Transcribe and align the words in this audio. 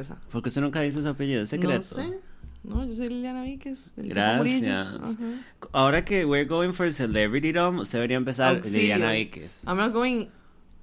Esa. 0.00 0.20
Porque 0.30 0.48
usted 0.48 0.60
nunca 0.60 0.80
dice 0.80 1.02
su 1.02 1.08
apellido, 1.08 1.42
es 1.42 1.50
secreto. 1.50 1.96
No 1.96 2.02
sé. 2.02 2.18
No, 2.64 2.86
yo 2.86 2.94
soy 2.94 3.08
Liliana 3.08 3.42
Víquez. 3.44 3.92
Gracias. 3.96 5.16
Ahora 5.72 6.04
que 6.04 6.24
we're 6.24 6.44
going 6.46 6.72
for 6.72 6.92
celebrity 6.92 7.52
dom, 7.52 7.78
usted 7.78 7.98
debería 7.98 8.16
empezar 8.16 8.56
Auxilio. 8.56 8.80
Liliana 8.80 9.12
Víquez. 9.12 9.64
I'm 9.66 9.76
not 9.76 9.92
going 9.92 10.26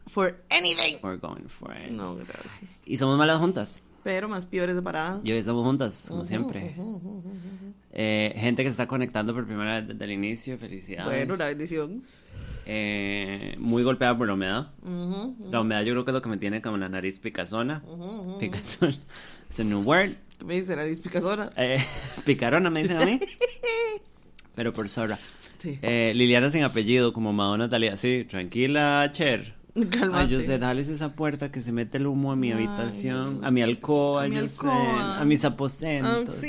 for 0.08 0.36
anything. 0.50 1.00
We're 1.04 1.20
going 1.20 1.48
for 1.48 1.76
it. 1.76 1.92
No, 1.92 2.16
gracias. 2.16 2.82
Y 2.86 2.98
somos 2.98 3.18
malas 3.18 3.40
juntas. 3.40 3.82
Pero 4.04 4.30
más 4.30 4.46
peores 4.46 4.76
separadas. 4.76 5.26
Y 5.26 5.32
hoy 5.32 5.40
estamos 5.40 5.66
juntas, 5.66 6.06
como 6.10 6.26
siempre. 6.26 6.76
Eh, 7.92 8.34
gente 8.38 8.64
que 8.64 8.70
se 8.70 8.74
está 8.74 8.88
conectando 8.88 9.34
por 9.34 9.48
primera 9.48 9.80
vez 9.80 9.88
desde 9.88 10.06
el 10.06 10.12
inicio, 10.12 10.58
felicidades. 10.60 11.12
Bueno, 11.12 11.36
la 11.36 11.48
bendición. 11.48 12.04
Eh, 12.66 13.56
muy 13.60 13.84
golpeada 13.84 14.18
por 14.18 14.28
la 14.28 14.34
humedad. 14.34 14.68
La 15.52 15.62
humedad 15.62 15.84
yo 15.84 15.94
creo 15.94 16.06
que 16.06 16.12
es 16.12 16.16
lo 16.16 16.22
que 16.22 16.30
me 16.30 16.38
tiene 16.38 16.62
como 16.62 16.78
la 16.78 16.90
nariz 16.90 17.20
picazona. 17.20 17.84
Picazona. 18.40 18.96
Es 19.50 19.60
un 19.60 19.70
new 19.70 19.82
word. 19.82 20.12
¿Qué 20.40 20.46
me 20.46 20.60
dice? 20.60 20.76
Nariz 20.76 21.00
picazona. 21.00 21.50
Eh, 21.58 21.84
picarona 22.26 22.70
me 22.70 22.82
dicen 22.82 23.02
a 23.02 23.06
mí. 23.06 23.20
Pero 24.56 24.74
por 24.74 24.88
zorra. 24.90 25.20
Sí. 25.60 25.80
Eh, 25.82 26.14
Liliana 26.16 26.50
sin 26.50 26.64
apellido, 26.64 27.14
como 27.14 27.34
Madonna 27.34 27.70
Talía. 27.70 27.98
Sí, 27.98 28.26
tranquila, 28.30 29.10
Cher. 29.12 29.55
Ay, 30.14 30.28
yo 30.30 30.40
sé, 30.40 30.58
dales 30.58 30.88
esa 30.88 31.14
puerta 31.14 31.52
que 31.52 31.60
se 31.60 31.72
mete 31.74 31.98
el 31.98 32.08
humo 32.08 32.32
a 32.32 32.36
mi 32.38 32.48
Ay, 32.52 32.66
habitación, 32.66 33.44
a 33.44 33.52
mi 33.52 33.62
alcoba, 33.62 34.24
A 34.24 34.28
mi 34.30 34.36
yo 34.36 34.48
sé, 34.48 34.66
alcoba. 34.68 35.20
a 35.20 35.26
mis 35.26 35.44
aposentos. 35.44 36.42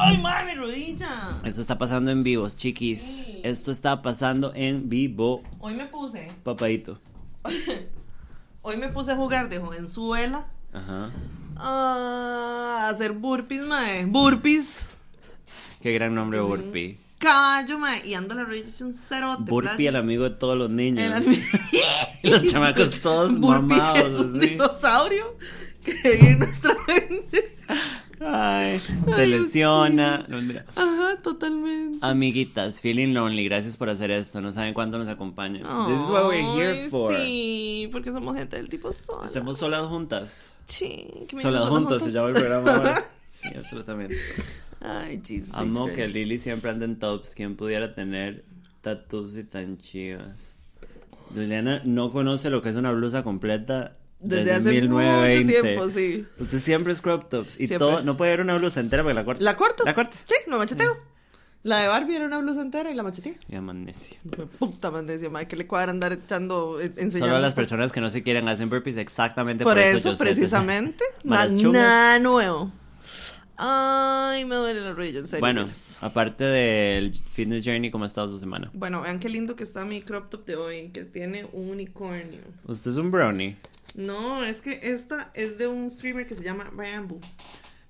¡Ay, 0.00 0.18
madre, 0.18 0.54
mi 0.54 0.60
rodilla! 0.60 1.40
Esto 1.44 1.60
está 1.60 1.78
pasando 1.78 2.10
en 2.10 2.24
vivos, 2.24 2.56
chiquis. 2.56 3.24
Esto 3.44 3.70
está 3.70 4.02
pasando 4.02 4.52
en 4.56 4.88
vivo, 4.88 5.42
Hoy 5.60 5.74
me 5.74 5.86
puse. 5.86 6.26
papadito. 6.42 6.98
Hoy 8.62 8.76
me 8.76 8.88
puse 8.88 9.12
a 9.12 9.16
jugar 9.16 9.48
de 9.48 9.58
jovenzuela. 9.58 10.46
Ajá. 10.72 11.10
A 11.56 12.88
hacer 12.90 13.12
burpees, 13.12 13.62
mae. 13.62 14.04
Burpees. 14.06 14.86
Qué 15.80 15.92
gran 15.92 16.14
nombre. 16.14 16.40
Burpee. 16.40 16.98
Caballo, 17.22 17.78
mae. 17.78 18.04
Y 18.04 18.14
ando 18.14 18.34
la 18.34 18.42
rodilla 18.42 18.68
hecho 18.68 18.84
un 18.84 18.92
cerote. 18.92 19.44
Burpee, 19.44 19.76
playa. 19.76 19.90
el 19.90 19.96
amigo 19.96 20.24
de 20.24 20.30
todos 20.30 20.58
los 20.58 20.70
niños. 20.70 21.04
El 21.04 21.42
los 22.30 22.44
chamacos 22.46 22.98
todos 23.02 23.38
Burpee 23.38 23.76
mamados, 23.76 24.12
es 24.12 24.18
un 24.18 24.38
así. 24.38 24.48
dinosaurio 24.48 25.36
que 25.84 25.92
vive 25.92 26.30
en 26.30 26.38
nuestra 26.40 26.76
mente. 26.88 27.56
Ay, 28.20 28.80
te 29.16 29.26
lesiona. 29.26 30.24
No, 30.28 30.36
mentira. 30.38 30.64
Ajá, 30.74 31.16
totalmente. 31.22 31.98
Amiguitas, 32.02 32.80
feeling 32.80 33.14
lonely, 33.14 33.44
gracias 33.44 33.76
por 33.76 33.88
hacer 33.88 34.10
esto. 34.10 34.40
No 34.40 34.50
saben 34.50 34.74
cuánto 34.74 34.98
nos 34.98 35.08
acompañan. 35.08 35.62
This 35.62 36.02
is 36.02 36.08
what 36.08 36.26
we're 36.26 36.42
here 36.56 36.82
Ay, 36.82 36.88
for. 36.88 37.14
Sí, 37.14 37.88
porque 37.92 38.12
somos 38.12 38.36
gente 38.36 38.56
del 38.56 38.68
tipo 38.68 38.92
sola. 38.92 39.26
Estamos 39.26 39.58
solas 39.58 39.86
juntas. 39.86 40.50
Sí, 40.66 41.06
que 41.28 41.36
me 41.36 41.42
Solas 41.42 41.62
digan 41.64 41.84
juntas 41.84 42.02
se 42.02 42.10
llama 42.10 42.28
el 42.30 42.34
programa. 42.34 42.94
Sí, 43.30 43.48
absolutamente. 43.56 44.16
Ay, 44.84 45.22
Jesus. 45.24 45.50
Amo 45.54 45.84
Christ. 45.86 45.96
que 45.96 46.08
Lily 46.08 46.38
siempre 46.38 46.70
anda 46.70 46.84
en 46.84 46.98
tops. 46.98 47.34
¿Quién 47.34 47.56
pudiera 47.56 47.94
tener 47.94 48.44
tattoos 48.80 49.36
y 49.36 49.44
tan 49.44 49.78
chivas? 49.78 50.54
Liliana 51.34 51.80
no 51.84 52.12
conoce 52.12 52.50
lo 52.50 52.60
que 52.62 52.68
es 52.68 52.76
una 52.76 52.90
blusa 52.92 53.22
completa 53.22 53.92
desde, 54.20 54.44
Desde 54.44 54.52
hace 54.52 54.70
1920. 54.82 55.44
mucho 55.44 55.62
tiempo, 55.62 55.90
sí. 55.90 56.26
Usted 56.38 56.58
siempre 56.60 56.92
es 56.92 57.00
crop 57.00 57.28
tops 57.28 57.54
y 57.54 57.66
Siempre. 57.66 57.78
todo. 57.78 58.02
No 58.02 58.16
puede 58.16 58.32
haber 58.32 58.42
una 58.44 58.56
blusa 58.56 58.80
entera 58.80 59.02
porque 59.02 59.14
la 59.14 59.24
corta. 59.24 59.42
¿La 59.44 59.56
corto? 59.56 59.84
La 59.84 59.94
corta. 59.94 60.16
Sí, 60.26 60.34
lo 60.48 60.58
macheteo. 60.58 60.96
La 61.64 61.78
de 61.78 61.86
Barbie 61.88 62.16
era 62.16 62.26
una 62.26 62.38
blusa 62.38 62.60
entera 62.60 62.90
y 62.90 62.94
la 62.94 63.04
macheteé. 63.04 63.38
Necio. 63.48 64.16
Fue 64.34 64.46
Puta 64.46 64.90
mandecia, 64.90 65.30
madre, 65.30 65.46
que 65.46 65.54
le 65.56 65.66
cuadra 65.68 65.92
andar 65.92 66.12
echando, 66.12 66.80
eh, 66.80 66.86
enseñando. 66.96 67.18
Solo 67.18 67.32
las 67.34 67.50
estas- 67.50 67.54
personas 67.54 67.92
que 67.92 68.00
no 68.00 68.10
se 68.10 68.24
quieren 68.24 68.48
hacen 68.48 68.68
burpees 68.68 68.96
exactamente 68.96 69.62
por, 69.62 69.74
Por 69.74 69.78
eso, 69.82 69.96
eso, 69.98 70.10
yo 70.10 70.16
sé. 70.16 70.24
precisamente. 70.24 71.04
Chungas. 71.24 71.72
Nada 71.72 72.18
nuevo. 72.18 72.72
Ay, 73.56 74.44
me 74.44 74.54
duele 74.56 74.80
la 74.80 74.92
rodilla, 74.92 75.20
en 75.20 75.28
serio. 75.28 75.40
Bueno, 75.40 75.66
aparte 76.00 76.44
del 76.44 77.14
fitness 77.14 77.64
journey, 77.64 77.90
¿cómo 77.90 78.04
ha 78.04 78.06
estado 78.06 78.28
su 78.28 78.38
semana? 78.38 78.70
Bueno, 78.74 79.02
vean 79.02 79.18
qué 79.18 79.28
lindo 79.28 79.56
que 79.56 79.64
está 79.64 79.84
mi 79.84 80.00
crop 80.00 80.30
top 80.30 80.44
de 80.46 80.56
hoy, 80.56 80.88
que 80.88 81.04
tiene 81.04 81.46
un 81.52 81.70
unicornio. 81.70 82.40
Usted 82.64 82.92
es 82.92 82.96
un 82.96 83.10
brownie. 83.10 83.56
No, 83.94 84.42
es 84.44 84.60
que 84.60 84.80
esta 84.82 85.30
es 85.34 85.58
de 85.58 85.68
un 85.68 85.90
streamer 85.90 86.26
que 86.26 86.34
se 86.34 86.42
llama 86.42 86.64
Rambo. 86.74 87.20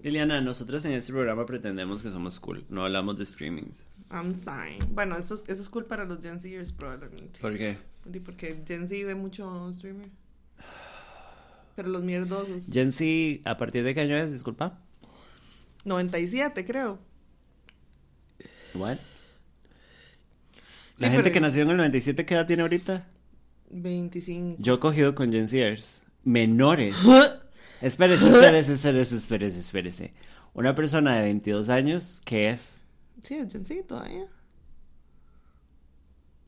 Liliana, 0.03 0.41
nosotros 0.41 0.85
en 0.85 0.93
este 0.93 1.13
programa 1.13 1.47
pretendemos 1.47 2.03
que 2.03 2.11
somos 2.11 2.41
cool. 2.41 2.65
No 2.69 2.83
hablamos 2.83 3.17
de 3.19 3.25
streamings. 3.25 3.87
I'm 4.11 4.35
sorry. 4.35 4.79
Bueno, 4.91 5.17
eso 5.17 5.35
es, 5.35 5.45
eso 5.47 5.63
es 5.63 5.69
cool 5.69 5.85
para 5.85 6.05
los 6.05 6.21
Gen 6.21 6.41
Zers 6.41 6.73
probablemente. 6.73 7.41
¿Por 7.41 7.57
qué? 7.57 7.77
Porque 8.25 8.63
Gen 8.67 8.89
Z 8.89 9.07
ve 9.07 9.15
mucho 9.15 9.73
streamer. 9.73 10.09
Pero 11.77 11.89
los 11.89 12.03
mierdosos. 12.03 12.67
Gen 12.71 12.91
Z, 12.91 13.49
¿a 13.49 13.57
partir 13.57 13.85
de 13.85 13.95
qué 13.95 14.01
año 14.01 14.17
es? 14.17 14.33
Disculpa. 14.33 14.81
97, 15.85 16.65
creo. 16.65 16.99
What? 18.75 18.97
Sí, 18.97 20.61
La 20.99 21.09
gente 21.09 21.25
pero- 21.25 21.35
que 21.35 21.41
nació 21.41 21.63
en 21.63 21.71
el 21.71 21.77
97, 21.79 22.25
¿qué 22.27 22.35
edad 22.35 22.47
tiene 22.47 22.63
ahorita? 22.63 23.07
25. 23.71 24.57
Yo 24.59 24.75
he 24.75 24.79
cogido 24.79 25.15
con 25.15 25.33
Gen 25.33 25.49
Zers 25.49 26.03
menores. 26.25 26.95
Espérese, 27.81 28.27
espérese, 28.27 28.75
espérese, 28.75 29.17
espérese, 29.17 29.59
espérese. 29.59 30.15
Una 30.55 30.75
persona 30.75 31.17
de 31.17 31.23
22 31.23 31.69
años, 31.69 32.23
¿qué 32.25 32.49
es? 32.51 32.81
Sí, 33.23 33.35
es 33.35 33.51
Gen 33.53 33.65
Z 33.65 33.87
todavía. 33.89 34.27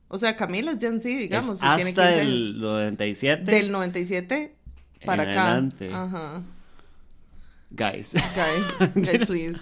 O 0.08 0.18
sea, 0.18 0.36
Camila 0.36 0.72
es 0.72 0.78
Gen 0.80 1.00
Z, 1.00 1.08
digamos. 1.18 1.60
Es 1.60 1.68
si 1.68 1.74
tiene 1.76 1.90
15 1.92 2.00
hasta 2.02 2.20
años. 2.20 2.24
el 2.26 2.60
97. 2.60 3.50
Del 3.50 3.72
97 3.72 4.54
para 5.04 5.24
En 5.24 5.30
acá. 5.30 5.42
adelante. 5.46 5.90
Ajá. 5.92 6.42
Guys. 7.74 8.14
Guys, 8.36 8.92
guys, 8.94 9.26
please. 9.26 9.60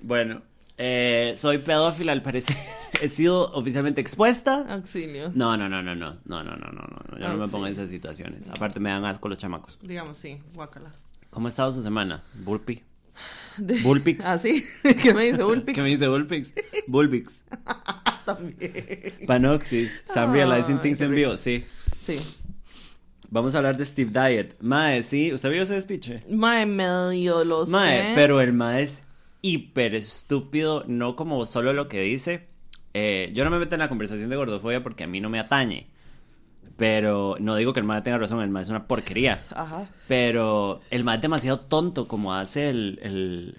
Bueno, 0.00 0.42
eh, 0.76 1.34
soy 1.38 1.58
pedófila 1.58 2.12
al 2.12 2.22
parecer. 2.22 2.56
He 3.02 3.08
sido 3.08 3.50
oficialmente 3.52 4.00
expuesta. 4.00 4.64
Auxilio. 4.68 5.32
No, 5.34 5.56
no, 5.56 5.68
no, 5.68 5.82
no, 5.82 5.94
no, 5.94 6.18
no, 6.24 6.42
no, 6.44 6.44
no, 6.44 6.54
no, 6.56 6.82
no, 7.10 7.18
yo 7.18 7.28
no 7.28 7.36
me 7.36 7.44
Ah, 7.44 7.48
pongo 7.50 7.66
en 7.66 7.72
esas 7.72 7.88
situaciones. 7.90 8.48
Aparte 8.48 8.78
me 8.78 8.90
dan 8.90 9.04
asco 9.04 9.28
los 9.28 9.38
chamacos. 9.38 9.78
Digamos, 9.82 10.18
sí, 10.18 10.38
guácala. 10.54 10.92
¿Cómo 11.30 11.48
ha 11.48 11.50
estado 11.50 11.72
su 11.72 11.82
semana? 11.82 12.22
Burpee. 12.44 12.84
De- 13.56 13.80
Bullpix. 13.80 14.24
Ah, 14.24 14.38
sí. 14.38 14.64
¿Qué 15.02 15.12
me 15.12 15.24
dice 15.24 15.42
Bullpix? 15.42 15.74
¿Qué 15.74 15.82
me 15.82 15.88
dice 15.88 16.06
Bullpix? 16.08 16.52
Bullpix. 16.86 17.42
También. 18.24 19.14
Panoxis. 19.26 20.04
Sam 20.06 20.30
Ay, 20.30 20.36
Realizing 20.36 20.78
Things 20.80 21.00
en 21.00 21.10
vivo, 21.10 21.36
sí. 21.36 21.64
Sí. 22.00 22.18
Vamos 23.32 23.54
a 23.54 23.58
hablar 23.58 23.78
de 23.78 23.86
Steve 23.86 24.10
Diet. 24.12 24.56
Mae, 24.60 25.02
sí, 25.02 25.32
¿usted 25.32 25.50
vio 25.50 25.62
ese 25.62 25.80
speech? 25.80 26.10
Mae, 26.28 26.66
medio 26.66 27.42
lo 27.44 27.64
Mae, 27.64 28.02
sé. 28.02 28.12
pero 28.14 28.42
el 28.42 28.52
Mae 28.52 28.82
es 28.82 29.04
hiper 29.40 29.94
estúpido, 29.94 30.84
no 30.86 31.16
como 31.16 31.46
solo 31.46 31.72
lo 31.72 31.88
que 31.88 32.02
dice. 32.02 32.46
Eh, 32.92 33.30
yo 33.32 33.42
no 33.44 33.50
me 33.50 33.58
meto 33.58 33.74
en 33.74 33.78
la 33.78 33.88
conversación 33.88 34.28
de 34.28 34.36
gordofobia 34.36 34.82
porque 34.82 35.04
a 35.04 35.06
mí 35.06 35.22
no 35.22 35.30
me 35.30 35.38
atañe. 35.40 35.86
Pero 36.76 37.36
no 37.40 37.56
digo 37.56 37.72
que 37.72 37.80
el 37.80 37.86
Mae 37.86 38.02
tenga 38.02 38.18
razón, 38.18 38.42
el 38.42 38.50
Mae 38.50 38.64
es 38.64 38.68
una 38.68 38.86
porquería. 38.86 39.42
Ajá. 39.56 39.88
Pero 40.08 40.80
el 40.90 41.02
Mae 41.02 41.16
es 41.16 41.22
demasiado 41.22 41.58
tonto 41.60 42.08
como 42.08 42.34
hace 42.34 42.68
el, 42.68 42.98
el, 43.02 43.56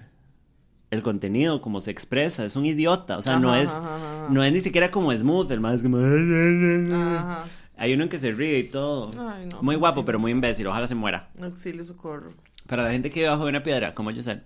el 0.91 1.01
contenido, 1.01 1.61
como 1.63 1.81
se 1.81 1.89
expresa. 1.89 2.45
Es 2.45 2.55
un 2.55 2.67
idiota. 2.67 3.17
O 3.17 3.23
sea, 3.23 3.39
no, 3.39 3.53
Ajá, 3.53 3.61
es, 3.63 3.69
ajá, 3.71 3.95
ajá. 3.95 4.27
no 4.29 4.43
es 4.43 4.53
ni 4.53 4.59
siquiera 4.59 4.91
como 4.91 5.11
smooth. 5.11 5.51
El 5.51 5.61
Mae 5.61 5.73
es 5.75 5.81
como... 5.81 5.97
Ajá. 5.97 7.45
Hay 7.77 7.93
uno 7.93 8.03
en 8.03 8.09
que 8.09 8.19
se 8.19 8.31
ríe 8.31 8.59
y 8.59 8.63
todo. 8.65 9.11
Ay, 9.19 9.47
no, 9.47 9.61
muy 9.61 9.75
guapo, 9.75 10.01
sí. 10.01 10.05
pero 10.05 10.19
muy 10.19 10.31
imbécil. 10.31 10.67
Ojalá 10.67 10.87
se 10.87 10.95
muera. 10.95 11.29
Auxilio, 11.41 11.83
socorro. 11.83 12.33
Para 12.67 12.83
la 12.83 12.91
gente 12.91 13.09
que 13.09 13.19
vive 13.19 13.29
bajo 13.29 13.43
de 13.43 13.49
una 13.49 13.63
piedra, 13.63 13.93
como 13.93 14.11
yo 14.11 14.23
sé. 14.23 14.41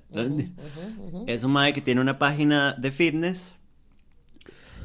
Es 1.28 1.44
un 1.44 1.52
mae 1.52 1.74
que 1.74 1.82
tiene 1.82 2.02
una 2.02 2.18
página 2.18 2.74
de 2.74 2.92
fitness 2.92 3.54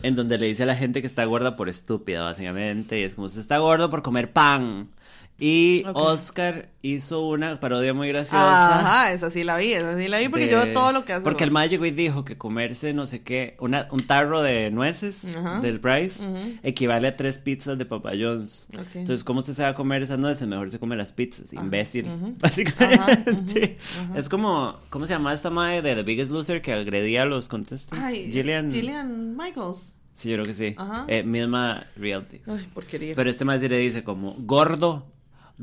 en 0.02 0.16
donde 0.16 0.36
le 0.36 0.46
dice 0.46 0.64
a 0.64 0.66
la 0.66 0.76
gente 0.76 1.00
que 1.00 1.06
está 1.06 1.24
gorda 1.24 1.56
por 1.56 1.68
estúpida, 1.68 2.22
básicamente. 2.22 3.00
Y 3.00 3.04
es 3.04 3.14
como, 3.14 3.26
usted 3.26 3.40
está 3.40 3.58
gordo 3.58 3.88
por 3.88 4.02
comer 4.02 4.32
pan. 4.32 4.90
Y. 5.38 5.82
Oscar 5.94 6.68
hizo 6.82 7.26
una 7.28 7.58
parodia 7.58 7.92
muy 7.94 8.08
graciosa. 8.08 8.78
Ajá, 8.78 9.12
esa 9.12 9.28
sí 9.30 9.42
la 9.44 9.56
vi, 9.56 9.72
esa 9.72 9.98
sí 9.98 10.06
la 10.08 10.18
vi 10.18 10.28
porque 10.28 10.46
de- 10.46 10.52
yo 10.52 10.64
veo 10.64 10.72
todo 10.72 10.92
lo 10.92 11.04
que 11.04 11.12
hace. 11.14 11.24
Porque 11.24 11.44
el 11.44 11.50
llegó 11.68 11.84
y 11.86 11.90
dijo 11.90 12.24
que 12.24 12.38
comerse 12.38 12.92
no 12.92 13.06
sé 13.06 13.22
qué, 13.22 13.56
una, 13.60 13.88
un 13.90 14.06
tarro 14.06 14.42
de 14.42 14.70
nueces 14.70 15.22
del 15.62 15.80
Price 15.80 16.22
equivale 16.62 17.08
a 17.08 17.16
tres 17.16 17.38
pizzas 17.38 17.76
de 17.78 17.84
Papa 17.86 18.12
John's. 18.18 18.68
Ok. 18.74 18.94
Entonces, 18.96 19.24
¿cómo 19.24 19.40
usted 19.40 19.52
se 19.54 19.62
va 19.62 19.70
a 19.70 19.74
comer 19.74 20.02
esas 20.02 20.18
nueces? 20.18 20.46
Mejor 20.46 20.70
se 20.70 20.78
come 20.78 20.96
las 20.96 21.12
pizzas, 21.12 21.52
imbécil. 21.52 22.06
ujú. 22.06 22.34
Básicamente. 22.40 23.78
Es 24.16 24.28
como, 24.28 24.76
¿cómo 24.90 25.06
se 25.06 25.12
llama 25.14 25.32
esta 25.32 25.50
madre 25.50 25.82
de 25.82 25.94
The 25.94 26.02
Biggest 26.02 26.30
Loser 26.30 26.62
que 26.62 26.72
agredía 26.72 27.22
a 27.22 27.26
los 27.26 27.48
contestants? 27.48 28.04
Ay, 28.04 28.30
Gillian. 28.30 28.70
Gillian 28.70 29.36
Michaels. 29.36 29.94
Sí, 30.12 30.28
yo 30.28 30.34
creo 30.36 30.46
que 30.46 30.54
sí. 30.54 30.74
Ajá. 30.76 31.04
Eh, 31.08 31.22
misma 31.22 31.86
reality. 31.96 32.40
Ay, 32.46 32.68
porquería. 32.74 33.14
Pero 33.14 33.30
este 33.30 33.44
sí 33.60 33.68
le 33.68 33.78
dice 33.78 34.04
como, 34.04 34.34
gordo, 34.38 35.11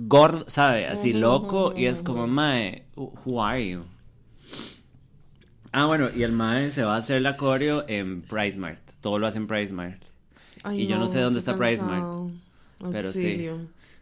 gordo, 0.08 0.46
¿sabe? 0.48 0.88
Así 0.88 1.14
loco. 1.14 1.74
Y 1.76 1.86
es 1.86 2.04
como, 2.04 2.28
mae, 2.28 2.86
who 2.96 3.44
are 3.44 3.68
you? 3.68 3.84
Ah, 5.72 5.86
bueno, 5.86 6.10
y 6.16 6.24
el 6.24 6.32
mae 6.32 6.72
se 6.72 6.84
va 6.84 6.96
a 6.96 6.98
hacer 6.98 7.22
la 7.22 7.38
coreo 7.38 7.86
en 7.88 8.22
PriceMart. 8.22 8.82
Todo 9.02 9.20
lo 9.20 9.28
hace 9.28 9.38
en 9.38 9.48
PriceMart. 9.48 10.02
Ay, 10.64 10.82
y 10.82 10.88
yo 10.88 10.98
no 10.98 11.08
sé 11.08 11.20
dónde 11.20 11.40
está 11.40 11.56
PriceMart, 11.56 12.32
pero 12.92 13.14
sí. 13.14 13.50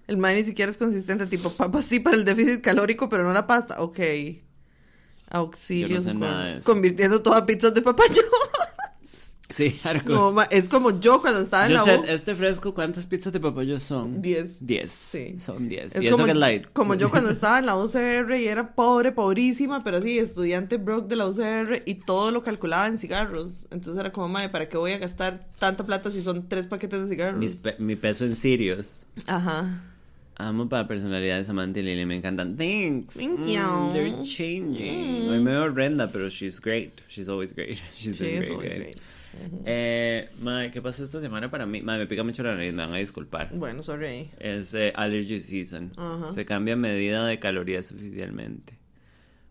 El 0.08 0.18
mae 0.18 0.36
ni 0.36 0.44
siquiera 0.46 0.72
es 0.72 0.78
consistente, 0.78 1.28
tipo 1.28 1.52
papas 1.52 1.86
sí 1.86 2.00
para 2.00 2.16
el 2.16 2.24
déficit 2.24 2.62
calórico, 2.62 3.10
pero 3.10 3.24
no 3.24 3.34
la 3.34 3.46
pasta. 3.46 3.82
Ok. 3.82 4.00
Auxilio. 5.30 5.98
No 5.98 6.02
sé 6.02 6.12
socorro. 6.12 6.32
nada 6.32 6.46
de 6.46 6.58
eso. 6.60 6.66
Convirtiendo 6.66 7.22
toda 7.22 7.46
pizzas 7.46 7.74
de 7.74 7.82
papayón. 7.82 8.26
Sí, 9.50 9.80
algo. 9.86 10.34
No, 10.34 10.42
es 10.52 10.68
como 10.68 11.00
yo 11.00 11.22
cuando 11.22 11.40
estaba 11.42 11.66
en 11.68 11.72
Yo 11.72 11.78
la 11.78 11.84
sé, 11.86 11.98
U. 12.00 12.04
este 12.06 12.36
fresco, 12.36 12.74
¿cuántas 12.74 13.08
pizzas 13.08 13.32
de 13.32 13.40
papayos 13.40 13.82
son? 13.82 14.22
Diez. 14.22 14.58
Diez. 14.60 14.92
Sí. 14.92 15.38
Son 15.38 15.70
diez. 15.70 15.96
Es 15.96 16.02
y 16.02 16.08
eso 16.08 16.16
como, 16.16 16.26
que 16.26 16.32
es 16.32 16.38
light. 16.38 16.66
como 16.74 16.96
yo 16.96 17.10
cuando 17.10 17.30
estaba 17.32 17.60
en 17.60 17.66
la 17.66 17.78
UCR 17.78 18.36
y 18.38 18.48
era 18.48 18.76
pobre, 18.76 19.12
pobrísima, 19.14 19.84
pero 19.84 20.02
sí, 20.02 20.20
estudiante 20.20 20.78
broke 20.78 21.08
de 21.08 21.16
la 21.16 21.28
UCR 21.28 21.84
y 21.86 21.96
todo 21.96 22.32
lo 22.32 22.44
calculaba 22.44 22.88
en 22.88 23.00
cigarros. 23.00 23.68
Entonces 23.72 23.98
era 24.00 24.12
como, 24.12 24.28
madre, 24.28 24.50
¿para 24.50 24.68
qué 24.68 24.78
voy 24.78 24.92
a 24.92 24.98
gastar 24.98 25.40
tanta 25.60 25.86
plata 25.86 26.12
si 26.12 26.22
son 26.22 26.50
tres 26.50 26.68
paquetes 26.68 27.02
de 27.04 27.08
cigarros? 27.08 27.40
Mis 27.40 27.56
pe- 27.56 27.76
mi 27.80 27.96
peso 27.96 28.26
en 28.26 28.36
Sirius. 28.36 29.06
Ajá. 29.28 29.82
Amo 30.40 30.70
para 30.70 30.88
personalidad 30.88 31.38
de 31.38 31.44
Samantha 31.46 31.80
y 31.80 31.84
Lily, 31.84 32.06
me 32.06 32.16
encantan. 32.18 32.56
Thanks. 32.58 33.16
Thank 33.16 33.40
Mm, 33.40 33.48
you. 33.48 33.94
they're 33.94 34.24
changing. 34.24 35.30
Hoy 35.30 35.40
me 35.40 35.52
veo 35.52 35.64
horrenda, 35.64 36.12
pero 36.12 36.30
she's 36.30 36.60
great. 36.62 36.92
She's 37.08 37.28
always 37.28 37.56
great. 37.56 37.80
She's 37.96 38.20
been 38.20 38.36
es 38.44 38.46
great, 38.48 38.52
always 38.52 38.70
great. 38.70 38.82
great. 38.84 38.98
Eh, 39.66 40.30
madre, 40.42 40.72
¿qué 40.72 40.82
pasó 40.82 41.04
esta 41.04 41.20
semana 41.22 41.50
para 41.52 41.66
mí? 41.66 41.82
Madre, 41.82 42.02
me 42.02 42.08
pica 42.08 42.24
mucho 42.24 42.44
la 42.44 42.56
nariz, 42.56 42.74
me 42.74 42.84
van 42.84 42.94
a 42.94 42.98
disculpar. 42.98 43.50
Bueno, 43.54 43.84
sorry. 43.84 44.30
Es 44.40 44.74
eh, 44.74 44.94
allergy 44.96 45.40
season. 45.40 45.92
Ajá. 45.98 46.32
Se 46.32 46.46
cambia 46.46 46.76
medida 46.76 47.26
de 47.26 47.40
calorías 47.40 47.92
oficialmente. 47.92 48.78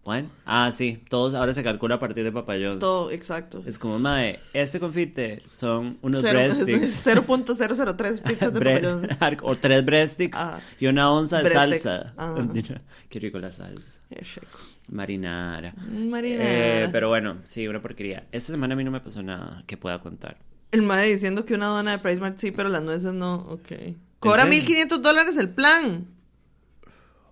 Bueno, 0.05 0.31
ah, 0.45 0.71
sí, 0.73 1.01
todos 1.09 1.35
ahora 1.35 1.53
se 1.53 1.65
calcula 1.65 1.97
a 1.97 1.99
partir 1.99 2.23
de 2.23 2.31
papayón. 2.31 2.79
Todo, 2.79 3.11
exacto. 3.11 3.65
Es 3.67 3.77
como, 3.77 3.99
madre, 3.99 4.39
este 4.53 4.79
confite 4.79 5.39
son 5.51 5.99
unos 6.01 6.21
Cero- 6.21 6.39
breast 6.39 6.63
sticks. 6.63 7.05
0.003 7.05 8.23
pizzas 8.23 8.53
de 8.55 8.61
papayón. 8.61 9.09
o 9.43 9.57
tres 9.57 9.85
breast 9.85 10.15
sticks 10.15 10.39
Ajá. 10.39 10.61
y 10.79 10.87
una 10.87 11.11
onza 11.11 11.43
de 11.43 11.51
salsa. 11.51 12.15
Ajá. 12.17 12.37
Qué 13.09 13.19
rico 13.19 13.41
la 13.41 13.51
salsa. 13.51 13.99
Qué 14.09 14.21
rico. 14.21 14.59
Marinara. 14.89 15.75
Marinara. 15.91 16.85
Eh, 16.85 16.89
pero 16.93 17.09
bueno, 17.09 17.39
sí, 17.45 17.67
una 17.67 17.81
porquería. 17.83 18.27
Esta 18.33 18.53
semana 18.53 18.75
a 18.75 18.77
mí 18.77 18.85
no 18.85 18.91
me 18.91 19.01
pasó 19.01 19.23
nada 19.23 19.63
que 19.67 19.77
pueda 19.77 19.99
contar. 19.99 20.37
El 20.73 20.83
madre 20.83 21.07
diciendo 21.07 21.45
que 21.45 21.55
una 21.55 21.67
dona 21.67 21.93
de 21.93 21.99
Price 21.99 22.21
Mart 22.21 22.39
sí, 22.39 22.51
pero 22.51 22.69
las 22.69 22.83
nueces 22.83 23.13
no. 23.13 23.37
Ok. 23.37 23.73
Cobra 24.19 24.45
serio? 24.45 24.59
1500 24.61 25.03
dólares 25.03 25.37
el 25.37 25.51
plan. 25.51 26.07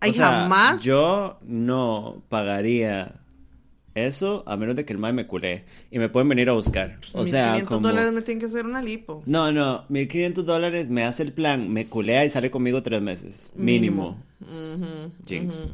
Ay, 0.00 0.10
O 0.10 0.12
sea, 0.12 0.26
jamás. 0.42 0.82
Yo 0.82 1.38
no 1.42 2.22
pagaría 2.28 3.20
eso 3.94 4.42
a 4.46 4.56
menos 4.56 4.76
de 4.76 4.84
que 4.84 4.92
el 4.92 4.98
mae 4.98 5.12
me 5.12 5.26
culé. 5.26 5.64
Y 5.90 5.98
me 5.98 6.08
pueden 6.08 6.28
venir 6.28 6.48
a 6.48 6.52
buscar. 6.52 6.98
O 7.12 7.24
sea, 7.24 7.54
1500 7.54 7.68
como... 7.68 7.88
dólares 7.88 8.12
me 8.12 8.22
tienen 8.22 8.40
que 8.40 8.46
hacer 8.46 8.66
una 8.66 8.82
lipo. 8.82 9.22
No, 9.26 9.52
no, 9.52 9.84
1500 9.88 10.44
dólares 10.44 10.90
me 10.90 11.04
hace 11.04 11.22
el 11.22 11.32
plan, 11.32 11.72
me 11.72 11.86
culea 11.86 12.24
y 12.24 12.30
sale 12.30 12.50
conmigo 12.50 12.82
tres 12.82 13.00
meses. 13.02 13.52
Mínimo. 13.54 14.20
Jinx. 15.26 15.70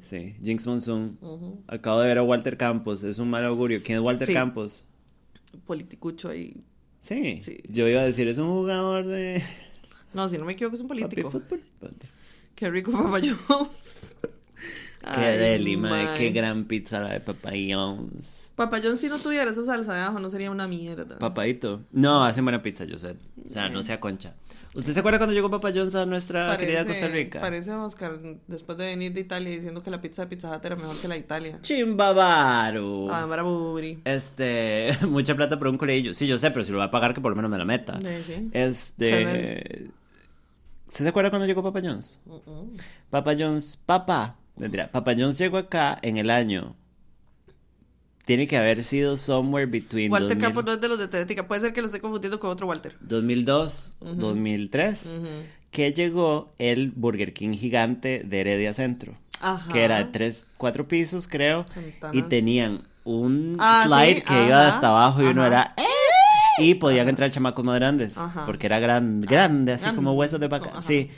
Sí, 0.00 0.36
Jinx 0.42 0.66
Monsoon. 0.66 1.18
Acabo 1.66 2.00
de 2.00 2.08
ver 2.08 2.18
a 2.18 2.22
Walter 2.22 2.56
Campos, 2.56 3.02
es 3.04 3.18
un 3.18 3.30
mal 3.30 3.44
augurio. 3.44 3.80
¿Quién 3.82 3.98
es 3.98 4.04
Walter 4.04 4.28
Sí. 4.28 4.34
Campos? 4.34 4.84
Politicucho 5.66 6.28
ahí. 6.28 6.62
Sí. 6.98 7.40
Sí. 7.42 7.58
Yo 7.68 7.88
iba 7.88 8.00
a 8.00 8.04
decir, 8.04 8.28
es 8.28 8.38
un 8.38 8.48
jugador 8.48 9.06
de 9.06 9.42
No, 10.14 10.28
si 10.28 10.38
no 10.38 10.44
me 10.44 10.52
equivoco, 10.52 10.76
es 10.76 10.82
un 10.82 10.88
político. 10.88 11.42
Qué 12.54 12.70
rico 12.70 12.92
papayón. 12.92 13.38
Qué 15.14 15.20
deli, 15.20 15.76
mae. 15.76 16.14
qué 16.14 16.30
gran 16.30 16.64
pizza 16.64 16.98
la 16.98 17.12
de 17.12 17.20
Papayons. 17.20 18.50
Papayón, 18.56 18.96
si 18.96 19.08
no 19.08 19.18
tuviera 19.18 19.48
esa 19.52 19.64
salsa 19.64 19.94
de 19.94 20.00
ajo, 20.00 20.18
no 20.18 20.30
sería 20.30 20.50
una 20.50 20.66
mierda. 20.66 21.18
Papadito. 21.18 21.80
No, 21.92 22.24
hacen 22.24 22.44
buena 22.44 22.60
pizza, 22.60 22.84
yo 22.84 22.98
sé. 22.98 23.14
O 23.48 23.52
sea, 23.52 23.68
no 23.68 23.84
sea 23.84 24.00
concha. 24.00 24.34
¿Usted 24.76 24.92
se 24.92 25.00
acuerda 25.00 25.18
cuando 25.18 25.32
llegó 25.32 25.48
Papayons 25.48 25.94
a 25.94 26.04
nuestra 26.04 26.54
querida 26.58 26.84
Costa 26.84 27.08
Rica? 27.08 27.40
Parece 27.40 27.72
Oscar 27.72 28.18
después 28.46 28.76
de 28.76 28.84
venir 28.84 29.14
de 29.14 29.22
Italia 29.22 29.50
diciendo 29.50 29.82
que 29.82 29.90
la 29.90 30.02
pizza 30.02 30.22
de 30.22 30.28
Pizza 30.28 30.54
Hut 30.54 30.62
era 30.62 30.76
mejor 30.76 30.94
que 31.00 31.08
la 31.08 31.14
de 31.14 31.20
Italia. 31.20 31.58
Chimbavaru. 31.62 33.08
Ah, 33.10 33.26
Maraburi. 33.26 34.02
Este, 34.04 34.90
mucha 35.08 35.34
plata 35.34 35.58
por 35.58 35.68
un 35.68 35.78
colegio. 35.78 36.12
Sí, 36.12 36.26
yo 36.26 36.36
sé, 36.36 36.50
pero 36.50 36.62
si 36.62 36.72
lo 36.72 36.78
va 36.78 36.84
a 36.84 36.90
pagar, 36.90 37.14
que 37.14 37.22
por 37.22 37.30
lo 37.30 37.36
menos 37.36 37.50
me 37.50 37.56
la 37.56 37.64
meta. 37.64 37.98
Sí, 38.00 38.22
sí. 38.26 38.50
Este. 38.52 39.84
¿Usted 40.86 41.04
se 41.04 41.08
acuerda 41.08 41.30
cuando 41.30 41.46
llegó 41.46 41.62
Papa 41.62 41.80
John's? 41.82 42.20
Papa 43.08 43.34
John's, 43.36 43.78
papá. 43.86 44.36
Mentira, 44.56 44.90
Papa 44.92 45.14
John's 45.18 45.38
llegó 45.38 45.56
acá 45.56 45.96
en 46.02 46.18
el 46.18 46.28
año. 46.28 46.76
Tiene 48.26 48.46
que 48.46 48.56
haber 48.58 48.84
sido 48.84 49.16
somewhere 49.16 49.66
between 49.66 50.12
Walter 50.12 50.30
2000 50.36 50.44
Campos 50.44 50.64
no 50.66 50.72
es 50.74 50.80
de 50.80 50.88
los 50.88 50.98
de 50.98 51.08
Telética. 51.08 51.46
Puede 51.48 51.60
ser 51.62 51.72
que 51.72 51.80
lo 51.80 51.86
esté 51.86 52.00
confundiendo 52.00 52.38
con 52.40 52.50
otro 52.50 52.66
Walter. 52.66 52.96
2002, 53.00 53.94
2003, 54.00 55.18
que 55.70 55.92
llegó 55.92 56.52
el 56.58 56.90
Burger 56.90 57.32
King 57.32 57.56
gigante 57.56 58.22
de 58.24 58.40
Heredia 58.40 58.74
Centro. 58.74 59.14
Ajá. 59.40 59.72
Que 59.72 59.84
era 59.84 59.98
de 59.98 60.04
tres, 60.06 60.44
cuatro 60.56 60.88
pisos, 60.88 61.28
creo. 61.28 61.66
Ventanas. 61.74 62.16
Y 62.16 62.22
tenían 62.22 62.82
un 63.04 63.56
Ah, 63.60 63.84
slide 63.86 64.16
sí, 64.16 64.22
que 64.22 64.46
iba 64.46 64.66
ajá, 64.66 64.74
hasta 64.74 64.88
abajo 64.88 65.22
y 65.22 65.26
uno 65.26 65.42
ajá. 65.42 65.46
era. 65.48 65.74
¡Eh! 65.76 66.62
Y 66.64 66.74
podían 66.74 67.08
entrar 67.08 67.30
chamacos 67.30 67.64
más 67.64 67.76
grandes. 67.76 68.18
Ajá. 68.18 68.44
Porque 68.46 68.66
era 68.66 68.80
gran, 68.80 69.20
grande, 69.20 69.72
así 69.74 69.82
grande. 69.82 69.96
como 69.96 70.12
huesos 70.14 70.40
de 70.40 70.48
vaca. 70.48 70.70
Ajá. 70.70 70.80
Sí. 70.82 71.10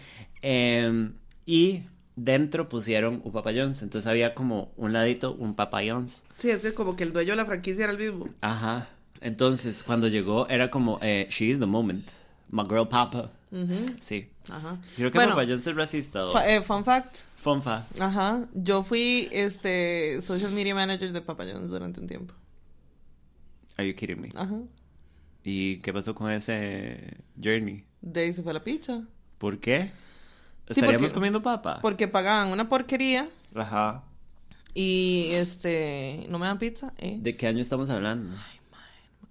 Em, 0.42 1.12
y 1.46 1.84
dentro 2.18 2.68
pusieron 2.68 3.20
un 3.24 3.32
Papa 3.32 3.50
John's. 3.54 3.82
Entonces 3.82 4.06
había 4.08 4.34
como 4.34 4.72
un 4.76 4.92
ladito, 4.92 5.34
un 5.34 5.54
Papa 5.54 5.80
John's. 5.86 6.24
Sí, 6.38 6.50
es 6.50 6.60
que 6.60 6.74
como 6.74 6.96
que 6.96 7.04
el 7.04 7.12
dueño 7.12 7.30
de 7.30 7.36
la 7.36 7.46
franquicia 7.46 7.84
era 7.84 7.92
el 7.92 7.98
mismo. 7.98 8.26
Ajá. 8.40 8.88
Entonces, 9.20 9.82
cuando 9.82 10.08
llegó, 10.08 10.48
era 10.48 10.70
como, 10.70 10.98
eh, 11.02 11.26
she 11.30 11.46
is 11.46 11.58
the 11.58 11.66
moment. 11.66 12.06
My 12.50 12.62
girl 12.68 12.86
Papa. 12.88 13.30
Sí. 14.00 14.28
Ajá. 14.50 14.78
Creo 14.96 15.10
que 15.10 15.18
Bueno, 15.18 15.34
Papa 15.34 15.46
John's 15.46 15.66
es 15.66 15.74
racista. 15.74 16.26
o- 16.26 16.38
eh, 16.40 16.60
fun 16.62 16.84
fact. 16.84 17.18
Fonfa. 17.36 17.86
Ajá. 17.98 18.46
Yo 18.54 18.82
fui 18.82 19.28
este 19.32 20.20
social 20.22 20.50
media 20.52 20.74
manager 20.74 21.12
de 21.12 21.20
Papa 21.22 21.44
John's 21.50 21.70
durante 21.70 22.00
un 22.00 22.06
tiempo. 22.06 22.34
Are 23.76 23.88
you 23.88 23.94
kidding 23.94 24.20
me? 24.20 24.28
Ajá. 24.34 24.58
¿Y 25.44 25.76
qué 25.78 25.92
pasó 25.92 26.14
con 26.14 26.30
ese 26.30 27.16
journey? 27.42 27.84
De 28.00 28.20
ahí 28.22 28.32
se 28.32 28.42
fue 28.42 28.52
la 28.52 28.62
pizza. 28.62 29.02
¿Por 29.38 29.58
qué? 29.60 29.92
Sí, 30.68 30.80
¿Estaríamos 30.80 31.00
porque- 31.08 31.14
comiendo 31.14 31.42
papa? 31.42 31.78
Porque 31.82 32.08
pagaban 32.08 32.48
una 32.48 32.68
porquería 32.68 33.28
Ajá. 33.54 34.02
y 34.74 35.30
este 35.32 36.26
no 36.28 36.38
me 36.38 36.46
dan 36.46 36.58
pizza, 36.58 36.92
eh. 36.98 37.16
¿De 37.20 37.36
qué 37.36 37.46
año 37.46 37.60
estamos 37.60 37.90
hablando? 37.90 38.36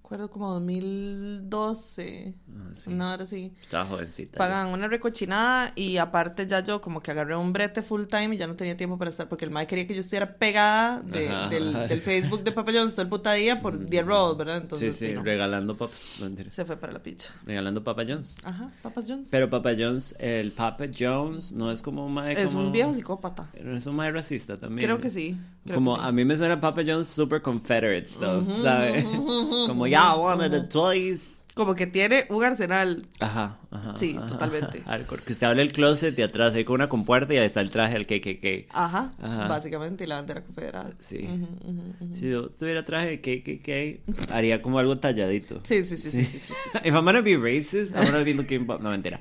Acuerdo 0.08 0.30
como 0.30 0.48
2012. 0.54 2.34
Ah, 2.56 2.70
sí. 2.72 2.90
Una 2.90 3.12
hora 3.12 3.24
así. 3.24 3.52
Estaba 3.60 3.84
jovencita. 3.84 4.38
Pagaban 4.38 4.72
una 4.72 4.88
recochinada 4.88 5.70
y 5.76 5.98
aparte 5.98 6.46
ya 6.46 6.60
yo 6.60 6.80
como 6.80 7.02
que 7.02 7.10
agarré 7.10 7.36
un 7.36 7.52
brete 7.52 7.82
full 7.82 8.04
time 8.06 8.34
y 8.34 8.38
ya 8.38 8.46
no 8.46 8.56
tenía 8.56 8.74
tiempo 8.74 8.96
para 8.96 9.10
estar 9.10 9.28
porque 9.28 9.44
el 9.44 9.50
mae 9.50 9.66
quería 9.66 9.86
que 9.86 9.92
yo 9.94 10.00
estuviera 10.00 10.36
pegada 10.38 11.00
de- 11.02 11.28
del, 11.50 11.72
del 11.88 12.00
Facebook 12.00 12.42
de 12.42 12.52
Papa 12.52 12.72
John's 12.74 12.92
todo 12.94 13.02
el 13.02 13.08
puta 13.10 13.34
día 13.34 13.60
por 13.60 13.86
10 13.86 14.06
rolls, 14.06 14.38
¿verdad? 14.38 14.56
Sí, 14.56 14.62
Entonces 14.62 14.96
sí, 14.96 15.12
no, 15.12 15.22
regalando 15.22 15.76
papas. 15.76 16.16
No, 16.20 16.34
se 16.52 16.64
fue 16.64 16.78
para 16.78 16.94
la 16.94 17.02
pizza. 17.02 17.28
Regalando 17.44 17.84
Papa 17.84 18.04
John's. 18.08 18.38
Ajá, 18.44 18.70
Papas 18.82 19.04
John's. 19.06 19.28
Pero 19.30 19.50
Papa 19.50 19.72
John's, 19.78 20.14
el 20.18 20.52
Papa 20.52 20.84
John's 20.98 21.52
no 21.52 21.70
es 21.70 21.82
como 21.82 22.06
un 22.06 22.18
es 22.28 22.48
como- 22.52 22.64
un 22.64 22.72
viejo 22.72 22.94
psicópata. 22.94 23.50
Es 23.52 23.86
un 23.86 23.94
mae 23.96 24.10
racista 24.10 24.56
también. 24.56 24.86
Creo 24.86 25.00
que 25.00 25.10
sí. 25.10 25.36
Creo 25.68 25.76
como 25.76 25.96
sí. 25.96 26.02
a 26.04 26.12
mí 26.12 26.24
me 26.24 26.36
suena 26.36 26.60
Papa 26.60 26.82
John's 26.86 27.08
super 27.08 27.40
Confederate 27.42 28.08
stuff, 28.08 28.44
¿sabes? 28.62 29.04
como 29.66 29.86
ya 29.86 30.14
one 30.14 30.44
of 30.44 30.50
the 30.50 30.62
toys. 30.62 31.20
Como 31.54 31.74
que 31.74 31.88
tiene 31.88 32.24
un 32.28 32.44
arsenal. 32.44 33.04
Ajá, 33.18 33.58
ajá. 33.72 33.94
Sí, 33.98 34.14
ajá, 34.16 34.28
totalmente. 34.28 34.80
ajá. 34.86 35.04
Que 35.04 35.32
usted 35.32 35.44
abre 35.44 35.62
el 35.62 35.72
closet 35.72 36.16
y 36.16 36.22
atrás 36.22 36.54
hay 36.54 36.64
con 36.64 36.76
una 36.76 36.88
compuerta 36.88 37.34
y 37.34 37.38
ahí 37.38 37.46
está 37.46 37.60
el 37.60 37.70
traje 37.70 37.94
del 37.94 38.06
KKK. 38.06 38.72
Ajá, 38.72 39.12
Ajá. 39.20 39.48
básicamente, 39.48 40.04
y 40.04 40.06
la 40.06 40.14
bandera 40.14 40.44
confederada. 40.44 40.92
Sí. 41.00 41.24
Ujú, 41.26 41.70
ujú. 42.00 42.14
Si 42.14 42.28
yo 42.28 42.48
tuviera 42.50 42.84
traje 42.84 43.18
de 43.18 43.20
KKK, 43.20 44.32
haría 44.32 44.62
como 44.62 44.78
algo 44.78 44.98
talladito. 44.98 45.60
Sí, 45.64 45.82
sí, 45.82 45.96
sí, 45.96 46.10
sí, 46.10 46.24
sí, 46.26 46.38
sí, 46.38 46.54
sí. 46.54 46.78
If 46.84 46.94
I'm 46.94 47.04
gonna 47.04 47.22
be 47.22 47.36
racist, 47.36 47.92
I'm 47.96 48.04
gonna 48.04 48.22
be 48.22 48.34
looking... 48.34 48.64
No, 48.64 48.90
mentira. 48.90 49.18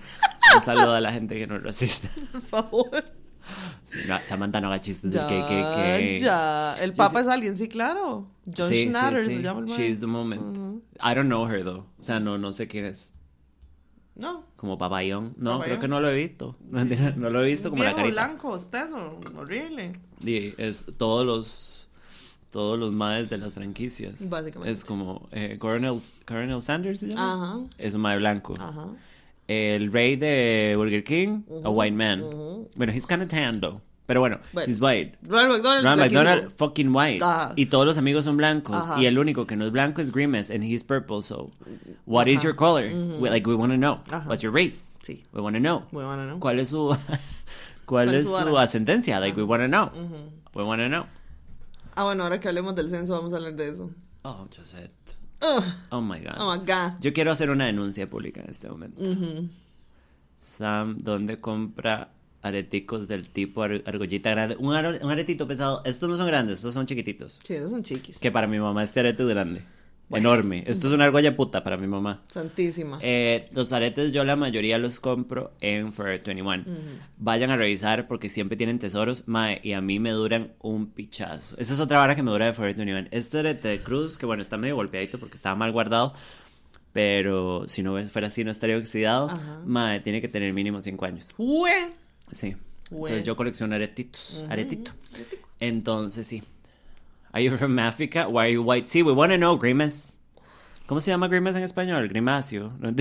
Un 0.56 0.62
saludo 0.62 0.94
a 0.94 1.01
la 1.01 1.12
gente 1.12 1.36
que 1.39 1.48
no 1.48 1.56
es 1.56 1.63
racista. 1.63 2.08
Por 2.32 2.42
favor. 2.42 3.04
Sí, 3.84 4.00
no, 4.08 4.18
Samantha 4.25 4.60
no 4.62 4.68
haga 4.68 4.82
chistes 4.82 5.12
del 5.12 5.22
Ya, 5.22 5.27
KKK. 5.27 6.20
ya. 6.22 6.75
El 6.82 6.94
Papa 6.94 7.20
sí- 7.22 7.25
es 7.25 7.32
alguien, 7.32 7.58
sí, 7.58 7.68
claro. 7.68 8.27
John 8.56 8.68
sí, 8.70 8.88
Schnatter 8.88 9.20
sí, 9.24 9.30
se 9.32 9.38
sí. 9.38 9.42
llama 9.44 9.60
el. 9.62 9.68
She's 9.68 10.00
the 10.00 10.08
moment. 10.08 10.82
I 11.00 11.13
don't 11.16 11.27
know 11.27 11.46
her, 11.48 11.63
though. 11.63 11.86
O 12.00 12.04
sea, 12.04 12.20
no, 12.20 12.38
no 12.38 12.51
sé 12.54 12.68
quién 12.68 12.86
es. 12.86 13.13
No. 14.16 14.44
Como 14.56 14.77
papayón. 14.77 15.36
No, 15.38 15.51
Papayón. 15.60 15.63
creo 15.63 15.80
que 15.80 15.88
no 15.88 16.00
lo 16.00 16.10
he 16.10 16.16
visto. 16.18 16.56
No, 16.72 16.84
no 16.84 17.30
lo 17.30 17.44
he 17.44 17.48
visto 17.48 17.70
como 17.70 17.84
la 17.84 17.89
Viejo, 17.89 17.98
carita. 18.08 18.25
blanco, 18.27 18.50
osteso, 18.50 19.20
horrible. 19.38 19.94
Y 20.22 20.54
es 20.62 20.86
todos 20.98 21.25
los 21.25 21.84
todos 22.50 22.80
los 22.80 22.92
maes 22.92 23.30
de 23.30 23.38
las 23.38 23.54
franquicias. 23.54 24.30
Básicamente. 24.30 24.72
Es 24.72 24.84
como 24.86 25.27
eh, 25.32 25.58
Coronel, 25.60 26.00
Coronel 26.25 26.62
Sanders 26.62 27.01
se 27.01 27.08
llama. 27.10 27.34
Ajá. 27.34 27.60
Es 27.77 27.94
un 27.94 28.01
mae 28.01 28.18
blanco. 28.18 28.56
Ajá. 28.60 28.88
El 29.48 29.92
rey 29.92 30.16
de 30.18 30.74
Burger 30.75 31.04
King, 31.04 31.44
a 31.63 31.70
white 31.70 31.96
man. 31.96 32.22
Bueno, 32.75 32.92
he's 32.94 33.06
kind 33.06 33.22
of 33.22 33.30
tan 33.30 33.62
though. 33.62 33.82
Pero 34.06 34.22
bueno, 34.22 34.39
Bueno. 34.54 34.70
he's 34.72 34.80
white. 34.80 35.18
Ronald 35.22 35.58
McDonald. 35.58 35.84
Ronald. 35.84 36.00
McDonald, 36.13 36.51
fucking 36.54 36.94
white. 36.96 37.22
Ajá. 37.22 37.54
Y 37.58 37.66
todos 37.66 37.86
los 37.86 37.98
amigos 37.98 38.24
son 38.24 38.38
blancos. 38.38 38.75
Ajá. 38.77 39.01
Y 39.01 39.06
el 39.06 39.20
único 39.20 39.46
que 39.46 39.58
no 39.58 39.66
es 39.66 39.72
blanco 39.72 40.01
es 40.01 40.13
Grimace, 40.13 40.54
and 40.54 40.63
he's 40.63 40.82
purple, 40.82 41.22
so. 41.22 41.51
What 42.06 42.27
is 42.27 42.38
Ajá. 42.39 42.44
your 42.46 42.56
color? 42.56 42.86
We, 43.20 43.30
like, 43.30 43.46
we 43.46 43.54
want 43.56 43.74
to 43.74 43.77
know. 43.77 44.00
What's 44.27 44.42
your 44.44 44.54
race? 44.54 44.98
Sí. 45.04 45.25
We 45.34 45.42
want 45.42 45.56
to 45.58 45.60
know. 45.62 45.84
Muy 45.92 46.06
bueno, 46.06 46.25
¿no? 46.25 46.39
¿Cuál 46.39 46.60
es 46.62 46.70
su, 46.70 46.96
cuál 47.86 48.16
es 48.16 48.25
su 48.27 48.58
ascendencia? 48.58 49.20
Like, 49.20 49.36
we 49.36 49.44
want 49.44 49.62
to 49.63 49.68
know. 49.68 49.92
We 50.54 50.63
want 50.63 50.82
to 50.82 50.88
know. 50.88 51.06
Ah, 51.96 52.06
bueno, 52.06 52.24
ahora 52.24 52.39
que 52.39 52.48
hablemos 52.48 52.75
del 52.75 52.89
censo, 52.89 53.13
vamos 53.13 53.34
a 53.34 53.38
hablar 53.38 53.56
de 53.56 53.68
eso. 53.70 53.89
Oh, 54.24 54.48
Josette. 54.56 55.16
Ugh. 55.41 55.63
Oh 55.91 56.01
my 56.01 56.20
God. 56.20 56.36
Oh 56.39 56.51
my 56.56 56.60
God. 56.65 57.00
Yo 57.01 57.13
quiero 57.13 57.32
hacer 57.32 57.50
una 57.50 57.65
denuncia 57.65 58.10
pública 58.10 58.41
en 58.41 58.50
este 58.50 58.70
momento. 58.70 59.01
Sam, 60.39 60.98
¿dónde 61.01 61.38
compra 61.38 62.10
areticos 62.41 63.08
del 63.08 63.29
tipo 63.29 63.63
ar- 63.63 63.84
argollita 63.86 64.29
grande? 64.32 64.56
Un, 64.60 64.74
aretito 64.75 65.48
pesado. 65.48 65.82
Estos 65.86 66.10
no 66.10 66.17
son 66.17 66.27
grandes, 66.27 66.60
estos 66.60 66.74
son 66.74 66.86
chiquititos. 66.86 67.39
Sí, 67.44 67.56
esos 67.56 67.72
son 67.72 67.84
chiquis. 67.84 68.20
Que 68.20 68.32
para 68.32 68.48
mi 68.48 68.60
mamá 68.60 68.84
este 68.84 69.00
arete 69.00 69.24
es 69.24 69.29
grande. 69.29 69.63
Enorme. 70.10 70.64
Esto 70.68 70.88
es 70.88 70.94
una 70.94 71.04
argolla 71.06 71.36
puta 71.36 71.64
para 71.64 71.76
mi 71.78 71.88
mamá. 71.88 72.24
Santísima. 72.30 73.00
Eh, 73.02 73.50
los 73.52 73.74
aretes 73.74 74.14
yo 74.14 74.24
la 74.24 74.36
mayoría 74.36 74.78
los 74.78 75.00
compro 75.00 75.52
en 75.60 75.92
Forever 75.92 76.24
21. 76.24 76.64
Vayan 77.18 77.50
a 77.50 77.58
revisar 77.58 78.08
porque 78.08 78.30
siempre 78.30 78.56
tienen 78.56 78.80
tesoros, 78.80 79.28
mae, 79.28 79.60
y 79.64 79.74
a 79.74 79.82
mí 79.82 80.00
me 80.00 80.12
duran 80.12 80.54
un 80.60 80.88
pichazo. 80.88 81.58
Esa 81.58 81.74
es 81.74 81.80
otra 81.80 82.00
vara 82.00 82.16
que 82.16 82.24
me 82.24 82.32
dura 82.32 82.46
de 82.46 82.54
Forever 82.54 82.76
21. 82.78 83.10
Este 83.12 83.40
arete 83.40 83.68
de 83.68 83.82
cruz, 83.82 84.18
que 84.18 84.26
bueno, 84.26 84.42
está 84.42 84.58
medio 84.58 84.76
golpeadito 84.76 85.20
porque 85.20 85.36
estaba 85.36 85.56
mal 85.56 85.72
guardado, 85.74 86.14
pero 86.94 87.68
si 87.68 87.84
no 87.84 88.00
fuera 88.08 88.30
así 88.30 88.44
no 88.46 88.52
estaría 88.52 88.78
oxidado. 88.78 89.30
Ajá. 89.30 89.62
Mae, 89.66 90.00
tiene 90.00 90.22
que 90.22 90.30
tener 90.30 90.54
mínimo 90.54 90.82
5 90.82 91.06
años. 91.06 91.30
¡Ue! 91.38 91.72
Sí. 92.32 92.56
Entonces 92.90 93.26
yo 93.26 93.36
colecciono 93.36 93.76
aretitos, 93.76 94.46
aretito. 94.50 94.92
Entonces 95.60 96.26
sí. 96.26 96.42
Are 97.34 97.43
you 97.43 97.55
from 97.57 97.77
Africa? 97.79 98.27
Why 98.29 98.39
are 98.46 98.51
you 98.51 98.63
white? 98.63 98.88
Sí, 98.88 99.03
we 99.03 99.12
want 99.13 99.31
to 99.31 99.38
know, 99.38 99.57
Grimace. 99.57 100.17
¿Cómo 100.88 101.01
se 101.01 101.12
llama 101.12 101.27
Grimace 101.27 101.57
en 101.57 101.63
español? 101.63 102.07
Grimacio. 102.10 102.74
No, 102.79 102.93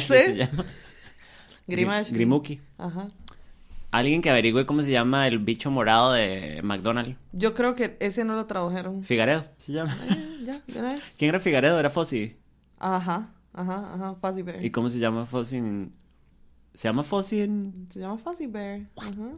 sé. 0.00 0.24
se 0.24 0.34
llama. 0.36 0.64
Grimash. 1.66 2.08
Gri- 2.10 2.14
Grimuki. 2.14 2.60
Ajá. 2.78 3.08
Alguien 3.90 4.20
que 4.20 4.28
averigüe 4.30 4.66
cómo 4.66 4.82
se 4.82 4.90
llama 4.90 5.26
el 5.28 5.38
bicho 5.38 5.70
morado 5.70 6.12
de 6.12 6.60
McDonald's. 6.62 7.16
Yo 7.32 7.54
creo 7.54 7.74
que 7.74 7.96
ese 8.00 8.24
no 8.24 8.34
lo 8.34 8.44
tradujeron. 8.46 9.02
Figaredo 9.02 9.46
se 9.58 9.72
llama. 9.72 9.96
Ya, 10.44 10.60
de 10.66 10.78
una 10.80 10.92
vez. 10.92 11.14
¿Quién 11.16 11.30
era 11.30 11.40
Figaredo? 11.40 11.78
Era 11.78 11.88
Fossi. 11.88 12.36
Ajá, 12.78 13.32
ajá, 13.54 13.94
ajá. 13.94 14.14
Fuzzy 14.20 14.42
Bear. 14.42 14.62
¿Y 14.64 14.70
cómo 14.70 14.90
se 14.90 14.98
llama 14.98 15.24
Fossi 15.24 15.56
en... 15.56 15.92
¿Se 16.74 16.86
llama 16.88 17.02
Fossi 17.02 17.40
en...? 17.40 17.86
Se 17.90 18.00
llama 18.00 18.18
Fuzzy 18.18 18.46
Bear. 18.46 18.82
Ajá. 18.96 19.30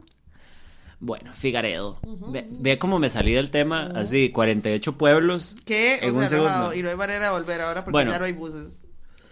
Bueno, 1.03 1.33
Figaredo. 1.33 1.99
ve, 2.31 2.47
ve 2.49 2.77
cómo 2.77 2.99
me 2.99 3.09
salí 3.09 3.33
del 3.33 3.49
tema. 3.49 3.87
Así, 3.95 4.29
48 4.29 4.97
pueblos. 4.97 5.55
¿Qué? 5.65 5.95
En 6.03 6.11
o 6.11 6.13
un 6.13 6.19
sea, 6.21 6.29
segundo. 6.29 6.73
Y 6.75 6.83
no 6.83 6.89
hay 6.89 6.95
manera 6.95 7.25
de 7.25 7.31
volver 7.31 7.59
ahora 7.59 7.83
porque 7.83 7.91
Bueno. 7.93 8.11
ya 8.11 8.19
no 8.19 8.25
hay 8.25 8.33
buses. 8.33 8.83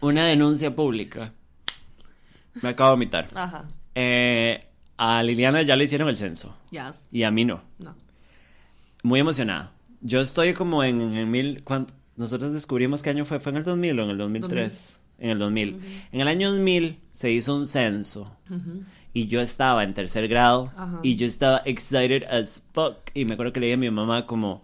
Una 0.01 0.25
denuncia 0.25 0.75
pública. 0.75 1.31
Me 2.61 2.69
acabo 2.69 2.89
de 2.89 2.93
vomitar. 2.95 3.27
Ajá. 3.35 3.65
Eh, 3.93 4.65
a 4.97 5.21
Liliana 5.21 5.61
ya 5.61 5.75
le 5.75 5.83
hicieron 5.83 6.09
el 6.09 6.17
censo. 6.17 6.57
Ya. 6.71 6.91
Y 7.11 7.21
a 7.23 7.29
mí 7.31 7.45
no. 7.45 7.61
No. 7.77 7.95
Muy 9.03 9.19
emocionada. 9.19 9.71
Yo 10.01 10.21
estoy 10.21 10.53
como 10.53 10.83
en, 10.83 11.01
en 11.15 11.29
mil... 11.29 11.63
¿cuánto? 11.63 11.93
Nosotros 12.15 12.51
descubrimos 12.51 13.03
qué 13.03 13.11
año 13.11 13.25
fue. 13.25 13.39
¿Fue 13.39 13.51
en 13.51 13.57
el 13.59 13.63
2000 13.63 13.99
o 13.99 14.03
en 14.05 14.09
el 14.09 14.17
2003? 14.17 14.99
En 15.19 15.29
el 15.29 15.39
2000. 15.39 15.79
En 16.11 16.21
el 16.21 16.27
año 16.27 16.51
2000 16.51 16.99
se 17.11 17.31
hizo 17.31 17.55
un 17.55 17.67
censo. 17.67 18.35
Y 19.13 19.27
yo 19.27 19.41
estaba 19.41 19.83
en 19.83 19.93
tercer 19.93 20.27
grado. 20.27 20.71
Ajá. 20.77 20.99
Y 21.03 21.15
yo 21.15 21.25
estaba 21.25 21.61
excited 21.65 22.23
as 22.25 22.63
fuck. 22.73 22.95
Y 23.13 23.25
me 23.25 23.33
acuerdo 23.33 23.53
que 23.53 23.59
le 23.59 23.65
dije 23.67 23.73
a 23.75 23.77
mi 23.77 23.89
mamá 23.89 24.25
como... 24.25 24.61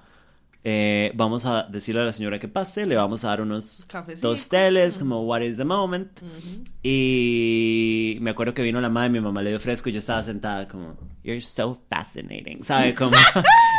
eh, 0.64 1.12
vamos 1.16 1.46
a 1.46 1.64
decirle 1.64 2.02
a 2.02 2.06
la 2.06 2.14
señora 2.14 2.40
que 2.40 2.48
pase. 2.48 2.86
Le 2.86 2.96
vamos 2.96 3.24
a 3.24 3.30
dar 3.30 3.42
unos 3.42 3.88
dos 4.22 4.50
teles. 4.50 4.98
Como 5.00 5.22
what 5.24 5.42
is 5.42 5.58
the 5.58 5.66
moment. 5.66 6.20
Y 6.88 8.18
me 8.22 8.30
acuerdo 8.32 8.54
que 8.54 8.62
vino 8.62 8.80
la 8.80 8.90
madre, 8.90 9.10
mi 9.10 9.20
mamá 9.20 9.42
le 9.42 9.50
dio 9.50 9.60
fresco 9.60 9.90
y 9.90 9.92
yo 9.94 10.00
estaba 10.00 10.22
sentada 10.24 10.68
como, 10.68 10.96
you're 11.24 11.42
so 11.42 11.78
fascinating, 11.90 12.64
¿sabe? 12.64 12.94
Como, 12.96 13.12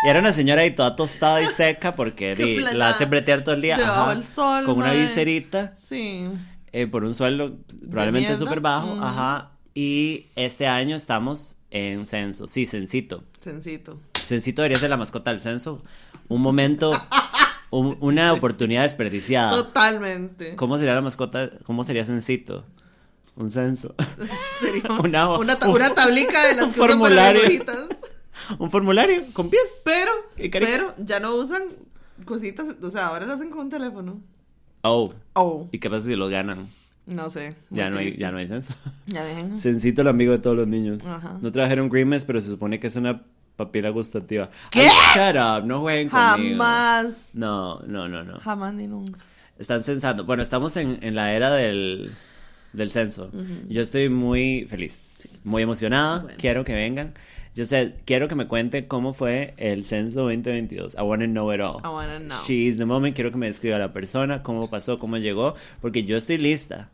y 0.04 0.08
era 0.10 0.18
una 0.20 0.32
señora 0.32 0.62
ahí 0.62 0.72
toda 0.72 0.94
tostada 0.96 1.40
y 1.42 1.46
seca 1.46 1.94
porque 1.94 2.34
di, 2.36 2.56
la 2.58 2.90
hace 2.90 3.04
bretear 3.06 3.42
todo 3.44 3.54
el 3.54 3.62
día, 3.62 3.76
ajá, 3.76 4.14
del 4.14 4.24
sol, 4.24 4.64
con 4.64 4.78
una 4.78 4.88
mae. 4.88 5.06
viserita, 5.06 5.72
Sí. 5.76 6.28
eh, 6.72 6.86
por 6.88 7.04
un 7.04 7.14
sueldo 7.14 7.56
probablemente 7.90 8.36
súper 8.36 8.60
bajo, 8.60 8.96
Mm. 8.96 9.02
ajá. 9.02 9.50
Y 9.78 10.28
este 10.36 10.66
año 10.66 10.96
estamos 10.96 11.56
en 11.70 12.06
censo, 12.06 12.48
sí, 12.48 12.64
censito. 12.64 13.22
Sencito. 13.42 13.98
Censito 14.18 14.62
debería 14.62 14.78
ser 14.80 14.88
la 14.88 14.96
mascota 14.96 15.30
del 15.32 15.38
censo. 15.38 15.82
Un 16.28 16.40
momento, 16.40 16.90
un- 17.70 17.98
una 18.00 18.32
oportunidad 18.32 18.84
desperdiciada. 18.84 19.50
Totalmente. 19.50 20.56
¿Cómo 20.56 20.78
sería 20.78 20.94
la 20.94 21.02
mascota? 21.02 21.50
¿Cómo 21.64 21.84
sería 21.84 22.06
Censito? 22.06 22.64
Un 23.36 23.50
censo. 23.50 23.94
Sería 24.62 24.90
Una- 24.98 25.36
una, 25.36 25.58
ta- 25.58 25.68
un- 25.68 25.74
una 25.74 25.94
tablica 25.94 26.42
de 26.46 26.54
las 26.56 26.64
un 26.68 26.72
que 26.72 26.80
usan 26.80 26.98
para 26.98 27.14
las 27.14 27.26
formulario. 27.26 27.42
hojitas. 27.46 27.86
Un 28.58 28.70
formulario 28.70 29.24
con 29.34 29.50
pies. 29.50 29.62
Pero, 29.84 30.10
pero 30.52 30.94
ya 30.96 31.20
no 31.20 31.34
usan 31.34 31.62
cositas, 32.24 32.66
o 32.82 32.90
sea, 32.90 33.08
ahora 33.08 33.26
lo 33.26 33.34
hacen 33.34 33.50
con 33.50 33.60
un 33.60 33.68
teléfono. 33.70 34.22
Oh. 34.80 35.12
Oh, 35.34 35.68
¿Y 35.70 35.78
qué 35.80 35.90
pasa 35.90 36.06
si 36.06 36.16
los 36.16 36.30
ganan? 36.30 36.70
No 37.06 37.30
sé. 37.30 37.54
Ya 37.70 37.90
no, 37.90 37.98
hay, 37.98 38.16
ya 38.16 38.30
no 38.30 38.38
hay 38.38 38.48
censo. 38.48 38.74
Ya 39.06 39.22
ven. 39.22 39.58
Censito 39.58 40.02
el 40.02 40.08
amigo 40.08 40.32
de 40.32 40.38
todos 40.38 40.56
los 40.56 40.66
niños. 40.66 41.06
Ajá. 41.06 41.38
No 41.40 41.52
trajeron 41.52 41.88
Grimace, 41.88 42.26
pero 42.26 42.40
se 42.40 42.48
supone 42.48 42.80
que 42.80 42.88
es 42.88 42.96
una 42.96 43.22
papila 43.56 43.90
gustativa. 43.90 44.50
¿Qué? 44.70 44.80
Ay, 44.80 44.88
shut 45.14 45.36
up, 45.36 45.66
no 45.66 45.80
jueguen 45.80 46.08
conmigo. 46.08 46.56
Jamás. 46.58 47.30
No, 47.34 47.80
no, 47.86 48.08
no, 48.08 48.24
no. 48.24 48.38
Jamás 48.40 48.74
ni 48.74 48.86
nunca. 48.86 49.20
Están 49.58 49.82
censando. 49.84 50.24
Bueno, 50.24 50.42
estamos 50.42 50.76
en, 50.76 50.98
en 51.02 51.14
la 51.14 51.32
era 51.32 51.50
del, 51.52 52.10
del 52.72 52.90
censo. 52.90 53.30
Yo 53.68 53.80
estoy 53.80 54.08
muy 54.08 54.66
feliz, 54.68 55.40
muy 55.44 55.62
emocionada. 55.62 56.22
Bueno. 56.22 56.38
Quiero 56.38 56.64
que 56.64 56.74
vengan. 56.74 57.14
Yo 57.54 57.64
sé, 57.64 57.94
quiero 58.04 58.28
que 58.28 58.34
me 58.34 58.46
cuenten 58.48 58.84
cómo 58.84 59.14
fue 59.14 59.54
el 59.56 59.86
censo 59.86 60.24
2022. 60.24 60.94
I 60.94 61.00
want 61.00 61.22
to 61.22 61.26
know 61.26 61.50
it 61.54 61.60
all. 61.60 61.78
I 61.82 61.88
wanna 61.88 62.18
know. 62.18 62.36
She 62.44 62.66
is 62.66 62.76
the 62.76 62.84
moment. 62.84 63.14
Quiero 63.14 63.30
que 63.30 63.38
me 63.38 63.46
describa 63.46 63.78
la 63.78 63.94
persona, 63.94 64.42
cómo 64.42 64.68
pasó, 64.68 64.98
cómo 64.98 65.16
llegó, 65.16 65.54
porque 65.80 66.04
yo 66.04 66.18
estoy 66.18 66.36
lista. 66.36 66.90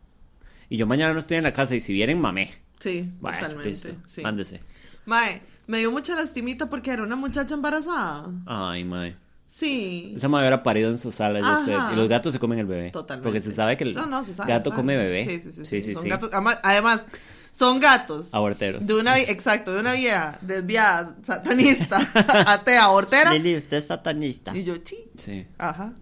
Y 0.68 0.76
yo 0.76 0.86
mañana 0.86 1.12
no 1.12 1.18
estoy 1.18 1.36
en 1.36 1.44
la 1.44 1.52
casa 1.52 1.74
y 1.74 1.80
si 1.80 1.92
vienen, 1.92 2.20
mamé. 2.20 2.50
Sí, 2.80 3.08
Bueno, 3.20 3.38
totalmente. 3.38 3.68
listo. 3.70 3.88
Sí. 4.06 4.22
Mándese. 4.22 4.60
Mae, 5.06 5.42
me 5.66 5.78
dio 5.78 5.90
mucha 5.90 6.14
lastimita 6.14 6.68
porque 6.70 6.90
era 6.92 7.02
una 7.02 7.16
muchacha 7.16 7.54
embarazada. 7.54 8.30
Ay, 8.46 8.84
mae. 8.84 9.16
Sí. 9.46 10.14
Esa 10.16 10.28
madre 10.28 10.44
hubiera 10.46 10.62
parido 10.62 10.90
en 10.90 10.96
su 10.98 11.12
sala, 11.12 11.40
yo 11.40 11.64
sé. 11.64 11.72
Y 11.92 11.96
los 11.96 12.08
gatos 12.08 12.32
se 12.32 12.38
comen 12.38 12.58
el 12.58 12.66
bebé. 12.66 12.90
Totalmente. 12.90 13.26
Porque 13.28 13.40
se 13.40 13.52
sabe 13.54 13.76
que 13.76 13.84
el 13.84 13.94
No, 13.94 14.06
no, 14.06 14.24
se 14.24 14.32
sabe, 14.34 14.50
gato 14.50 14.70
sabe. 14.70 14.80
come 14.80 14.96
bebé. 14.96 15.24
Sí, 15.26 15.40
sí, 15.40 15.52
sí. 15.52 15.64
sí, 15.64 15.82
sí, 15.82 15.92
son 15.92 16.02
sí. 16.04 16.08
gatos. 16.08 16.30
Además, 16.32 16.58
además, 16.62 17.04
son 17.50 17.78
gatos. 17.78 18.28
Aborteros. 18.32 18.86
De 18.86 18.94
una, 18.94 19.18
exacto, 19.20 19.74
de 19.74 19.80
una 19.80 19.92
vieja 19.92 20.38
desviada, 20.40 21.16
satanista, 21.22 21.98
atea, 22.46 22.88
hortera. 22.88 23.34
Lili, 23.34 23.56
usted 23.56 23.76
es 23.76 23.86
satanista. 23.86 24.56
Y 24.56 24.64
yo, 24.64 24.78
chi. 24.78 24.96
Sí. 25.16 25.46
Ajá. 25.58 25.92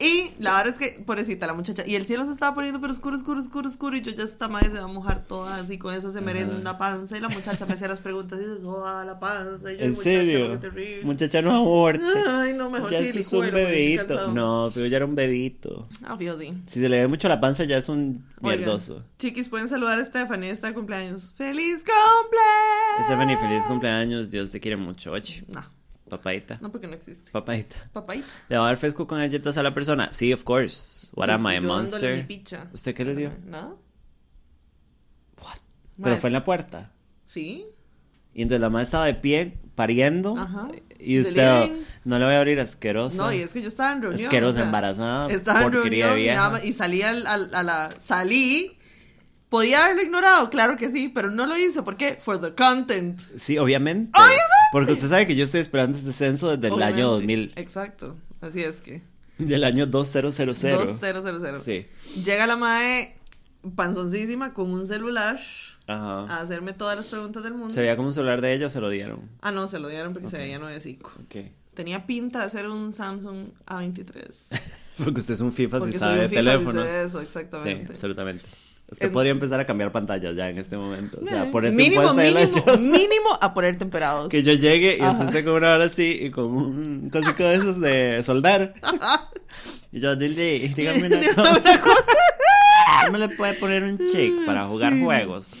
Y 0.00 0.30
la 0.38 0.56
verdad 0.56 0.72
es 0.72 0.78
que, 0.78 1.02
pobrecita 1.02 1.46
la 1.46 1.52
muchacha, 1.52 1.86
y 1.86 1.94
el 1.94 2.06
cielo 2.06 2.24
se 2.24 2.32
estaba 2.32 2.54
poniendo 2.54 2.80
pero 2.80 2.90
oscuro, 2.92 3.16
oscuro, 3.16 3.38
oscuro, 3.40 3.68
oscuro, 3.68 3.96
y 3.98 4.00
yo 4.00 4.12
ya 4.12 4.24
esta 4.24 4.48
madre 4.48 4.70
se 4.70 4.78
va 4.78 4.84
a 4.84 4.86
mojar 4.86 5.24
toda 5.24 5.56
así 5.56 5.76
con 5.76 5.92
esa 5.94 6.10
se 6.10 6.20
merenda 6.22 6.78
panza, 6.78 7.18
y 7.18 7.20
la 7.20 7.28
muchacha 7.28 7.66
me 7.66 7.74
hacía 7.74 7.88
las 7.88 8.00
preguntas 8.00 8.38
y 8.40 8.44
se 8.44 8.62
soba 8.62 9.04
la 9.04 9.20
panza, 9.20 9.70
y 9.70 9.76
yo, 9.76 9.82
¿En 9.84 9.90
muchacha, 9.90 10.02
serio? 10.10 10.58
terrible. 10.58 11.04
Muchacha, 11.04 11.42
no 11.42 11.54
aborte. 11.54 12.02
Ay, 12.26 12.54
no, 12.54 12.70
mejor 12.70 12.90
ya 12.90 13.02
sí, 13.02 13.18
es 13.18 13.30
un 13.32 13.50
bebito. 13.50 14.28
No, 14.28 14.70
pero 14.72 14.86
ya 14.86 14.96
era 14.96 15.04
un 15.04 15.14
bebito. 15.14 15.86
Ah, 16.02 16.16
fijo, 16.16 16.38
sí. 16.38 16.54
Si 16.64 16.80
se 16.80 16.88
le 16.88 17.00
ve 17.00 17.06
mucho 17.06 17.28
la 17.28 17.38
panza, 17.38 17.64
ya 17.64 17.76
es 17.76 17.90
un 17.90 18.24
Oigan, 18.40 18.58
mierdoso. 18.60 19.04
Chiquis, 19.18 19.50
pueden 19.50 19.68
saludar 19.68 19.98
a 19.98 20.04
Stephanie, 20.06 20.48
está 20.48 20.68
de 20.68 20.74
cumpleaños. 20.74 21.34
¡Feliz 21.36 21.84
cumpleaños! 21.84 23.04
Stephanie, 23.04 23.36
feliz 23.36 23.64
cumpleaños. 23.66 24.30
Dios 24.30 24.50
te 24.50 24.60
quiere 24.60 24.78
mucho. 24.78 25.12
Oye, 25.12 25.44
No, 25.48 25.62
papadita. 26.10 26.58
no 26.60 26.70
porque 26.70 26.86
no 26.86 26.94
existe. 26.94 27.30
Papadita. 27.30 27.76
Papaita. 27.92 28.26
¿Le 28.50 28.56
va 28.58 28.64
a 28.64 28.66
dar 28.68 28.76
fresco 28.76 29.06
con 29.06 29.18
galletas 29.18 29.56
a 29.56 29.62
la 29.62 29.72
persona? 29.72 30.12
Sí, 30.12 30.32
of 30.34 30.44
course. 30.44 31.08
What 31.14 31.30
am 31.30 31.46
I, 31.46 31.48
a 31.48 31.52
dándole 31.54 31.60
mi 31.60 31.66
monster? 31.66 32.26
picha. 32.26 32.66
¿Usted 32.74 32.94
qué 32.94 33.04
le 33.06 33.16
dio? 33.16 33.32
¿No? 33.46 33.78
Pero 36.02 36.12
Mae, 36.12 36.20
fue 36.20 36.28
en 36.30 36.34
la 36.34 36.44
puerta. 36.44 36.92
Sí. 37.24 37.66
Y 38.32 38.42
entonces 38.42 38.60
la 38.60 38.70
madre 38.70 38.84
estaba 38.84 39.06
de 39.06 39.14
pie, 39.14 39.58
pariendo. 39.74 40.36
Ajá. 40.38 40.68
Y 40.98 41.18
usted, 41.20 41.34
Delivering. 41.60 41.86
no 42.04 42.18
le 42.18 42.24
voy 42.24 42.34
a 42.34 42.38
abrir 42.38 42.58
asquerosa. 42.60 43.16
No, 43.18 43.32
y 43.32 43.40
es 43.40 43.50
que 43.50 43.60
yo 43.60 43.68
estaba 43.68 43.92
en 43.92 44.02
reunión. 44.02 44.22
Asquerosa, 44.22 44.50
o 44.50 44.54
sea, 44.54 44.64
embarazada, 44.64 45.30
Estaba 45.30 45.62
en 45.64 45.72
reunión 45.72 46.18
y, 46.18 46.26
nada 46.28 46.50
más- 46.50 46.64
y 46.64 46.72
salí 46.72 47.02
al- 47.02 47.26
al- 47.26 47.54
a 47.54 47.62
la. 47.62 47.90
Salí. 48.00 48.78
¿Podía 49.50 49.84
haberlo 49.84 50.02
ignorado? 50.02 50.48
Claro 50.48 50.76
que 50.76 50.90
sí, 50.90 51.08
pero 51.08 51.30
no 51.30 51.44
lo 51.44 51.56
hice. 51.58 51.82
¿Por 51.82 51.96
qué? 51.96 52.18
For 52.22 52.40
the 52.40 52.54
content. 52.54 53.20
Sí, 53.36 53.58
obviamente. 53.58 54.12
¡Obviamente! 54.18 54.44
Porque 54.72 54.92
usted 54.92 55.08
sabe 55.08 55.26
que 55.26 55.34
yo 55.36 55.44
estoy 55.44 55.60
esperando 55.60 55.98
este 55.98 56.12
censo 56.12 56.56
desde 56.56 56.74
el 56.74 56.80
año 56.82 57.08
2000. 57.10 57.52
Exacto. 57.56 58.16
Así 58.40 58.62
es 58.62 58.80
que. 58.80 59.02
Del 59.38 59.64
año 59.64 59.86
2000. 59.86 60.46
2000. 60.46 61.58
Sí. 61.60 61.86
Llega 62.24 62.46
la 62.46 62.56
mae 62.56 63.16
panzoncísima 63.74 64.54
con 64.54 64.70
un 64.70 64.86
celular 64.86 65.40
Ajá. 65.86 66.20
a 66.26 66.40
hacerme 66.40 66.72
todas 66.72 66.96
las 66.96 67.06
preguntas 67.06 67.42
del 67.42 67.52
mundo. 67.54 67.70
¿Se 67.74 67.80
veía 67.80 67.96
como 67.96 68.08
un 68.08 68.14
celular 68.14 68.40
de 68.40 68.52
ella 68.54 68.68
o 68.68 68.70
se 68.70 68.80
lo 68.80 68.88
dieron? 68.88 69.28
Ah, 69.40 69.50
no, 69.50 69.66
se 69.68 69.80
lo 69.80 69.88
dieron 69.88 70.12
porque 70.12 70.28
se 70.28 70.38
veía 70.38 70.58
nuevecico. 70.58 71.12
Ok. 71.24 71.46
Tenía 71.74 72.06
pinta 72.06 72.44
de 72.44 72.50
ser 72.50 72.68
un 72.68 72.92
Samsung 72.92 73.48
A23. 73.66 74.28
Porque 75.02 75.20
usted 75.20 75.32
es 75.34 75.40
un 75.40 75.50
FIFA 75.52 75.80
si 75.86 75.92
sabe 75.92 76.22
de 76.22 76.28
teléfonos. 76.28 76.84
dice 76.84 77.04
eso, 77.04 77.20
Sí, 77.20 77.24
exactamente. 77.24 77.92
absolutamente. 77.92 78.44
Es- 78.98 79.08
podría 79.10 79.32
empezar 79.32 79.60
a 79.60 79.66
cambiar 79.66 79.92
pantallas 79.92 80.34
ya 80.34 80.48
en 80.48 80.58
este 80.58 80.76
momento. 80.76 81.18
O 81.22 81.26
sea, 81.28 81.44
Eh, 81.44 81.48
ponerte 81.52 81.76
mínimo, 81.76 82.12
de 82.14 82.32
mínimo, 82.32 82.64
mínimo 82.78 83.38
a 83.40 83.54
poner 83.54 83.78
temperados. 83.78 84.28
Que 84.28 84.42
yo 84.42 84.52
llegue 84.54 84.92
y 84.98 85.02
usted 85.02 85.04
Ajá. 85.06 85.24
esté 85.26 85.44
con 85.44 85.52
una 85.54 85.72
hora 85.74 85.84
así 85.84 86.18
y 86.22 86.30
con 86.30 86.44
un 86.46 87.10
cosico 87.10 87.44
de 87.44 87.54
esos 87.56 87.80
de 87.80 88.22
soldar. 88.24 88.74
Y 89.92 89.98
yo, 89.98 90.14
Dildy, 90.14 90.68
dígame 90.76 91.06
una 91.08 91.34
cosa. 91.34 91.80
¿No 93.06 93.10
me 93.12 93.18
le 93.18 93.28
puede 93.30 93.54
poner 93.54 93.82
un 93.82 93.98
check 94.06 94.32
para 94.46 94.64
jugar 94.66 94.92
Sí. 94.92 95.02
juegos? 95.02 95.52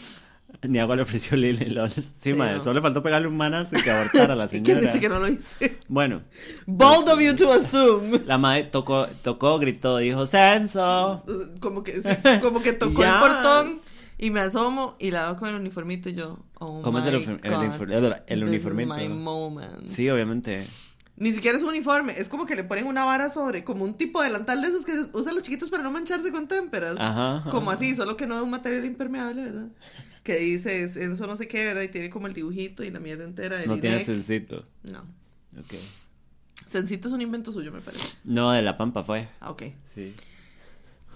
Ni 0.62 0.78
agua 0.78 0.94
le 0.96 1.02
ofreció 1.02 1.36
Lili. 1.36 1.66
lo- 1.70 1.88
Sí, 1.88 2.00
Sí, 2.02 2.34
madre, 2.34 2.56
no. 2.56 2.62
solo 2.62 2.74
le 2.74 2.82
faltó 2.82 3.02
pegarle 3.02 3.28
un 3.28 3.36
manazo 3.36 3.76
y 3.78 3.82
que 3.82 3.90
abortara 3.90 4.34
a 4.34 4.36
la 4.36 4.44
¿Y 4.46 4.48
quién 4.48 4.64
señora. 4.64 4.86
dice 4.86 5.00
que 5.00 5.08
no 5.08 5.18
lo 5.18 5.28
hice? 5.28 5.78
Bueno, 5.88 6.22
Bold 6.66 7.08
of 7.08 7.18
you 7.20 7.34
to 7.34 7.50
assume. 7.52 8.20
la 8.26 8.36
madre 8.38 8.64
tocó, 8.64 9.06
tocó, 9.22 9.58
gritó, 9.58 9.96
dijo, 9.98 10.26
censo. 10.26 11.24
Como 11.60 11.82
que, 11.82 12.00
como 12.42 12.62
que 12.62 12.72
tocó 12.74 13.02
Yes. 13.02 13.10
el 13.12 13.18
portón 13.20 13.78
y 14.18 14.30
me 14.30 14.40
asomo 14.40 14.96
y 14.98 15.10
la 15.12 15.26
veo 15.30 15.36
con 15.38 15.48
el 15.48 15.54
uniformito 15.54 16.10
y 16.10 16.14
yo, 16.14 16.38
oh 16.58 16.82
¿Cómo 16.82 16.98
es 16.98 17.06
el 17.06 17.14
my 17.18 17.24
uniform- 17.24 17.40
el 17.44 18.00
God, 18.02 18.12
el- 18.26 18.40
this 18.40 18.48
uniformito? 18.48 18.96
is 18.98 19.08
my 19.08 19.14
moment. 19.14 19.88
Sí, 19.88 20.10
obviamente. 20.10 20.66
Ni 21.16 21.32
siquiera 21.32 21.56
es 21.56 21.62
un 21.62 21.70
uniforme, 21.70 22.14
es 22.18 22.28
como 22.30 22.44
que 22.46 22.54
le 22.54 22.64
ponen 22.64 22.86
una 22.86 23.04
vara 23.04 23.28
sobre, 23.30 23.62
como 23.64 23.84
un 23.84 23.94
tipo 23.94 24.20
de 24.22 24.28
delantal 24.28 24.60
de 24.62 24.68
esos 24.68 24.84
que 24.86 24.92
usan 25.12 25.34
los 25.34 25.42
chiquitos 25.42 25.68
para 25.70 25.82
no 25.82 25.90
mancharse 25.90 26.30
con 26.32 26.48
témperas. 26.48 26.96
Ajá, 26.98 27.36
ajá. 27.38 27.50
Como 27.50 27.70
así, 27.70 27.94
solo 27.94 28.16
que 28.16 28.26
no 28.26 28.36
es 28.36 28.42
un 28.42 28.50
material 28.50 28.84
impermeable, 28.86 29.42
¿verdad? 29.42 29.66
Que 30.30 30.38
dice, 30.38 30.84
eso 30.84 31.26
no 31.26 31.36
sé 31.36 31.48
qué, 31.48 31.64
¿verdad? 31.64 31.82
Y 31.82 31.88
tiene 31.88 32.08
como 32.08 32.28
el 32.28 32.34
dibujito 32.34 32.84
y 32.84 32.90
la 32.92 33.00
mierda 33.00 33.24
entera 33.24 33.66
No 33.66 33.80
tiene 33.80 33.98
sencito. 33.98 34.64
No. 34.84 35.00
Ok. 35.58 35.74
Sencito 36.68 37.08
es 37.08 37.14
un 37.14 37.20
invento 37.20 37.50
suyo, 37.50 37.72
me 37.72 37.80
parece. 37.80 38.16
No, 38.22 38.52
de 38.52 38.62
la 38.62 38.78
pampa 38.78 39.02
fue. 39.02 39.28
Ah, 39.40 39.50
ok. 39.50 39.64
Sí. 39.92 40.14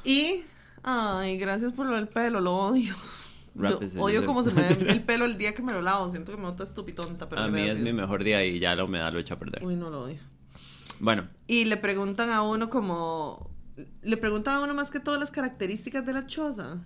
Y, 0.02 0.42
ay, 0.83 1.38
gracias 1.38 1.73
por 1.73 1.87
lo 1.87 1.94
del 1.94 2.09
pelo, 2.09 2.40
lo 2.40 2.56
odio. 2.56 2.92
Lo- 3.54 3.78
odio 4.00 4.26
como 4.26 4.42
se 4.42 4.50
me 4.50 4.62
ve 4.62 4.90
el 4.90 5.00
pelo 5.06 5.26
el 5.26 5.38
día 5.38 5.54
que 5.54 5.62
me 5.62 5.73
lo 5.73 5.80
lavo. 5.80 6.11
Siento 6.11 6.33
que 6.33 6.38
me 6.38 6.42
boto 6.49 6.64
estupitonta, 6.64 7.28
pero 7.28 7.42
a 7.42 7.47
mí 7.49 7.62
es 7.62 7.78
mi 7.78 7.92
mejor 7.92 8.25
día 8.25 8.44
y 8.44 8.59
ya 8.59 8.75
la 8.75 8.83
humedad 8.83 9.12
lo 9.12 9.21
echa 9.21 9.35
a 9.35 9.38
perder. 9.38 9.64
Uy, 9.64 9.76
no 9.76 9.90
lo 9.90 10.02
odio. 10.02 10.18
Bueno, 10.99 11.28
Y 11.47 11.66
le 11.66 11.76
preguntan 11.76 12.30
a 12.30 12.42
uno 12.42 12.68
como... 12.68 13.49
Le 14.02 14.16
preguntan 14.16 14.56
a 14.56 14.61
uno 14.64 14.75
más 14.75 14.90
que 14.90 14.99
todas 14.99 15.21
las 15.21 15.30
características 15.30 16.04
de 16.04 16.14
la 16.14 16.26
choza. 16.26 16.78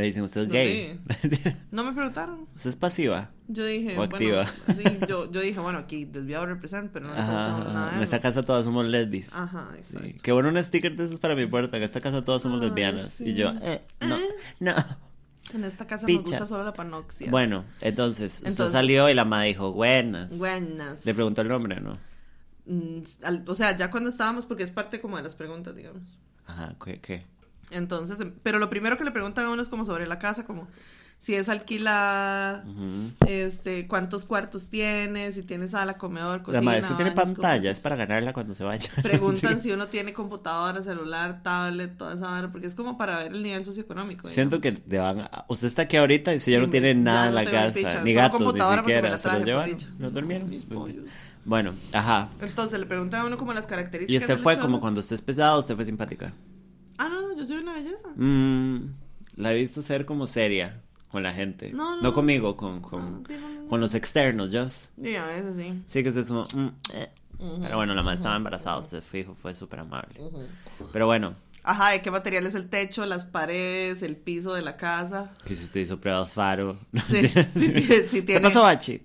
Le 0.00 0.06
dicen, 0.06 0.22
¿usted 0.24 0.42
es 0.42 0.48
gay? 0.48 1.00
No 1.70 1.84
me 1.84 1.92
preguntaron. 1.92 2.46
¿Usted 2.56 2.70
es 2.70 2.76
pasiva? 2.76 3.30
Yo 3.48 3.64
dije, 3.66 3.98
O 3.98 4.02
activa. 4.02 4.46
bueno, 4.66 4.82
sí, 4.90 4.98
yo, 5.06 5.30
yo 5.30 5.40
dije, 5.40 5.60
bueno, 5.60 5.78
aquí 5.80 6.04
desviado 6.06 6.46
represent, 6.46 6.90
pero 6.92 7.06
no 7.08 7.14
le 7.14 7.22
preguntaron 7.22 7.74
nada. 7.74 7.96
En 7.96 8.02
esta 8.02 8.20
casa 8.20 8.42
todas 8.42 8.64
somos 8.64 8.86
lesbis. 8.88 9.32
Ajá, 9.34 9.70
Sí. 9.82 10.16
Qué 10.22 10.32
bueno 10.32 10.48
un 10.48 10.62
sticker 10.62 10.96
de 10.96 11.04
esos 11.04 11.20
para 11.20 11.34
mi 11.34 11.46
puerta. 11.46 11.76
En 11.76 11.82
esta 11.82 12.00
casa 12.00 12.24
todas 12.24 12.40
somos 12.42 12.60
Ay, 12.60 12.68
lesbianas. 12.68 13.10
sí. 13.10 13.24
Y 13.30 13.34
yo, 13.34 13.50
eh, 13.62 13.82
no, 14.00 14.16
no. 14.60 14.74
En 15.54 15.64
esta 15.64 15.86
casa 15.86 16.06
Picha. 16.06 16.22
nos 16.22 16.30
gusta 16.30 16.46
solo 16.46 16.64
la 16.64 16.72
panoxia. 16.72 17.30
Bueno, 17.30 17.64
entonces, 17.82 18.36
usted 18.36 18.48
Entonces- 18.50 18.72
salió 18.72 19.10
y 19.10 19.14
la 19.14 19.24
madre 19.26 19.48
dijo, 19.48 19.72
buenas. 19.72 20.30
Buenas. 20.38 21.04
Le 21.04 21.12
preguntó 21.12 21.42
el 21.42 21.48
nombre, 21.48 21.80
¿no? 21.80 21.92
Mm, 22.64 23.02
al- 23.24 23.44
o 23.46 23.54
sea, 23.54 23.76
ya 23.76 23.90
cuando 23.90 24.08
estábamos, 24.08 24.46
porque 24.46 24.62
es 24.62 24.70
parte 24.70 25.00
como 25.00 25.16
de 25.18 25.24
las 25.24 25.34
preguntas, 25.34 25.74
digamos. 25.76 26.18
Ajá, 26.46 26.74
¿qué? 26.82 27.00
qué? 27.00 27.26
Entonces, 27.70 28.20
em, 28.20 28.32
pero 28.42 28.58
lo 28.58 28.68
primero 28.70 28.98
que 28.98 29.04
le 29.04 29.10
preguntan 29.12 29.46
a 29.46 29.50
uno 29.50 29.62
es 29.62 29.68
como 29.68 29.84
sobre 29.84 30.06
la 30.06 30.18
casa, 30.18 30.44
como 30.44 30.68
si 31.20 31.36
es 31.36 31.48
alquilada, 31.48 32.64
este, 33.28 33.86
cuántos 33.86 34.24
cuartos 34.24 34.68
tienes, 34.68 35.36
si 35.36 35.42
tienes 35.44 35.70
sala, 35.70 35.96
comedor, 35.96 36.42
cocina. 36.42 36.60
La 36.60 36.64
madre, 36.64 36.80
¿eso 36.80 36.96
tiene 36.96 37.12
pantalla? 37.12 37.70
Es 37.70 37.78
para 37.78 37.94
ganarla 37.94 38.32
cuando 38.32 38.56
se 38.56 38.64
vaya. 38.64 38.90
Preguntan 39.02 39.60
si 39.62 39.70
uno 39.70 39.86
tiene 39.86 40.12
computadora, 40.12 40.82
celular, 40.82 41.40
tablet, 41.44 41.96
toda 41.96 42.14
esa 42.14 42.26
vara, 42.26 42.50
porque 42.50 42.66
es 42.66 42.74
como 42.74 42.98
para 42.98 43.18
ver 43.18 43.32
el 43.32 43.42
nivel 43.44 43.64
socioeconómico. 43.64 44.26
Siento 44.26 44.60
que 44.60 44.72
te 44.72 44.98
van 44.98 45.20
a- 45.20 45.44
Usted 45.46 45.68
está 45.68 45.82
aquí 45.82 45.96
ahorita 45.96 46.34
y 46.34 46.38
usted 46.38 46.52
ya 46.52 46.58
no 46.58 46.68
tiene 46.70 46.92
nada 46.94 47.28
en 47.28 47.34
no 47.34 47.40
la 47.42 47.50
casa. 47.50 47.72
picha, 47.74 48.02
Ni 48.02 48.12
gatos, 48.14 48.40
ni 48.40 48.60
siquiera. 48.60 49.18
Se 49.18 49.30
los 49.32 49.44
llevaron. 49.44 49.76
dicha. 49.76 49.88
Los 50.00 50.12
durmieron. 50.12 50.50
Mis 50.50 50.64
pollos. 50.64 51.04
Bueno, 51.44 51.74
ajá. 51.92 52.30
Entonces 52.40 52.80
le 52.80 52.86
preguntan 52.86 53.20
a 53.20 53.26
uno 53.26 53.36
como 53.36 53.52
las 53.52 53.66
características. 53.66 54.12
Y 54.12 54.16
usted 54.16 54.42
fue 54.42 54.58
como 54.58 54.80
cuando 54.80 55.00
usted 55.00 55.14
es 55.14 55.22
pesado, 55.22 55.60
usted 55.60 55.76
fue 55.76 55.84
simpática. 55.84 56.32
Ah, 57.04 57.08
no, 57.08 57.20
no, 57.28 57.36
yo 57.36 57.44
soy 57.44 57.56
una 57.56 57.74
belleza. 57.74 58.08
Mm, 58.16 58.94
la 59.36 59.52
he 59.52 59.56
visto 59.56 59.82
ser 59.82 60.06
como 60.06 60.26
seria 60.26 60.80
con 61.10 61.22
la 61.22 61.32
gente. 61.32 61.72
No, 61.72 61.96
no, 61.96 62.02
no. 62.02 62.12
conmigo, 62.12 62.56
con, 62.56 62.80
con, 62.80 63.24
sí, 63.26 63.34
no, 63.40 63.66
con 63.68 63.80
los 63.80 63.94
externos, 63.94 64.50
just. 64.52 64.92
Sí, 65.02 65.16
a 65.16 65.26
veces 65.26 65.56
sí. 65.56 65.82
Sí, 65.86 66.02
que 66.02 66.08
es 66.10 66.28
como... 66.28 66.46
mm, 66.54 66.68
eh. 66.94 67.10
Pero 67.60 67.76
bueno, 67.76 67.92
la 67.94 68.02
madre 68.02 68.16
estaba 68.18 68.36
embarazada, 68.36 68.78
usted 68.78 69.02
fijo, 69.02 69.34
fue 69.34 69.52
súper 69.54 69.80
amable. 69.80 70.20
Pero 70.92 71.06
bueno, 71.06 71.34
Ajá, 71.64 71.90
¿de 71.90 72.00
qué 72.02 72.10
material 72.12 72.46
es 72.46 72.54
el 72.54 72.68
techo, 72.68 73.04
las 73.04 73.24
paredes, 73.24 74.02
el 74.02 74.16
piso 74.16 74.54
de 74.54 74.62
la 74.62 74.76
casa? 74.76 75.32
que 75.44 75.54
si 75.56 75.64
usted 75.64 75.80
hizo 75.80 76.00
pruebas 76.00 76.30
faro. 76.32 76.78
Sí, 77.08 77.28
si 77.28 77.60
si 77.60 77.72
¿Qué 78.10 78.22
tiene- 78.22 78.40
pasó, 78.42 78.62
Bachi? 78.62 79.02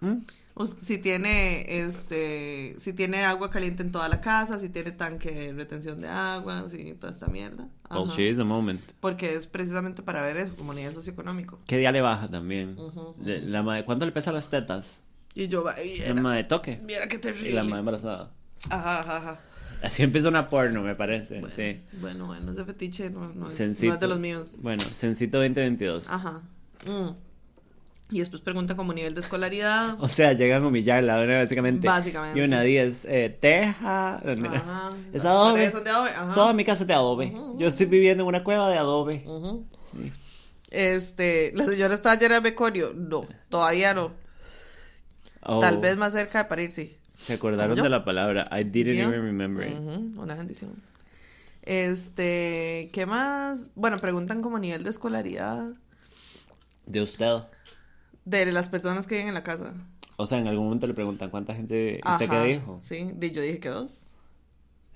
Mm. 0.00 0.06
¿Mm? 0.08 0.24
O 0.56 0.66
si 0.66 0.98
tiene, 0.98 1.64
este, 1.84 2.76
si 2.78 2.92
tiene 2.92 3.24
agua 3.24 3.50
caliente 3.50 3.82
en 3.82 3.90
toda 3.90 4.08
la 4.08 4.20
casa, 4.20 4.60
si 4.60 4.68
tiene 4.68 4.92
tanque 4.92 5.32
de 5.32 5.52
retención 5.52 5.98
de 5.98 6.06
agua, 6.08 6.66
si 6.70 6.92
toda 6.94 7.12
esta 7.12 7.26
mierda. 7.26 7.68
Ajá. 7.88 8.00
Well, 8.00 8.08
she 8.10 8.28
is 8.28 8.36
the 8.36 8.44
moment. 8.44 8.80
Porque 9.00 9.34
es 9.34 9.48
precisamente 9.48 10.02
para 10.04 10.22
ver 10.22 10.36
eso, 10.36 10.54
como 10.56 10.72
nivel 10.72 10.94
socioeconómico. 10.94 11.58
¿Qué 11.66 11.76
día 11.78 11.90
le 11.90 12.00
baja 12.02 12.28
también? 12.28 12.76
Le- 13.20 13.40
la 13.40 13.64
madre, 13.64 13.84
¿Cuánto 13.84 14.06
le 14.06 14.12
pesa 14.12 14.30
las 14.30 14.48
tetas? 14.48 15.02
Y 15.34 15.48
yo, 15.48 15.64
y 15.84 15.98
La 15.98 16.04
era- 16.06 16.22
madre, 16.22 16.44
toque. 16.44 16.78
mira 16.84 17.08
qué 17.08 17.16
Y 17.16 17.18
terrible. 17.18 17.52
la 17.52 17.64
madre 17.64 17.80
embarazada. 17.80 18.30
Ajá, 18.70 19.00
ajá, 19.00 19.16
ajá. 19.16 19.40
Así 19.82 20.04
empieza 20.04 20.28
una 20.28 20.48
porno, 20.48 20.82
me 20.82 20.94
parece. 20.94 21.42
sí. 21.50 21.80
Bueno, 22.00 22.26
bueno, 22.26 22.52
ese 22.52 22.64
fetiche 22.64 23.10
no, 23.10 23.28
no, 23.34 23.48
es, 23.48 23.58
no 23.58 23.92
es 23.92 24.00
de 24.00 24.06
los 24.06 24.20
míos. 24.20 24.56
Bueno, 24.62 24.84
Sencito 24.84 25.38
2022. 25.38 26.08
Ajá. 26.10 26.40
Mm. 26.86 27.08
Y 28.10 28.18
después 28.18 28.42
pregunta 28.42 28.76
como 28.76 28.92
nivel 28.92 29.14
de 29.14 29.20
escolaridad. 29.20 29.96
O 30.00 30.08
sea, 30.08 30.32
llegan 30.34 30.62
a 30.62 30.68
humillarla, 30.68 31.16
básicamente. 31.16 31.86
Básicamente. 31.86 32.38
Y 32.38 32.42
una 32.42 32.62
10, 32.62 33.04
eh, 33.06 33.38
teja. 33.40 34.16
Ajá. 34.16 34.92
Es 35.12 35.24
adobe. 35.24 35.52
paredes 35.52 35.72
son 35.72 35.84
de 35.84 35.90
adobe, 35.90 36.10
ajá. 36.10 36.34
Toda 36.34 36.52
mi 36.52 36.64
casa 36.64 36.82
es 36.82 36.88
de 36.88 36.94
adobe. 36.94 37.34
Yo 37.56 37.66
estoy 37.66 37.86
viviendo 37.86 38.22
en 38.24 38.28
una 38.28 38.44
cueva 38.44 38.68
de 38.70 38.78
adobe. 38.78 39.24
Sí. 39.92 40.12
Este, 40.70 41.52
la 41.54 41.64
señora 41.64 41.94
está 41.94 42.18
llena 42.18 42.34
de 42.36 42.40
becorio. 42.40 42.92
No, 42.94 43.26
todavía 43.48 43.94
no. 43.94 44.12
Oh, 45.42 45.60
Tal 45.60 45.78
vez 45.78 45.96
más 45.96 46.12
cerca 46.12 46.42
de 46.42 46.48
parir, 46.48 46.72
sí. 46.72 46.96
Se 47.16 47.34
acordaron 47.34 47.76
de 47.80 47.88
la 47.88 48.04
palabra. 48.04 48.48
I 48.50 48.64
didn't 48.64 48.94
¿Vio? 48.96 49.08
even 49.08 49.22
remember 49.22 49.66
it. 49.66 49.78
Ujú, 49.78 50.20
una 50.20 50.34
bendición. 50.34 50.74
Este, 51.62 52.90
¿qué 52.92 53.06
más? 53.06 53.68
Bueno, 53.74 53.98
preguntan 53.98 54.42
como 54.42 54.58
nivel 54.58 54.84
de 54.84 54.90
escolaridad 54.90 55.64
De 56.86 57.00
usted. 57.00 57.44
De 58.24 58.50
las 58.52 58.68
personas 58.68 59.06
que 59.06 59.14
viven 59.16 59.28
en 59.28 59.34
la 59.34 59.42
casa. 59.42 59.72
O 60.16 60.26
sea, 60.26 60.38
en 60.38 60.46
algún 60.48 60.66
momento 60.66 60.86
le 60.86 60.94
preguntan 60.94 61.30
cuánta 61.30 61.54
gente. 61.54 62.00
¿Usted 62.08 62.28
qué 62.28 62.44
dijo? 62.44 62.78
Sí, 62.82 63.10
yo 63.20 63.42
dije 63.42 63.58
que 63.58 63.68
dos. 63.68 64.04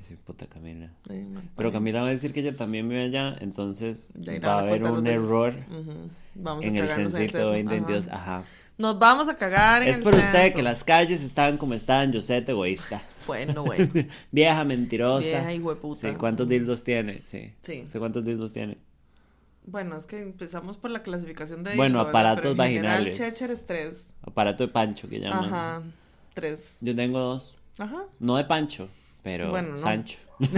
Sí, 0.06 0.16
puta 0.24 0.46
Camila. 0.46 0.90
Sí, 1.06 1.26
Pero. 1.54 1.70
Camila 1.72 2.00
va 2.00 2.06
a 2.06 2.10
decir 2.10 2.32
que 2.32 2.40
ella 2.40 2.56
también 2.56 2.88
vive 2.88 3.02
allá, 3.02 3.36
entonces 3.40 4.12
va 4.42 4.54
a 4.54 4.58
haber 4.60 4.82
un 4.84 5.06
error 5.06 5.52
Ujú, 5.70 6.08
Vamos 6.34 6.64
en 6.64 6.76
a 6.76 6.80
el 6.80 6.88
censito 6.88 7.18
censo, 7.18 7.38
2022. 7.40 8.06
ajá. 8.08 8.38
Ajá. 8.38 8.44
Nos 8.78 8.98
vamos 8.98 9.28
a 9.28 9.34
cagar 9.36 9.82
en 9.82 9.88
Es 9.88 9.96
el 9.98 10.04
por 10.04 10.14
usted 10.14 10.30
censo. 10.32 10.56
que 10.56 10.62
las 10.62 10.84
calles 10.84 11.22
estaban 11.22 11.58
como 11.58 11.74
estaban, 11.74 12.10
Josette 12.12 12.48
egoísta. 12.50 13.02
Bueno, 13.26 13.64
bueno. 13.64 13.86
Vieja 14.30 14.64
mentirosa. 14.64 15.26
Vieja 15.26 15.52
hijueputa. 15.52 16.08
Sí, 16.08 16.14
¿cuántos 16.16 16.48
dildos 16.48 16.84
tiene? 16.84 17.20
Sí. 17.24 17.52
Sí. 17.60 17.84
¿Sé 17.90 17.98
cuántos 17.98 18.24
dildos 18.24 18.52
tiene? 18.54 18.78
Bueno, 19.70 19.98
es 19.98 20.06
que 20.06 20.20
empezamos 20.22 20.78
por 20.78 20.90
la 20.90 21.02
clasificación 21.02 21.62
de 21.62 21.76
Bueno, 21.76 22.00
aparatos 22.00 22.52
en 22.52 22.56
general, 22.58 23.04
vaginales. 23.04 23.18
Checher 23.18 23.50
es 23.50 23.66
tres. 23.66 24.10
Aparato 24.22 24.66
de 24.66 24.72
pancho 24.72 25.08
que 25.08 25.20
llaman. 25.20 25.44
Ajá, 25.44 25.82
tres. 26.32 26.78
Yo 26.80 26.96
tengo 26.96 27.18
dos. 27.18 27.58
Ajá. 27.76 28.04
No 28.18 28.36
de 28.36 28.44
pancho, 28.44 28.88
pero 29.22 29.50
Bueno, 29.50 29.72
no. 29.72 29.78
Sancho. 29.78 30.18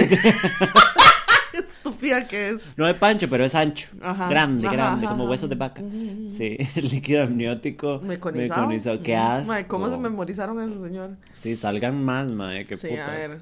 Estúpida 1.53 2.29
que 2.29 2.51
es. 2.51 2.61
No 2.77 2.87
de 2.87 2.95
pancho, 2.95 3.29
pero 3.29 3.45
es 3.45 3.55
ancho. 3.57 3.89
Ajá. 4.01 4.29
Grande, 4.29 4.67
Ajá, 4.69 4.77
grande, 4.77 5.07
ajá, 5.07 5.17
como 5.17 5.29
huesos 5.29 5.51
de 5.51 5.57
vaca. 5.57 5.83
Sí, 6.29 6.57
líquido 6.81 7.25
amniótico. 7.25 7.99
Meconizado. 8.05 8.61
meconizado. 8.63 9.03
Qué 9.03 9.17
asco. 9.17 9.49
Mae, 9.49 9.67
¿Cómo 9.67 9.91
se 9.91 9.97
memorizaron 9.99 10.61
eso, 10.63 10.81
señor? 10.85 11.17
Sí, 11.33 11.57
salgan 11.57 12.05
más, 12.05 12.31
mae, 12.31 12.65
qué 12.65 12.77
sí, 12.77 12.87
putas. 12.89 13.09
a 13.09 13.13
ver. 13.13 13.41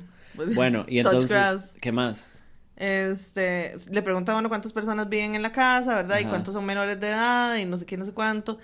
Bueno, 0.54 0.86
y 0.88 0.98
entonces. 1.00 1.76
¿qué 1.80 1.92
más? 1.92 2.44
Este, 2.78 3.72
le 3.90 4.02
preguntan 4.02 4.36
a 4.36 4.38
uno 4.38 4.48
cuántas 4.48 4.72
personas 4.72 5.08
viven 5.08 5.34
en 5.34 5.42
la 5.42 5.50
casa, 5.50 5.96
¿verdad? 5.96 6.20
Y 6.20 6.26
cuántos 6.26 6.54
son 6.54 6.64
menores 6.64 6.98
de 7.00 7.08
edad 7.08 7.56
y 7.56 7.64
no 7.64 7.76
sé 7.76 7.84
qué, 7.84 7.96
no 7.96 8.04
sé 8.04 8.12
cuánto. 8.12 8.58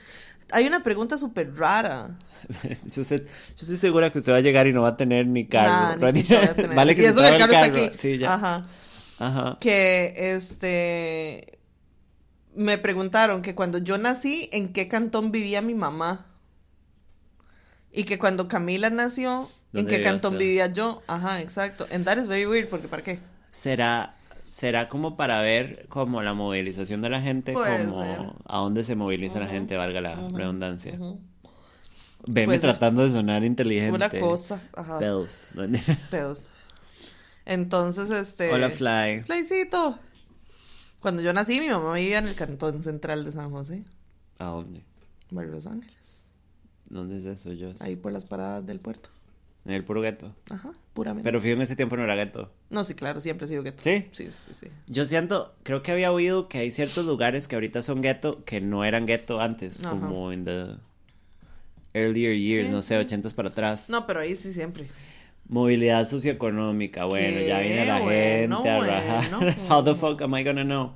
Hay 0.52 0.66
una 0.68 0.84
pregunta 0.84 1.18
súper 1.18 1.56
rara. 1.56 2.16
yo, 2.62 3.02
sé- 3.02 3.24
yo 3.24 3.60
estoy 3.60 3.76
segura 3.76 4.10
que 4.10 4.18
usted 4.18 4.32
va 4.32 4.36
a 4.36 4.40
llegar 4.40 4.68
y 4.68 4.72
no 4.72 4.82
va 4.82 4.90
a 4.90 4.96
tener 4.96 5.26
ni 5.26 5.48
carro. 5.48 5.98
Nah, 5.98 6.12
ni 6.12 6.22
tener. 6.22 6.74
vale 6.74 6.94
que 6.94 7.00
y 7.00 7.04
se 7.06 7.10
eso 7.10 7.20
que 7.20 7.26
el 7.26 7.38
carro, 7.38 7.52
está 7.52 7.64
aquí. 7.64 7.90
Sí, 7.96 8.18
ya. 8.18 8.34
Ajá. 8.34 8.62
Ajá. 9.18 9.58
Que 9.60 10.12
este 10.16 11.58
me 12.54 12.78
preguntaron 12.78 13.42
que 13.42 13.56
cuando 13.56 13.78
yo 13.78 13.98
nací, 13.98 14.48
¿en 14.52 14.72
qué 14.72 14.86
cantón 14.86 15.32
vivía 15.32 15.60
mi 15.60 15.74
mamá? 15.74 16.26
Y 17.90 18.04
que 18.04 18.18
cuando 18.18 18.46
Camila 18.46 18.90
nació, 18.90 19.48
¿en 19.72 19.86
¿Dónde 19.86 19.96
qué 19.96 20.02
cantón 20.04 20.38
vivía 20.38 20.66
yo? 20.68 21.02
Ajá, 21.08 21.40
exacto. 21.40 21.86
And 21.92 22.04
that 22.04 22.18
is 22.18 22.28
very 22.28 22.46
weird, 22.46 22.68
porque 22.68 22.86
¿para 22.86 23.02
qué? 23.02 23.18
Será 23.54 24.16
será 24.48 24.88
como 24.88 25.16
para 25.16 25.40
ver 25.42 25.86
como 25.88 26.22
la 26.22 26.34
movilización 26.34 27.02
de 27.02 27.10
la 27.10 27.20
gente, 27.20 27.52
Puede 27.52 27.84
como 27.86 28.04
ser. 28.04 28.20
a 28.46 28.58
dónde 28.58 28.84
se 28.84 28.94
moviliza 28.94 29.40
la 29.40 29.48
gente, 29.48 29.76
valga 29.76 30.00
la 30.00 30.14
redundancia. 30.14 30.92
Veme 32.26 32.46
Puede 32.46 32.60
ser. 32.60 32.70
tratando 32.70 33.04
de 33.04 33.10
sonar 33.10 33.44
inteligente. 33.44 33.92
Una 33.94 34.10
cosa, 34.10 34.62
ajá. 34.74 34.98
Bells. 34.98 35.52
Pedos. 36.10 36.50
Entonces, 37.44 38.10
este. 38.12 38.50
Hola, 38.52 38.70
Fly. 38.70 39.22
Flycito. 39.24 39.98
Cuando 41.00 41.22
yo 41.22 41.32
nací, 41.32 41.60
mi 41.60 41.68
mamá 41.68 41.94
vivía 41.94 42.18
en 42.18 42.28
el 42.28 42.34
cantón 42.34 42.82
central 42.82 43.24
de 43.24 43.32
San 43.32 43.50
José, 43.50 43.82
¿A 44.38 44.46
dónde? 44.46 44.82
Barrio 45.30 45.52
Los 45.52 45.66
Ángeles. 45.66 46.24
¿Dónde 46.88 47.18
es 47.18 47.24
eso, 47.24 47.52
yo? 47.52 47.72
Ahí 47.80 47.96
por 47.96 48.12
las 48.12 48.24
paradas 48.24 48.64
del 48.66 48.80
puerto. 48.80 49.10
En 49.66 49.72
el 49.72 49.84
puro 49.84 50.00
gueto. 50.02 50.34
Ajá, 50.50 50.72
puramente. 50.92 51.26
Pero 51.26 51.40
Fido 51.40 51.54
en 51.54 51.62
ese 51.62 51.74
tiempo 51.74 51.96
no 51.96 52.02
era 52.04 52.14
gueto. 52.14 52.52
No, 52.68 52.84
sí, 52.84 52.94
claro, 52.94 53.20
siempre 53.20 53.46
he 53.46 53.48
sido 53.48 53.62
gueto. 53.62 53.82
¿Sí? 53.82 54.08
Sí, 54.12 54.28
sí, 54.30 54.52
sí. 54.60 54.66
Yo 54.88 55.04
siento, 55.06 55.54
creo 55.62 55.82
que 55.82 55.90
había 55.92 56.12
oído 56.12 56.48
que 56.48 56.58
hay 56.58 56.70
ciertos 56.70 57.06
lugares 57.06 57.48
que 57.48 57.54
ahorita 57.56 57.80
son 57.80 58.02
gueto 58.02 58.44
que 58.44 58.60
no 58.60 58.84
eran 58.84 59.06
gueto 59.06 59.40
antes, 59.40 59.80
Ajá. 59.82 59.90
como 59.90 60.32
en 60.32 60.44
the 60.44 60.66
earlier 61.94 62.36
years, 62.36 62.70
no 62.70 62.82
sé, 62.82 62.98
ochentas 62.98 63.32
para 63.32 63.48
atrás. 63.50 63.88
No, 63.88 64.06
pero 64.06 64.20
ahí 64.20 64.36
sí 64.36 64.52
siempre. 64.52 64.88
Movilidad 65.46 66.06
socioeconómica, 66.06 67.04
bueno, 67.04 67.40
ya 67.40 67.60
viene 67.60 67.84
la 67.86 68.00
bueno, 68.00 68.56
gente 68.56 68.70
a 68.70 68.80
rajar. 68.80 69.30
bueno. 69.38 69.54
How 69.70 69.84
the 69.84 69.94
fuck 69.94 70.20
am 70.22 70.34
I 70.36 70.42
gonna 70.42 70.64
know? 70.64 70.94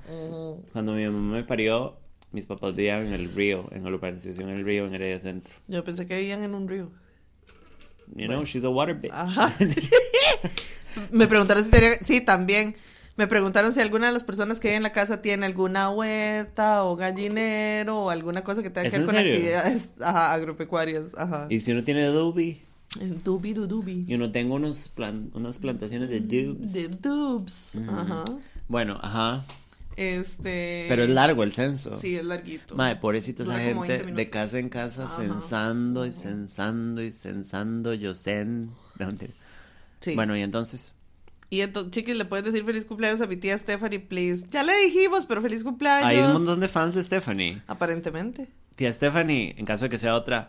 Cuando 0.72 0.92
mi 0.92 1.04
mamá 1.06 1.36
me 1.36 1.44
parió, 1.44 1.96
mis 2.32 2.46
papás 2.46 2.74
vivían 2.74 3.06
en 3.06 3.12
el 3.12 3.32
río, 3.34 3.68
en 3.72 3.84
la 3.84 3.90
urbanización 3.90 4.48
El 4.50 4.64
Río, 4.64 4.86
en 4.86 4.94
Heredia 4.94 5.18
Centro. 5.18 5.52
Yo 5.68 5.84
pensé 5.84 6.06
que 6.06 6.18
vivían 6.18 6.42
en 6.44 6.54
un 6.54 6.66
río. 6.68 6.90
You 8.16 8.26
know, 8.28 8.44
she's 8.44 8.64
a 8.64 8.70
water 8.70 8.94
bitch. 8.96 9.10
Ajá. 9.12 9.52
Me 11.12 11.26
preguntaron 11.28 11.64
si 11.64 11.70
tenía... 11.70 11.90
Sí, 12.02 12.20
también. 12.20 12.74
Me 13.16 13.26
preguntaron 13.26 13.74
si 13.74 13.80
alguna 13.80 14.06
de 14.08 14.12
las 14.12 14.24
personas 14.24 14.60
que 14.60 14.68
vive 14.68 14.76
en 14.76 14.82
la 14.82 14.92
casa 14.92 15.22
tiene 15.22 15.44
alguna 15.46 15.90
huerta 15.90 16.84
o 16.84 16.96
gallinero 16.96 18.04
o 18.04 18.10
alguna 18.10 18.42
cosa 18.44 18.62
que 18.62 18.70
tenga 18.70 18.86
¿Es 18.86 18.92
que 18.94 18.98
ver 19.00 19.06
con 19.06 19.14
serio? 19.16 19.32
actividades 19.34 19.90
ajá, 20.00 20.32
agropecuarias. 20.32 21.16
Ajá. 21.16 21.46
Y 21.50 21.58
si 21.58 21.72
uno 21.72 21.82
tiene 21.84 22.04
Dubi 22.06 22.62
du 23.54 23.66
dubi. 23.66 24.04
y 24.08 24.14
uno 24.14 24.30
tengo 24.32 24.54
unos 24.54 24.88
plan- 24.88 25.30
unas 25.34 25.58
plantaciones 25.58 26.08
de 26.08 26.20
dubs. 26.20 26.72
De 26.72 26.88
dubs. 26.88 27.72
Ajá. 27.88 28.24
Bueno, 28.68 28.98
ajá. 29.02 29.44
Este. 29.98 30.86
Pero 30.88 31.02
es 31.02 31.08
largo 31.08 31.42
el 31.42 31.52
censo. 31.52 31.98
Sí, 32.00 32.14
es 32.14 32.24
larguito. 32.24 32.76
Madre, 32.76 32.96
pobrecita 32.96 33.42
esa 33.42 33.58
gente 33.58 33.98
20 33.98 34.12
de 34.12 34.30
casa 34.30 34.60
en 34.60 34.68
casa 34.68 35.06
Ajá. 35.06 35.16
censando 35.16 36.06
y 36.06 36.12
censando 36.12 37.02
y 37.02 37.10
censando, 37.10 37.92
yo 37.94 38.14
cen. 38.14 38.70
Sí. 40.00 40.14
Bueno, 40.14 40.36
y 40.36 40.42
entonces. 40.42 40.94
Y 41.50 41.62
entonces, 41.62 41.90
chiquis, 41.90 42.14
le 42.14 42.24
puedes 42.26 42.44
decir 42.44 42.64
feliz 42.64 42.84
cumpleaños 42.86 43.20
a 43.22 43.26
mi 43.26 43.36
tía 43.36 43.58
Stephanie, 43.58 43.98
please. 43.98 44.44
Ya 44.52 44.62
le 44.62 44.72
dijimos, 44.84 45.26
pero 45.26 45.42
feliz 45.42 45.64
cumpleaños. 45.64 46.06
Hay 46.08 46.18
un 46.18 46.32
montón 46.32 46.60
de 46.60 46.68
fans 46.68 46.94
de 46.94 47.02
Stephanie. 47.02 47.60
Aparentemente. 47.66 48.46
Tía 48.76 48.92
Stephanie, 48.92 49.56
en 49.58 49.66
caso 49.66 49.86
de 49.86 49.88
que 49.90 49.98
sea 49.98 50.14
otra, 50.14 50.46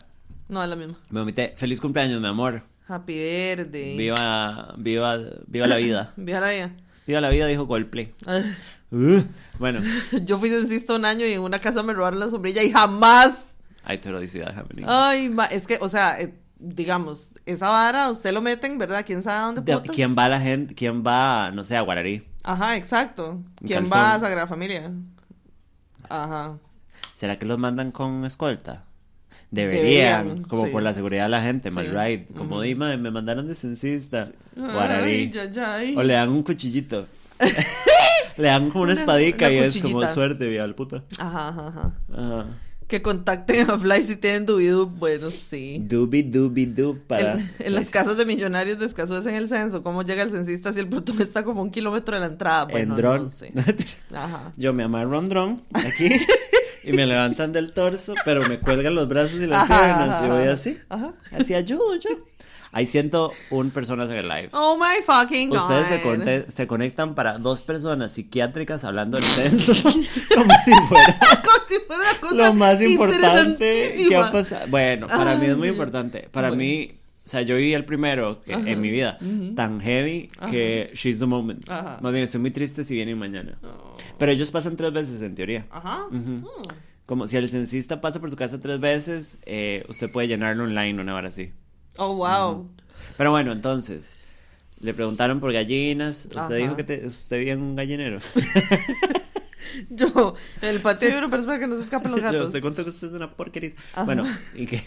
No, 0.48 0.62
es 0.62 0.68
la 0.70 0.76
misma. 0.76 0.96
me 1.10 1.20
omité. 1.20 1.54
Feliz 1.56 1.80
cumpleaños, 1.80 2.20
mi 2.20 2.28
amor. 2.28 2.62
Happy 2.86 3.18
verde. 3.18 3.96
Viva, 3.98 4.74
viva, 4.78 5.18
viva 5.48 5.66
la 5.66 5.76
vida. 5.76 6.12
Viva 6.16 6.38
la 6.38 6.50
vida. 6.50 6.72
Viva 7.06 7.20
la 7.20 7.30
vida, 7.30 7.46
dijo 7.48 7.66
Coldplay. 7.66 8.14
Ay, 8.92 8.98
Uh, 8.98 9.24
bueno, 9.58 9.80
Yo 10.24 10.38
fui 10.38 10.48
censista 10.50 10.94
un 10.94 11.04
año 11.04 11.24
y 11.24 11.32
en 11.32 11.40
una 11.42 11.60
casa 11.60 11.82
me 11.82 11.92
robaron 11.92 12.18
la 12.18 12.28
sombrilla 12.30 12.62
y 12.62 12.72
jamás. 12.72 13.34
hay 13.84 13.98
felicidad 13.98 14.56
happening. 14.58 14.84
Ay, 14.88 15.28
ma- 15.28 15.46
es 15.46 15.66
que, 15.66 15.78
o 15.80 15.88
sea, 15.88 16.20
eh, 16.20 16.34
digamos, 16.58 17.30
esa 17.46 17.68
vara 17.68 18.10
usted 18.10 18.32
lo 18.32 18.40
meten, 18.42 18.78
¿verdad? 18.78 19.04
¿Quién 19.06 19.22
sabe 19.22 19.38
a 19.38 19.42
dónde 19.46 19.60
De-? 19.62 19.80
¿Quién 19.82 20.16
va 20.18 20.24
a 20.24 20.28
la 20.30 20.40
gente? 20.40 20.74
¿Quién 20.74 21.04
va, 21.06 21.50
no 21.52 21.62
sé, 21.62 21.76
a 21.76 21.82
Guararí? 21.82 22.24
Ajá, 22.42 22.76
exacto. 22.76 23.42
¿Quién 23.64 23.82
calzón. 23.84 23.98
va 23.98 24.14
a 24.14 24.20
Sagrada 24.20 24.46
Familia? 24.48 24.90
Ajá. 26.08 26.58
¿Será 27.14 27.38
que 27.38 27.46
los 27.46 27.58
mandan 27.58 27.92
con 27.92 28.24
escolta? 28.24 28.84
Deberían, 29.52 30.26
Deberían, 30.26 30.42
como 30.44 30.66
sí. 30.66 30.72
por 30.72 30.82
la 30.82 30.94
seguridad 30.94 31.24
de 31.24 31.28
la 31.28 31.42
gente, 31.42 31.70
mal 31.70 31.86
Sí. 31.86 31.92
right. 31.96 32.36
Como 32.36 32.56
Ujú. 32.56 32.62
Dima, 32.62 32.96
me 32.96 33.10
mandaron 33.10 33.46
de 33.46 33.54
censista. 33.54 34.30
Guararí. 34.56 35.10
Ay, 35.12 35.30
ya, 35.30 35.44
ya, 35.50 35.74
ay. 35.74 35.94
O 35.96 36.02
le 36.02 36.14
dan 36.14 36.28
un 36.30 36.42
cuchillito. 36.42 37.06
le 38.40 38.48
dan 38.48 38.70
como 38.70 38.84
una, 38.84 38.92
Una- 38.92 39.00
espadica 39.00 39.46
una 39.46 39.54
y 39.54 39.58
es 39.58 39.78
como 39.78 40.06
suerte, 40.08 40.46
vía 40.48 40.64
el 40.64 40.74
puta. 40.74 41.04
Ajá, 41.18 41.48
ajá, 41.48 41.66
ajá. 41.68 41.92
Ajá. 42.12 42.46
Que 42.88 43.02
contacten 43.02 43.70
a 43.70 43.78
Fly 43.78 44.02
si 44.02 44.16
tienen 44.16 44.46
dubido. 44.46 44.86
Bueno, 44.86 45.30
sí. 45.30 45.78
Dubi 45.80 46.22
dubi 46.24 46.66
dub 46.66 46.98
para. 47.06 47.34
En, 47.34 47.54
en 47.60 47.74
las 47.74 47.88
casas 47.88 48.16
de 48.16 48.24
millonarios 48.26 48.80
de 48.80 48.86
Escazú 48.86 49.14
es 49.14 49.26
en 49.26 49.36
el 49.36 49.48
censo. 49.48 49.84
¿Cómo 49.84 50.02
llega 50.02 50.24
el 50.24 50.32
censista 50.32 50.72
si 50.72 50.80
el 50.80 50.88
portón 50.88 51.20
está 51.22 51.44
como 51.44 51.62
un 51.62 51.70
kilómetro 51.70 52.14
de 52.16 52.20
la 52.20 52.26
entrada? 52.26 52.64
Bueno, 52.64 52.94
en 52.96 53.00
dron. 53.00 53.24
no 53.26 53.30
sé. 53.30 53.52
Ajá. 54.12 54.52
Yo 54.56 54.72
me 54.72 54.82
amarro 54.82 55.16
un 55.20 55.28
dron 55.28 55.62
aquí 55.72 56.08
y 56.82 56.92
me 56.92 57.06
levantan 57.06 57.52
del 57.52 57.72
torso, 57.72 58.14
pero 58.24 58.42
me 58.48 58.58
cuelgan 58.58 58.96
los 58.96 59.06
brazos 59.06 59.34
y 59.40 59.46
las 59.46 59.70
Ajá, 59.70 59.84
piernas 59.84 60.16
ajá, 60.16 60.26
y 60.26 60.30
voy 60.30 60.48
así. 60.48 60.78
Ajá. 60.88 61.12
Así 61.30 61.54
ayudo 61.54 61.94
yo. 61.94 62.10
Hay 62.72 62.86
101 62.86 63.70
personas 63.70 64.08
en 64.10 64.16
el 64.16 64.28
live. 64.28 64.48
Oh 64.52 64.76
my 64.78 65.02
fucking 65.04 65.48
god. 65.50 65.58
Ustedes 65.58 65.86
se, 65.88 66.02
conte- 66.02 66.46
se 66.52 66.66
conectan 66.68 67.14
para 67.16 67.38
dos 67.38 67.62
personas 67.62 68.12
psiquiátricas 68.12 68.84
hablando 68.84 69.18
del 69.18 69.26
censo 69.26 69.72
como 69.82 70.52
si 70.64 70.72
fuera 70.86 71.18
Como 71.42 71.58
si 71.68 71.74
fuera 71.86 72.02
una 72.10 72.20
cosa 72.20 72.36
lo 72.36 72.54
más 72.54 72.80
importante 72.82 74.04
que 74.08 74.16
ha 74.16 74.30
pasado. 74.30 74.66
Bueno, 74.68 75.06
para 75.08 75.34
mí 75.36 75.46
es 75.46 75.56
muy 75.56 75.68
importante. 75.68 76.28
Para 76.30 76.48
Bueno. 76.50 76.62
mí, 76.62 76.92
o 77.24 77.28
sea, 77.28 77.42
yo 77.42 77.56
viví 77.56 77.74
el 77.74 77.84
primero 77.84 78.40
que- 78.42 78.52
en 78.52 78.80
mi 78.80 78.90
vida 78.90 79.18
tan 79.56 79.80
heavy 79.80 80.30
que 80.50 80.90
she's 80.94 81.18
the 81.18 81.26
moment. 81.26 81.68
Ajá. 81.68 81.98
Más 82.00 82.12
bien, 82.12 82.24
estoy 82.24 82.40
muy 82.40 82.50
triste 82.52 82.84
si 82.84 82.94
vienen 82.94 83.18
mañana. 83.18 83.58
Oh. 83.64 83.96
Pero 84.18 84.30
ellos 84.30 84.50
pasan 84.52 84.76
tres 84.76 84.92
veces 84.92 85.20
en 85.22 85.34
teoría. 85.34 85.66
Ajá. 85.70 86.04
Ujú. 86.06 86.16
Mm. 86.18 86.44
Como 87.06 87.26
si 87.26 87.36
el 87.36 87.48
censista 87.48 88.00
pasa 88.00 88.20
por 88.20 88.30
su 88.30 88.36
casa 88.36 88.60
tres 88.60 88.78
veces, 88.78 89.38
eh, 89.44 89.84
usted 89.88 90.12
puede 90.12 90.28
llenarlo 90.28 90.62
online 90.62 91.00
una 91.00 91.16
hora 91.16 91.26
así. 91.28 91.52
Oh, 92.00 92.14
wow. 92.14 92.68
Pero 93.16 93.30
bueno, 93.30 93.52
entonces, 93.52 94.16
le 94.80 94.94
preguntaron 94.94 95.38
por 95.40 95.52
gallinas. 95.52 96.24
Usted 96.26 96.38
Ajá. 96.38 96.54
dijo 96.54 96.76
que 96.76 96.84
te- 96.84 97.06
usted 97.06 97.38
vivía 97.38 97.52
en 97.52 97.60
un 97.62 97.76
gallinero. 97.76 98.20
Yo, 99.90 100.34
en 100.62 100.68
el 100.70 100.80
patio 100.80 101.08
hay 101.08 101.14
es 101.24 101.46
para 101.46 101.58
que 101.60 101.66
no 101.66 101.76
se 101.76 101.82
escapen 101.84 102.10
los 102.10 102.20
Yo, 102.20 102.26
gatos. 102.26 102.46
usted 102.46 102.60
contó 102.60 102.82
que 102.82 102.90
usted 102.90 103.06
es 103.08 103.12
una 103.12 103.30
porquería. 103.30 103.70
Ajá. 103.92 104.04
Bueno, 104.04 104.24
y 104.54 104.66
que. 104.66 104.82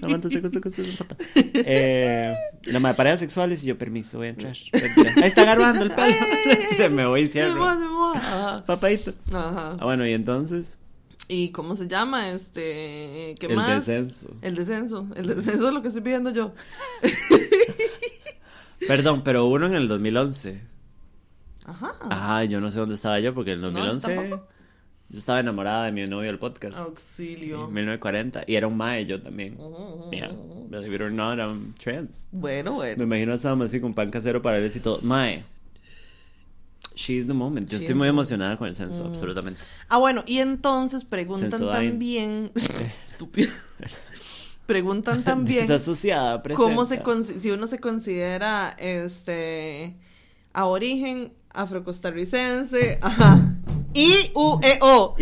Samantha, 0.00 0.28
usted 0.28 0.42
contó 0.42 0.60
que 0.60 0.68
usted 0.68 0.84
es 0.84 0.90
un 0.90 0.96
puto. 0.96 1.16
Eh, 1.34 2.34
la 2.64 2.78
madre 2.80 2.96
parejas 2.96 3.20
sexuales 3.20 3.64
y 3.64 3.66
yo, 3.68 3.78
permiso, 3.78 4.18
voy 4.18 4.28
a 4.28 4.30
entrar. 4.30 4.54
Ahí 5.16 5.28
está 5.28 5.42
agarrando 5.42 5.82
el 5.82 5.90
pelo. 5.90 6.02
Ay. 6.02 6.14
Se 6.76 6.88
me 6.88 7.06
voy 7.06 7.22
y 7.22 7.26
cierro. 7.28 7.66
Papadito. 8.66 9.12
Ajá. 9.32 9.76
Ah, 9.80 9.84
bueno, 9.84 10.06
y 10.06 10.12
entonces. 10.12 10.78
¿Y 11.28 11.50
cómo 11.50 11.76
se 11.76 11.86
llama? 11.86 12.30
Este, 12.30 13.34
¿qué 13.38 13.46
el 13.50 13.56
más? 13.56 13.86
descenso. 13.86 14.28
El 14.40 14.54
descenso. 14.54 15.06
El 15.14 15.26
descenso 15.26 15.68
es 15.68 15.74
lo 15.74 15.82
que 15.82 15.88
estoy 15.88 16.02
pidiendo 16.02 16.30
yo. 16.30 16.54
Perdón, 18.86 19.22
pero 19.24 19.46
uno 19.46 19.66
en 19.66 19.74
el 19.74 19.88
2011. 19.88 20.60
Ajá. 21.66 21.94
Ajá, 22.08 22.44
yo 22.44 22.60
no 22.60 22.70
sé 22.70 22.78
dónde 22.78 22.94
estaba 22.94 23.20
yo 23.20 23.34
porque 23.34 23.52
en 23.52 23.62
el 23.64 23.72
No, 23.72 23.78
yo 23.78 23.84
2011 23.92 24.14
tampoco. 24.14 24.48
yo 25.10 25.18
estaba 25.18 25.40
enamorada 25.40 25.84
de 25.86 25.92
mi 25.92 26.04
novio 26.06 26.28
del 26.30 26.38
podcast. 26.38 26.78
Auxilio. 26.78 27.66
En 27.66 27.74
1940 27.74 28.44
y 28.46 28.54
era 28.54 28.66
un 28.66 28.76
mae 28.76 29.04
yo 29.04 29.20
también. 29.20 29.58
Yeah, 30.12 30.30
believe 30.70 30.94
it 30.94 31.02
or 31.02 31.10
not, 31.12 31.38
I'm 31.38 31.74
trans. 31.74 32.28
Bueno, 32.32 32.70
Me 32.72 32.76
bueno. 32.94 33.02
imagino 33.04 33.34
a 33.34 33.38
Sam 33.38 33.62
así 33.62 33.80
con 33.80 33.92
pan 33.92 34.10
casero 34.10 34.40
para 34.40 34.56
él 34.58 34.70
y 34.74 34.80
todo. 34.80 35.00
Mae. 35.02 35.44
She's 36.98 37.28
the 37.28 37.32
moment. 37.34 37.68
Yo 37.70 37.78
estoy 37.78 37.94
muy 37.94 38.08
emocionada 38.08 38.56
con 38.56 38.66
el 38.66 38.74
censo, 38.74 39.04
absolutamente. 39.06 39.60
Ah, 39.88 39.98
bueno, 39.98 40.24
y 40.26 40.38
entonces 40.38 41.04
preguntan 41.04 41.50
también. 41.60 42.50
Estúpido. 43.08 43.52
preguntan 44.66 45.22
también. 45.24 45.60
Está 45.60 45.76
asociada, 45.76 46.42
¿Cómo 46.56 46.84
se 46.86 47.00
con- 47.02 47.24
si 47.24 47.52
uno 47.52 47.68
se 47.68 47.78
considera 47.78 48.74
este 48.80 49.94
aborigen 50.52 51.32
afrocostarricense, 51.50 52.98
ajá. 53.00 53.54
I 53.94 54.32
U 54.34 54.58
E 54.62 54.78
O. 54.82 55.14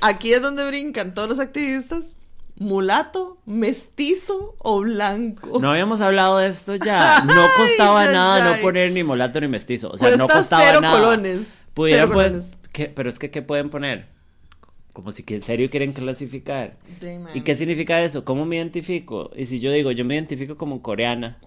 Aquí 0.00 0.32
es 0.32 0.40
donde 0.40 0.64
brincan 0.66 1.12
todos 1.12 1.28
los 1.28 1.40
activistas. 1.40 2.14
Mulato, 2.58 3.38
mestizo 3.46 4.56
o 4.58 4.80
blanco. 4.80 5.58
No 5.60 5.70
habíamos 5.70 6.00
hablado 6.00 6.38
de 6.38 6.48
esto 6.48 6.74
ya. 6.76 7.22
No 7.26 7.46
costaba 7.56 8.02
Ay, 8.02 8.12
nada 8.12 8.36
ay, 8.46 8.54
no 8.56 8.62
poner 8.62 8.92
ni 8.92 9.04
molato 9.04 9.40
ni 9.40 9.48
mestizo. 9.48 9.90
O 9.90 9.96
sea, 9.98 10.08
Cuesta 10.08 10.18
no 10.18 10.28
costaba 10.28 10.62
cero 10.64 10.80
nada. 10.80 10.94
colones. 10.98 11.46
Pudieran, 11.74 12.08
Cero 12.08 12.14
colones. 12.14 12.44
¿qué? 12.72 12.86
Pero 12.86 13.08
es 13.10 13.18
que, 13.18 13.30
¿qué 13.30 13.42
pueden 13.42 13.70
poner? 13.70 14.06
Como 14.92 15.12
si 15.12 15.22
que 15.22 15.36
en 15.36 15.42
serio 15.42 15.70
quieren 15.70 15.92
clasificar. 15.92 16.76
¿Y 17.32 17.42
qué 17.42 17.54
significa 17.54 18.02
eso? 18.02 18.24
¿Cómo 18.24 18.44
me 18.44 18.56
identifico? 18.56 19.30
Y 19.36 19.46
si 19.46 19.60
yo 19.60 19.70
digo, 19.70 19.92
yo 19.92 20.04
me 20.04 20.14
identifico 20.14 20.56
como 20.56 20.82
coreana, 20.82 21.38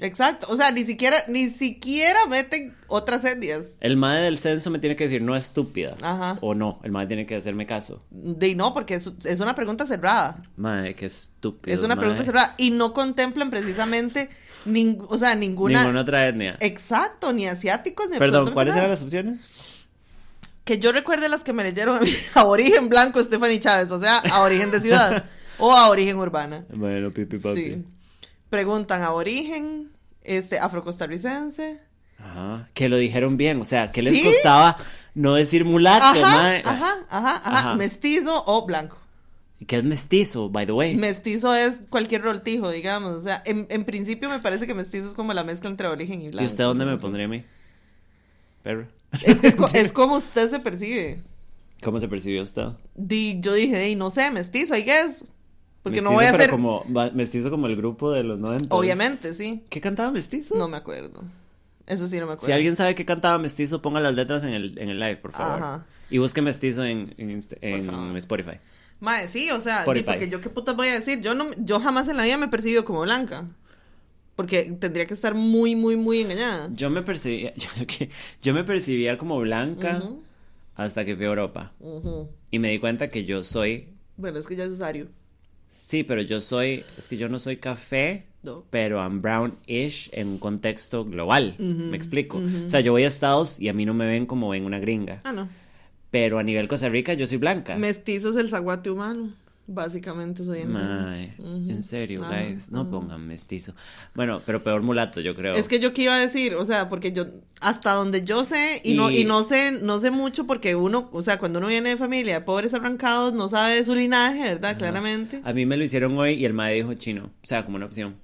Exacto. 0.00 0.46
O 0.50 0.56
sea, 0.56 0.72
ni 0.72 0.84
siquiera, 0.84 1.16
ni 1.28 1.50
siquiera 1.50 2.26
meten 2.26 2.74
otras 2.88 3.24
etnias. 3.24 3.66
el 3.80 3.96
madre 3.96 4.22
del 4.22 4.38
censo 4.38 4.70
me 4.70 4.78
tiene 4.78 4.96
que 4.96 5.04
decir 5.04 5.22
no 5.22 5.36
estúpida. 5.36 5.96
Ajá. 6.00 6.38
O 6.40 6.54
no, 6.54 6.80
el 6.82 6.90
madre 6.90 7.08
tiene 7.08 7.26
que 7.26 7.36
hacerme 7.36 7.66
caso. 7.66 8.02
De 8.10 8.54
no, 8.54 8.72
porque 8.74 8.94
es, 8.94 9.10
es 9.24 9.40
una 9.40 9.54
pregunta 9.54 9.86
cerrada. 9.86 10.38
Madre, 10.56 10.94
qué 10.94 11.06
estúpido. 11.06 11.74
Es 11.76 11.82
una 11.82 11.96
pregunta 11.96 12.24
cerrada. 12.24 12.54
Y 12.58 12.70
no 12.70 12.92
contemplan 12.94 13.50
precisamente 13.50 14.28
ning- 14.66 15.04
o 15.08 15.18
sea, 15.18 15.34
ninguna. 15.34 15.80
Ninguna 15.82 16.00
otra 16.00 16.26
etnia. 16.28 16.56
Exacto, 16.60 17.32
ni 17.32 17.46
asiáticos 17.46 18.08
ni 18.08 18.18
Perdón, 18.18 18.52
¿cuáles 18.52 18.74
eran 18.76 18.90
las 18.90 19.02
opciones? 19.02 19.38
Que 20.64 20.78
yo 20.78 20.92
recuerde 20.92 21.28
las 21.28 21.42
que 21.42 21.52
me 21.52 21.62
leyeron 21.64 21.96
a 21.96 22.00
mí. 22.00 22.12
A 22.34 22.44
origen 22.44 22.88
blanco, 22.88 23.20
Stephanie 23.22 23.60
Chávez. 23.60 23.90
O 23.90 24.00
sea, 24.00 24.18
a 24.18 24.40
origen 24.42 24.70
de 24.70 24.80
ciudad. 24.80 25.24
o 25.58 25.72
a 25.74 25.88
origen 25.88 26.16
urbana. 26.18 26.64
Bueno, 26.72 27.10
pipi 27.10 27.38
papi. 27.38 27.64
Sí. 27.64 27.84
Preguntan 28.50 29.02
a 29.02 29.12
origen, 29.12 29.90
este, 30.22 30.58
afrocostarricense. 30.58 31.80
Ajá. 32.18 32.68
Que 32.74 32.88
lo 32.88 32.96
dijeron 32.98 33.36
bien. 33.36 33.60
O 33.60 33.64
sea, 33.64 33.90
¿qué 33.90 34.02
les 34.02 34.12
¿Sí? 34.14 34.24
costaba 34.24 34.76
no 35.14 35.34
decir 35.34 35.64
mulato, 35.64 36.04
Ajá, 36.04 36.56
ajá, 36.56 36.62
ajá, 36.66 37.06
ajá, 37.08 37.40
Ajá. 37.44 37.74
Mestizo 37.76 38.44
o 38.46 38.66
blanco. 38.66 38.98
¿Y 39.58 39.66
qué 39.66 39.76
es 39.76 39.84
mestizo, 39.84 40.48
by 40.48 40.66
the 40.66 40.72
way? 40.72 40.96
Mestizo 40.96 41.54
es 41.54 41.78
cualquier 41.90 42.22
roltijo, 42.22 42.70
digamos. 42.70 43.14
O 43.16 43.22
sea, 43.22 43.42
en, 43.46 43.66
en 43.70 43.84
principio 43.84 44.28
me 44.28 44.38
parece 44.40 44.66
que 44.66 44.74
mestizo 44.74 45.08
es 45.10 45.14
como 45.14 45.32
la 45.34 45.44
mezcla 45.44 45.68
entre 45.70 45.86
origen 45.86 46.20
y 46.22 46.28
blanco. 46.28 46.42
¿Y 46.42 46.46
usted 46.46 46.64
dónde 46.64 46.86
me 46.86 46.96
pondría 46.98 47.26
a 47.26 47.28
mí? 47.28 47.44
Perro. 48.62 48.88
Es 49.22 49.40
que 49.40 49.48
es, 49.48 49.56
co- 49.56 49.68
es 49.74 49.92
como 49.92 50.16
usted 50.16 50.50
se 50.50 50.60
percibe. 50.60 51.22
¿Cómo 51.82 51.98
se 52.00 52.08
percibió 52.08 52.42
usted? 52.42 52.68
Di- 52.94 53.38
yo 53.40 53.54
dije, 53.54 53.84
"Ey, 53.84 53.96
no 53.96 54.10
sé, 54.10 54.30
mestizo, 54.30 54.76
I 54.76 54.82
guess. 54.82 55.24
Porque 55.82 56.02
no 56.02 56.12
voy 56.12 56.26
a 56.26 56.32
pero 56.32 56.42
hacer. 56.42 56.50
como 56.50 56.84
mestizo 57.14 57.50
como 57.50 57.66
el 57.66 57.76
grupo 57.76 58.12
de 58.12 58.22
los 58.22 58.38
90. 58.38 58.74
Obviamente, 58.74 59.34
sí. 59.34 59.64
¿Qué 59.70 59.80
cantaba 59.80 60.10
mestizo? 60.10 60.56
No 60.56 60.68
me 60.68 60.76
acuerdo. 60.76 61.22
Eso 61.86 62.06
sí 62.06 62.18
no 62.20 62.26
me 62.26 62.34
acuerdo. 62.34 62.46
Si 62.46 62.52
alguien 62.52 62.76
sabe 62.76 62.94
qué 62.94 63.04
cantaba 63.04 63.38
mestizo, 63.38 63.80
ponga 63.80 64.00
las 64.00 64.14
letras 64.14 64.44
en 64.44 64.50
el, 64.50 64.78
en 64.78 64.90
el 64.90 65.00
live, 65.00 65.16
por 65.16 65.32
favor. 65.32 65.62
Ajá. 65.62 65.86
Y 66.10 66.18
busque 66.18 66.42
mestizo 66.42 66.84
en, 66.84 67.14
en. 67.16 68.16
Spotify. 68.16 68.58
Mae, 69.00 69.28
sí, 69.28 69.50
o 69.50 69.60
sea, 69.60 69.82
porque 69.84 70.28
yo 70.28 70.40
qué 70.40 70.50
putas 70.50 70.76
voy 70.76 70.88
a 70.88 70.94
decir. 70.94 71.20
Yo 71.20 71.34
no, 71.34 71.46
yo 71.56 71.80
jamás 71.80 72.08
en 72.08 72.16
la 72.16 72.24
vida 72.24 72.36
me 72.36 72.46
he 72.46 72.48
percibido 72.48 72.84
como 72.84 73.00
blanca. 73.02 73.46
Porque 74.36 74.76
tendría 74.78 75.06
que 75.06 75.14
estar 75.14 75.34
muy, 75.34 75.74
muy, 75.76 75.96
muy 75.96 76.20
engañada. 76.20 76.68
Yo 76.72 76.90
me 76.90 77.02
percibía, 77.02 77.52
yo, 78.42 78.54
me 78.54 78.64
percibía 78.64 79.18
como 79.18 79.38
blanca 79.40 80.02
hasta 80.76 81.04
que 81.04 81.16
fui 81.16 81.24
a 81.24 81.28
Europa. 81.28 81.72
Y 82.50 82.58
me 82.58 82.70
di 82.70 82.78
cuenta 82.78 83.10
que 83.10 83.24
yo 83.24 83.42
soy, 83.42 83.88
Bueno, 84.16 84.38
es 84.38 84.46
que 84.46 84.56
ya 84.56 84.64
es 84.64 84.72
usuario. 84.72 85.08
Sí, 85.70 86.02
pero 86.04 86.20
yo 86.20 86.40
soy, 86.42 86.84
es 86.98 87.08
que 87.08 87.16
yo 87.16 87.28
no 87.30 87.38
soy 87.38 87.56
café, 87.56 88.24
No. 88.42 88.64
pero 88.70 88.98
I'm 88.98 89.22
brownish 89.22 90.10
en 90.12 90.28
un 90.28 90.38
contexto 90.38 91.04
global. 91.06 91.54
Me 91.58 91.96
explico. 91.96 92.38
O 92.38 92.68
sea, 92.68 92.80
yo 92.80 92.92
voy 92.92 93.04
a 93.04 93.08
Estados 93.08 93.58
y 93.60 93.68
a 93.68 93.72
mí 93.72 93.86
no 93.86 93.94
me 93.94 94.04
ven 94.06 94.26
como 94.26 94.48
ven 94.50 94.64
una 94.66 94.78
gringa. 94.78 95.20
Ah, 95.24 95.32
no. 95.32 95.48
Pero 96.10 96.38
a 96.38 96.42
nivel 96.42 96.66
Costa 96.66 96.88
Rica 96.88 97.14
yo 97.14 97.26
soy 97.26 97.38
blanca. 97.38 97.76
Mestizo 97.76 98.30
es 98.30 98.36
el 98.36 98.48
zaguate 98.48 98.90
humano. 98.90 99.32
Básicamente 99.72 100.44
soy 100.44 100.62
en 100.62 100.72
Mae, 100.72 101.34
Ujú. 101.38 101.70
en 101.70 101.82
serio, 101.84 102.26
guys, 102.28 102.72
no 102.72 102.90
pongan 102.90 103.24
mestizo. 103.24 103.72
Bueno, 104.16 104.42
pero 104.44 104.64
peor 104.64 104.82
mulato, 104.82 105.20
yo 105.20 105.36
creo. 105.36 105.54
Es 105.54 105.68
que 105.68 105.78
yo 105.78 105.92
qué 105.92 106.02
iba 106.02 106.14
a 106.16 106.18
decir, 106.18 106.56
o 106.56 106.64
sea, 106.64 106.88
porque 106.88 107.12
yo 107.12 107.24
hasta 107.60 107.92
donde 107.92 108.24
yo 108.24 108.44
sé 108.44 108.80
y, 108.82 108.94
no 108.94 109.10
Y- 109.12 109.22
no 109.24 109.44
sé 109.44 109.70
no 109.80 110.00
sé 110.00 110.10
mucho 110.10 110.44
porque 110.46 110.74
uno, 110.74 111.08
o 111.12 111.22
sea, 111.22 111.38
cuando 111.38 111.60
uno 111.60 111.68
viene 111.68 111.90
de 111.90 111.96
familia 111.96 112.34
de 112.34 112.40
pobres 112.44 112.74
arrancados 112.74 113.32
no 113.32 113.48
sabe 113.48 113.76
de 113.76 113.84
su 113.84 113.94
linaje, 113.94 114.42
¿verdad? 114.42 114.76
Claramente. 114.76 115.40
A 115.44 115.52
mí 115.52 115.66
me 115.66 115.76
lo 115.76 115.84
hicieron 115.84 116.18
hoy 116.18 116.32
y 116.32 116.44
el 116.46 116.52
mae 116.52 116.74
dijo 116.74 116.92
chino, 116.94 117.26
o 117.26 117.46
sea, 117.46 117.64
como 117.64 117.76
una 117.76 117.86
opción. 117.86 118.16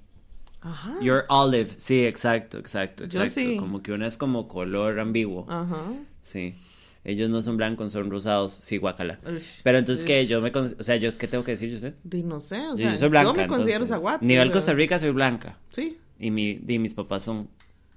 Ajá. 0.59 0.95
You're 1.01 1.23
olive, 1.29 1.69
sí, 1.77 2.03
exacto, 2.05 2.57
exacto, 2.57 3.05
Yo 3.05 3.23
exacto. 3.23 3.39
sí. 3.51 3.55
Como 3.57 3.81
que 3.81 3.93
una 3.93 4.05
es 4.07 4.17
como 4.17 4.49
color 4.49 4.99
ambiguo. 4.99 5.45
Ajá. 5.49 5.93
Sí. 6.21 6.55
Ellos 7.07 7.29
no 7.29 7.41
son 7.41 7.55
blancos, 7.55 7.93
son 7.93 8.11
rosados, 8.11 8.51
sí, 8.51 8.77
guacala. 8.77 9.17
Pero 9.63 9.77
entonces 9.77 10.03
ush. 10.03 10.07
que 10.07 10.27
yo 10.27 10.41
me, 10.41 10.51
o 10.51 10.83
sea, 10.83 10.97
yo 10.97 11.17
qué 11.17 11.25
tengo 11.29 11.41
que 11.45 11.51
decir, 11.51 11.69
yo 11.71 11.79
sé. 11.79 11.93
Di, 12.03 12.21
no 12.21 12.41
sé, 12.41 12.57
o 12.59 12.71
Yo, 12.71 12.77
sea, 12.77 12.91
yo 12.91 12.97
soy 12.97 13.07
blanca. 13.07 13.29
yo 13.29 13.33
me 13.33 13.47
considero 13.47 13.83
entonces, 13.85 13.95
zaguate. 13.95 14.25
Nivel 14.25 14.51
Costa 14.51 14.73
Rica 14.73 14.99
soy 14.99 15.11
blanca. 15.11 15.57
Sí. 15.71 15.97
Y 16.19 16.31
mi, 16.31 16.59
y 16.67 16.79
mis 16.79 16.93
papás 16.93 17.23
son 17.23 17.47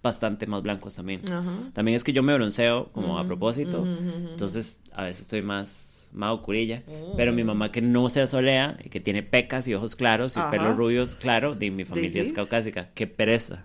bastante 0.00 0.46
más 0.46 0.62
blancos 0.62 0.94
también. 0.94 1.22
Ajá. 1.28 1.52
También 1.72 1.96
es 1.96 2.04
que 2.04 2.12
yo 2.12 2.22
me 2.22 2.32
bronceo 2.34 2.90
como 2.92 3.18
a 3.18 3.26
propósito. 3.26 3.84
Entonces, 3.84 4.80
a 4.92 5.02
veces 5.02 5.22
estoy 5.22 5.42
más, 5.42 6.08
más 6.12 6.32
oscurilla. 6.32 6.84
Pero 7.16 7.32
mi 7.32 7.42
mamá 7.42 7.72
que 7.72 7.82
no 7.82 8.08
se 8.10 8.20
asolea 8.20 8.78
y 8.84 8.90
que 8.90 9.00
tiene 9.00 9.24
pecas 9.24 9.66
y 9.66 9.74
ojos 9.74 9.96
claros 9.96 10.36
y 10.36 10.40
pelos 10.52 10.76
rubios, 10.76 11.16
claro, 11.16 11.56
de 11.56 11.72
mi 11.72 11.84
familia 11.84 12.12
sí. 12.12 12.28
es 12.28 12.32
caucásica. 12.32 12.90
Qué 12.94 13.08
pereza. 13.08 13.64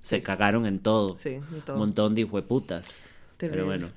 Se 0.00 0.20
cagaron 0.20 0.66
en 0.66 0.80
todo. 0.80 1.16
Sí, 1.16 1.34
en 1.34 1.60
todo. 1.64 1.76
Un 1.76 1.80
montón 1.82 2.16
de 2.16 2.22
hijueputas. 2.22 3.02
Pero 3.38 3.66
bueno. 3.66 3.88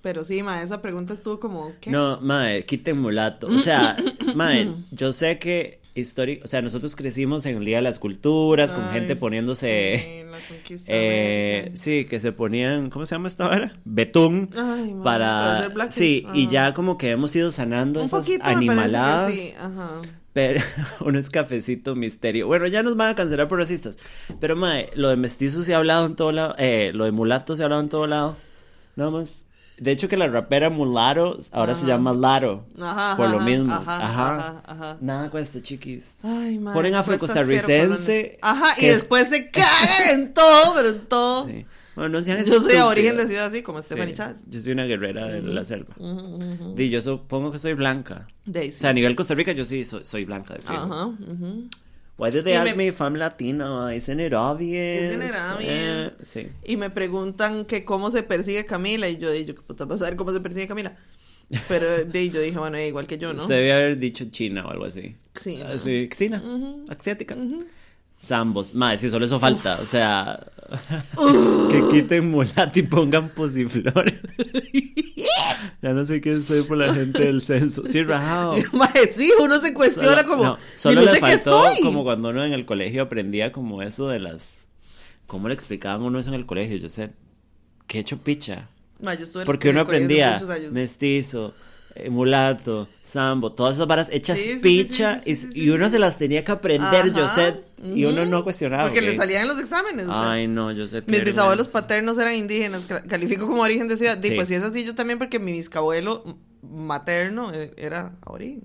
Pero 0.00 0.24
sí, 0.24 0.42
ma, 0.42 0.62
esa 0.62 0.80
pregunta 0.80 1.14
estuvo 1.14 1.40
como 1.40 1.72
¿qué? 1.80 1.90
No, 1.90 2.20
mae, 2.20 2.64
quiten 2.64 2.98
mulato. 2.98 3.48
O 3.48 3.58
sea, 3.58 3.96
mae, 4.34 4.72
yo 4.90 5.12
sé 5.12 5.38
que 5.38 5.80
histórico, 5.94 6.44
o 6.44 6.48
sea, 6.48 6.62
nosotros 6.62 6.96
crecimos 6.96 7.44
en 7.46 7.58
el 7.58 7.64
Día 7.64 7.76
de 7.76 7.82
las 7.82 7.98
Culturas, 7.98 8.72
con 8.72 8.84
Ay, 8.84 8.92
gente 8.92 9.16
poniéndose, 9.16 9.98
sí, 9.98 10.30
la 10.30 10.38
conquista 10.46 10.90
eh, 10.92 11.70
sí, 11.74 12.04
que 12.04 12.20
se 12.20 12.32
ponían, 12.32 12.90
¿cómo 12.90 13.06
se 13.06 13.14
llama 13.14 13.28
esta 13.28 13.48
hora? 13.48 13.76
Betún. 13.84 14.50
Ay, 14.56 14.94
ma, 14.94 15.04
para 15.04 15.58
hacer 15.58 15.72
blackface, 15.72 15.98
sí 15.98 16.26
y 16.34 16.48
ya 16.48 16.74
como 16.74 16.98
que 16.98 17.10
hemos 17.10 17.34
ido 17.34 17.50
sanando 17.50 18.00
Un 18.00 18.06
esas 18.06 18.20
poquito 18.20 18.44
me 18.44 18.44
parece 18.44 18.66
que 18.66 18.70
animaladas 18.70 19.32
sí, 19.32 19.54
ajá. 19.58 19.90
pero 20.32 20.60
un 21.00 21.16
es 21.16 21.30
cafecito 21.30 21.94
misterio 21.96 22.46
bueno 22.46 22.66
ya 22.66 22.82
nos 22.82 22.96
van 22.96 23.10
a 23.10 23.14
cancelar 23.14 23.48
por 23.48 23.58
racistas 23.58 23.98
pero 24.40 24.56
mae 24.56 24.90
lo 24.94 25.08
de 25.08 25.16
mestizo 25.16 25.62
se 25.62 25.74
ha 25.74 25.78
hablado 25.78 26.06
en 26.06 26.16
todo 26.16 26.32
lado 26.32 26.54
eh, 26.58 26.92
lo 26.94 27.04
de 27.04 27.12
mulato 27.12 27.56
se 27.56 27.62
ha 27.62 27.64
hablado 27.64 27.82
en 27.82 27.88
todo 27.88 28.06
lado 28.06 28.36
nada 28.96 29.10
más 29.10 29.44
de 29.80 29.90
hecho 29.92 30.08
que 30.08 30.16
la 30.16 30.26
rapera 30.28 30.70
Mulato 30.70 31.38
ahora 31.52 31.74
se 31.74 31.86
llama 31.86 32.12
Laro 32.12 32.64
Ajá, 32.80 33.16
por 33.16 33.30
lo 33.30 33.40
mismo 33.40 33.72
ajá, 33.72 33.96
ajá, 34.04 34.36
ajá, 34.38 34.62
ajá. 34.66 34.96
nada 35.00 35.30
cuesta 35.30 35.62
chiquis 35.62 36.24
Ay, 36.24 36.58
madre, 36.58 36.76
Ponen 36.78 36.94
afrocostarricense. 36.94 38.38
Ajá, 38.42 38.74
y 38.80 38.86
después 38.86 39.28
se 39.28 39.50
cagan 39.50 40.10
en 40.20 40.34
todo, 40.34 40.74
pero 40.74 40.88
en 40.90 41.06
todo. 41.06 41.46
sí. 41.46 41.64
bueno 41.94 42.18
no 42.18 42.24
sean 42.24 42.38
Yo 42.38 42.44
soy 42.44 42.52
de 42.52 42.58
estúpidas. 42.58 42.84
origen 42.86 43.16
de 43.16 43.26
ciudad 43.26 43.46
así, 43.46 43.62
como 43.62 43.82
Stephanie 43.82 44.10
Sí, 44.10 44.16
Chávez. 44.18 44.36
yo 44.46 44.60
soy 44.60 44.72
una 44.72 44.84
guerrera 44.84 45.26
de 45.26 45.42
la 45.42 45.64
selva 45.64 45.94
Ujú, 45.96 46.34
ujú. 46.36 46.74
Di, 46.74 46.90
yo 46.90 47.00
supongo 47.00 47.52
que 47.52 47.58
soy 47.58 47.74
blanca 47.74 48.26
Daisy. 48.44 48.76
o 48.78 48.80
sea 48.80 48.90
a 48.90 48.92
nivel 48.92 49.14
Costa 49.16 49.34
Rica 49.34 49.52
yo 49.52 49.64
sí 49.64 49.84
soy, 49.84 50.04
soy 50.04 50.24
blanca 50.24 50.54
de. 50.54 50.60
Ajá, 50.66 51.06
ujú. 51.06 51.68
Why 52.18 52.30
did 52.30 52.44
they 52.44 52.56
ask 52.56 52.70
me- 52.72 52.76
me 52.76 52.88
if 52.88 53.00
I'm 53.00 53.14
Latino? 53.14 53.88
Isn't 53.88 54.18
it 54.20 54.32
obvious? 54.34 55.12
Isn't 55.12 55.22
it 55.22 55.34
obvious? 55.34 55.70
Eh, 55.70 56.10
sí. 56.24 56.48
Y 56.66 56.76
me 56.76 56.90
preguntan 56.90 57.64
que 57.64 57.84
cómo 57.84 58.10
se 58.10 58.22
persigue 58.24 58.66
Camila, 58.66 59.08
y 59.08 59.16
yo 59.18 59.30
dije, 59.30 59.54
¿qué 59.54 59.62
puta 59.62 59.84
vas 59.84 60.02
a 60.02 60.06
ver 60.06 60.16
cómo 60.16 60.32
se 60.32 60.40
persigue 60.40 60.66
Camila? 60.66 60.96
Pero 61.68 61.86
de, 62.04 62.28
yo 62.30 62.40
dije, 62.40 62.58
bueno, 62.58 62.76
eh, 62.76 62.88
igual 62.88 63.06
que 63.06 63.18
yo, 63.18 63.32
¿no? 63.32 63.40
Usted 63.42 63.54
debe 63.54 63.72
haber 63.72 63.98
dicho 63.98 64.24
China 64.30 64.66
o 64.66 64.70
algo 64.70 64.84
así. 64.84 65.14
Sí, 65.40 65.56
¿no? 65.58 65.66
Así, 65.68 66.08
China, 66.14 66.42
Ujú. 66.44 66.84
asiática. 66.88 67.36
Ujú. 67.36 67.64
Zambos. 68.20 68.74
Madre, 68.74 68.98
si 68.98 69.08
solo 69.10 69.24
eso 69.24 69.38
falta. 69.38 69.74
O 69.80 69.84
sea, 69.84 70.44
que 71.70 71.84
quiten 71.92 72.28
mulata 72.28 72.76
y 72.76 72.82
pongan 72.82 73.28
pusiflor. 73.28 74.12
ya 75.82 75.92
no 75.92 76.06
sé 76.06 76.20
qué 76.20 76.40
soy 76.40 76.62
por 76.62 76.76
la 76.78 76.92
gente 76.94 77.20
del 77.24 77.42
censo. 77.42 77.84
Sí, 77.86 78.02
rajado. 78.02 78.56
Sí, 79.16 79.30
uno 79.40 79.60
se 79.60 79.72
cuestiona 79.74 80.16
Solo- 80.22 80.28
como, 80.28 80.44
no, 80.44 80.58
"Y 80.76 80.78
solo 80.78 80.94
no 80.96 81.00
le 81.02 81.08
sé 81.14 81.14
qué 81.20 81.20
faltó 81.38 81.64
soy. 81.64 81.80
como 81.82 82.04
cuando 82.04 82.28
uno 82.30 82.44
en 82.44 82.52
el 82.52 82.64
colegio 82.66 83.02
aprendía 83.02 83.52
como 83.52 83.82
eso 83.82 84.08
de 84.08 84.18
las... 84.20 84.66
¿Cómo 85.26 85.48
le 85.48 85.54
explicaban 85.54 86.02
uno 86.02 86.18
eso 86.18 86.30
en 86.30 86.34
el 86.36 86.46
colegio? 86.46 86.76
Yo 86.78 86.88
sé, 86.88 87.10
qué 87.86 87.98
hecho 87.98 88.18
picha. 88.18 88.68
Yo 89.00 89.44
Porque 89.44 89.68
uno 89.70 89.80
aprendía 89.82 90.40
mestizo, 90.72 91.54
eh, 91.94 92.10
mulato, 92.10 92.88
sambo, 93.02 93.52
todas 93.52 93.76
esas 93.76 93.86
varas 93.86 94.08
hechas 94.10 94.38
Sí, 94.38 94.44
sí, 94.44 94.52
sí, 94.54 94.58
picha 94.60 95.20
sí, 95.24 95.48
y, 95.54 95.64
y 95.66 95.70
uno 95.70 95.88
se 95.90 95.98
las 95.98 96.18
tenía 96.18 96.42
que 96.44 96.52
aprender, 96.52 97.12
Y 97.82 98.04
uno 98.04 98.26
no 98.26 98.42
cuestionaba. 98.44 98.84
Porque 98.84 99.00
le 99.00 99.16
salían 99.16 99.42
en 99.42 99.48
los 99.48 99.58
exámenes. 99.60 100.06
Ay, 100.10 100.46
no, 100.48 100.66
Josette. 100.74 101.04
qué 101.06 101.12
Mis 101.12 101.24
bisabuelos 101.24 101.68
paternos 101.68 102.18
eran 102.18 102.34
indígenas, 102.34 102.86
ca- 102.86 103.02
califico 103.02 103.46
como 103.46 103.62
origen 103.62 103.86
de 103.88 103.96
ciudad. 103.96 104.18
Sí. 104.20 104.32
pues 104.34 104.48
si 104.48 104.54
es 104.54 104.62
así, 104.62 104.84
yo 104.84 104.94
también, 104.94 105.18
porque 105.18 105.38
mi 105.38 105.52
bisabuelo 105.52 106.38
materno 106.62 107.52
eh, 107.54 107.72
era 107.76 108.12
origen. 108.26 108.62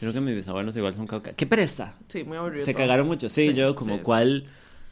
Creo 0.00 0.12
que 0.12 0.20
mis 0.20 0.34
bisabuelos 0.34 0.76
igual 0.76 0.94
son 0.94 1.06
cauca. 1.06 1.32
¡Qué 1.32 1.46
pereza! 1.46 1.94
Sí, 2.08 2.24
muy 2.24 2.36
aburrido. 2.36 2.64
Se 2.64 2.72
todo. 2.72 2.82
cagaron 2.82 3.06
mucho. 3.06 3.28
Sí, 3.28 3.48
Sí, 3.50 3.54
yo 3.54 3.74
como 3.74 3.94
sí, 3.94 3.98
sí. 3.98 4.02
cuál, 4.04 4.44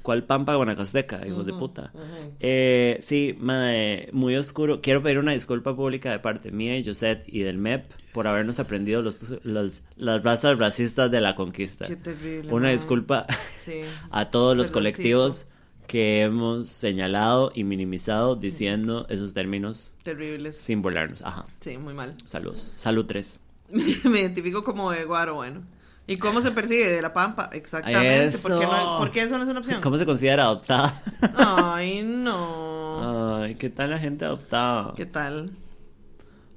cuál 0.04 0.22
pampa 0.24 0.54
guanacasteca, 0.54 1.26
hijos 1.26 1.46
de 1.46 1.52
puta. 1.54 1.90
Eh, 2.38 2.98
sí, 3.00 3.34
mae, 3.40 4.10
muy 4.12 4.36
oscuro. 4.36 4.82
Quiero 4.82 5.02
pedir 5.02 5.18
una 5.18 5.32
disculpa 5.32 5.74
pública 5.74 6.10
de 6.10 6.18
parte 6.18 6.52
mía 6.52 6.78
y 6.78 6.84
Josette 6.84 7.24
y 7.26 7.40
del 7.40 7.56
MEP 7.58 7.90
por 8.12 8.28
habernos 8.28 8.60
aprendido 8.60 9.00
los, 9.02 9.34
los, 9.44 9.82
las 9.96 10.22
razas 10.22 10.58
racistas 10.58 11.10
de 11.10 11.20
la 11.22 11.34
conquista. 11.34 11.86
Qué 11.86 11.96
terrible. 11.96 12.52
Una 12.52 12.64
mae. 12.64 12.72
disculpa 12.72 13.26
Sí. 13.64 13.80
a 14.10 14.30
todos 14.30 14.54
los 14.56 14.70
Perdoncito. 14.70 14.72
colectivos 15.00 15.46
que 15.86 16.20
hemos 16.22 16.68
señalado 16.68 17.50
y 17.54 17.64
minimizado 17.64 18.36
diciendo 18.36 19.06
esos 19.08 19.32
términos 19.34 19.94
Terribles. 20.02 20.56
sin 20.56 20.82
burlarnos. 20.82 21.22
Ajá. 21.22 21.46
Sí, 21.60 21.78
muy 21.78 21.94
mal. 21.94 22.14
Saludos. 22.24 22.74
Salud 22.76 23.06
3. 23.06 23.40
Me 24.04 24.20
identifico 24.20 24.62
como 24.64 24.90
de 24.92 25.04
guaro, 25.06 25.34
bueno. 25.34 25.62
¿Y 26.06 26.18
cómo 26.18 26.40
se 26.42 26.50
persigue? 26.50 26.90
De 26.90 27.00
la 27.00 27.12
pampa, 27.14 27.48
exactamente. 27.52 28.38
¿Por 28.38 28.58
qué, 28.60 28.66
no, 28.66 28.76
Eso. 28.76 28.98
por 28.98 29.10
qué 29.10 29.22
eso 29.22 29.38
no 29.38 29.44
es 29.44 29.50
una 29.50 29.60
opción? 29.60 29.80
¿Cómo 29.80 29.96
se 29.96 30.04
considera 30.04 30.44
adoptada? 30.44 31.00
Ay, 31.36 32.02
no. 32.02 33.42
Ay, 33.42 33.54
¿qué 33.54 33.70
tal 33.70 33.90
la 33.90 33.98
gente 33.98 34.24
adoptada? 34.24 34.92
¿Qué 34.96 35.06
tal? 35.06 35.50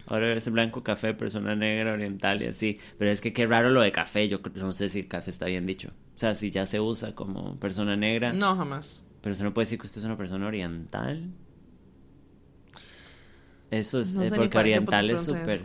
Ahora 0.09 0.31
eres 0.31 0.49
blanco, 0.49 0.83
café, 0.83 1.13
persona 1.13 1.55
negra, 1.55 1.93
oriental 1.93 2.41
y 2.41 2.47
así. 2.47 2.79
Pero 2.97 3.11
es 3.11 3.21
que 3.21 3.33
qué 3.33 3.45
raro 3.45 3.69
lo 3.69 3.81
de 3.81 3.91
café. 3.91 4.27
Yo 4.27 4.39
no 4.55 4.73
sé 4.73 4.89
si 4.89 5.03
café 5.03 5.29
está 5.29 5.45
bien 5.45 5.65
dicho. 5.65 5.89
O 6.15 6.19
sea, 6.19 6.33
si 6.35 6.49
ya 6.49 6.65
se 6.65 6.79
usa 6.79 7.13
como 7.13 7.57
persona 7.57 7.95
negra. 7.95 8.33
No, 8.33 8.55
jamás. 8.55 9.03
Pero 9.21 9.33
usted 9.33 9.45
no 9.45 9.53
puede 9.53 9.65
decir 9.65 9.79
que 9.79 9.87
usted 9.87 9.99
es 9.99 10.05
una 10.05 10.17
persona 10.17 10.47
oriental. 10.47 11.29
Eso 13.69 13.99
es 13.99 14.13
No 14.13 14.23
sé 14.23 14.31
porque 14.31 14.57
oriental 14.57 15.09
es 15.11 15.23
súper. 15.23 15.63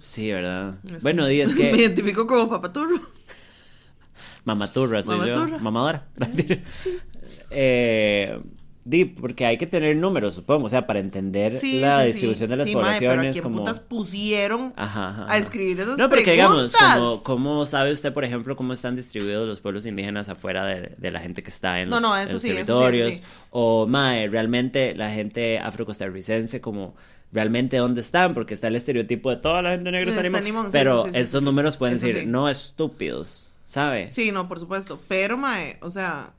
Sí, 0.00 0.30
¿verdad? 0.32 0.78
Es 0.96 1.02
Bueno, 1.02 1.26
di 1.26 1.40
es 1.40 1.54
Me 1.56 1.70
que 1.70 1.76
identifico 1.76 2.26
como 2.26 2.48
papaturro. 2.48 3.00
mamaturra 4.44 5.02
soy 5.02 5.18
Mamaturra. 5.18 5.56
yo, 5.58 5.62
mamadora. 5.62 6.08
eh, 7.50 8.40
di, 8.84 9.04
porque 9.04 9.46
hay 9.46 9.58
que 9.58 9.66
tener 9.66 9.96
números, 9.96 10.34
supongo, 10.34 10.66
o 10.66 10.68
sea, 10.68 10.86
para 10.86 10.98
entender 10.98 11.52
Sí, 11.52 11.80
la 11.80 11.98
sí, 11.98 12.04
sí. 12.04 12.12
distribución 12.12 12.50
de 12.50 12.56
las 12.56 12.66
Sí, 12.66 12.74
mae, 12.74 12.98
pero 12.98 13.10
poblaciones 13.12 13.38
¿a 13.38 13.42
como 13.42 13.58
putas 13.58 13.80
pusieron 13.80 14.72
Ajá, 14.76 15.08
ajá, 15.08 15.22
a 15.22 15.24
ajá. 15.26 15.38
escribir 15.38 15.80
esas 15.80 15.96
No, 15.98 16.08
porque 16.08 16.32
digamos, 16.32 16.74
como, 16.74 17.22
¿cómo 17.22 17.66
sabe 17.66 17.92
usted, 17.92 18.12
por 18.12 18.24
ejemplo, 18.24 18.56
cómo 18.56 18.72
están 18.72 18.96
distribuidos 18.96 19.46
los 19.46 19.60
pueblos 19.60 19.86
indígenas 19.86 20.28
afuera 20.28 20.64
de, 20.64 20.94
de 20.98 21.10
la 21.10 21.20
gente 21.20 21.42
que 21.42 21.50
está 21.50 21.80
en 21.80 21.90
No, 21.90 21.96
los, 22.00 22.02
no, 22.02 22.16
en 22.16 22.24
eso 22.24 22.32
los 22.34 22.42
sí, 22.42 22.48
sí, 22.48 22.54
territorios? 22.54 23.16
sí. 23.18 23.22
O, 23.50 23.86
mae, 23.86 24.28
realmente 24.28 24.94
la 24.96 25.10
gente 25.10 25.58
afrocostarricense, 25.60 26.60
como, 26.60 26.96
realmente 27.32 27.78
dónde 27.78 28.00
están, 28.02 28.34
porque 28.34 28.54
está 28.54 28.68
el 28.68 28.76
estereotipo 28.76 29.30
de 29.30 29.36
toda 29.36 29.62
la 29.62 29.70
gente 29.70 29.90
negra 29.90 30.10
está 30.10 30.40
Limón, 30.40 30.66
sí, 30.66 30.70
pero 30.72 31.04
sí, 31.04 31.10
sí, 31.14 31.18
estos 31.18 31.38
sí. 31.40 31.44
números 31.44 31.76
pueden 31.78 31.96
Eso 31.96 32.06
decir, 32.06 32.26
no 32.26 32.48
estúpidos, 32.48 33.54
¿sabe? 33.64 34.12
Sí, 34.12 34.32
no, 34.32 34.48
por 34.48 34.60
supuesto. 34.60 35.00
Pero, 35.08 35.36
mae, 35.36 35.78
o 35.80 35.90
sea. 35.90 36.34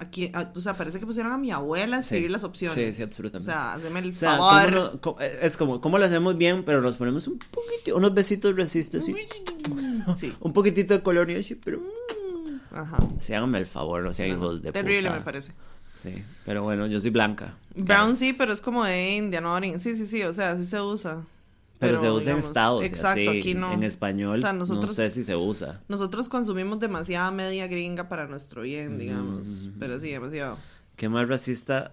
Aquí, 0.00 0.30
ah, 0.32 0.50
o 0.54 0.60
sea, 0.60 0.74
parece 0.74 0.98
que 1.00 1.06
pusieron 1.06 1.32
a 1.32 1.36
mi 1.38 1.50
abuela 1.50 1.98
a 1.98 2.00
escribir 2.00 2.28
Sí. 2.28 2.32
las 2.32 2.44
opciones. 2.44 2.74
Sí, 2.74 2.92
sí, 2.92 3.02
absolutamente. 3.02 3.50
O 3.50 3.54
sea, 3.54 3.74
haceme 3.74 4.00
el 4.00 4.10
O 4.10 4.14
sea, 4.14 4.36
favor. 4.38 4.64
¿cómo 4.72 4.76
no- 4.84 5.00
cómo- 5.00 5.20
es 5.20 5.56
como, 5.56 5.80
¿cómo 5.80 5.98
lo 5.98 6.04
hacemos 6.06 6.38
bien? 6.38 6.64
Pero 6.64 6.80
nos 6.80 6.96
ponemos 6.96 7.26
un 7.28 7.38
poquito, 7.38 7.96
unos 7.96 8.14
besitos 8.14 8.56
racistas, 8.56 9.04
sí. 9.04 9.14
Un 10.40 10.52
poquitito 10.54 10.94
de 10.94 11.02
colonia, 11.02 11.38
pero... 11.62 11.82
Ajá. 12.72 12.98
Sí, 13.18 13.34
háganme 13.34 13.58
el 13.58 13.66
favor, 13.66 14.02
no 14.02 14.12
sean 14.14 14.30
hijos 14.30 14.62
de 14.62 14.72
Terrible, 14.72 15.08
puta. 15.08 15.18
me 15.18 15.24
parece. 15.24 15.52
Sí, 15.98 16.22
pero 16.46 16.62
bueno, 16.62 16.86
yo 16.86 17.00
soy 17.00 17.10
blanca. 17.10 17.54
Brown 17.74 18.14
sí, 18.16 18.32
pero 18.32 18.52
es 18.52 18.60
como 18.60 18.84
de 18.84 19.16
India, 19.16 19.40
no 19.40 19.52
Orin- 19.58 19.80
Sí, 19.80 19.96
sí, 19.96 20.06
sí, 20.06 20.22
o 20.22 20.32
sea, 20.32 20.56
sí 20.56 20.62
se 20.64 20.80
usa. 20.80 21.18
Pero, 21.80 21.98
se 21.98 22.10
usa 22.10 22.32
en 22.32 22.38
estados. 22.38 22.84
Exacto, 22.84 23.30
aquí 23.30 23.54
no. 23.54 23.72
En 23.72 23.82
español, 23.84 24.38
O 24.38 24.42
sea, 24.42 24.52
nosotros- 24.52 24.86
no 24.90 24.92
sé 24.92 25.10
si 25.10 25.22
se 25.24 25.34
usa. 25.36 25.80
Nosotros 25.88 26.28
consumimos 26.28 26.78
demasiada 26.80 27.30
media 27.30 27.66
gringa 27.68 28.08
para 28.08 28.26
nuestro 28.26 28.62
bien, 28.62 28.98
digamos. 28.98 29.46
Pero 29.78 29.98
sí, 30.00 30.10
demasiado. 30.10 30.56
¿Qué 30.96 31.08
más 31.08 31.28
racista? 31.28 31.92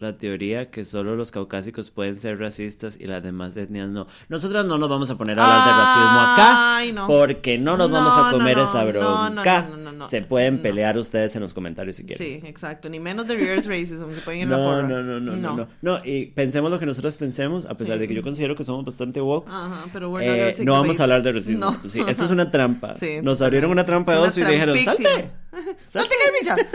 La 0.00 0.16
teoría 0.16 0.70
que 0.70 0.84
solo 0.84 1.16
los 1.16 1.32
caucásicos 1.32 1.90
pueden 1.90 2.14
ser 2.20 2.38
racistas 2.38 2.96
y 3.00 3.06
las 3.06 3.20
demás 3.20 3.56
etnias 3.56 3.88
no. 3.88 4.06
Nosotros 4.28 4.64
no 4.64 4.78
nos 4.78 4.88
vamos 4.88 5.10
a 5.10 5.18
poner 5.18 5.40
a 5.40 5.42
hablar 5.42 5.66
de 5.66 5.72
racismo 5.72 6.20
acá 6.20 6.76
Ay, 6.76 6.92
no. 6.92 7.08
porque 7.08 7.58
no 7.58 7.76
nos 7.76 7.88
No, 7.90 7.94
vamos 7.96 8.12
a 8.16 8.30
comer 8.30 8.58
no, 8.58 8.62
esa 8.62 8.84
no, 8.84 8.90
bronca. 8.92 9.66
No. 9.98 10.08
Se 10.08 10.22
pueden 10.22 10.56
No. 10.56 10.62
pelear 10.62 10.96
ustedes 10.96 11.34
en 11.36 11.42
los 11.42 11.52
comentarios 11.54 11.96
si 11.96 12.04
quieren. 12.04 12.26
Sí, 12.26 12.46
exacto. 12.46 12.88
Ni 12.88 13.00
menos 13.00 13.26
de 13.26 13.34
reverse 13.36 13.68
racism. 13.68 14.10
Se 14.14 14.20
pueden 14.22 14.40
ir 14.42 14.48
la 14.48 14.56
No, 14.56 14.64
porra. 14.64 14.82
no, 14.88 15.02
no, 15.02 15.20
no, 15.20 15.36
no, 15.36 15.56
no. 15.56 15.68
No, 15.82 16.00
y 16.04 16.26
pensemos 16.26 16.70
lo 16.70 16.78
que 16.78 16.86
nosotros 16.86 17.16
pensemos, 17.16 17.66
a 17.66 17.74
pesar 17.76 17.96
Sí. 17.96 18.00
de 18.00 18.08
que 18.08 18.14
yo 18.14 18.22
considero 18.22 18.56
que 18.56 18.64
somos 18.64 18.84
bastante 18.84 19.20
woke. 19.20 19.48
Ajá, 19.48 19.84
pero 19.92 20.10
we're 20.10 20.26
not 20.26 20.36
Eh, 20.38 20.52
take 20.52 20.64
no 20.64 20.72
vamos 20.72 20.98
a 21.00 21.02
hablar 21.02 21.22
de 21.22 21.32
racismo. 21.32 21.60
No. 21.82 21.90
Sí, 21.90 22.00
esto 22.08 22.24
es 22.24 22.30
una 22.30 22.50
trampa. 22.50 22.94
Sí, 22.94 23.18
Nos 23.22 23.42
abrieron 23.42 23.70
una 23.70 23.84
trampa 23.84 24.12
de 24.12 24.18
oso 24.18 24.40
y 24.40 24.44
dijeron. 24.44 24.78
¡salte! 24.78 25.30
¡Salte, 25.78 26.14
Carmilla! 26.24 26.68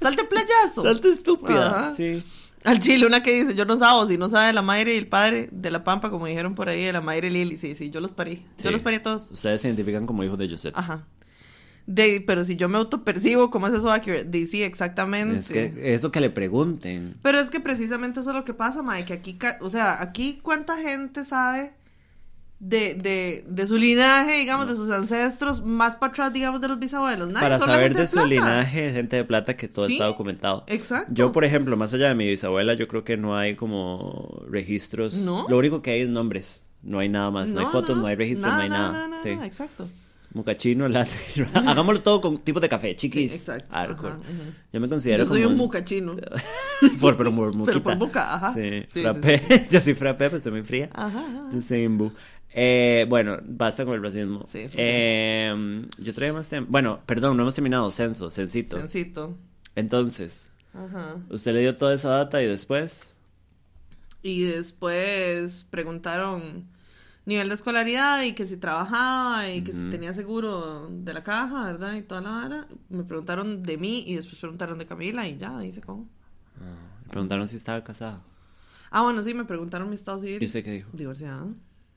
¡Salte, 0.00 0.24
playazo! 0.24 0.82
¡Salte 0.82 1.08
estúpida! 1.10 1.66
Ajá. 1.88 1.92
Sí. 1.94 2.22
Al 2.62 2.78
chile, 2.78 3.06
una 3.06 3.22
que 3.22 3.32
dice, 3.42 3.54
yo 3.54 3.64
no 3.64 3.78
sabo, 3.78 4.06
si 4.06 4.18
no 4.18 4.28
sabe 4.28 4.52
la 4.52 4.60
madre 4.60 4.94
y 4.94 4.98
el 4.98 5.06
padre 5.06 5.48
de 5.50 5.70
la 5.70 5.82
pampa, 5.82 6.10
como 6.10 6.26
dijeron 6.26 6.54
por 6.54 6.68
ahí, 6.68 6.84
de 6.84 6.92
la 6.92 7.00
madre 7.00 7.30
Lili. 7.30 7.56
Sí, 7.56 7.74
sí, 7.74 7.88
yo 7.88 8.00
los 8.02 8.12
parí. 8.12 8.44
Yo 8.62 8.70
los 8.70 8.82
parí 8.82 8.96
a 8.96 9.02
todos. 9.02 9.30
Ustedes 9.30 9.62
se 9.62 9.68
identifican 9.68 10.06
como 10.06 10.22
hijos 10.24 10.38
de 10.38 10.46
Josette. 10.48 10.76
Ajá. 10.76 11.06
De, 11.90 12.22
pero 12.24 12.44
si 12.44 12.54
yo 12.54 12.68
me 12.68 12.78
autopercibo, 12.78 13.50
¿cómo 13.50 13.66
es 13.66 13.74
eso 13.74 13.90
accurate? 13.90 14.22
De, 14.22 14.46
sí, 14.46 14.62
exactamente. 14.62 15.38
Es 15.38 15.48
que 15.48 15.92
eso 15.92 16.12
que 16.12 16.20
le 16.20 16.30
pregunten. 16.30 17.16
Pero 17.20 17.40
es 17.40 17.50
que 17.50 17.58
precisamente 17.58 18.20
eso 18.20 18.30
es 18.30 18.36
lo 18.36 18.44
que 18.44 18.54
pasa, 18.54 18.80
Mae, 18.80 19.04
que 19.04 19.12
aquí, 19.12 19.36
o 19.60 19.68
sea, 19.68 20.00
aquí 20.00 20.38
cuánta 20.40 20.76
gente 20.76 21.24
sabe 21.24 21.72
de, 22.60 22.94
de, 22.94 23.44
de 23.44 23.66
su 23.66 23.76
linaje, 23.76 24.36
digamos, 24.36 24.68
de 24.68 24.76
sus 24.76 24.88
ancestros, 24.92 25.64
más 25.64 25.96
para 25.96 26.12
atrás, 26.12 26.32
digamos, 26.32 26.60
de 26.60 26.68
los 26.68 26.78
bisabuelos. 26.78 27.26
Nadie, 27.26 27.40
Para 27.40 27.58
saber 27.58 27.92
de 27.92 28.06
su 28.06 28.24
linaje, 28.24 28.92
gente 28.92 29.16
de 29.16 29.24
plata, 29.24 29.56
que 29.56 29.66
todo 29.66 29.88
Sí, 29.88 29.94
está 29.94 30.04
documentado. 30.04 30.62
Exacto. 30.68 31.12
Yo, 31.12 31.32
por 31.32 31.44
ejemplo, 31.44 31.76
más 31.76 31.92
allá 31.92 32.06
de 32.06 32.14
mi 32.14 32.28
bisabuela, 32.28 32.74
yo 32.74 32.86
creo 32.86 33.02
que 33.02 33.16
no 33.16 33.36
hay 33.36 33.56
como 33.56 34.44
registros. 34.48 35.14
¿No? 35.24 35.44
Lo 35.48 35.58
único 35.58 35.82
que 35.82 35.90
hay 35.90 36.02
es 36.02 36.08
nombres. 36.08 36.68
No 36.82 37.00
hay 37.00 37.08
nada 37.08 37.32
más. 37.32 37.50
No, 37.50 37.58
hay 37.58 37.66
fotos, 37.66 37.96
no, 37.96 38.06
hay 38.06 38.14
registros, 38.14 38.52
no 38.52 38.60
hay 38.60 38.68
nada. 38.68 39.08
nada, 39.08 39.16
sí. 39.20 39.30
exacto. 39.30 39.88
Mucachino, 40.32 40.88
latte. 40.88 41.16
Hagámoslo 41.54 42.02
todo 42.02 42.20
con 42.20 42.38
tipos 42.38 42.62
de 42.62 42.68
café, 42.68 42.94
chiquis. 42.94 43.30
Sí, 43.30 43.36
exacto, 43.36 43.74
hardcore. 43.74 44.12
ajá, 44.12 44.20
ujú. 44.20 44.42
Yo 44.72 44.80
me 44.80 44.88
considero 44.88 45.24
Yo 45.24 45.28
soy 45.30 45.42
como 45.42 45.52
un 45.52 45.58
mucachino. 45.58 46.16
por, 47.00 47.16
pero 47.16 47.30
por 47.34 47.52
muquita. 47.54 47.72
Pero 47.72 47.82
por 47.82 47.96
boca, 47.98 48.34
ajá. 48.34 48.54
Sí, 48.54 48.84
Sí, 48.88 49.02
frappé. 49.02 49.38
sí, 49.38 49.68
Yo 49.70 49.80
soy 49.80 49.94
frappé, 49.94 50.30
pues 50.30 50.42
soy 50.42 50.52
muy 50.52 50.62
fría. 50.62 50.88
Ajá. 50.92 51.48
Yo 51.52 51.60
soy 51.60 51.82
imbu. 51.82 52.12
Eh, 52.52 53.06
bueno, 53.08 53.38
basta 53.44 53.84
con 53.84 53.94
el 53.94 54.02
racismo. 54.02 54.46
Sí, 54.50 54.66
sí, 54.68 54.74
Eh, 54.78 55.86
yo 55.98 56.14
traía 56.14 56.32
más 56.32 56.48
temas. 56.48 56.68
Bueno, 56.70 57.00
perdón, 57.06 57.36
no 57.36 57.42
hemos 57.42 57.54
terminado. 57.54 57.90
Censo, 57.90 58.30
censito. 58.30 58.76
Sencito. 58.76 59.36
Entonces, 59.76 60.52
Ajá. 60.74 61.16
usted 61.28 61.52
le 61.54 61.60
dio 61.60 61.76
toda 61.76 61.94
esa 61.94 62.10
data 62.10 62.42
y 62.42 62.46
después. 62.46 63.14
Y 64.22 64.42
después 64.42 65.64
preguntaron 65.70 66.66
nivel 67.30 67.48
de 67.48 67.54
escolaridad 67.54 68.22
y 68.22 68.34
que 68.34 68.44
si 68.46 68.56
trabajaba 68.58 69.48
y 69.50 69.62
que 69.64 69.72
si 69.72 69.88
tenía 69.90 70.12
seguro 70.12 70.88
de 70.90 71.14
la 71.14 71.22
caja, 71.22 71.64
¿verdad? 71.64 71.94
Y 71.94 72.02
toda 72.02 72.20
la 72.20 72.30
vara. 72.30 72.66
Me 72.90 73.04
preguntaron 73.04 73.62
de 73.62 73.78
mí 73.78 74.04
y 74.06 74.14
después 74.16 74.38
preguntaron 74.38 74.78
de 74.78 74.84
Camila 74.86 75.26
y 75.26 75.36
ya, 75.38 75.58
dice 75.60 75.80
cómo. 75.80 76.06
Le 77.04 77.10
preguntaron 77.10 77.48
si 77.48 77.56
estaba 77.56 77.82
casada. 77.82 78.22
Ah, 78.90 79.02
bueno, 79.02 79.22
sí, 79.22 79.32
me 79.34 79.44
preguntaron 79.44 79.88
mi 79.88 79.94
estado 79.94 80.20
civil. 80.20 80.42
¿Y 80.42 80.46
usted 80.46 80.62
qué 80.64 80.72
dijo? 80.72 80.90
Divorciada. 80.92 81.46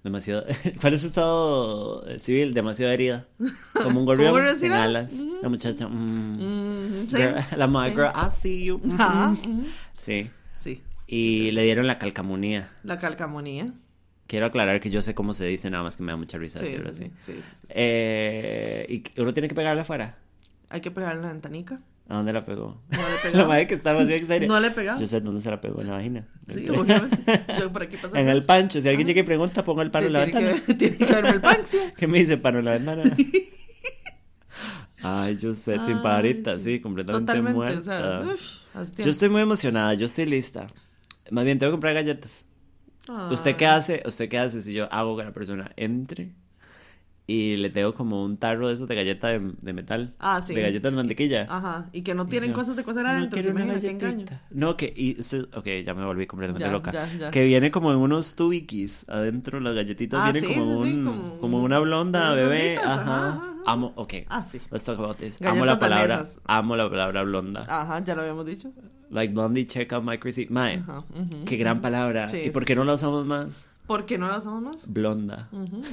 Demasiado. 0.03 0.45
¿Cuál 0.81 0.93
es 0.93 1.01
su 1.01 1.07
estado 1.07 2.19
civil? 2.19 2.53
Demasiado 2.53 2.91
herida. 2.91 3.25
Como 3.73 3.99
un 4.01 4.05
gorrión 4.09 4.31
¿Cómo 4.31 4.39
en 4.43 4.53
decirás? 4.53 4.79
alas. 4.79 5.13
La 5.41 5.49
muchacha. 5.49 5.87
mm. 5.87 6.37
Mm. 6.37 7.07
Girl- 7.07 7.35
la 7.57 7.67
Sí. 7.67 7.91
girl, 7.95 8.11
I 8.15 8.41
see 8.41 8.63
you. 8.65 8.81
Sí. 9.93 10.29
Sí, 10.59 10.81
Y 11.07 11.51
le 11.51 11.63
dieron 11.63 11.87
la 11.87 11.97
calcamonía. 11.99 12.69
la 12.83 12.97
calcamonía. 12.99 13.73
Quiero 14.27 14.45
aclarar 14.47 14.79
que 14.79 14.89
yo 14.89 15.01
sé 15.01 15.13
cómo 15.13 15.33
se 15.33 15.45
dice, 15.45 15.69
nada 15.69 15.83
más 15.83 15.97
que 15.97 16.03
me 16.03 16.11
da 16.11 16.15
mucha 16.17 16.37
risa 16.37 16.59
Sí, 16.59 16.65
decirlo 16.65 16.93
sí, 16.93 17.03
así. 17.05 17.13
sí, 17.25 17.41
sí. 17.41 17.67
Eh, 17.69 18.85
¿Y 19.15 19.21
uno 19.21 19.33
tiene 19.33 19.47
que 19.49 19.55
pegarla 19.55 19.81
afuera? 19.83 20.17
Hay 20.69 20.81
que 20.81 20.91
pegarle 20.91 21.21
la 21.21 21.29
ventanica. 21.33 21.79
¿A 22.09 22.15
dónde 22.15 22.33
la 22.33 22.43
pegó? 22.45 22.81
No 22.89 22.97
le 22.97 23.13
la 23.15 23.21
pegaba. 23.21 23.47
madre 23.47 23.67
que 23.67 23.73
estaba 23.75 24.01
así 24.01 24.13
exagerada. 24.13 24.47
No 24.53 24.59
le 24.59 24.71
pegaba. 24.71 24.99
Yo 24.99 25.07
sé 25.07 25.21
dónde 25.21 25.41
se 25.41 25.49
la 25.49 25.61
pegó, 25.61 25.81
en 25.81 25.87
la 25.87 25.93
vagina. 25.95 26.27
Sí, 26.47 26.67
obviamente. 26.69 27.17
Yo 27.59 27.71
por 27.71 27.83
aquí 27.83 27.97
pasa 27.97 28.19
En 28.19 28.29
el 28.29 28.43
pancho. 28.43 28.81
Si 28.81 28.87
alguien 28.89 29.07
llega 29.07 29.21
y 29.21 29.23
pregunta, 29.23 29.63
ponga 29.63 29.83
el 29.83 29.91
palo 29.91 30.07
en 30.07 30.13
la 30.13 30.19
ventana. 30.19 30.53
que, 30.65 30.73
tiene 30.73 30.97
que 30.97 31.05
verme 31.05 31.29
el 31.29 31.41
pancio. 31.41 31.79
¿Qué 31.97 32.07
me 32.07 32.19
dice 32.19 32.37
paro 32.37 32.59
en 32.59 32.65
la 32.65 32.71
ventana? 32.71 33.03
Ay, 35.05 35.35
yo 35.37 35.53
sé, 35.53 35.73
sin 35.83 35.97
Ay, 35.97 36.03
pajarita, 36.03 36.59
sí. 36.59 36.79
completamente 36.79 37.25
Totalmente, 37.33 37.55
muerta. 37.57 37.79
o 37.79 37.83
sea, 37.83 38.21
uf, 38.33 38.41
hace 38.73 39.03
yo 39.03 39.11
estoy 39.11 39.27
muy 39.29 39.41
emocionada, 39.41 39.93
yo 39.95 40.05
estoy 40.05 40.25
lista. 40.25 40.67
Más 41.29 41.43
bien, 41.43 41.59
tengo 41.59 41.71
que 41.71 41.73
comprar 41.73 41.93
galletas. 41.93 42.45
¿Usted 43.31 43.55
qué 43.55 43.65
Ah. 43.65 43.75
hace? 43.75 44.03
¿Usted 44.05 44.29
qué 44.29 44.37
hace 44.39 44.61
si 44.61 44.73
yo 44.73 44.91
hago 44.91 45.17
que 45.17 45.23
la 45.23 45.33
persona 45.33 45.71
entre 45.75 46.31
y 47.25 47.55
le 47.55 47.69
tengo 47.69 47.93
como 47.93 48.21
un 48.23 48.35
tarro 48.35 48.67
de 48.67 48.73
esos 48.73 48.87
de 48.89 48.95
galleta 48.95 49.29
de, 49.29 49.53
de 49.61 49.73
metal? 49.73 50.13
Ah, 50.19 50.41
sí. 50.45 50.53
De 50.53 50.61
galletas 50.61 50.91
de 50.91 50.95
mantequilla. 50.97 51.47
Ajá, 51.49 51.89
y 51.93 52.01
que 52.01 52.15
no 52.15 52.27
tienen 52.27 52.49
yo, 52.49 52.55
cosas 52.55 52.75
de 52.75 52.83
coser 52.83 53.03
No 53.03 53.09
adentro, 53.11 53.35
quiero 53.39 53.47
¿se 53.47 53.51
una 53.51 53.63
imagina 53.73 53.79
qué 53.81 53.89
engaño? 54.07 54.25
No, 54.51 54.75
que, 54.77 54.93
y 54.95 55.19
usted, 55.19 55.45
ok, 55.55 55.65
ya 55.85 55.93
me 55.93 56.05
volví 56.05 56.27
completamente 56.27 56.65
Ya, 56.65 56.71
loca. 56.71 56.91
ya, 56.91 57.09
ya. 57.17 57.31
Que 57.31 57.45
viene 57.45 57.71
como 57.71 57.91
en 57.91 57.97
unos 57.97 58.35
tubikis 58.35 59.05
adentro, 59.07 59.59
las 59.61 59.73
galletitas 59.75 60.19
Ah, 60.21 60.31
vienen 60.31 60.49
sí, 60.49 60.53
como, 60.57 60.83
sí, 60.83 60.93
un, 60.93 61.03
como 61.05 61.39
como, 61.39 61.57
un- 61.59 61.63
una 61.63 61.79
blonda 61.79 62.33
bebé. 62.33 62.77
Ajá. 62.77 62.93
ajá, 62.93 63.27
ajá. 63.29 63.49
Amo, 63.65 63.93
ok. 63.95 64.13
Ah, 64.27 64.43
sí. 64.43 64.59
Let's 64.71 64.83
talk 64.83 64.99
about 64.99 65.15
this. 65.17 65.41
Amo 65.41 65.65
la 65.65 65.79
palabra, 65.79 66.17
danesas. 66.17 66.39
amo 66.45 66.75
la 66.75 66.89
palabra 66.89 67.23
blonda. 67.23 67.65
Ajá, 67.69 68.03
ya 68.03 68.15
lo 68.15 68.21
habíamos 68.21 68.45
dicho. 68.45 68.71
Like 69.13 69.31
blondie, 69.33 69.65
check 69.67 69.93
out 69.93 70.03
my 70.03 70.17
crazy. 70.17 70.47
Mae, 70.49 70.79
ujú, 70.79 71.45
qué 71.45 71.55
gran 71.55 71.81
palabra. 71.81 72.29
Sí, 72.29 72.37
¿Y 72.45 72.49
por 72.49 72.65
qué 72.65 72.75
no 72.75 72.83
la 72.83 72.95
usamos 72.95 73.25
más? 73.27 73.69
¿Por 73.85 74.05
qué 74.07 74.17
no 74.17 74.27
la 74.27 74.39
usamos 74.39 74.63
más? 74.63 74.91
Blonda. 74.91 75.49
Ujú. 75.51 75.83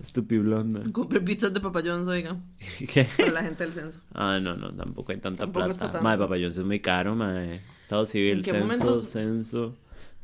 Estúpido 0.00 0.42
blonda. 0.42 0.82
Compré 0.92 1.20
pizzas 1.20 1.52
de 1.52 1.60
Papa 1.60 1.80
John's, 1.84 2.06
oiga, 2.06 2.36
¿Qué? 2.92 3.08
para 3.16 3.32
la 3.32 3.42
gente 3.42 3.64
del 3.64 3.72
censo. 3.72 4.00
Ah, 4.14 4.38
no, 4.40 4.54
no, 4.56 4.70
tampoco 4.72 5.12
hay 5.12 5.18
tanta 5.18 5.44
Tampoco 5.46 5.74
plata. 5.76 6.00
Mae, 6.02 6.16
papayón 6.18 6.50
es 6.50 6.58
muy 6.60 6.78
caro, 6.80 7.16
mae. 7.16 7.60
Estado 7.82 8.04
civil, 8.06 8.38
¿En 8.38 8.42
qué 8.44 8.50
censo, 8.52 8.64
momento? 8.84 9.00
censo, 9.00 9.74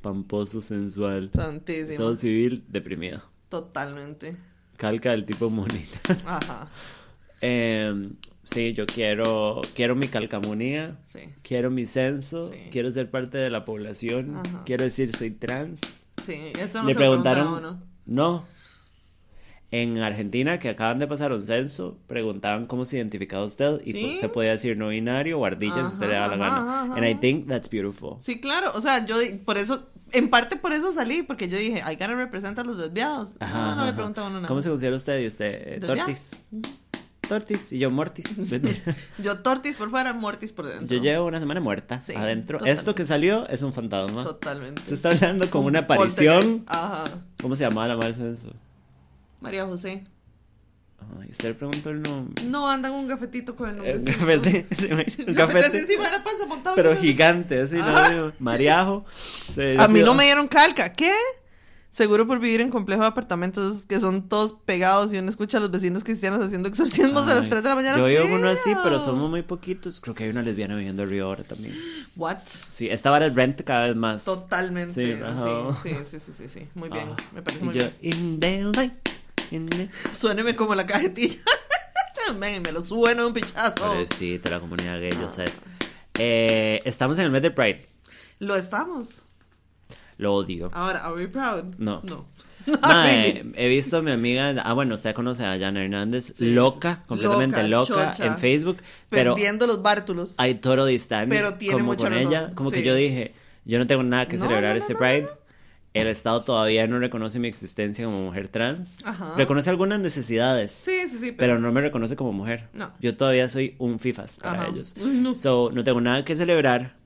pamposo, 0.02 0.60
sensual. 0.60 1.30
Santísimo. 1.34 1.92
Estado 1.92 2.16
civil, 2.16 2.62
deprimido. 2.68 3.22
Totalmente. 3.48 4.36
Calca 4.76 5.10
del 5.12 5.24
tipo 5.24 5.48
monita. 5.50 5.98
Ajá, 6.26 6.68
Eh, 7.40 8.10
sí, 8.44 8.72
yo 8.74 8.86
quiero, 8.86 9.60
quiero 9.74 9.96
mi 9.96 10.06
calcamonía, 10.08 10.98
sí. 11.06 11.20
quiero 11.42 11.70
mi 11.70 11.86
censo, 11.86 12.50
Sí. 12.52 12.58
quiero 12.70 12.90
ser 12.90 13.10
parte 13.10 13.38
de 13.38 13.50
la 13.50 13.64
población, 13.64 14.36
Ajá. 14.36 14.62
quiero 14.64 14.84
decir 14.84 15.14
soy 15.16 15.30
trans. 15.30 16.06
Sí, 16.24 16.52
eso 16.58 16.80
no 16.82 16.88
Le 16.88 16.94
se 16.94 16.98
preguntaron, 16.98 17.84
¿no? 18.06 18.46
En 19.70 19.98
Argentina, 19.98 20.60
que 20.60 20.68
acaban 20.68 21.00
de 21.00 21.08
pasar 21.08 21.32
un 21.32 21.42
censo, 21.42 21.98
preguntaban 22.06 22.66
cómo 22.66 22.84
se 22.84 22.96
identificaba 22.96 23.44
usted 23.44 23.80
y 23.84 23.90
¿Sí? 23.92 24.10
usted 24.12 24.30
podía 24.30 24.52
decir 24.52 24.76
no 24.76 24.88
binario 24.90 25.40
o 25.40 25.44
ardilla 25.44 25.74
si 25.88 25.94
usted 25.94 26.06
le 26.08 26.14
da 26.14 26.28
la 26.28 26.34
Ajá, 26.34 26.36
gana. 26.36 26.56
ajá, 26.60 26.82
ajá. 26.84 26.94
And 26.94 27.04
I 27.06 27.14
think 27.16 27.48
that's 27.48 27.68
beautiful. 27.68 28.16
Sí, 28.20 28.40
claro, 28.40 28.70
o 28.74 28.80
sea, 28.80 29.04
yo 29.04 29.16
por 29.44 29.58
eso, 29.58 29.90
en 30.12 30.30
parte 30.30 30.54
por 30.54 30.72
eso 30.72 30.92
salí, 30.92 31.22
porque 31.24 31.48
yo 31.48 31.58
dije, 31.58 31.78
I 31.80 31.94
gotta 31.96 32.14
represent 32.14 32.56
a 32.60 32.62
los 32.62 32.78
desviados. 32.78 33.34
Ajá, 33.40 33.52
no, 33.58 33.64
no 33.64 33.70
ajá, 33.72 33.82
le 33.82 33.88
ajá. 33.88 33.96
pregunta 33.96 34.20
a 34.20 34.24
uno 34.24 34.34
nada. 34.36 34.46
¿Cómo 34.46 34.62
se 34.62 34.68
considera 34.70 34.94
usted 34.94 35.20
y 35.22 35.26
usted? 35.26 35.72
eh, 35.74 35.80
tortis. 35.80 36.36
Tortis 37.28 37.72
y 37.72 37.78
yo 37.78 37.90
mortis. 37.90 38.24
Yo 39.18 39.38
tortis 39.40 39.76
por 39.76 39.90
fuera, 39.90 40.12
mortis 40.12 40.52
por 40.52 40.66
dentro. 40.68 40.86
yo 40.96 41.02
llevo 41.02 41.26
una 41.26 41.38
semana 41.38 41.60
muerta 41.60 42.00
Sí, 42.04 42.14
adentro. 42.14 42.64
Esto 42.64 42.94
que 42.94 43.06
salió 43.06 43.48
es 43.48 43.62
un 43.62 43.72
fantasma. 43.72 44.22
Totalmente. 44.24 44.82
Se 44.86 44.94
está 44.94 45.10
hablando 45.10 45.48
con 45.50 45.62
Un 45.62 45.68
una 45.68 45.80
aparición. 45.80 46.64
Ajá. 46.66 47.04
¿Cómo 47.40 47.56
se 47.56 47.64
llamaba 47.64 47.88
la 47.88 47.96
mal 47.96 48.14
censo? 48.14 48.50
María 49.40 49.64
José. 49.66 50.04
Ay, 51.20 51.28
usted 51.30 51.48
le 51.48 51.54
preguntó 51.54 51.90
el 51.90 52.02
nombre. 52.02 52.44
No 52.44 52.68
andan 52.68 52.92
un 52.92 53.06
gafetito 53.06 53.54
con 53.54 53.68
el 53.70 53.76
nombre. 53.76 53.94
Un 54.02 55.34
cafete, 55.34 55.70
un 55.70 55.76
encima 55.76 56.04
de 56.04 56.12
la 56.12 56.24
panza 56.24 56.46
montado. 56.48 56.76
pero 56.76 56.96
gigante, 56.96 57.60
así. 57.60 57.76
¿no? 57.76 58.32
Mariajo. 58.38 59.04
A 59.78 59.88
mí 59.88 60.00
no 60.02 60.14
me 60.14 60.24
dieron 60.24 60.48
calca. 60.48 60.92
¿Qué? 60.92 61.12
Seguro 61.94 62.26
por 62.26 62.40
vivir 62.40 62.60
en 62.60 62.70
complejo 62.70 63.02
de 63.02 63.06
apartamentos 63.08 63.84
que 63.86 64.00
son 64.00 64.28
todos 64.28 64.52
pegados 64.64 65.12
y 65.14 65.18
uno 65.18 65.30
escucha 65.30 65.58
a 65.58 65.60
los 65.60 65.70
vecinos 65.70 66.02
cristianos 66.02 66.42
haciendo 66.44 66.68
exorcismos 66.68 67.22
a 67.28 67.34
las 67.36 67.44
Ay, 67.44 67.50
3 67.50 67.62
de 67.62 67.68
la 67.68 67.74
mañana. 67.76 67.96
Yo 67.98 68.06
vivo 68.06 68.22
en 68.22 68.32
uno 68.32 68.48
así, 68.48 68.72
pero 68.82 68.98
somos 68.98 69.30
muy 69.30 69.42
poquitos. 69.42 70.00
Creo 70.00 70.12
que 70.12 70.24
hay 70.24 70.30
una 70.30 70.42
lesbiana 70.42 70.74
viviendo 70.74 71.04
arriba 71.04 71.26
ahora 71.26 71.44
también. 71.44 71.72
What? 72.16 72.38
Sí, 72.68 72.88
esta 72.90 73.10
vara 73.10 73.26
es 73.26 73.36
rent 73.36 73.62
cada 73.62 73.86
vez 73.86 73.94
más. 73.94 74.24
Totalmente. 74.24 74.92
Sí, 74.92 75.14
Sí, 75.14 75.22
ajá. 75.22 75.78
sí, 75.84 75.90
sí, 76.04 76.18
sí, 76.18 76.32
sí, 76.36 76.48
sí. 76.48 76.68
Muy 76.74 76.88
bien. 76.88 77.10
Ah, 77.12 77.16
Me 77.32 77.42
parece 77.42 77.64
muy 77.64 77.72
yo, 77.74 77.82
bien. 78.00 78.18
in 78.18 78.40
the 78.40 78.62
light, 78.76 78.92
in 79.52 79.68
the- 79.68 79.88
Suéneme 80.12 80.56
como 80.56 80.74
la 80.74 80.86
cajetilla. 80.86 81.38
Ven, 82.40 82.60
me 82.62 82.72
lo 82.72 82.82
sueno 82.82 83.26
un 83.28 83.32
pichazo. 83.34 83.74
Pobrecita, 83.76 84.50
la 84.50 84.58
comunidad 84.58 84.98
gay, 84.98 85.10
Ah. 85.14 85.20
yo 85.20 85.30
sé. 85.30 85.44
Eh, 86.18 86.80
estamos 86.84 87.18
en 87.20 87.26
el 87.26 87.30
mes 87.30 87.42
de 87.42 87.50
Pride. 87.52 87.86
Lo 88.40 88.56
estamos. 88.56 89.23
Lo 90.18 90.34
odio. 90.34 90.70
Ahora, 90.74 91.04
¿are 91.04 91.14
we 91.14 91.28
proud? 91.28 91.74
No. 91.78 92.00
No. 92.04 92.26
Mae, 92.82 93.44
he 93.56 93.68
visto 93.68 93.98
a 93.98 94.02
mi 94.02 94.10
amiga, 94.10 94.54
ah 94.64 94.72
bueno, 94.72 94.94
usted 94.94 95.14
conoce 95.14 95.44
a 95.44 95.58
Jana 95.58 95.82
Hernández, 95.84 96.34
loca, 96.38 97.02
completamente 97.06 97.62
Loca, 97.68 97.92
loca, 97.92 98.12
chocha. 98.12 98.26
en 98.26 98.38
Facebook, 98.38 98.78
pero 99.10 99.34
Perdiendo 99.34 99.66
los 99.66 99.82
bártulos. 99.82 100.34
I 100.38 100.54
totally 100.54 100.94
stand 100.98 101.28
Pero 101.28 101.54
tiene 101.54 101.74
como 101.74 101.84
mucha 101.86 102.06
con 102.06 102.14
razón, 102.14 102.32
ella, 102.32 102.52
como 102.54 102.70
que 102.70 102.82
yo 102.82 102.94
dije, 102.94 103.34
yo 103.66 103.78
no 103.78 103.86
tengo 103.86 104.02
nada 104.02 104.28
que 104.28 104.36
No, 104.38 104.44
celebrar 104.44 104.74
no, 104.74 104.78
no, 104.78 104.80
este 104.80 104.94
Pride. 104.94 105.28
El 105.92 106.08
Estado 106.08 106.42
todavía 106.42 106.86
no 106.88 106.98
reconoce 106.98 107.38
mi 107.38 107.46
existencia 107.46 108.04
como 108.06 108.24
mujer 108.24 108.48
trans. 108.48 109.06
Ajá. 109.06 109.34
Reconoce 109.36 109.70
algunas 109.70 110.00
necesidades, 110.00 110.72
Sí, 110.72 110.90
sí, 111.08 111.18
sí. 111.20 111.32
pero 111.32 111.60
no 111.60 111.70
me 111.70 111.82
reconoce 111.82 112.16
como 112.16 112.32
mujer. 112.32 112.68
No. 112.72 112.90
Yo 112.98 113.16
todavía 113.16 113.48
soy 113.48 113.76
un 113.78 114.00
FIFAs 114.00 114.38
para 114.38 114.62
Ajá. 114.62 114.70
ellos. 114.72 114.94
So, 115.38 115.70
no 115.72 115.84
tengo 115.84 116.00
nada 116.00 116.24
que 116.24 116.34
celebrar. 116.34 116.96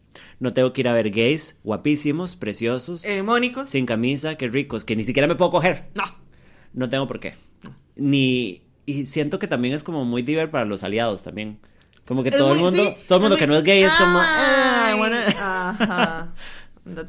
No 0.41 0.53
tengo 0.53 0.73
que 0.73 0.81
ir 0.83 0.89
a 0.89 0.93
ver 0.93 1.11
gays 1.11 1.57
guapísimos, 1.65 2.37
preciosos, 2.37 3.05
Eh, 3.05 3.23
Mónicos. 3.23 3.69
sin 3.71 3.87
camisa, 3.87 4.37
que 4.37 4.49
ricos, 4.49 4.85
que 4.85 4.97
ni 4.97 5.05
siquiera 5.05 5.27
me 5.29 5.35
puedo 5.35 5.51
coger. 5.51 5.87
No. 5.95 6.05
No 6.75 6.89
tengo 6.89 7.07
por 7.07 7.21
qué. 7.21 7.35
Ni. 7.97 8.63
Y 8.87 9.05
siento 9.05 9.39
que 9.39 9.47
también 9.49 9.75
es 9.75 9.83
como 9.85 10.05
muy 10.05 10.23
diver 10.23 10.51
para 10.51 10.65
los 10.65 10.83
aliados 10.85 11.23
también. 11.23 11.59
Como 12.07 12.23
que 12.23 12.31
Es 12.31 12.39
todo 12.39 12.53
el 12.55 12.59
mundo, 12.59 12.83
sí, 12.83 12.95
todo 13.07 13.19
el 13.19 13.23
mundo 13.23 13.37
que 13.37 13.47
no 13.47 13.55
es 13.55 13.63
gay 13.63 13.83
es 13.83 13.93
como, 13.93 14.19
ah, 14.19 14.91
I 14.91 14.95
Ay, 14.95 15.01
wanna- 15.01 15.27
Ajá. 15.29 16.33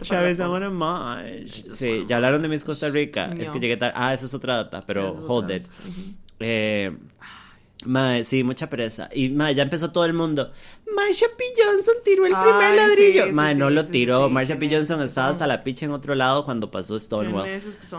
Chávez, 0.01 0.39
I 0.39 0.41
wanna. 0.41 1.24
Sí, 1.47 2.03
ya 2.05 2.18
hablaron 2.18 2.41
de 2.41 2.49
Miss 2.49 2.66
Costa 2.66 2.89
Rica. 2.89 3.34
Es 3.39 3.49
que 3.49 3.60
llegué 3.62 3.78
tarde. 3.78 3.93
Ah, 3.95 4.14
eso 4.14 4.26
es 4.26 4.34
otra 4.34 4.57
data, 4.57 4.84
pero 4.86 5.18
es 5.18 5.24
hold 5.26 5.51
it. 5.51 5.68
Eh, 6.41 6.91
mae, 7.86 8.24
sí, 8.24 8.44
mucha 8.44 8.70
pereza. 8.70 9.10
Y 9.14 9.30
mae, 9.30 9.56
ya 9.56 9.64
empezó 9.64 9.92
todo 9.92 10.06
el 10.06 10.14
mundo. 10.14 10.52
Marsha 10.96 11.28
P. 11.38 11.44
Johnson 11.58 11.96
tiró 12.04 12.26
el 12.26 12.34
Ay, 12.36 12.44
primer 12.44 12.76
ladrillo. 12.76 13.26
sí, 13.26 13.32
mae, 13.32 13.54
sí, 13.54 13.60
no 13.60 13.70
sí, 13.70 13.74
lo 13.76 13.86
tiró. 13.86 14.30
Marsha 14.30 14.58
P. 14.58 14.70
Johnson 14.70 15.02
estaba 15.02 15.30
hasta 15.30 15.48
la 15.48 15.64
picha 15.64 15.86
en 15.86 15.92
otro 15.92 16.16
lado 16.16 16.46
cuando 16.46 16.72
pasó 16.72 17.00
Stonewall. 17.00 17.48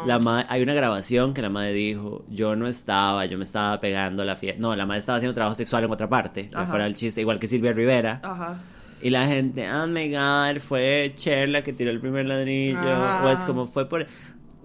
La 0.07 0.20
hay 0.49 0.62
una 0.62 0.74
grabación 0.74 1.33
que 1.35 1.43
la 1.43 1.51
madre 1.51 1.72
dijo, 1.72 2.24
yo 2.28 2.57
no 2.57 2.66
estaba, 2.66 3.24
yo 3.26 3.39
me 3.39 3.45
estaba 3.45 3.81
pegando 3.81 4.22
a 4.22 4.24
la 4.26 4.37
fiesta. 4.37 4.61
No, 4.61 4.74
la 4.76 4.87
madre 4.87 5.01
estaba 5.01 5.16
haciendo 5.16 5.35
trabajo 5.35 5.55
sexual 5.57 5.85
en 5.85 5.91
otra 5.91 6.09
parte. 6.09 6.51
Ajá. 6.53 6.66
Fuera 6.66 6.87
el 6.87 6.95
chiste, 6.95 7.20
igual 7.20 7.39
que 7.39 7.47
Silvia 7.47 7.72
Rivera. 7.72 8.20
Ajá. 8.22 8.61
Y 9.03 9.09
la 9.09 9.26
gente, 9.26 9.66
oh 9.72 9.87
my 9.87 10.11
god, 10.11 10.61
fue 10.61 11.12
Cher 11.16 11.49
la 11.49 11.62
que 11.62 11.72
tiró 11.72 11.91
el 11.91 12.01
primer 12.01 12.26
ladrillo. 12.26 12.78
Ajá. 12.78 13.24
O 13.24 13.31
es 13.31 13.41
como 13.41 13.66
fue 13.66 13.89
por. 13.89 14.07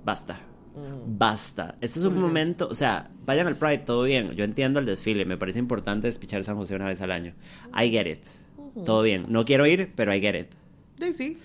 Basta. 0.03 0.39
Basta. 1.07 1.75
Este 1.81 1.99
es 1.99 2.05
un 2.05 2.19
momento. 2.19 2.67
O 2.69 2.75
sea, 2.75 3.09
vayan 3.25 3.47
al 3.47 3.55
Pride, 3.55 3.79
todo 3.79 4.03
bien. 4.03 4.31
Yo 4.31 4.43
entiendo 4.43 4.79
el 4.79 4.85
desfile. 4.85 5.25
Me 5.25 5.37
parece 5.37 5.59
importante 5.59 6.07
despichar 6.07 6.43
San 6.43 6.55
José 6.55 6.75
una 6.75 6.85
vez 6.85 7.01
al 7.01 7.11
año. 7.11 7.33
I 7.73 7.89
get 7.89 8.07
it. 8.07 8.23
Todo 8.85 9.01
bien. 9.01 9.25
No 9.29 9.45
quiero 9.45 9.65
ir, 9.65 9.93
pero 9.95 10.13
I 10.13 10.19
get 10.19 10.35
it. 10.35 10.47
Sí, 10.99 11.13
sí. 11.13 11.37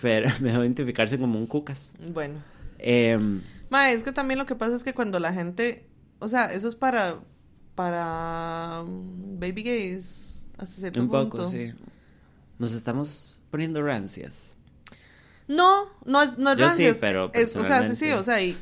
Pero 0.00 0.28
me 0.40 0.52
debo 0.52 0.62
identificarse 0.62 1.18
como 1.18 1.38
un 1.38 1.46
cucas. 1.46 1.94
Bueno. 2.12 2.42
Em, 2.78 3.42
Ma, 3.70 3.90
es 3.90 4.02
que 4.02 4.12
también 4.12 4.38
lo 4.38 4.46
que 4.46 4.54
pasa 4.54 4.76
es 4.76 4.82
que 4.82 4.94
cuando 4.94 5.18
la 5.20 5.32
gente, 5.32 5.86
o 6.18 6.28
sea, 6.28 6.52
eso 6.52 6.68
es 6.68 6.76
para 6.76 7.20
para 7.74 8.82
um, 8.82 9.38
baby 9.38 9.62
gays 9.62 10.46
hasta 10.58 10.80
cierto 10.80 11.00
un 11.00 11.08
punto. 11.08 11.30
poco, 11.30 11.44
sí. 11.46 11.72
Nos 12.58 12.72
estamos 12.72 13.38
poniendo 13.50 13.82
rancias. 13.82 14.56
No, 15.50 15.86
no 16.04 16.22
es 16.22 16.38
no 16.38 16.52
es 16.52 16.58
Yo 16.58 16.64
sí, 16.70 16.84
rancias, 16.84 16.96
pero 17.00 17.30
es- 17.34 17.56
o 17.56 17.64
sea, 17.64 17.86
sí, 17.88 17.96
sí, 17.96 18.12
o 18.12 18.22
sea, 18.22 18.40
y 18.40 18.56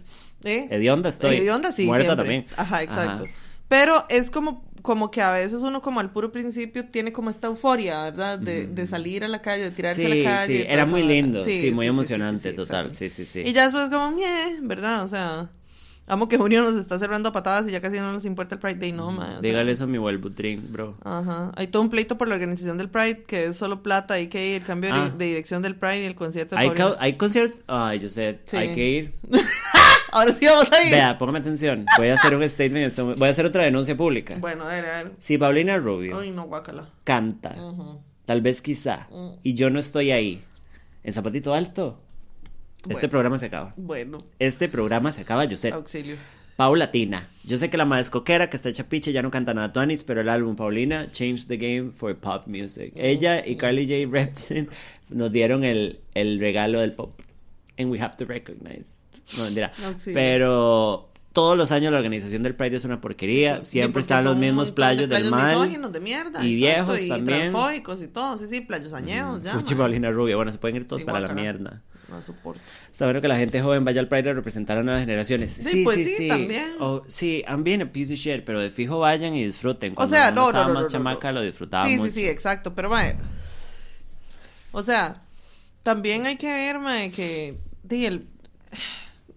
¿eh? 0.45 0.67
Hedionda 0.71 1.09
estoy. 1.11 1.37
Hedionda, 1.37 1.71
sí, 1.73 1.85
Muerta 1.85 2.15
siempre. 2.15 2.23
también. 2.25 2.47
Ajá, 2.57 2.83
exacto. 2.83 3.25
Ajá. 3.25 3.33
Pero 3.69 4.05
es 4.09 4.31
como, 4.31 4.65
como 4.81 5.11
que 5.11 5.21
a 5.21 5.33
veces 5.33 5.61
uno 5.61 5.83
como 5.83 6.01
al 6.01 6.11
puro 6.11 6.33
principio 6.33 6.89
tiene 6.89 7.13
como 7.13 7.29
esta 7.29 7.49
euforia, 7.49 8.03
¿verdad? 8.05 8.39
De, 8.39 8.67
de 8.67 8.87
salir 8.87 9.23
a 9.25 9.29
la 9.29 9.43
calle, 9.43 9.65
de 9.65 9.71
tirarse 9.73 10.07
a 10.07 10.09
Sí, 10.09 10.23
la 10.25 10.31
calle. 10.31 10.63
sí, 10.63 10.67
era 10.67 10.87
muy 10.87 11.03
lindo, 11.03 11.45
sí, 11.45 11.71
muy 11.75 11.87
emocionante, 11.87 12.51
sí, 12.51 12.57
total, 12.57 12.91
sí, 12.93 13.11
sí, 13.11 13.27
sí. 13.27 13.41
Y 13.45 13.53
ya 13.53 13.65
después 13.65 13.91
como, 13.91 14.11
"Mie", 14.13 14.61
¿verdad? 14.63 15.05
O 15.05 15.09
sea, 15.09 15.51
amo 16.09 16.29
que 16.29 16.37
Junio 16.39 16.63
nos 16.63 16.75
está 16.77 16.99
cerrando 16.99 17.29
a 17.29 17.33
patadas 17.33 17.69
y 17.69 17.73
ya 17.73 17.81
casi 17.81 17.97
no 17.99 18.13
nos 18.13 18.25
importa 18.25 18.55
el 18.55 18.61
Pride 18.61 18.77
Day, 18.79 18.93
no, 18.93 19.15
sea, 19.17 19.41
Dígale 19.41 19.73
eso 19.73 19.85
a 19.85 19.87
mi 19.87 19.99
Butrin, 19.99 20.73
bro. 20.73 20.97
Ajá. 21.05 21.53
Hay 21.57 21.69
todo 21.69 21.83
un 21.83 21.91
pleito 21.91 22.19
por 22.19 22.29
la 22.29 22.35
organización 22.35 22.79
del 22.79 22.89
Pride, 22.89 23.25
que 23.25 23.47
es 23.47 23.57
solo 23.57 23.83
plata, 23.83 24.15
hay 24.15 24.29
que 24.29 24.49
ir, 24.49 24.55
el 24.63 24.65
cambio 24.67 24.93
de- 24.93 24.99
Ah. 25.01 25.13
de 25.17 25.25
dirección 25.27 25.63
del 25.63 25.77
Pride 25.77 26.03
y 26.03 26.05
el 26.07 26.15
concierto 26.15 26.57
Hay, 26.57 26.71
ca- 26.71 26.97
hay 26.99 27.17
concierto. 27.17 27.57
Ay, 27.67 27.99
yo 28.01 28.09
sé, 28.09 28.41
Sí. 28.47 28.57
hay 28.57 28.73
que 28.75 28.89
ir. 28.91 29.15
Ahora 30.13 30.33
sí 30.33 30.47
vamos 30.47 30.73
a 30.73 30.83
ir. 30.83 30.91
Vea, 30.93 31.19
póngame 31.19 31.39
atención. 31.41 31.85
Voy 31.99 32.09
a 32.09 32.15
hacer 32.15 32.35
un 32.35 32.49
statement. 32.49 32.83
en 32.83 32.89
este. 32.89 33.03
Voy 33.03 33.29
a 33.29 33.31
hacer 33.31 33.45
otra 33.45 33.65
denuncia 33.65 33.95
pública. 33.97 34.37
Bueno, 34.41 34.65
a 34.65 34.69
ver, 34.69 34.85
a 34.87 35.03
ver. 35.03 35.13
Si 35.19 35.37
Paulina 35.37 35.77
Rubio 35.77 36.19
Ay, 36.19 36.31
no, 36.31 36.45
guácala. 36.47 36.89
canta, 37.05 37.55
tal 38.25 38.41
vez 38.41 38.63
quizá, 38.63 39.07
y 39.43 39.53
yo 39.55 39.69
no 39.71 39.79
estoy 39.79 40.11
ahí, 40.11 40.43
en 41.05 41.13
Zapatito 41.13 41.53
Alto, 41.55 42.01
este 42.89 43.09
programa 43.09 43.39
se 43.39 43.47
acaba. 43.47 43.75
Bueno, 43.77 44.19
Este 44.39 44.69
programa 44.69 45.13
se 45.13 45.23
acaba, 45.23 45.45
yo 45.45 45.57
sé. 45.57 45.71
auxilio. 45.71 46.17
Paulatina. 46.57 47.29
Yo 47.45 47.57
sé 47.57 47.71
que 47.71 47.77
la 47.77 47.85
madre 47.85 48.03
es 48.03 48.11
coquera, 48.11 48.51
que 48.51 48.57
está 48.57 48.69
hecha 48.69 48.89
piche, 48.89 49.13
ya 49.13 49.23
no 49.23 49.31
canta 49.31 49.55
nada 49.55 49.73
tuanis, 49.73 50.03
pero 50.03 50.21
el 50.23 50.29
álbum 50.29 50.57
Paulina, 50.57 51.09
Change 51.13 51.47
the 51.47 51.57
Game 51.57 51.93
for 51.93 52.17
Pop 52.17 52.47
Music. 52.49 52.93
Ella 52.97 53.47
y 53.47 53.57
Carly 53.57 53.87
J. 53.87 54.11
Repton 54.13 54.69
nos 55.11 55.31
dieron 55.31 55.63
el, 55.63 56.01
el 56.15 56.41
regalo 56.41 56.81
del 56.81 56.93
pop. 56.95 57.21
And 57.79 57.91
we 57.93 58.01
have 58.01 58.17
to 58.17 58.25
recognize. 58.25 58.87
No, 59.37 59.45
mentira. 59.45 59.71
Auxilio. 59.85 60.15
Pero 60.15 61.11
todos 61.33 61.57
los 61.57 61.71
años 61.71 61.93
la 61.93 61.99
organización 61.99 62.43
del 62.43 62.57
Pride 62.57 62.77
es 62.79 62.85
una 62.85 63.01
porquería. 63.01 63.63
Sí, 63.63 63.73
Siempre 63.79 64.01
están 64.01 64.25
los 64.25 64.37
mismos 64.37 64.73
playos, 64.73 65.09
de 65.09 65.15
del 65.15 65.31
mal. 65.31 65.93
de 65.93 66.01
mierda. 66.01 66.45
y 66.45 66.65
exacto, 66.65 66.93
viejos 66.97 67.03
y 67.05 67.09
también. 67.09 67.39
transfóbicos 67.53 68.03
y 68.03 68.09
todo, 68.09 68.37
sí, 68.37 68.47
sí, 68.51 68.63
playos 68.63 68.93
añeos, 68.95 69.43
ya. 69.45 69.53
Fuchi. 69.53 69.77
Paulina 69.77 70.11
Rubia. 70.11 70.35
Bueno, 70.35 70.51
se 70.51 70.59
pueden 70.59 70.75
ir 70.79 70.89
todos 70.89 71.03
Sí, 71.03 71.07
para 71.07 71.21
la 71.21 71.33
mierda. 71.35 71.83
No 72.09 72.23
soporto. 72.23 72.61
Está 72.91 73.05
bueno 73.05 73.21
que 73.21 73.29
la 73.29 73.37
gente 73.37 73.61
joven 73.61 73.85
vaya 73.85 74.01
al 74.01 74.09
Pride 74.09 74.31
a 74.31 74.33
representar 74.33 74.79
a 74.79 74.83
nuevas 74.83 75.03
generaciones. 75.03 75.53
Sí, 75.53 75.63
Sí, 75.63 75.85
pues 75.85 76.17
sí, 76.17 76.29
también. 76.29 76.65
Oh, 76.81 77.03
sí, 77.07 77.45
I'm 77.47 77.63
being 77.65 77.83
a 77.83 77.93
piece 77.93 78.13
of 78.13 78.19
shit, 78.19 78.45
pero 78.45 78.61
de 78.61 78.71
fijo 78.71 78.99
vayan 78.99 79.35
y 79.35 79.45
disfruten. 79.45 79.95
Cuando 79.95 80.17
sea, 80.17 80.31
uno 80.33 80.41
no, 80.41 80.47
estaba 80.49 80.69
no, 80.69 80.75
más 80.75 80.83
no, 80.85 80.89
chamaca 80.89 81.33
lo 81.33 81.43
disfrutaba 81.43 81.87
Sí, 81.87 81.99
mucho. 81.99 82.13
sí, 82.13 82.21
sí, 82.21 82.27
exacto. 82.29 82.75
Pero, 82.75 82.89
mae, 82.89 83.17
o 84.73 84.83
sea, 84.83 85.23
también 85.83 86.27
hay 86.27 86.37
que 86.37 86.53
ver, 86.53 86.79
mae, 86.79 87.11
que, 87.11 87.59
di, 87.83 88.07
el, 88.07 88.27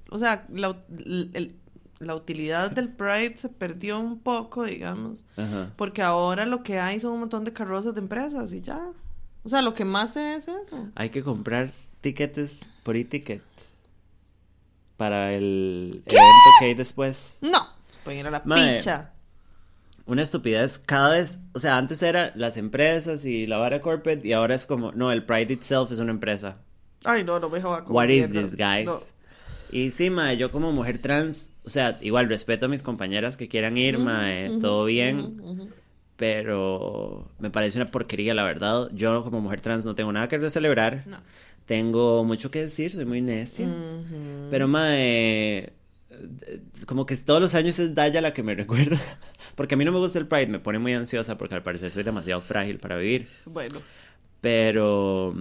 o 0.09 0.17
sea, 0.17 0.45
la, 0.53 0.77
el- 0.97 1.55
la 1.99 2.15
utilidad 2.15 2.71
del 2.71 2.89
Pride 2.89 3.35
se 3.37 3.47
perdió 3.49 3.99
un 3.99 4.17
poco, 4.19 4.63
digamos, 4.63 5.23
Ajá. 5.37 5.71
porque 5.75 6.01
ahora 6.01 6.45
lo 6.47 6.63
que 6.63 6.79
hay 6.79 6.99
son 6.99 7.11
un 7.11 7.19
montón 7.19 7.43
de 7.43 7.53
carrozas 7.53 7.93
de 7.93 7.99
empresas 8.01 8.51
y 8.53 8.61
ya. 8.61 8.87
O 9.43 9.49
sea, 9.49 9.61
lo 9.61 9.75
que 9.75 9.85
más 9.85 10.13
se 10.13 10.33
es 10.35 10.47
eso. 10.47 10.89
Hay 10.95 11.09
que 11.11 11.21
comprar 11.21 11.71
tiquetes 12.01 12.71
por 12.83 12.95
e-ticket 12.95 13.41
para 14.97 15.33
el 15.33 16.03
evento 16.05 16.49
que 16.59 16.65
hay 16.65 16.73
después. 16.73 17.37
No, 17.41 17.59
pueden 18.03 18.19
ir 18.19 18.27
a 18.27 18.31
la 18.31 18.41
Mae. 18.45 18.77
picha. 18.77 19.13
Una 20.05 20.21
estupidez 20.21 20.79
cada 20.79 21.11
vez, 21.11 21.39
o 21.53 21.59
sea, 21.59 21.77
antes 21.77 22.03
era 22.03 22.33
las 22.35 22.57
empresas 22.57 23.25
y 23.25 23.47
la 23.47 23.57
vara 23.57 23.81
corporate 23.81 24.27
y 24.27 24.33
ahora 24.33 24.55
es 24.55 24.65
como, 24.65 24.91
no, 24.91 25.11
el 25.11 25.23
Pride 25.23 25.53
itself 25.53 25.91
es 25.91 25.99
una 25.99 26.11
empresa. 26.11 26.57
Ay, 27.03 27.23
no, 27.23 27.39
no 27.39 27.49
me 27.49 27.61
joda 27.61 27.83
con 27.83 27.95
What 27.95 28.09
is 28.09 28.31
this, 28.31 28.55
guys? 28.55 28.85
No. 28.85 28.95
Y 29.71 29.89
sí, 29.89 30.09
mae, 30.09 30.35
yo 30.37 30.51
como 30.51 30.71
mujer 30.71 30.99
trans, 30.99 31.53
o 31.63 31.69
sea, 31.69 31.97
igual 32.01 32.27
respeto 32.27 32.65
a 32.65 32.69
mis 32.69 32.83
compañeras 32.83 33.37
que 33.37 33.47
quieran 33.47 33.77
ir, 33.77 33.97
mae, 33.97 34.59
todo 34.59 34.85
bien. 34.85 35.71
Pero 36.17 37.31
me 37.39 37.49
parece 37.49 37.79
una 37.79 37.89
porquería, 37.89 38.35
la 38.35 38.43
verdad. 38.43 38.89
Yo 38.93 39.23
como 39.23 39.41
mujer 39.41 39.61
trans 39.61 39.85
no 39.85 39.95
tengo 39.95 40.11
nada 40.11 40.27
que 40.27 40.49
celebrar. 40.49 41.03
No. 41.07 41.17
Tengo 41.65 42.23
mucho 42.23 42.51
que 42.51 42.61
decir, 42.61 42.91
soy 42.91 43.05
muy 43.05 43.21
necia. 43.21 43.67
Pero, 44.49 44.67
mae, 44.67 45.71
como 46.85 47.05
que 47.05 47.15
todos 47.17 47.41
los 47.41 47.55
años 47.55 47.79
es 47.79 47.95
Daya 47.95 48.21
la 48.21 48.33
que 48.33 48.43
me 48.43 48.55
recuerda. 48.55 48.99
Porque 49.55 49.75
a 49.75 49.77
mí 49.77 49.85
no 49.85 49.91
me 49.91 49.99
gusta 49.99 50.19
el 50.19 50.27
Pride, 50.27 50.47
me 50.47 50.59
pone 50.59 50.79
muy 50.79 50.93
ansiosa 50.93 51.37
porque 51.37 51.55
al 51.55 51.63
parecer 51.63 51.91
soy 51.91 52.03
demasiado 52.03 52.41
frágil 52.41 52.79
para 52.79 52.97
vivir. 52.97 53.27
Bueno. 53.45 53.79
Pero. 54.41 55.35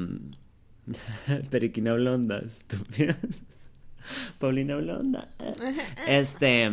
Periquina 1.50 1.94
Blonda, 1.94 2.38
estúpida. 2.38 3.16
Paulina 4.38 4.76
Blonda. 4.76 5.28
Este. 6.08 6.70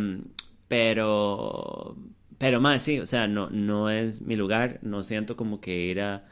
Pero. 0.68 1.96
Pero 2.38 2.60
más, 2.60 2.82
sí, 2.82 3.00
o 3.00 3.06
sea, 3.06 3.26
no, 3.26 3.50
no 3.50 3.90
es 3.90 4.20
mi 4.20 4.36
lugar. 4.36 4.78
No 4.82 5.02
siento 5.02 5.36
como 5.36 5.60
que 5.60 5.76
ir 5.76 6.00
a 6.00 6.24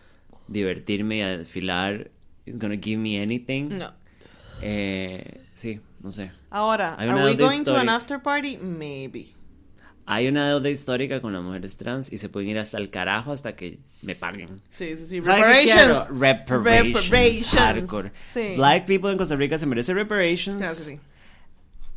divertirme 0.46 1.16
y 1.16 1.20
a 1.22 1.38
desfilar 1.38 2.12
is 2.46 2.56
gonna 2.56 2.76
give 2.76 2.98
me 2.98 3.20
anything. 3.20 3.78
No. 3.78 3.92
Eh, 4.62 5.42
sí, 5.54 5.80
no 6.00 6.10
sé. 6.10 6.30
Ahora, 6.50 6.94
are 6.94 7.12
we 7.24 7.36
going 7.36 7.64
to 7.64 7.76
an 7.76 7.88
after 7.88 8.18
party? 8.18 8.56
Maybe. 8.56 9.34
Hay 10.08 10.28
una 10.28 10.48
deuda 10.48 10.70
histórica 10.70 11.20
con 11.20 11.32
las 11.32 11.42
mujeres 11.42 11.76
trans 11.76 12.12
y 12.12 12.18
se 12.18 12.28
pueden 12.28 12.48
ir 12.50 12.58
hasta 12.58 12.78
el 12.78 12.90
carajo 12.90 13.32
hasta 13.32 13.56
que 13.56 13.80
me 14.02 14.14
paguen. 14.14 14.62
Sí, 14.74 14.96
sí, 14.96 15.06
sí. 15.06 15.20
Reparations. 15.20 16.08
Reparations. 16.10 17.10
Reparations. 17.10 17.46
Hardcore. 17.46 18.12
Sí. 18.32 18.54
Black 18.56 18.86
people 18.86 19.10
en 19.10 19.18
Costa 19.18 19.34
Rica 19.34 19.58
se 19.58 19.66
merecen 19.66 19.96
reparations. 19.96 20.58
Claro 20.58 20.76
que 20.76 20.80
sí. 20.80 21.00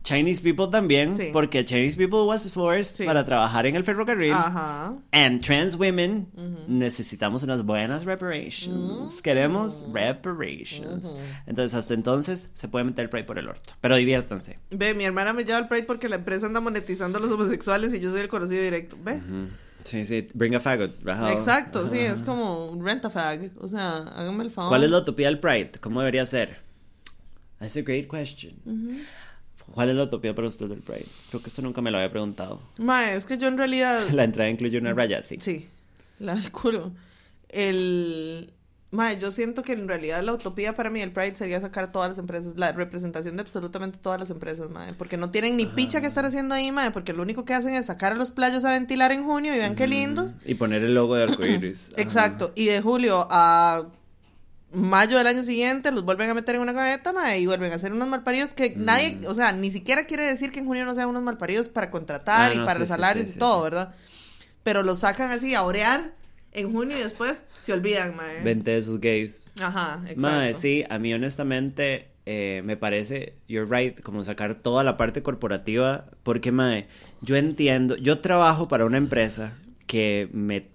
Chinese 0.03 0.41
people 0.41 0.67
también, 0.71 1.15
Sí. 1.17 1.29
porque 1.33 1.63
Chinese 1.65 1.95
people 1.97 2.19
was 2.19 2.49
forced 2.51 2.97
Sí. 2.97 3.05
para 3.05 3.25
trabajar 3.25 3.65
en 3.65 3.75
el 3.75 3.83
ferrocarril. 3.83 4.31
Ajá. 4.33 4.95
And 5.11 5.41
trans 5.43 5.75
women 5.75 6.27
necesitamos 6.67 7.43
unas 7.43 7.63
buenas 7.65 8.05
reparations. 8.05 9.21
Queremos 9.21 9.85
reparations. 9.93 11.15
Entonces, 11.45 11.73
hasta 11.77 11.93
entonces 11.93 12.49
se 12.53 12.67
puede 12.67 12.85
meter 12.85 13.03
el 13.03 13.09
Pride 13.09 13.25
por 13.25 13.37
el 13.37 13.47
orto. 13.47 13.73
Pero 13.81 13.95
diviértanse. 13.95 14.59
Ve, 14.71 14.93
mi 14.93 15.03
hermana 15.03 15.33
me 15.33 15.43
lleva 15.43 15.57
al 15.57 15.67
Pride 15.67 15.83
porque 15.83 16.09
la 16.09 16.15
empresa 16.15 16.45
anda 16.45 16.59
monetizando 16.59 17.17
a 17.17 17.21
los 17.21 17.31
homosexuales 17.31 17.93
y 17.93 17.99
yo 17.99 18.09
soy 18.11 18.21
el 18.21 18.27
conocido 18.29 18.61
directo. 18.63 18.97
Ve. 19.03 19.19
Sí, 19.83 20.03
sí, 20.05 20.27
bring 20.33 20.55
a 20.55 20.59
faggot. 20.59 21.03
rajado. 21.03 21.29
Exacto, 21.37 21.89
sí, 21.89 21.99
es 21.99 22.21
como 22.21 22.77
rent 22.81 23.05
a 23.05 23.09
fag. 23.09 23.51
O 23.59 23.67
sea, 23.67 23.97
háganme 23.97 24.43
el 24.43 24.51
favor. 24.51 24.69
¿Cuál 24.71 24.83
es 24.83 24.89
la 24.91 24.97
utopía 24.99 25.27
del 25.27 25.39
Pride? 25.39 25.71
¿Cómo 25.79 25.99
debería 26.01 26.25
ser? 26.25 26.57
That's 27.59 27.75
a 27.75 27.81
great 27.81 28.07
question. 28.07 28.53
¿Cuál 29.73 29.89
es 29.89 29.95
la 29.95 30.03
utopía 30.03 30.33
para 30.35 30.47
usted 30.47 30.67
del 30.67 30.81
Pride? 30.81 31.05
Creo 31.29 31.41
que 31.41 31.49
esto 31.49 31.61
nunca 31.61 31.81
me 31.81 31.91
lo 31.91 31.97
había 31.97 32.11
preguntado. 32.11 32.61
Ma, 32.77 33.11
es 33.13 33.25
que 33.25 33.37
yo 33.37 33.47
en 33.47 33.57
realidad. 33.57 34.09
La 34.13 34.23
entrada 34.23 34.49
incluye 34.49 34.77
una 34.77 34.93
raya, 34.93 35.23
sí. 35.23 35.37
Sí, 35.39 35.69
la 36.19 36.35
del 36.35 36.51
culo. 36.51 36.91
El. 37.49 38.53
Ma, 38.91 39.13
yo 39.13 39.29
siento 39.29 39.61
que 39.61 39.73
en 39.73 39.87
realidad 39.87 40.23
la 40.23 40.33
utopía 40.33 40.73
para 40.73 40.89
mí 40.89 40.99
del 40.99 41.11
Pride 41.11 41.35
sería 41.35 41.61
sacar 41.61 41.91
todas 41.91 42.09
las 42.09 42.17
empresas, 42.17 42.53
la 42.55 42.71
representación 42.71 43.35
de 43.35 43.41
absolutamente 43.43 43.99
todas 43.99 44.19
las 44.19 44.31
empresas, 44.31 44.67
madre, 44.71 44.95
porque 44.97 45.15
no 45.15 45.29
tienen 45.29 45.57
ni 45.57 45.67
picha 45.67 46.01
que 46.01 46.07
estar 46.07 46.25
haciendo 46.25 46.55
ahí, 46.55 46.71
madre, 46.71 46.89
porque 46.89 47.13
lo 47.13 47.21
único 47.21 47.45
que 47.45 47.53
hacen 47.53 47.75
es 47.75 47.85
sacar 47.85 48.13
a 48.13 48.15
los 48.15 48.31
playos 48.31 48.65
a 48.65 48.71
ventilar 48.71 49.11
en 49.11 49.23
junio 49.25 49.53
y 49.53 49.59
vean 49.59 49.75
qué 49.75 49.85
lindos. 49.85 50.33
Y 50.43 50.55
poner 50.55 50.83
el 50.83 50.95
logo 50.95 51.13
de 51.13 51.23
arcoíris. 51.29 51.91
Ajá. 51.91 52.01
Exacto, 52.01 52.51
y 52.55 52.65
de 52.65 52.81
julio 52.81 53.27
a 53.29 53.85
mayo 54.71 55.17
del 55.17 55.27
año 55.27 55.43
siguiente 55.43 55.91
los 55.91 56.05
vuelven 56.05 56.29
a 56.29 56.33
meter 56.33 56.55
en 56.55 56.61
una 56.61 56.73
gaveta, 56.73 57.11
mae, 57.11 57.39
y 57.39 57.45
vuelven 57.45 57.71
a 57.71 57.75
hacer 57.75 57.91
unos 57.93 58.07
malparidos 58.07 58.53
que 58.53 58.71
Mm. 58.75 58.85
nadie, 58.85 59.19
o 59.27 59.33
sea, 59.33 59.51
ni 59.51 59.71
siquiera 59.71 60.05
quiere 60.05 60.25
decir 60.27 60.51
que 60.51 60.59
en 60.59 60.65
junio 60.65 60.85
no 60.85 60.93
sean 60.93 61.07
unos 61.09 61.23
malparidos 61.23 61.69
para 61.69 61.89
contratar 61.89 62.51
Ah, 62.51 62.53
y 62.53 62.57
no, 62.57 62.65
para 62.65 62.79
sí, 62.81 62.85
salarios 62.87 63.25
sí, 63.25 63.31
y 63.31 63.33
sí, 63.33 63.39
todo, 63.39 63.57
sí. 63.57 63.63
¿verdad? 63.63 63.95
Pero 64.63 64.83
los 64.83 64.99
sacan 64.99 65.31
así 65.31 65.55
a 65.55 65.63
orear 65.63 66.13
en 66.51 66.71
junio 66.71 66.97
y 66.97 67.01
después 67.01 67.43
se 67.61 67.73
olvidan, 67.73 68.15
mae. 68.15 68.43
Vente 68.43 68.71
de 68.71 68.77
esos 68.77 68.99
gays. 68.99 69.51
Ajá, 69.61 69.99
exacto. 70.03 70.21
Mae, 70.21 70.53
sí, 70.53 70.83
a 70.89 70.99
mí 70.99 71.13
honestamente 71.13 72.09
eh, 72.25 72.61
me 72.63 72.77
parece, 72.77 73.33
you're 73.47 73.65
right, 73.75 73.99
como 74.01 74.23
sacar 74.23 74.53
toda 74.55 74.83
la 74.83 74.97
parte 74.97 75.23
corporativa, 75.23 76.05
porque 76.21 76.51
mae, 76.51 76.87
yo 77.21 77.35
entiendo, 77.37 77.95
yo 77.95 78.19
trabajo 78.19 78.67
para 78.67 78.85
una 78.85 78.97
empresa 78.97 79.53
que 79.87 80.29
me, 80.31 80.67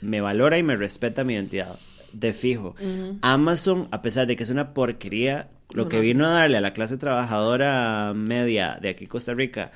me 0.00 0.22
valora 0.22 0.56
y 0.56 0.62
me 0.62 0.76
respeta 0.76 1.22
mi 1.24 1.34
identidad, 1.34 1.78
de 2.12 2.32
fijo. 2.32 2.74
Amazon, 3.22 3.88
a 3.90 4.02
pesar 4.02 4.26
de 4.26 4.36
que 4.36 4.42
es 4.42 4.50
una 4.50 4.72
porquería, 4.74 5.48
lo 5.72 5.88
que 5.88 6.00
vino 6.00 6.26
a 6.26 6.30
darle 6.30 6.56
a 6.56 6.60
la 6.60 6.72
clase 6.72 6.96
trabajadora 6.96 8.12
media 8.14 8.78
de 8.80 8.88
aquí 8.90 9.06
Costa 9.06 9.34
Rica 9.34 9.70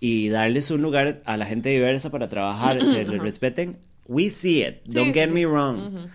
y 0.00 0.28
darles 0.28 0.70
un 0.70 0.82
lugar 0.82 1.22
a 1.24 1.36
la 1.36 1.46
gente 1.46 1.68
diversa 1.70 2.10
para 2.10 2.28
trabajar, 2.28 2.78
que 2.78 3.04
les 3.04 3.18
respeten, 3.18 3.78
we 4.06 4.28
see 4.30 4.62
it, 4.64 4.76
don't 4.84 5.08
sí, 5.08 5.12
get 5.14 5.28
sí. 5.28 5.34
me 5.34 5.46
wrong. 5.46 6.08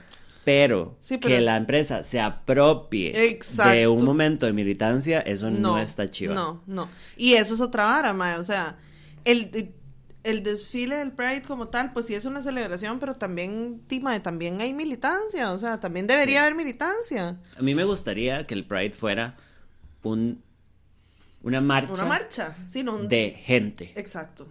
Pero, 0.43 0.97
Sí, 1.01 1.18
pero- 1.18 1.36
que 1.36 1.41
la 1.41 1.55
empresa 1.55 2.03
se 2.03 2.20
apropie 2.20 3.38
de 3.74 3.88
un 3.88 4.03
momento 4.03 4.47
de 4.47 4.53
militancia, 4.53 5.20
eso 5.20 5.51
no, 5.51 5.78
está 5.78 6.09
chiva. 6.09 6.34
No, 6.34 6.64
no. 6.66 6.89
Y 7.16 7.34
eso 7.34 7.53
es 7.53 7.62
otra 7.62 7.84
vara, 7.86 8.12
mae. 8.14 8.38
O 8.38 8.43
sea, 8.43 8.76
el, 9.24 9.51
el 9.53 9.72
desfile 10.24 10.95
del 10.97 11.11
Pride 11.11 11.41
como 11.41 11.67
tal, 11.69 11.93
pues 11.93 12.05
sí 12.05 12.13
es 12.15 12.26
una 12.26 12.43
celebración, 12.43 12.99
pero 12.99 13.15
también, 13.15 13.82
ti, 13.88 13.99
mae, 13.99 14.19
también 14.19 14.61
hay 14.61 14.74
militancia. 14.74 15.51
O 15.51 15.57
sea, 15.57 15.80
también 15.80 16.05
debería 16.07 16.36
Sí. 16.36 16.38
haber 16.41 16.55
militancia. 16.55 17.38
A 17.57 17.61
mí 17.61 17.74
me 17.76 17.84
gustaría 17.84 18.45
que 18.45 18.53
el 18.53 18.65
Pride 18.65 18.91
fuera 18.91 19.36
un 20.03 20.41
una 21.43 21.59
marcha, 21.59 21.93
Una 21.93 22.05
marcha. 22.05 22.55
Sí, 22.69 22.84
no, 22.84 22.95
un- 22.97 23.07
de 23.09 23.32
gente, 23.32 23.91
Exacto. 23.95 24.47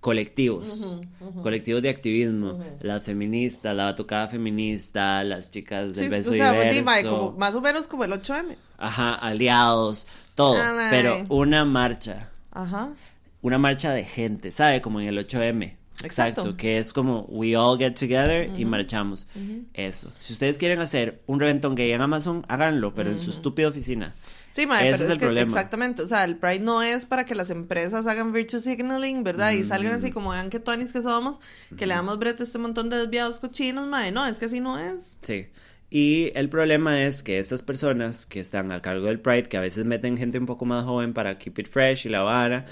colectivos, 0.00 0.98
colectivos 1.42 1.82
de 1.82 1.90
activismo, 1.90 2.58
las 2.80 3.02
feministas, 3.02 3.76
la 3.76 3.84
batucada 3.84 4.26
feminista, 4.28 5.22
las 5.24 5.50
chicas 5.50 5.94
del 5.94 6.04
Sí, 6.06 6.10
beso 6.10 6.30
o 6.30 6.34
sea, 6.34 6.52
diverso, 6.70 7.10
como, 7.10 7.32
más 7.38 7.54
o 7.54 7.60
menos 7.60 7.86
como 7.86 8.04
el 8.04 8.12
8M. 8.14 8.56
ajá, 8.78 9.14
aliados, 9.16 10.06
todo, 10.34 10.56
Ah, 10.58 10.72
mae. 10.74 10.90
pero 10.90 11.26
una 11.28 11.66
marcha. 11.66 12.30
Ajá. 12.52 12.94
Una 13.42 13.58
marcha 13.58 13.92
de 13.92 14.04
gente, 14.04 14.50
¿sabe? 14.50 14.80
Como 14.80 15.00
en 15.00 15.08
el 15.08 15.18
8M. 15.18 15.76
Exacto, 16.02 16.40
Exacto. 16.42 16.56
que 16.56 16.78
es 16.78 16.94
como 16.94 17.26
we 17.28 17.54
all 17.56 17.78
get 17.78 17.92
together 17.92 18.48
y 18.58 18.64
marchamos. 18.64 19.28
Eso. 19.74 20.10
Si 20.18 20.32
ustedes 20.32 20.56
quieren 20.56 20.80
hacer 20.80 21.20
un 21.26 21.40
reventón 21.40 21.74
gay 21.74 21.92
en 21.92 22.00
Amazon, 22.00 22.44
háganlo, 22.48 22.94
pero 22.94 23.10
en 23.10 23.20
su 23.20 23.30
estúpida 23.30 23.68
oficina. 23.68 24.14
Sí, 24.50 24.66
mae, 24.66 24.88
Ese 24.88 24.92
pero 24.92 24.94
es 24.94 25.00
es, 25.02 25.10
el 25.10 25.18
que 25.18 25.26
problema. 25.26 25.50
exactamente, 25.52 26.02
o 26.02 26.06
sea, 26.08 26.24
el 26.24 26.36
Pride 26.36 26.60
no 26.60 26.82
es 26.82 27.04
para 27.04 27.24
que 27.26 27.34
las 27.34 27.50
empresas 27.50 28.06
hagan 28.06 28.32
virtue 28.32 28.58
signaling, 28.60 29.22
¿verdad? 29.22 29.52
Y 29.52 29.62
salgan 29.62 29.92
Mm. 29.92 29.98
así 29.98 30.10
como 30.10 30.30
vean 30.30 30.48
que 30.50 30.58
tonis 30.58 30.90
que 30.92 31.02
somos, 31.02 31.38
que 31.76 31.86
le 31.86 31.94
damos 31.94 32.18
brete 32.18 32.42
a 32.42 32.46
este 32.46 32.58
montón 32.58 32.88
de 32.88 32.96
desviados 32.96 33.38
cochinos, 33.38 33.86
mae, 33.86 34.10
no, 34.10 34.26
es 34.26 34.38
que 34.38 34.46
así 34.46 34.58
no 34.60 34.78
es. 34.78 35.18
Sí. 35.20 35.48
Y 35.90 36.32
el 36.34 36.48
problema 36.48 37.02
es 37.02 37.22
que 37.22 37.38
estas 37.38 37.62
personas 37.62 38.24
que 38.24 38.40
están 38.40 38.72
al 38.72 38.80
cargo 38.80 39.06
del 39.06 39.20
Pride, 39.20 39.44
que 39.44 39.56
a 39.56 39.60
veces 39.60 39.84
meten 39.84 40.16
gente 40.16 40.38
un 40.38 40.46
poco 40.46 40.64
más 40.64 40.84
joven 40.84 41.12
para 41.12 41.36
keep 41.38 41.58
it 41.58 41.68
fresh 41.68 42.06
y 42.06 42.08
la 42.08 42.22
vara, 42.22 42.64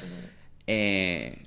eh, 0.68 1.46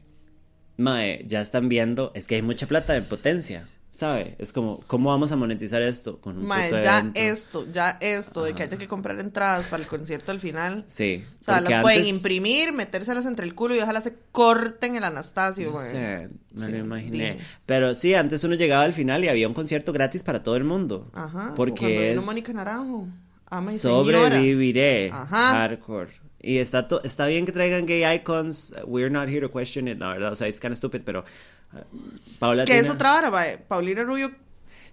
mae, 0.78 1.24
ya 1.28 1.42
están 1.42 1.70
viendo, 1.70 2.12
es 2.16 2.26
que 2.28 2.36
hay 2.36 2.42
mucha 2.42 2.68
plata 2.68 2.94
de 2.94 3.02
potencia, 3.04 3.68
¿sabe? 3.92 4.36
Es 4.40 4.52
como, 4.52 4.80
¿cómo 4.88 5.10
vamos 5.10 5.32
a 5.32 5.36
monetizar 5.36 5.82
esto? 5.82 6.20
Con 6.22 6.38
un 6.40 6.46
Mae, 6.46 6.72
ya 6.72 7.00
evento. 7.00 7.20
esto, 7.20 7.68
ya 7.72 7.98
esto, 8.02 8.44
de 8.44 8.54
que 8.54 8.64
haya 8.64 8.78
que 8.78 8.88
comprar 8.88 9.20
entradas 9.20 9.66
para 9.68 9.84
el 9.84 9.88
concierto 9.88 10.32
al 10.32 10.40
final. 10.40 10.84
Sí. 10.88 11.24
O 11.40 11.44
sea, 11.44 11.62
las 11.62 11.82
pueden 11.84 12.06
imprimir, 12.06 12.74
metérselas 12.74 13.26
entre 13.28 13.46
el 13.46 13.54
culo 13.54 13.76
y 13.76 13.80
ojalá 13.80 14.02
se 14.02 14.16
corten 14.32 14.96
el 14.96 15.04
Anastasio, 15.04 15.68
No 15.70 15.76
mae. 15.78 15.92
sé, 15.92 16.30
me 16.54 16.66
Sí, 16.66 16.72
lo 16.72 16.78
imaginé. 16.80 17.12
dime. 17.12 17.38
Pero 17.66 17.94
sí, 17.94 18.14
antes 18.16 18.44
uno 18.44 18.56
llegaba 18.56 18.84
al 18.84 18.94
final 18.94 19.24
y 19.24 19.28
había 19.28 19.48
un 19.48 19.54
concierto 19.54 19.94
gratis 19.94 20.24
para 20.24 20.42
todo 20.42 20.56
el 20.56 20.64
mundo. 20.64 21.12
Ajá. 21.14 21.54
Porque 21.56 22.14
es 22.14 22.26
Mónica 22.26 22.54
Naranjo. 22.54 23.08
Ama 23.54 23.74
y 23.74 23.78
señora. 23.78 24.30
sobreviviré. 24.30 25.12
Ajá. 25.12 25.50
Hardcore. 25.52 26.10
Y 26.44 26.58
está, 26.58 26.88
está 27.04 27.28
bien 27.28 27.46
que 27.46 27.52
traigan 27.52 27.86
gay 27.86 28.04
icons. 28.16 28.74
We're 28.86 29.12
not 29.12 29.30
here 29.30 29.42
to 29.42 29.50
question 29.52 29.88
it, 29.88 30.00
la 30.00 30.10
verdad. 30.14 30.32
O 30.32 30.36
sea, 30.36 30.48
it's 30.48 30.60
kind 30.60 30.72
of 30.72 30.78
stupid, 30.78 31.02
pero. 31.06 31.24
uh, 31.74 31.80
Paula 32.40 32.66
Que 32.66 32.80
es 32.80 32.90
otra 32.90 33.16
hora, 33.16 33.30
mae. 33.30 33.58
Paulina 33.68 34.04
Rubio. 34.04 34.32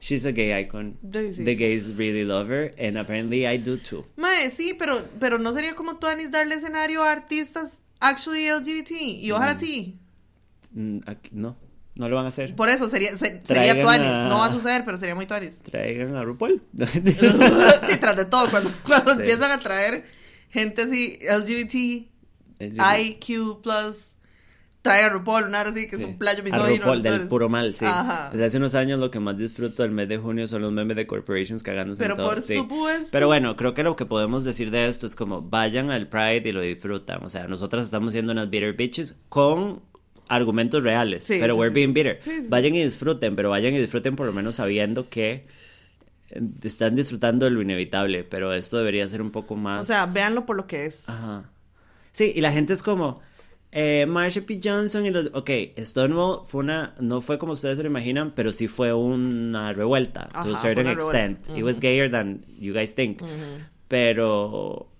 She's 0.01 0.25
a 0.27 0.31
gay 0.33 0.53
icon. 0.61 0.97
Sí, 1.13 1.33
sí. 1.33 1.45
The 1.45 1.55
gays 1.57 1.97
really 1.97 2.25
love 2.25 2.51
her, 2.51 2.73
and 2.79 2.97
apparently 2.99 3.47
I 3.47 3.57
do 3.59 3.77
too. 3.79 4.05
Mae, 4.17 4.51
sí, 4.51 4.75
pero, 4.79 5.03
pero 5.19 5.39
no 5.39 5.53
sería 5.55 5.75
como 5.75 5.97
tú, 5.97 6.07
Anis, 6.07 6.31
darle 6.31 6.55
escenario 6.55 7.03
a 7.03 7.11
artistas 7.11 7.71
actually 7.99 8.49
LGBT. 8.49 8.91
Y 9.23 9.31
ojalá 9.33 9.53
a 9.53 9.59
ti. 9.59 9.99
Mm, 10.73 10.99
no, 11.33 11.57
no 11.97 12.09
lo 12.09 12.15
van 12.15 12.27
a 12.27 12.29
hacer. 12.29 12.55
Por 12.55 12.69
eso 12.69 12.89
sería, 12.89 13.17
se- 13.19 13.41
sería 13.45 13.83
Tuanis. 13.83 14.07
a- 14.07 14.29
No 14.29 14.39
va 14.39 14.47
a 14.47 14.53
suceder, 14.53 14.85
pero 14.85 14.99
sería 14.99 15.15
muy 15.17 15.27
Tuanis. 15.27 15.59
Traigan 15.63 16.15
a 16.15 16.23
RuPaul. 16.25 16.63
sí, 17.89 17.97
tras 17.99 18.17
de 18.17 18.27
todo, 18.27 18.51
cuando, 18.51 18.71
cuando 18.85 19.15
Sí. 19.15 19.21
empiezan 19.21 19.51
a 19.51 19.59
traer 19.59 20.05
gente 20.51 20.83
así, 20.83 21.19
LGBT, 21.31 22.07
IQ 22.61 23.61
plus, 23.63 24.15
trae 24.83 25.03
a 25.05 25.09
RuPaul, 25.11 25.45
una 25.45 25.61
hora 25.61 25.71
así, 25.71 25.89
que 25.89 25.97
es 25.97 26.05
un 26.05 26.19
playo 26.19 26.41
A 26.41 26.45
misógino. 26.45 26.77
RuPaul, 26.85 26.95
los 26.95 27.03
del 27.03 27.29
puro 27.29 27.49
mal, 27.49 27.75
sí. 27.75 27.85
Ajá. 27.85 28.31
Desde 28.33 28.45
hace 28.47 28.57
unos 28.57 28.75
años 28.75 28.99
lo 29.01 29.11
que 29.11 29.21
más 29.21 29.37
disfruto 29.37 29.83
del 29.83 29.93
mes 29.93 30.09
de 30.09 30.19
junio 30.19 30.47
son 30.49 30.63
los 30.63 30.73
memes 30.73 30.97
de 30.97 31.07
corporations 31.07 31.63
cagándose 31.63 32.03
Pero 32.03 32.15
en 32.15 32.19
todo. 32.19 32.29
por 32.29 32.43
sí. 32.43 32.55
supuesto. 32.55 33.09
Pero 33.13 33.27
bueno, 33.27 33.57
creo 33.57 33.75
que 33.75 33.83
lo 33.83 33.97
que 33.97 34.07
podemos 34.07 34.45
decir 34.45 34.71
de 34.71 34.89
esto 34.89 35.07
es 35.07 35.15
como 35.17 35.43
vayan 35.43 35.91
al 35.91 36.09
Pride 36.09 36.43
y 36.49 36.53
lo 36.53 36.61
disfrutan. 36.61 37.25
O 37.25 37.29
sea, 37.29 37.47
nosotras 37.49 37.85
estamos 37.85 38.13
siendo 38.13 38.33
unas 38.33 38.51
bitter 38.51 38.75
bitches 38.75 39.17
con 39.29 39.83
argumentos 40.29 40.83
reales. 40.83 41.25
Sí, 41.25 41.39
pero 41.41 41.57
we're 41.57 41.73
being 41.73 41.93
bitter. 41.95 42.21
Vayan 42.49 42.75
y 42.75 42.85
disfruten, 42.85 43.35
pero 43.37 43.51
vayan 43.51 43.75
y 43.75 43.79
disfruten 43.79 44.15
por 44.17 44.27
lo 44.27 44.33
menos 44.33 44.57
sabiendo 44.57 45.09
que 45.09 45.47
están 46.63 46.97
disfrutando 46.97 47.45
de 47.47 47.51
lo 47.51 47.63
inevitable. 47.63 48.25
Pero 48.25 48.53
esto 48.53 48.79
debería 48.79 49.09
ser 49.09 49.23
un 49.23 49.31
poco 49.31 49.57
más. 49.57 49.83
O 49.83 49.85
sea, 49.85 50.07
véanlo 50.07 50.47
por 50.47 50.57
lo 50.57 50.67
que 50.67 50.87
es. 50.87 51.09
Ajá. 51.09 51.51
Sí, 52.13 52.33
y 52.35 52.41
la 52.41 52.51
gente 52.53 52.73
es 52.73 52.83
como, 52.83 53.21
eh, 53.71 54.07
Marsha 54.09 54.41
P. 54.43 54.61
Johnson 54.63 55.05
y 55.07 55.11
los... 55.11 55.31
Ok, 55.35 55.51
Stonewall 55.79 56.41
fue 56.47 56.61
una... 56.61 56.95
No 57.01 57.21
fue 57.21 57.39
como 57.39 57.53
ustedes 57.53 57.77
se 57.77 57.83
lo 57.83 57.89
imaginan, 57.91 58.33
pero 58.35 58.53
sí 58.53 58.67
fue 58.67 58.93
una 58.93 59.73
revuelta. 59.73 60.29
Ajá, 60.33 60.45
to 60.45 60.57
a 60.57 60.61
certain 60.61 60.87
revuelta. 60.87 61.25
extent. 61.25 61.57
It 61.59 61.63
was 61.63 61.81
gayer 61.81 62.11
than 62.11 62.45
you 62.59 62.73
guys 62.73 62.95
think. 62.95 63.23
Pero 63.89 64.91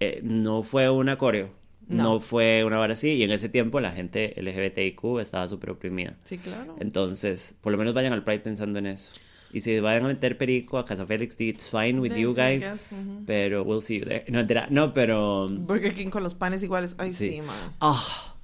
eh, 0.00 0.20
no 0.22 0.62
fue 0.62 0.90
una 0.90 1.16
coreo. 1.16 1.50
No. 1.86 2.02
No. 2.02 2.20
fue 2.20 2.64
una 2.64 2.80
hora 2.80 2.92
así. 2.94 3.14
Y 3.14 3.22
en 3.22 3.30
ese 3.30 3.48
tiempo 3.48 3.80
la 3.80 3.92
gente 3.92 4.34
LGBTIQ 4.36 5.20
estaba 5.20 5.48
súper 5.48 5.70
oprimida. 5.70 6.16
Sí, 6.24 6.38
claro. 6.38 6.76
Entonces, 6.80 7.54
por 7.60 7.72
lo 7.72 7.78
menos 7.78 7.94
vayan 7.94 8.12
al 8.12 8.24
Pride 8.24 8.40
pensando 8.40 8.78
en 8.78 8.86
eso. 8.86 9.14
Y 9.52 9.60
si 9.60 9.80
vayan 9.80 10.04
a 10.04 10.08
meter 10.08 10.36
perico 10.36 10.76
a 10.78 10.84
Casa 10.84 11.06
Félix, 11.06 11.40
it's 11.40 11.70
fine 11.70 12.00
with 12.00 12.14
you 12.14 12.34
guys. 12.34 12.60
guess. 12.68 12.90
Pero 13.26 13.62
we'll 13.64 13.80
see 13.80 13.98
you 14.00 14.04
there. 14.04 14.24
No, 14.28 14.44
no 14.70 14.92
pero... 14.92 15.48
Burger 15.48 15.94
King 15.94 16.10
con 16.10 16.22
los 16.22 16.34
panes 16.34 16.62
iguales. 16.62 16.94
Ay, 16.98 17.12
sí, 17.12 17.30
Sí. 17.30 17.40
man. 17.42 17.56
Ah, 17.80 18.34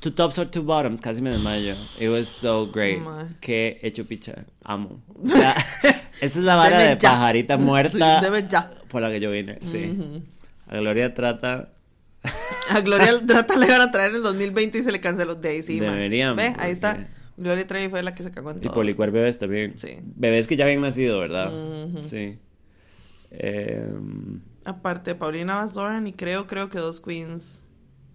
two 0.00 0.10
tops 0.12 0.36
or 0.38 0.46
two 0.50 0.62
bottoms, 0.64 1.00
casi 1.00 1.22
me 1.22 1.30
desmayo. 1.30 1.74
It 2.00 2.08
was 2.08 2.28
so 2.28 2.66
great. 2.66 3.00
Qué 3.40 3.78
hecho 3.82 4.04
picha. 4.04 4.46
Amo. 4.64 5.00
O 5.24 5.28
sea, 5.28 5.54
esa 6.20 6.38
es 6.40 6.44
la 6.44 6.56
vara 6.56 6.78
Deme 6.78 6.94
de 6.96 7.00
ya. 7.00 7.10
pajarita 7.10 7.56
muerta 7.56 8.18
Sí, 8.20 8.24
deme 8.24 8.48
ya. 8.48 8.70
por 8.88 9.00
la 9.02 9.10
que 9.10 9.20
yo 9.20 9.30
vine. 9.30 9.58
Sí. 9.62 10.22
A 10.66 10.76
Gloria 10.78 11.14
trata. 11.14 11.70
A 12.70 12.80
Gloria 12.80 13.24
Trata 13.26 13.56
le 13.56 13.66
iban 13.66 13.80
a 13.80 13.90
traer 13.92 14.10
en 14.10 14.16
el 14.16 14.22
2020 14.24 14.78
y 14.78 14.82
se 14.82 14.90
le 14.92 15.00
canceló 15.00 15.36
de 15.36 15.48
ahí, 15.48 15.62
sí, 15.62 15.80
man. 15.80 15.92
Deberían, 15.94 16.34
Ve, 16.36 16.52
ahí 16.58 16.72
está. 16.72 17.06
Gloria 17.38 17.66
Trevi 17.66 17.88
fue 17.88 18.02
la 18.02 18.14
que 18.14 18.22
se 18.24 18.30
cagó 18.30 18.50
en 18.50 18.58
Y 18.58 18.60
todo. 18.62 18.74
policuar 18.74 19.10
bebés 19.12 19.38
también. 19.38 19.78
Sí. 19.78 20.00
Bebés 20.02 20.46
que 20.48 20.56
ya 20.56 20.64
habían 20.64 20.80
nacido, 20.82 21.18
¿verdad? 21.20 21.52
Sí. 22.00 22.38
Em, 23.30 24.40
Aparte, 24.64 25.14
Paulina 25.14 25.54
Bazoran 25.56 26.06
y 26.06 26.12
creo, 26.12 26.46
creo 26.46 26.68
que 26.68 26.78
dos 26.78 27.00
queens. 27.00 27.64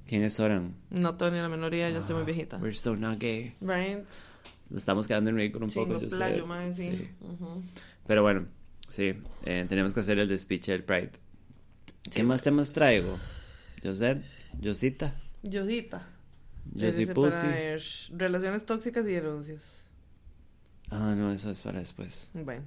¿Quiénes 0.06 0.38
eran? 0.40 0.76
No 0.90 1.16
tengo 1.16 1.32
ni 1.32 1.38
la 1.38 1.50
menor 1.50 1.74
idea, 1.74 1.90
ya 1.90 2.00
estoy 2.00 2.16
muy 2.16 2.26
viejita. 2.26 2.58
We're 2.58 2.76
so 2.76 2.96
not 2.96 3.20
gay. 3.20 3.56
Right. 3.62 4.06
Nos 4.70 4.82
estamos 4.82 5.08
quedando 5.08 5.30
en 5.30 5.38
ridículo 5.38 5.66
un 5.66 5.72
Chingo 5.72 5.88
poco, 5.88 6.02
yo 6.02 6.10
playo, 6.10 6.46
sé. 6.74 6.76
sí. 6.76 6.98
Sí. 6.98 7.10
Pero 8.06 8.22
bueno, 8.22 8.46
sí. 8.88 9.14
eh, 9.46 9.66
tenemos 9.70 9.94
que 9.94 10.02
hacer 10.02 10.20
el 10.20 10.28
despiche 10.28 10.74
del 10.74 10.84
Pride. 10.84 11.12
¿Qué 12.14 12.24
más 12.24 12.44
temas 12.44 12.74
traigo? 12.74 13.18
José, 13.82 14.22
Josita, 14.62 15.16
Yodita. 15.42 16.00
Josie 16.00 16.13
Pussy. 16.74 17.06
para 17.06 17.54
ver, 17.54 17.82
Relaciones 18.12 18.66
tóxicas 18.66 19.06
y 19.06 19.12
denuncias. 19.12 19.84
Ah, 20.90 21.14
no, 21.16 21.32
eso 21.32 21.50
es 21.52 21.60
para 21.62 21.80
después. 21.80 22.30
Bueno. 22.34 22.64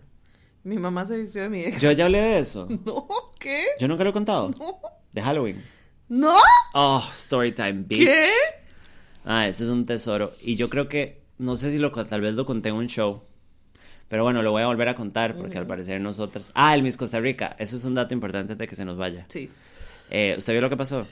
Mi 0.64 0.78
mamá 0.78 1.06
se 1.06 1.16
vistió 1.16 1.42
de 1.42 1.48
mi 1.48 1.60
ex. 1.60 1.80
Yo 1.80 1.92
ya 1.92 2.06
hablé 2.06 2.20
de 2.20 2.38
eso. 2.40 2.66
No, 2.84 3.06
¿qué? 3.38 3.62
Yo 3.78 3.86
nunca 3.86 4.02
lo 4.02 4.10
he 4.10 4.12
contado. 4.12 4.50
No. 4.50 4.80
De 5.12 5.22
Halloween. 5.22 5.62
¿No? 6.08 6.34
Oh, 6.74 7.08
Storytime 7.14 7.84
Bitch. 7.86 8.06
¿Qué? 8.06 8.28
Ah, 9.24 9.46
ese 9.46 9.64
es 9.64 9.70
un 9.70 9.86
tesoro. 9.86 10.32
Y 10.42 10.56
yo 10.56 10.68
creo 10.68 10.88
que, 10.88 11.22
no 11.38 11.56
sé 11.56 11.70
si 11.70 11.78
lo 11.78 11.92
tal 11.92 12.20
vez 12.20 12.34
lo 12.34 12.46
conté 12.46 12.70
en 12.70 12.76
un 12.76 12.88
show. 12.88 13.22
Pero 14.08 14.22
bueno, 14.22 14.42
lo 14.42 14.52
voy 14.52 14.62
a 14.62 14.66
volver 14.66 14.88
a 14.88 14.94
contar 14.94 15.36
porque 15.36 15.58
al 15.58 15.66
parecer 15.66 16.00
nosotras. 16.00 16.52
Ah, 16.54 16.74
el 16.74 16.82
Miss 16.82 16.96
Costa 16.96 17.18
Rica. 17.20 17.56
Eso 17.58 17.76
es 17.76 17.84
un 17.84 17.94
dato 17.94 18.14
importante 18.14 18.54
de 18.54 18.68
que 18.68 18.76
se 18.76 18.84
nos 18.84 18.96
vaya. 18.96 19.26
Sí. 19.28 19.50
Eh, 20.10 20.34
¿Usted 20.38 20.52
vio 20.52 20.62
lo 20.62 20.70
que 20.70 20.76
pasó? 20.76 21.06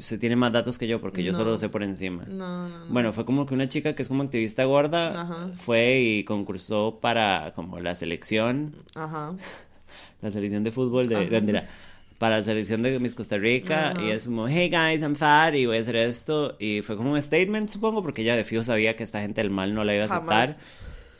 Usted 0.00 0.18
tiene 0.18 0.34
más 0.34 0.50
datos 0.52 0.76
que 0.78 0.88
yo 0.88 1.00
porque 1.00 1.22
yo 1.22 1.30
No. 1.32 1.38
solo 1.38 1.50
lo 1.52 1.58
sé 1.58 1.68
por 1.68 1.82
encima. 1.84 2.24
No, 2.26 2.68
no, 2.68 2.78
no. 2.80 2.86
Bueno, 2.92 3.12
fue 3.12 3.24
como 3.24 3.46
que 3.46 3.54
una 3.54 3.68
chica 3.68 3.94
que 3.94 4.02
es 4.02 4.08
como 4.08 4.22
activista 4.24 4.64
gorda 4.64 5.22
Ajá. 5.22 5.48
fue 5.56 6.00
y 6.00 6.24
concursó 6.24 6.98
para 7.00 7.52
como 7.54 7.78
la 7.80 7.94
selección, 7.94 8.74
Ajá. 8.94 9.34
la 10.22 10.30
selección 10.30 10.64
de 10.64 10.72
fútbol 10.72 11.08
de, 11.08 11.40
mira, 11.40 11.64
para 12.18 12.38
la 12.38 12.44
selección 12.44 12.82
de 12.82 12.98
Miss 12.98 13.14
Costa 13.14 13.38
Rica 13.38 13.90
Ajá. 13.92 14.02
y 14.02 14.10
es 14.10 14.24
como, 14.26 14.48
hey 14.48 14.68
guys, 14.70 15.02
I'm 15.02 15.16
fat 15.16 15.54
y 15.54 15.66
voy 15.66 15.76
a 15.76 15.80
hacer 15.80 15.96
esto 15.96 16.56
y 16.58 16.82
fue 16.82 16.96
como 16.96 17.12
un 17.12 17.22
statement 17.22 17.70
supongo 17.70 18.02
porque 18.02 18.22
ella 18.22 18.36
de 18.36 18.44
fijo 18.44 18.62
sabía 18.62 18.96
que 18.96 19.04
esta 19.04 19.20
gente 19.20 19.40
del 19.42 19.50
mal 19.50 19.74
no 19.74 19.84
la 19.84 19.94
iba 19.94 20.02
a 20.04 20.06
aceptar. 20.06 20.56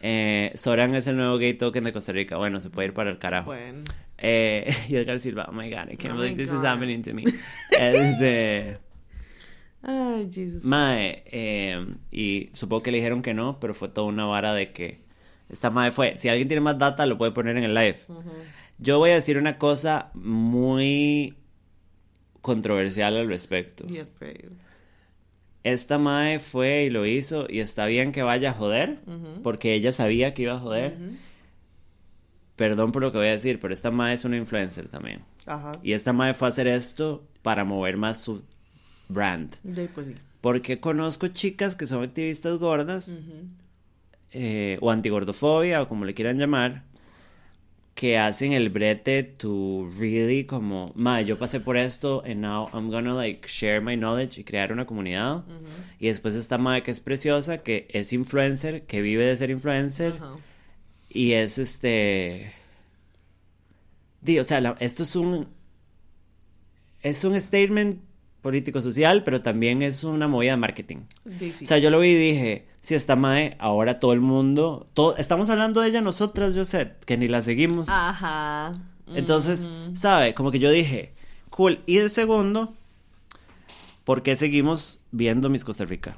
Eh, 0.03 0.53
Soran 0.55 0.95
es 0.95 1.07
el 1.07 1.17
nuevo 1.17 1.37
gay 1.37 1.53
token 1.55 1.85
de 1.85 1.93
Costa 1.93 2.13
Rica. 2.13 2.39
Bueno, 2.39 2.59
se 2.61 2.71
puede 2.71 2.89
ir 2.89 2.95
para 2.95 3.11
el 3.11 3.19
carajo. 3.19 3.47
Bueno. 3.51 3.85
Eh, 4.21 4.73
y 4.89 4.97
Edgar 4.97 5.19
Silva, 5.19 5.47
oh 5.49 5.53
my 5.53 5.71
god, 5.71 5.91
I 5.91 5.97
can't 5.97 6.15
Oh 6.15 6.19
believe 6.19 6.37
my 6.37 6.45
this 6.45 6.53
is 6.53 6.63
happening 6.63 7.03
to 7.03 7.15
me. 7.15 7.25
Este, 7.81 8.79
Ay, 9.83 10.29
Jesus. 10.31 10.65
Mae, 10.65 11.23
eh, 11.27 11.87
y 12.13 12.51
supongo 12.53 12.83
que 12.83 12.91
le 12.93 12.99
dijeron 12.99 13.23
que 13.23 13.33
no, 13.33 13.59
pero 13.61 13.75
fue 13.75 13.89
toda 13.89 14.07
una 14.07 14.27
vara 14.27 14.53
de 14.53 14.73
que 14.73 15.01
esta 15.49 15.71
Mae 15.71 15.91
fue. 15.91 16.17
Si 16.17 16.29
alguien 16.29 16.49
tiene 16.49 16.61
más 16.61 16.79
data, 16.79 17.07
lo 17.07 17.17
puede 17.17 17.33
poner 17.33 17.57
en 17.57 17.65
el 17.65 17.75
live. 17.75 17.99
Yo 18.79 18.99
voy 18.99 19.11
a 19.11 19.15
decir 19.15 19.39
una 19.39 19.59
cosa 19.59 20.11
muy 20.15 21.35
controversial 22.43 23.17
al 23.17 23.29
respecto. 23.29 23.87
Esta 25.65 25.99
Mae 25.99 26.39
fue 26.39 26.85
y 26.85 26.91
lo 26.91 27.05
hizo, 27.07 27.47
y 27.49 27.61
está 27.61 27.87
bien 27.87 28.13
que 28.13 28.23
vaya 28.23 28.51
a 28.51 28.55
joder, 28.55 28.99
porque 29.43 29.75
ella 29.75 29.93
sabía 29.93 30.35
que 30.35 30.43
iba 30.43 30.55
a 30.55 30.61
joder. 30.61 30.97
Perdón 32.61 32.93
por 32.93 33.01
lo 33.01 33.11
que 33.11 33.17
voy 33.17 33.29
a 33.29 33.31
decir, 33.31 33.59
pero 33.59 33.73
esta 33.73 33.91
Mae 33.91 34.13
es 34.13 34.27
una 34.27 34.37
influencer 34.37 34.87
también. 34.89 35.23
Ajá. 35.47 35.73
Y 35.83 35.95
esta 35.95 36.13
Mae 36.13 36.35
fue 36.35 36.47
a 36.47 36.51
hacer 36.51 36.67
esto 36.67 37.25
para 37.41 37.65
mover 37.65 37.97
más 37.97 38.21
su 38.21 38.43
brand. 39.09 39.57
Ya, 39.65 39.89
pues 39.95 40.09
sí. 40.09 40.15
Porque 40.43 40.79
conozco 40.79 41.29
chicas 41.29 41.75
que 41.75 41.87
son 41.87 42.03
activistas 42.05 42.59
gordas 42.59 43.09
Ujú. 43.09 43.47
eh, 44.33 44.77
o 44.83 44.91
antigordofobia 44.91 45.81
o 45.81 45.89
como 45.89 46.05
le 46.05 46.13
quieran 46.13 46.37
llamar 46.37 46.83
que 47.95 48.19
hacen 48.19 48.53
el 48.53 48.69
brete 48.69 49.23
to 49.23 49.89
really 49.99 50.45
como, 50.45 50.93
ma, 50.95 51.23
yo 51.23 51.39
pasé 51.39 51.61
por 51.61 51.79
esto 51.79 52.23
and 52.27 52.43
now 52.43 52.69
I'm 52.75 52.91
gonna 52.91 53.15
like 53.15 53.49
share 53.49 53.81
my 53.81 53.97
knowledge 53.97 54.39
y 54.39 54.45
crear 54.45 54.71
una 54.71 54.85
comunidad. 54.85 55.45
Y 55.99 56.09
después 56.09 56.35
está 56.35 56.59
madre 56.59 56.83
que 56.83 56.91
es 56.91 57.01
preciosa, 57.01 57.63
que 57.63 57.89
es 57.89 58.13
influencer, 58.13 58.83
que 58.83 59.01
vive 59.01 59.25
de 59.25 59.35
ser 59.35 59.51
influencer 59.51 60.13
Ajá. 60.17 60.37
Y 61.11 61.33
es 61.33 61.59
este 61.59 62.53
Di, 64.23 64.39
o 64.39 64.45
sea, 64.45 64.61
la- 64.61 64.77
esto 64.81 65.03
es 65.03 65.17
un 65.17 65.49
es 67.03 67.25
un 67.25 67.39
statement 67.41 68.01
político 68.43 68.81
social, 68.81 69.23
pero 69.23 69.43
también 69.43 69.83
es 69.83 70.05
una 70.05 70.29
movida 70.29 70.53
de 70.53 70.57
marketing. 70.59 70.99
Sí. 71.39 71.55
O 71.65 71.67
sea, 71.67 71.79
yo 71.79 71.91
lo 71.91 72.01
vi 72.01 72.09
y 72.11 72.15
dije, 72.15 72.67
si 72.81 72.95
esta 72.95 73.17
mae, 73.17 73.57
ahora 73.59 73.99
todo 74.01 74.13
el 74.13 74.21
mundo, 74.21 74.87
todo, 74.95 75.17
estamos 75.17 75.51
hablando 75.51 75.81
de 75.81 75.89
ella 75.89 76.01
nosotras, 76.01 76.55
yo 76.55 76.65
sé, 76.65 76.95
que 77.07 77.17
ni 77.17 77.29
la 77.29 77.43
seguimos. 77.43 77.89
Ajá. 77.89 78.73
Entonces. 79.15 79.69
¿sabe? 79.95 80.35
Como 80.35 80.51
que 80.51 80.59
yo 80.59 80.71
dije, 80.71 81.13
cool. 81.51 81.81
Y 81.87 81.97
de 81.97 82.09
segundo, 82.09 82.73
¿por 84.05 84.23
qué 84.23 84.37
seguimos 84.37 85.01
viendo 85.11 85.49
Miss 85.51 85.65
Costa 85.65 85.85
Rica? 85.85 86.17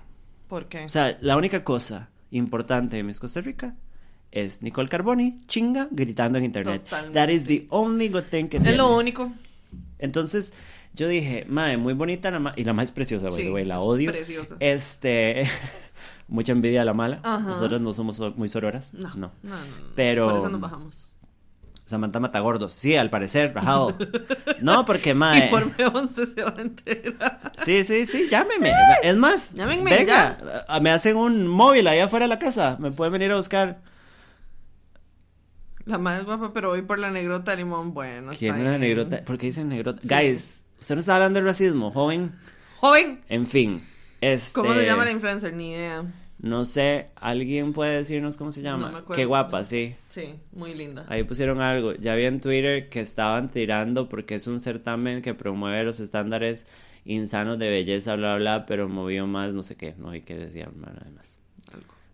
¿Por 0.48 0.66
qué? 0.68 0.84
O 0.84 0.88
sea, 0.88 1.18
la 1.20 1.36
única 1.36 1.64
cosa 1.64 2.10
importante 2.30 2.96
de 2.96 3.02
Miss 3.04 3.20
Costa 3.20 3.40
Rica 3.40 3.74
es 4.32 4.62
Nicole 4.62 4.88
Carboni, 4.88 5.36
chinga, 5.46 5.88
gritando 5.90 6.38
en 6.38 6.44
internet. 6.44 6.82
Totalmente. 6.84 7.14
That 7.18 7.28
is 7.28 7.44
the 7.46 7.66
only 7.70 8.08
good 8.08 8.24
thing 8.24 8.46
que 8.48 8.56
es 8.56 8.62
tiene. 8.62 8.76
lo 8.78 8.96
único. 8.96 9.30
Entonces, 9.98 10.52
yo 10.94 11.06
dije, 11.08 11.44
mae, 11.48 11.76
muy 11.76 11.94
bonita 11.94 12.30
la 12.30 12.38
ma 12.40 12.52
y 12.56 12.64
la 12.64 12.72
más 12.72 12.90
preciosa, 12.90 13.28
by 13.30 13.40
Sí, 13.40 13.64
la 13.64 13.80
odio. 13.80 14.10
preciosa. 14.10 14.56
Este, 14.60 15.46
mucha 16.28 16.52
envidia 16.52 16.82
a 16.82 16.84
la 16.84 16.94
mala. 16.94 17.20
Ajá. 17.22 17.40
Nosotros 17.40 17.80
no 17.80 17.92
somos 17.92 18.16
so- 18.16 18.32
muy 18.36 18.48
sororas. 18.48 18.94
No. 18.94 19.08
No. 19.14 19.32
No, 19.42 19.50
no, 19.56 19.56
no. 19.56 19.92
Pero- 19.94 20.28
Por 20.30 20.38
eso 20.38 20.48
nos 20.48 20.60
bajamos. 20.60 21.08
Samantha 21.84 22.20
Matagordos. 22.20 22.72
Sí, 22.72 22.96
al 22.96 23.10
parecer, 23.10 23.52
rajado. 23.54 23.96
No, 24.62 24.84
porque 24.86 25.12
mae. 25.14 25.44
Informe 25.44 25.74
11 25.92 26.26
se 26.26 26.42
va 26.44 26.54
a 26.56 26.62
enterar. 26.62 27.52
Sí, 27.56 27.84
sí, 27.84 28.06
sí, 28.06 28.28
llámeme. 28.30 28.72
Es 29.02 29.16
más, 29.16 29.52
Llámenme, 29.54 29.90
venga, 29.90 30.38
me 30.80 30.90
hacen 30.90 31.16
un 31.16 31.46
móvil 31.48 31.86
allá 31.88 32.04
afuera 32.06 32.24
de 32.24 32.28
la 32.28 32.38
casa. 32.38 32.76
Me 32.80 32.90
pueden 32.92 33.12
venir 33.12 33.32
a 33.32 33.36
buscar. 33.36 33.80
La 35.84 35.98
más 35.98 36.24
guapa, 36.24 36.52
pero 36.52 36.68
voy 36.68 36.82
por 36.82 36.98
la 36.98 37.10
negrota 37.10 37.54
limón. 37.56 37.92
Bueno, 37.94 38.32
¿Quién 38.38 38.56
es 38.56 38.64
la 38.64 38.78
negrota? 38.78 39.24
¿Por 39.24 39.38
qué 39.38 39.46
dicen 39.46 39.68
negrota? 39.68 40.00
Sí. 40.00 40.08
Guys, 40.08 40.66
usted 40.78 40.94
no 40.94 41.00
está 41.00 41.16
hablando 41.16 41.40
de 41.40 41.46
racismo, 41.46 41.90
joven. 41.90 42.32
Joven. 42.78 43.20
En 43.28 43.46
fin. 43.46 43.86
Este... 44.20 44.54
¿Cómo 44.54 44.74
se 44.74 44.86
llama 44.86 45.04
la 45.04 45.10
influencer? 45.10 45.52
Ni 45.52 45.72
idea. 45.72 46.04
No 46.38 46.64
sé, 46.64 47.10
¿alguien 47.14 47.72
puede 47.72 47.98
decirnos 47.98 48.36
cómo 48.36 48.50
se 48.50 48.62
llama? 48.62 48.86
No 48.86 48.92
me 48.92 48.98
acuerdo. 48.98 49.14
Qué 49.14 49.24
guapa, 49.26 49.64
sí. 49.64 49.94
Sí, 50.10 50.40
muy 50.52 50.74
linda. 50.74 51.06
Ahí 51.08 51.22
pusieron 51.22 51.60
algo. 51.60 51.94
Ya 51.94 52.16
vi 52.16 52.24
en 52.24 52.40
Twitter 52.40 52.88
que 52.88 53.00
estaban 53.00 53.48
tirando 53.48 54.08
porque 54.08 54.34
es 54.34 54.48
un 54.48 54.58
certamen 54.58 55.22
que 55.22 55.34
promueve 55.34 55.84
los 55.84 56.00
estándares 56.00 56.66
insanos 57.04 57.58
de 57.58 57.68
belleza, 57.68 58.16
bla, 58.16 58.36
bla, 58.36 58.66
pero 58.66 58.88
movió 58.88 59.26
más, 59.26 59.52
no 59.52 59.62
sé 59.62 59.76
qué, 59.76 59.94
no 59.98 60.10
hay 60.10 60.22
que 60.22 60.36
decir 60.36 60.68
nada 60.76 61.06
más. 61.14 61.41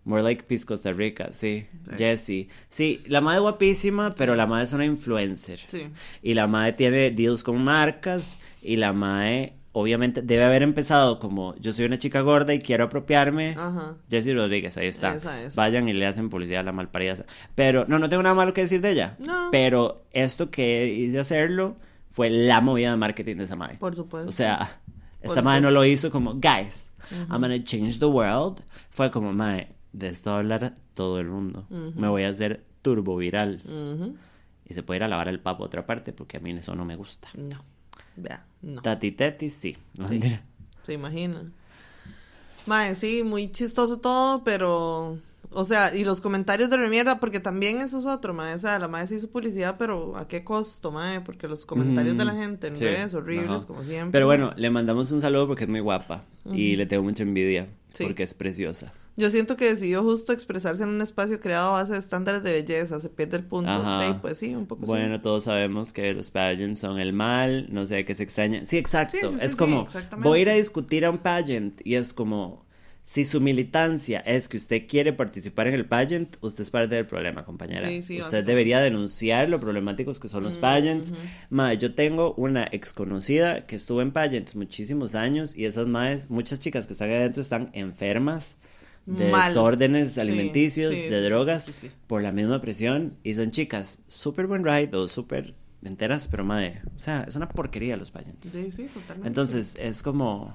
More 0.05 0.23
like 0.23 0.43
Peace 0.43 0.65
Costa 0.65 0.91
Rica, 0.93 1.29
sí. 1.31 1.67
Sí. 1.85 1.91
Jessie. 1.97 2.49
Sí, 2.69 3.03
la 3.07 3.21
madre 3.21 3.37
es 3.37 3.41
guapísima, 3.41 4.15
pero 4.15 4.35
la 4.35 4.47
madre 4.47 4.63
es 4.63 4.73
una 4.73 4.85
influencer. 4.85 5.59
Sí. 5.67 5.87
Y 6.23 6.33
la 6.33 6.47
madre 6.47 6.73
tiene 6.73 7.11
deals 7.11 7.43
con 7.43 7.63
marcas. 7.63 8.37
Y 8.61 8.77
la 8.77 8.93
madre, 8.93 9.53
obviamente, 9.71 10.21
debe 10.21 10.45
haber 10.45 10.63
empezado 10.63 11.19
como: 11.19 11.55
Yo 11.57 11.73
soy 11.73 11.85
una 11.85 11.97
chica 11.97 12.21
gorda 12.21 12.53
y 12.53 12.59
quiero 12.59 12.85
apropiarme. 12.85 13.49
Ajá. 13.57 13.97
Jessie 14.09 14.33
Rodríguez, 14.33 14.77
ahí 14.77 14.87
está. 14.87 15.13
Esa 15.15 15.41
es. 15.43 15.55
Vayan 15.55 15.87
y 15.89 15.93
le 15.93 16.05
hacen 16.05 16.29
publicidad 16.29 16.61
a 16.61 16.63
la 16.63 16.71
malparida. 16.71 17.25
Pero 17.55 17.85
no, 17.87 17.99
no 17.99 18.09
tengo 18.09 18.23
nada 18.23 18.35
malo 18.35 18.53
que 18.53 18.61
decir 18.61 18.81
de 18.81 18.91
ella. 18.91 19.15
No. 19.19 19.49
Pero 19.51 20.05
esto 20.11 20.49
que 20.49 20.87
hice 20.87 21.19
hacerlo 21.19 21.75
fue 22.11 22.29
la 22.29 22.61
movida 22.61 22.91
de 22.91 22.97
marketing 22.97 23.35
de 23.35 23.43
esa 23.43 23.55
madre. 23.55 23.77
Por 23.77 23.95
supuesto. 23.95 24.29
O 24.29 24.31
sea, 24.31 24.79
esta 25.21 25.35
Por 25.35 25.43
madre 25.43 25.61
no 25.61 25.71
lo 25.71 25.85
hizo 25.85 26.09
como, 26.09 26.33
guys, 26.35 26.91
I'm 27.29 27.41
gonna 27.41 27.63
change 27.63 27.99
the 27.99 28.05
world. 28.05 28.61
Fue 28.89 29.11
como, 29.11 29.33
madre, 29.33 29.69
de 29.93 30.09
esto 30.09 30.31
hablar 30.33 30.75
todo 30.93 31.19
el 31.19 31.27
mundo. 31.27 31.65
Me 31.69 32.07
voy 32.07 32.23
a 32.23 32.29
hacer 32.29 32.63
turbo 32.81 33.17
viral. 33.17 33.61
Y 34.67 34.73
se 34.75 34.83
puede 34.83 34.97
ir 34.99 35.03
a 35.03 35.07
lavar 35.07 35.27
el 35.27 35.39
papo 35.39 35.63
a 35.63 35.65
otra 35.67 35.85
parte 35.85 36.13
porque 36.13 36.37
a 36.37 36.39
mí 36.39 36.51
eso 36.51 36.75
no 36.75 36.85
me 36.85 36.95
gusta. 36.95 37.27
No. 37.35 37.63
Vea, 38.15 38.45
no. 38.61 38.81
Tati 38.81 39.11
Teti, 39.11 39.49
sí. 39.49 39.75
No, 39.97 40.07
Sí. 40.07 40.19
Se 40.83 40.93
imagina. 40.93 41.51
Mae, 42.65 42.95
sí, 42.95 43.23
muy 43.23 43.51
chistoso 43.51 43.99
todo, 43.99 44.43
pero. 44.43 45.17
O 45.51 45.65
sea, 45.65 45.95
y 45.95 46.03
los 46.03 46.21
comentarios 46.21 46.69
de 46.69 46.77
la 46.77 46.87
mierda, 46.87 47.19
porque 47.19 47.39
también 47.39 47.81
eso 47.81 47.97
es 47.97 48.05
otro, 48.05 48.35
mae. 48.35 48.53
O 48.53 48.59
sea, 48.59 48.77
la 48.77 48.87
mae 48.87 49.07
se 49.07 49.15
hizo 49.15 49.29
publicidad, 49.29 49.77
pero 49.79 50.15
¿a 50.17 50.27
qué 50.27 50.43
costo, 50.43 50.91
mae? 50.91 51.21
Porque 51.21 51.47
los 51.47 51.65
comentarios 51.65 52.15
de 52.17 52.25
la 52.25 52.33
gente 52.35 52.67
en 52.67 52.75
Sí, 52.75 52.83
redes 52.85 53.15
horribles, 53.15 53.49
ajá. 53.49 53.65
como 53.65 53.83
siempre. 53.83 54.11
Pero 54.11 54.27
bueno, 54.27 54.51
le 54.57 54.69
mandamos 54.69 55.11
un 55.11 55.21
saludo 55.21 55.47
porque 55.47 55.63
es 55.63 55.69
muy 55.69 55.79
guapa. 55.79 56.23
Y 56.45 56.75
le 56.75 56.85
tengo 56.85 57.01
mucha 57.03 57.23
envidia 57.23 57.67
Sí. 57.89 58.03
porque 58.03 58.21
es 58.23 58.35
preciosa. 58.35 58.93
Yo 59.15 59.29
siento 59.29 59.57
que 59.57 59.65
decidió 59.65 60.03
justo 60.03 60.31
expresarse 60.31 60.83
en 60.83 60.89
un 60.89 61.01
espacio 61.01 61.39
creado 61.39 61.69
a 61.69 61.81
base 61.81 61.93
de 61.93 61.99
estándares 61.99 62.41
de 62.41 62.53
belleza. 62.53 62.99
Se 62.99 63.09
pierde 63.09 63.37
el 63.37 63.43
punto. 63.43 63.69
Ajá. 63.69 64.19
Pues 64.21 64.37
sí, 64.37 64.55
un 64.55 64.65
poco 64.65 64.85
sí. 64.85 64.91
Bueno, 64.91 65.21
todos 65.21 65.43
sabemos 65.43 65.91
que 65.91 66.13
los 66.13 66.31
pageants 66.31 66.79
son 66.79 66.99
el 66.99 67.11
mal, 67.13 67.67
no 67.69 67.85
sé 67.85 68.05
qué 68.05 68.15
se 68.15 68.23
extraña. 68.23 68.65
Sí, 68.65 68.77
exacto. 68.77 69.17
Sí, 69.19 69.27
sí, 69.27 69.33
sí, 69.33 69.45
es 69.45 69.55
como, 69.55 69.87
voy 70.19 70.39
a 70.39 70.41
ir 70.41 70.49
a 70.49 70.53
discutir 70.53 71.05
a 71.05 71.09
un 71.09 71.17
pageant 71.17 71.81
y 71.85 71.95
es 71.95 72.13
como, 72.13 72.65
si 73.03 73.25
su 73.25 73.41
militancia 73.41 74.19
es 74.19 74.47
que 74.47 74.57
usted 74.57 74.87
quiere 74.87 75.13
participar 75.13 75.67
en 75.67 75.73
el 75.73 75.85
pageant, 75.85 76.37
usted 76.41 76.61
es 76.61 76.69
parte 76.69 76.93
del 76.93 77.07
problema, 77.07 77.43
compañera. 77.43 77.87
Sí, 77.87 78.01
sí, 78.01 78.19
usted 78.19 78.43
debería 78.43 78.79
denunciar 78.81 79.49
lo 79.49 79.59
problemáticos 79.59 80.19
que 80.19 80.27
son 80.27 80.43
los 80.43 80.57
pageants. 80.57 81.11
Ma, 81.49 81.73
yo 81.73 81.95
tengo 81.95 82.35
una 82.35 82.67
ex 82.71 82.93
conocida 82.93 83.65
que 83.65 83.75
estuvo 83.75 84.01
en 84.01 84.11
pageants 84.11 84.55
muchísimos 84.55 85.15
años 85.15 85.57
y 85.57 85.65
esas 85.65 85.87
madres, 85.87 86.29
muchas 86.29 86.59
chicas 86.59 86.85
que 86.85 86.93
están 86.93 87.09
ahí 87.09 87.15
adentro 87.15 87.41
están 87.41 87.71
enfermas 87.73 88.57
de 89.17 89.31
Mal. 89.31 89.49
desórdenes 89.49 90.17
alimenticios, 90.17 90.93
sí, 90.93 91.01
de 91.03 91.09
sí, 91.09 91.15
sí, 91.15 91.23
drogas, 91.29 91.63
sí, 91.65 91.91
por 92.07 92.21
la 92.21 92.31
misma 92.31 92.61
presión. 92.61 93.17
Y 93.23 93.33
son 93.33 93.51
chicas 93.51 94.01
súper 94.07 94.47
buen 94.47 94.63
ride 94.63 94.95
o 94.95 95.07
súper 95.07 95.55
enteras, 95.83 96.27
pero 96.27 96.43
madre, 96.45 96.81
o 96.95 96.99
sea, 96.99 97.23
es 97.27 97.35
una 97.35 97.49
porquería 97.49 97.97
los 97.97 98.11
pageants. 98.11 98.47
Sí, 98.47 98.71
sí, 98.71 98.87
totalmente. 98.93 99.27
Entonces, 99.27 99.75
es 99.79 100.03
como, 100.03 100.53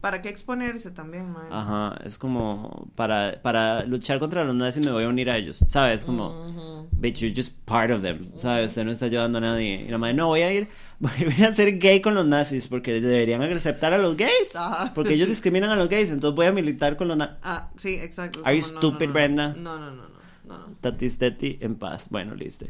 ¿Para 0.00 0.22
qué 0.22 0.28
exponerse 0.28 0.92
también, 0.92 1.32
mae? 1.32 1.48
ajá, 1.50 1.96
es 2.04 2.18
como, 2.18 2.88
para, 2.94 3.40
para 3.42 3.84
luchar 3.84 4.20
contra 4.20 4.44
los 4.44 4.54
nazis 4.54 4.84
me 4.86 4.92
voy 4.92 5.04
a 5.04 5.08
unir 5.08 5.28
a 5.28 5.36
ellos, 5.36 5.64
¿sabes? 5.66 6.04
Como, 6.04 6.86
bitch, 6.92 7.18
you're 7.20 7.34
just 7.34 7.56
part 7.64 7.90
of 7.90 8.02
them, 8.02 8.30
¿sabes? 8.36 8.68
Usted 8.68 8.84
no 8.84 8.92
está 8.92 9.06
ayudando 9.06 9.38
a 9.38 9.40
nadie. 9.40 9.86
Y 9.86 9.88
la 9.88 9.98
madre, 9.98 10.14
no, 10.14 10.28
voy 10.28 10.42
a 10.42 10.52
ir, 10.52 10.68
voy 11.00 11.44
a 11.44 11.54
ser 11.54 11.78
gay 11.78 12.00
con 12.00 12.14
los 12.14 12.26
nazis, 12.26 12.66
porque 12.68 13.00
deberían 13.00 13.42
aceptar 13.42 13.92
a 13.92 13.98
los 13.98 14.16
gays, 14.16 14.56
Ajá. 14.56 14.92
porque 14.94 15.14
ellos 15.14 15.28
discriminan 15.28 15.70
a 15.70 15.76
los 15.76 15.88
gays, 15.88 16.10
entonces 16.10 16.34
voy 16.34 16.46
a 16.46 16.52
militar 16.52 16.96
con 16.96 17.08
los 17.08 17.16
nazis. 17.16 17.36
Ah, 17.42 17.70
sí, 17.76 17.94
exacto. 17.94 18.40
Are 18.44 18.56
you 18.56 18.62
no, 18.72 18.78
stupid, 18.80 19.00
no, 19.00 19.06
no. 19.06 19.12
Brenda? 19.12 19.48
No, 19.56 19.78
no, 19.78 19.90
no, 19.92 20.08
no, 20.46 20.58
no. 20.58 20.74
Tatis 20.80 21.18
Teti 21.18 21.58
en 21.60 21.76
paz. 21.76 22.08
Bueno, 22.10 22.34
listo. 22.34 22.66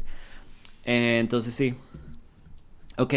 Eh, 0.85 1.19
entonces 1.19 1.53
sí. 1.53 1.75
Ok, 2.97 3.13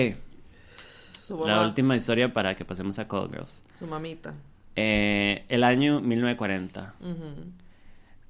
Su 1.21 1.45
la 1.45 1.63
última 1.63 1.97
historia 1.97 2.33
para 2.33 2.55
que 2.57 2.65
pasemos 2.65 2.99
a 2.99 3.09
Call 3.09 3.29
Girls. 3.31 3.65
su 3.79 3.87
mamita. 3.87 4.35
Eh, 4.77 5.45
el 5.49 5.65
año 5.65 6.01
1940. 6.01 6.95
Ujú. 7.01 7.53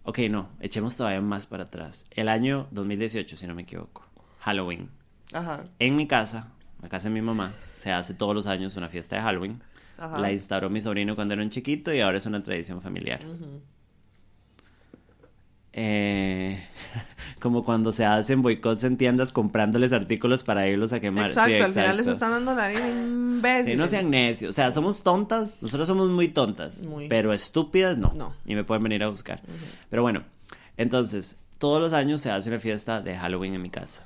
Ok, 0.05 0.19
no, 0.31 0.49
echemos 0.61 0.97
todavía 0.97 1.21
más 1.21 1.47
para 1.47 1.65
atrás. 1.65 2.07
El 2.11 2.29
año 2.29 2.67
2018, 2.73 3.37
si 3.37 3.47
no 3.47 3.55
me 3.55 3.63
equivoco. 3.63 4.05
Halloween. 4.41 4.91
Ajá, 5.33 5.65
En 5.79 5.95
mi 5.97 6.07
casa, 6.07 6.49
la 6.83 6.89
casa 6.89 7.09
de 7.09 7.15
mi 7.15 7.23
mamá, 7.23 7.53
se 7.73 7.91
hace 7.93 8.13
todos 8.15 8.35
los 8.35 8.47
años 8.47 8.77
una 8.77 8.89
fiesta 8.89 9.17
de 9.17 9.23
Halloween. 9.23 9.63
ajá. 9.99 10.19
La 10.19 10.33
instauró 10.33 10.69
mi 10.69 10.81
sobrino 10.81 11.15
cuando 11.15 11.35
era 11.35 11.43
un 11.43 11.51
chiquito 11.51 11.93
y 11.95 12.01
ahora 12.01 12.19
es 12.19 12.27
una 12.27 12.43
tradición 12.43 12.83
familiar. 12.83 13.21
Eh, 15.75 16.63
como 17.41 17.65
cuando 17.65 17.93
se 17.93 18.05
hacen 18.05 18.43
boicots 18.43 18.85
en 18.85 18.99
tiendas 18.99 19.33
comprándoles 19.33 19.93
artículos 19.93 20.45
para 20.45 20.69
irlos 20.69 20.93
a 20.93 21.01
quemar. 21.01 21.31
Exacto, 21.31 21.51
Sí, 21.51 21.61
al 21.63 21.71
final 21.71 21.97
les 21.97 22.07
exacto. 22.07 22.13
están 22.13 22.31
dando 22.33 22.55
la 22.55 22.65
harina 22.67 22.89
imbéciles. 22.89 23.67
Sí, 23.67 23.77
no 23.77 23.87
sean 23.89 24.11
necios. 24.11 24.51
O 24.51 24.53
sea, 24.53 24.71
somos 24.71 25.03
tontas. 25.03 25.63
Nosotros 25.63 25.89
somos 25.89 26.11
muy 26.11 26.29
tontas. 26.29 26.83
Muy. 26.83 27.09
Pero 27.09 27.33
estúpidas 27.33 27.97
no. 27.97 28.13
No. 28.15 28.35
Y 28.45 28.55
me 28.55 28.65
pueden 28.65 28.83
venir 28.83 29.03
a 29.03 29.09
buscar. 29.09 29.41
Pero 29.89 30.03
bueno, 30.03 30.25
entonces, 30.77 31.37
todos 31.57 31.81
los 31.81 31.95
años 31.95 32.21
se 32.21 32.31
hace 32.31 32.51
una 32.51 32.59
fiesta 32.61 33.01
de 33.01 33.17
Halloween 33.17 33.55
en 33.55 33.63
mi 33.63 33.71
casa. 33.71 34.05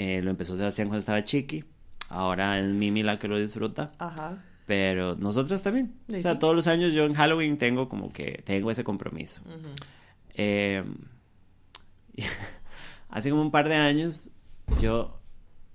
Eh, 0.00 0.22
lo 0.22 0.30
empezó 0.30 0.56
Sebastián 0.56 0.86
cuando 0.88 1.00
estaba 1.00 1.24
chiqui. 1.24 1.64
Ahora 2.08 2.58
es 2.60 2.68
Mimi 2.68 3.02
la 3.02 3.18
que 3.18 3.26
lo 3.26 3.36
disfruta. 3.38 3.90
Ajá. 3.98 4.44
Pero 4.64 5.16
nosotros 5.16 5.60
también. 5.62 5.94
O 6.08 6.20
sea, 6.20 6.38
todos 6.38 6.54
los 6.54 6.66
años 6.68 6.92
yo 6.92 7.04
en 7.04 7.14
Halloween 7.14 7.58
tengo 7.58 7.88
como 7.88 8.12
que 8.12 8.40
tengo 8.44 8.70
ese 8.70 8.84
compromiso. 8.84 9.40
Ujú. 9.46 9.68
Eh, 10.34 10.84
hace 13.08 13.30
como 13.30 13.42
un 13.42 13.50
par 13.50 13.68
de 13.68 13.74
años, 13.76 14.30
yo... 14.80 15.14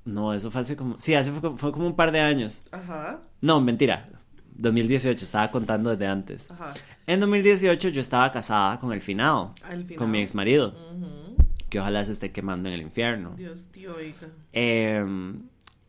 No, 0.05 0.34
eso 0.34 0.51
fue 0.51 0.61
hace 0.61 0.76
como... 0.76 0.99
Sí, 0.99 1.15
hace 1.15 1.32
fue, 1.32 1.41
como- 1.41 1.57
fue 1.57 1.71
como 1.71 1.88
un 1.88 1.95
par 1.95 2.11
de 2.11 2.19
años. 2.19 2.63
Ajá. 2.71 3.21
No, 3.41 3.61
mentira. 3.61 4.05
2018, 4.55 5.24
estaba 5.24 5.49
contando 5.49 5.89
desde 5.89 6.07
antes. 6.07 6.51
Ajá. 6.51 6.74
En 7.07 7.19
2018 7.19 7.89
yo 7.89 7.99
estaba 8.01 8.30
casada 8.32 8.80
con 8.80 8.91
el 8.93 9.01
finado, 9.01 9.55
Al 9.63 9.84
final. 9.84 9.97
con 9.97 10.11
mi 10.11 10.19
ex 10.19 10.36
marido, 10.36 10.69
Ujú. 10.91 11.22
Que 11.74 11.80
ojalá 11.80 12.05
se 12.05 12.11
esté 12.11 12.32
quemando 12.32 12.69
en 12.69 12.76
el 12.76 12.82
infierno. 12.84 13.34
Dios 13.36 13.65
tío, 13.71 13.95
oiga. 13.95 14.28
Eh, 14.51 15.03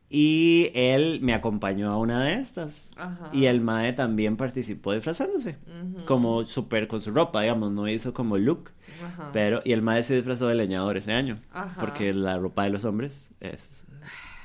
y 0.09 0.71
él 0.73 1.19
me 1.21 1.35
acompañó 1.35 1.93
a 1.93 1.99
una 1.99 2.25
de 2.25 2.35
estas. 2.41 2.91
Ajá. 2.97 3.29
Y 3.35 3.45
el 3.45 3.61
mae 3.61 3.93
también 3.93 4.39
participó 4.39 4.95
disfrazándose. 4.95 5.59
Ujú. 5.67 6.07
Como 6.07 6.47
súper 6.47 6.89
con 6.89 7.03
su 7.03 7.11
ropa, 7.11 7.43
digamos, 7.43 7.71
no 7.73 7.87
hizo 7.87 8.15
como 8.15 8.39
look. 8.39 8.71
Ajá. 9.05 9.29
Pero, 9.35 9.61
y 9.63 9.73
el 9.73 9.83
mae 9.83 10.03
se 10.03 10.15
disfrazó 10.15 10.47
de 10.49 10.55
leñador 10.55 10.97
ese 10.97 11.13
año. 11.13 11.39
Ajá. 11.53 11.79
Porque 11.79 12.15
la 12.15 12.39
ropa 12.39 12.65
de 12.65 12.71
los 12.71 12.87
hombres 12.87 13.33
es, 13.41 13.85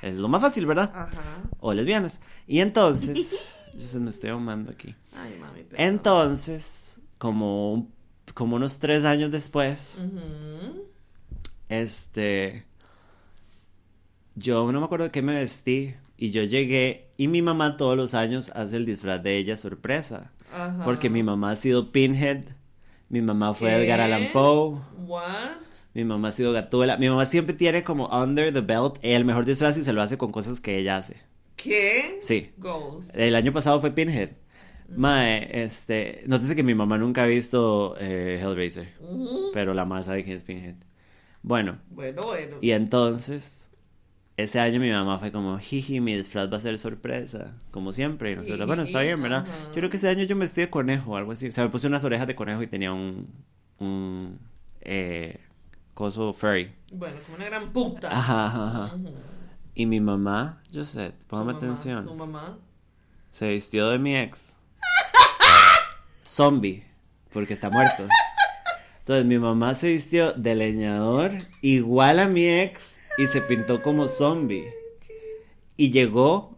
es 0.02 0.18
lo 0.18 0.28
más 0.28 0.42
fácil, 0.42 0.66
¿verdad? 0.66 0.90
Ajá. 0.94 1.42
O 1.58 1.72
lesbianas. 1.72 2.20
Y 2.46 2.60
entonces, 2.60 3.40
yo 3.74 3.80
se 3.80 3.98
me 3.98 4.10
estoy 4.10 4.28
ahumando 4.28 4.70
aquí. 4.72 4.94
Ay, 5.16 5.38
mami. 5.40 5.62
perdón. 5.62 5.86
Entonces, 5.86 6.98
como, 7.16 7.88
como 8.34 8.56
unos 8.56 8.78
tres 8.78 9.06
años 9.06 9.30
después, 9.30 9.96
Ujú. 9.98 10.89
Este, 11.70 12.66
yo 14.34 14.70
no 14.70 14.80
me 14.80 14.84
acuerdo 14.84 15.06
de 15.06 15.10
qué 15.10 15.22
me 15.22 15.36
vestí 15.36 15.94
y 16.18 16.32
yo 16.32 16.42
llegué 16.42 17.08
y 17.16 17.28
mi 17.28 17.40
mamá 17.40 17.76
todos 17.76 17.96
los 17.96 18.12
años 18.12 18.50
hace 18.54 18.76
el 18.76 18.84
disfraz 18.84 19.22
de 19.22 19.38
ella 19.38 19.56
sorpresa. 19.56 20.32
Ajá. 20.52 20.84
Porque 20.84 21.08
mi 21.08 21.22
mamá 21.22 21.52
ha 21.52 21.56
sido 21.56 21.92
Pinhead, 21.92 22.42
mi 23.08 23.22
mamá 23.22 23.54
fue 23.54 23.70
¿Qué? 23.70 23.84
Edgar 23.84 24.00
Allan 24.00 24.28
Poe, 24.32 24.80
What? 25.06 25.60
mi 25.94 26.04
mamá 26.04 26.28
ha 26.28 26.32
sido 26.32 26.52
Gatúbela, 26.52 26.96
mi 26.96 27.08
mamá 27.08 27.24
siempre 27.24 27.54
tiene 27.54 27.84
como 27.84 28.08
under 28.08 28.52
the 28.52 28.60
belt 28.60 28.98
el 29.02 29.24
mejor 29.24 29.44
disfraz 29.44 29.78
y 29.78 29.84
se 29.84 29.92
lo 29.92 30.02
hace 30.02 30.18
con 30.18 30.32
cosas 30.32 30.60
que 30.60 30.76
ella 30.76 30.96
hace. 30.96 31.16
¿Qué? 31.54 32.18
Sí. 32.20 32.50
Goals. 32.56 33.14
El 33.14 33.36
año 33.36 33.52
pasado 33.52 33.80
fue 33.80 33.92
Pinhead. 33.92 34.30
Mae, 34.88 35.62
este, 35.62 36.24
nótese 36.26 36.56
que 36.56 36.64
mi 36.64 36.74
mamá 36.74 36.98
nunca 36.98 37.22
ha 37.22 37.26
visto 37.26 37.94
eh, 38.00 38.40
Hellraiser, 38.42 38.92
pero 39.52 39.72
la 39.72 39.84
más 39.84 40.06
sabe 40.06 40.24
quién 40.24 40.36
es 40.36 40.42
Pinhead. 40.42 40.74
Bueno, 41.42 41.78
Bueno, 41.90 42.22
bueno. 42.22 42.56
y 42.60 42.72
entonces, 42.72 43.70
ese 44.36 44.60
año 44.60 44.78
mi 44.80 44.90
mamá 44.90 45.18
fue 45.18 45.32
como, 45.32 45.58
jiji, 45.58 46.00
mi 46.00 46.16
disfraz 46.16 46.52
va 46.52 46.58
a 46.58 46.60
ser 46.60 46.78
sorpresa, 46.78 47.54
como 47.70 47.92
siempre. 47.92 48.32
Y 48.32 48.36
nosotros, 48.36 48.66
bueno, 48.66 48.82
está 48.82 49.00
bien, 49.00 49.20
¿verdad? 49.22 49.44
Ajá. 49.46 49.66
Yo 49.68 49.72
creo 49.74 49.90
que 49.90 49.96
ese 49.96 50.08
año 50.08 50.24
yo 50.24 50.36
me 50.36 50.40
vestí 50.40 50.60
de 50.60 50.70
conejo 50.70 51.12
o 51.12 51.16
algo 51.16 51.32
así. 51.32 51.48
O 51.48 51.52
sea, 51.52 51.64
me 51.64 51.70
puse 51.70 51.86
unas 51.86 52.04
orejas 52.04 52.26
de 52.26 52.34
conejo 52.34 52.62
y 52.62 52.66
tenía 52.66 52.92
un, 52.92 53.28
un, 53.78 54.38
eh, 54.82 55.38
coso 55.94 56.32
furry. 56.32 56.72
Bueno, 56.92 57.16
como 57.24 57.36
una 57.36 57.46
gran 57.46 57.72
puta. 57.72 58.10
Ajá, 58.16 58.46
ajá. 58.46 58.96
Y 59.74 59.86
mi 59.86 60.00
mamá, 60.00 60.62
yo 60.70 60.84
sé, 60.84 61.12
póngame 61.26 61.52
atención. 61.52 62.04
Su 62.04 62.14
mamá. 62.14 62.58
Se 63.30 63.48
vistió 63.48 63.88
de 63.90 63.98
mi 63.98 64.16
ex. 64.16 64.56
Zombie, 66.24 66.84
porque 67.32 67.54
está 67.54 67.70
muerto. 67.70 68.06
Entonces 69.10 69.26
mi 69.26 69.40
mamá 69.40 69.74
se 69.74 69.88
vistió 69.88 70.32
de 70.34 70.54
leñador 70.54 71.32
igual 71.62 72.20
a 72.20 72.28
mi 72.28 72.46
ex 72.46 72.94
y 73.18 73.26
se 73.26 73.40
pintó 73.40 73.82
como 73.82 74.06
zombie. 74.06 74.72
Y 75.76 75.90
llegó 75.90 76.56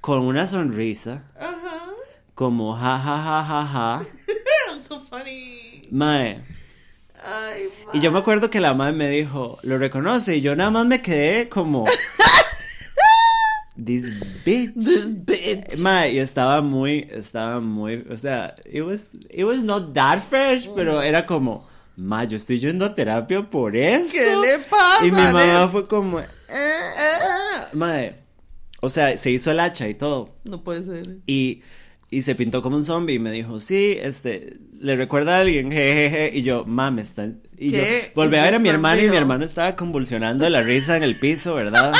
con 0.00 0.20
una 0.20 0.46
sonrisa, 0.46 1.24
Ajá. 1.34 1.90
como 2.36 2.76
ja, 2.76 3.00
ja, 3.00 3.20
ja, 3.20 3.44
ja, 3.44 3.66
ja. 3.66 4.00
I'm 4.70 4.80
so 4.80 5.00
funny. 5.00 5.88
Mae. 5.90 6.44
Ay, 7.16 7.68
Y 7.92 7.98
yo 7.98 8.12
me 8.12 8.20
acuerdo 8.20 8.48
que 8.48 8.60
la 8.60 8.74
madre 8.74 8.92
me 8.92 9.08
dijo, 9.08 9.58
lo 9.62 9.76
reconoce, 9.76 10.36
y 10.36 10.40
yo 10.40 10.54
nada 10.54 10.70
más 10.70 10.86
me 10.86 11.02
quedé 11.02 11.48
como... 11.48 11.82
This 13.76 14.08
bitch. 14.44 14.72
This 14.74 15.16
bitch. 15.24 15.78
Mae, 15.78 16.12
y 16.12 16.20
estaba 16.20 16.62
muy, 16.62 17.08
estaba 17.10 17.58
muy, 17.58 18.06
o 18.08 18.16
sea, 18.16 18.54
it 18.64 18.82
was, 18.82 19.14
it 19.30 19.42
was 19.42 19.64
not 19.64 19.92
that 19.94 20.20
fresh, 20.20 20.68
pero 20.76 21.02
era 21.02 21.26
como, 21.26 21.66
ma, 21.98 22.24
yo 22.24 22.36
estoy 22.36 22.60
yendo 22.60 22.84
a 22.84 22.94
terapia 22.94 23.42
por 23.42 23.76
eso. 23.76 24.12
¿Qué 24.12 24.36
le 24.36 24.58
pasa, 24.60 25.04
Y 25.04 25.10
mi 25.10 25.20
mamá 25.20 25.68
fue 25.68 25.86
como, 25.86 26.20
eh, 26.20 26.24
eh, 26.48 27.66
mae, 27.72 28.14
o 28.80 28.88
sea, 28.88 29.16
se 29.16 29.30
hizo 29.30 29.50
el 29.50 29.58
hacha 29.60 29.88
y 29.88 29.94
todo. 29.94 30.36
No 30.44 30.62
puede 30.62 30.84
ser. 30.84 31.16
Y, 31.26 31.62
y 32.10 32.22
se 32.22 32.36
pintó 32.36 32.62
como 32.62 32.76
un 32.76 32.84
zombie 32.84 33.16
y 33.16 33.18
me 33.18 33.32
dijo, 33.32 33.58
sí, 33.58 33.98
este, 34.00 34.58
le 34.78 34.94
recuerda 34.94 35.36
a 35.36 35.40
alguien, 35.40 35.72
jejeje, 35.72 36.30
y 36.34 36.42
yo, 36.42 36.64
mames, 36.64 37.08
está... 37.10 37.28
Y 37.58 37.72
yo 37.72 37.78
¿Qué? 37.78 38.12
volví 38.14 38.36
a 38.36 38.42
ver 38.42 38.54
a 38.54 38.58
mi 38.60 38.68
¿Estás 38.68 38.74
hermano 38.76 39.02
y 39.02 39.10
mi 39.10 39.16
hermano 39.16 39.44
estaba 39.44 39.74
convulsionando 39.74 40.44
de 40.44 40.50
la 40.50 40.62
risa 40.62 40.96
en 40.96 41.02
el 41.02 41.16
piso, 41.16 41.56
¿verdad? 41.56 41.92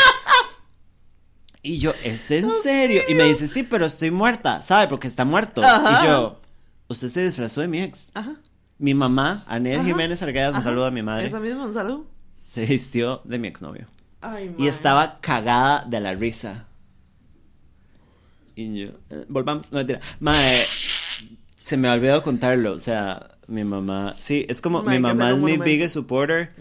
Y 1.61 1.79
yo, 1.79 1.93
¿es 2.05 2.31
en 2.31 2.49
serio? 2.49 3.03
Y 3.09 3.15
me 3.15 3.25
dice, 3.25 3.49
sí, 3.49 3.65
pero 3.65 3.85
estoy 3.85 4.13
muerta, 4.13 4.63
¿sabe? 4.63 4.87
Porque 4.87 5.09
está 5.09 5.25
muerto. 5.25 5.61
Ajá. 5.65 6.05
Y 6.05 6.07
yo, 6.07 6.41
usted 6.87 7.09
se 7.09 7.27
disfrazó 7.27 7.63
de 7.63 7.69
mi 7.69 7.81
ex. 7.83 8.13
Ajá. 8.15 8.37
Mi 8.79 8.95
mamá, 8.95 9.45
Anel 9.47 9.77
Ajá. 9.81 9.85
Jiménez 9.89 10.23
Argadas, 10.23 10.51
un 10.53 10.57
Ajá. 10.57 10.65
saludo 10.69 10.87
a 10.87 10.91
mi 10.91 11.03
madre, 11.03 11.27
Esa 11.27 11.41
misma, 11.41 11.67
un 11.67 11.73
saludo. 11.73 12.07
se 12.45 12.65
vistió 12.67 13.21
de 13.25 13.39
mi 13.39 13.49
exnovio. 13.49 13.87
Ay, 14.21 14.55
Y 14.59 14.67
estaba 14.67 15.19
cagada 15.21 15.85
de 15.85 16.01
la 16.01 16.15
risa. 16.15 16.67
Y 18.55 18.81
yo, 18.81 18.89
eh, 19.11 19.25
volvamos, 19.29 19.71
no 19.73 19.79
mentira. 19.79 20.01
Mae, 20.21 20.65
se 21.57 21.77
me 21.77 21.89
ha 21.89 21.93
olvidado 21.95 22.23
contarlo, 22.23 22.73
o 22.73 22.81
sea, 22.81 23.37
mi 23.47 23.63
mamá, 23.65 24.15
sí, 24.19 24.45
es 24.49 24.61
como, 24.61 24.83
mi 24.83 24.99
mamá 24.99 25.31
es 25.31 25.37
mi 25.37 25.41
monumento. 25.43 25.65
biggest 25.65 25.95
supporter. 25.95 26.53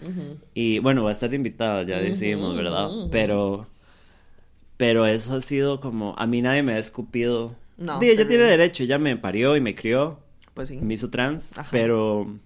Y 0.54 0.78
bueno, 0.78 1.02
va 1.04 1.10
a 1.10 1.12
estar 1.12 1.32
invitada, 1.34 1.82
ya 1.82 1.98
decidimos, 1.98 2.54
¿verdad? 2.56 2.88
Pero, 3.10 3.66
pero 4.76 5.06
eso 5.06 5.36
ha 5.36 5.40
sido 5.40 5.80
como, 5.80 6.14
a 6.18 6.26
mí 6.26 6.40
nadie 6.42 6.62
me 6.62 6.72
ha 6.74 6.78
escupido. 6.78 7.54
No, 7.76 8.00
Sí, 8.00 8.10
ella 8.10 8.26
tiene 8.26 8.44
derecho, 8.44 8.82
ella 8.84 8.98
me 8.98 9.16
parió 9.16 9.56
y 9.56 9.60
me 9.60 9.74
crió, 9.74 10.20
Pues 10.58 10.70
sí. 10.70 10.78
me 10.78 10.94
hizo 10.94 11.08
trans, 11.08 11.56
Ajá. 11.56 11.68
pero... 11.70 12.36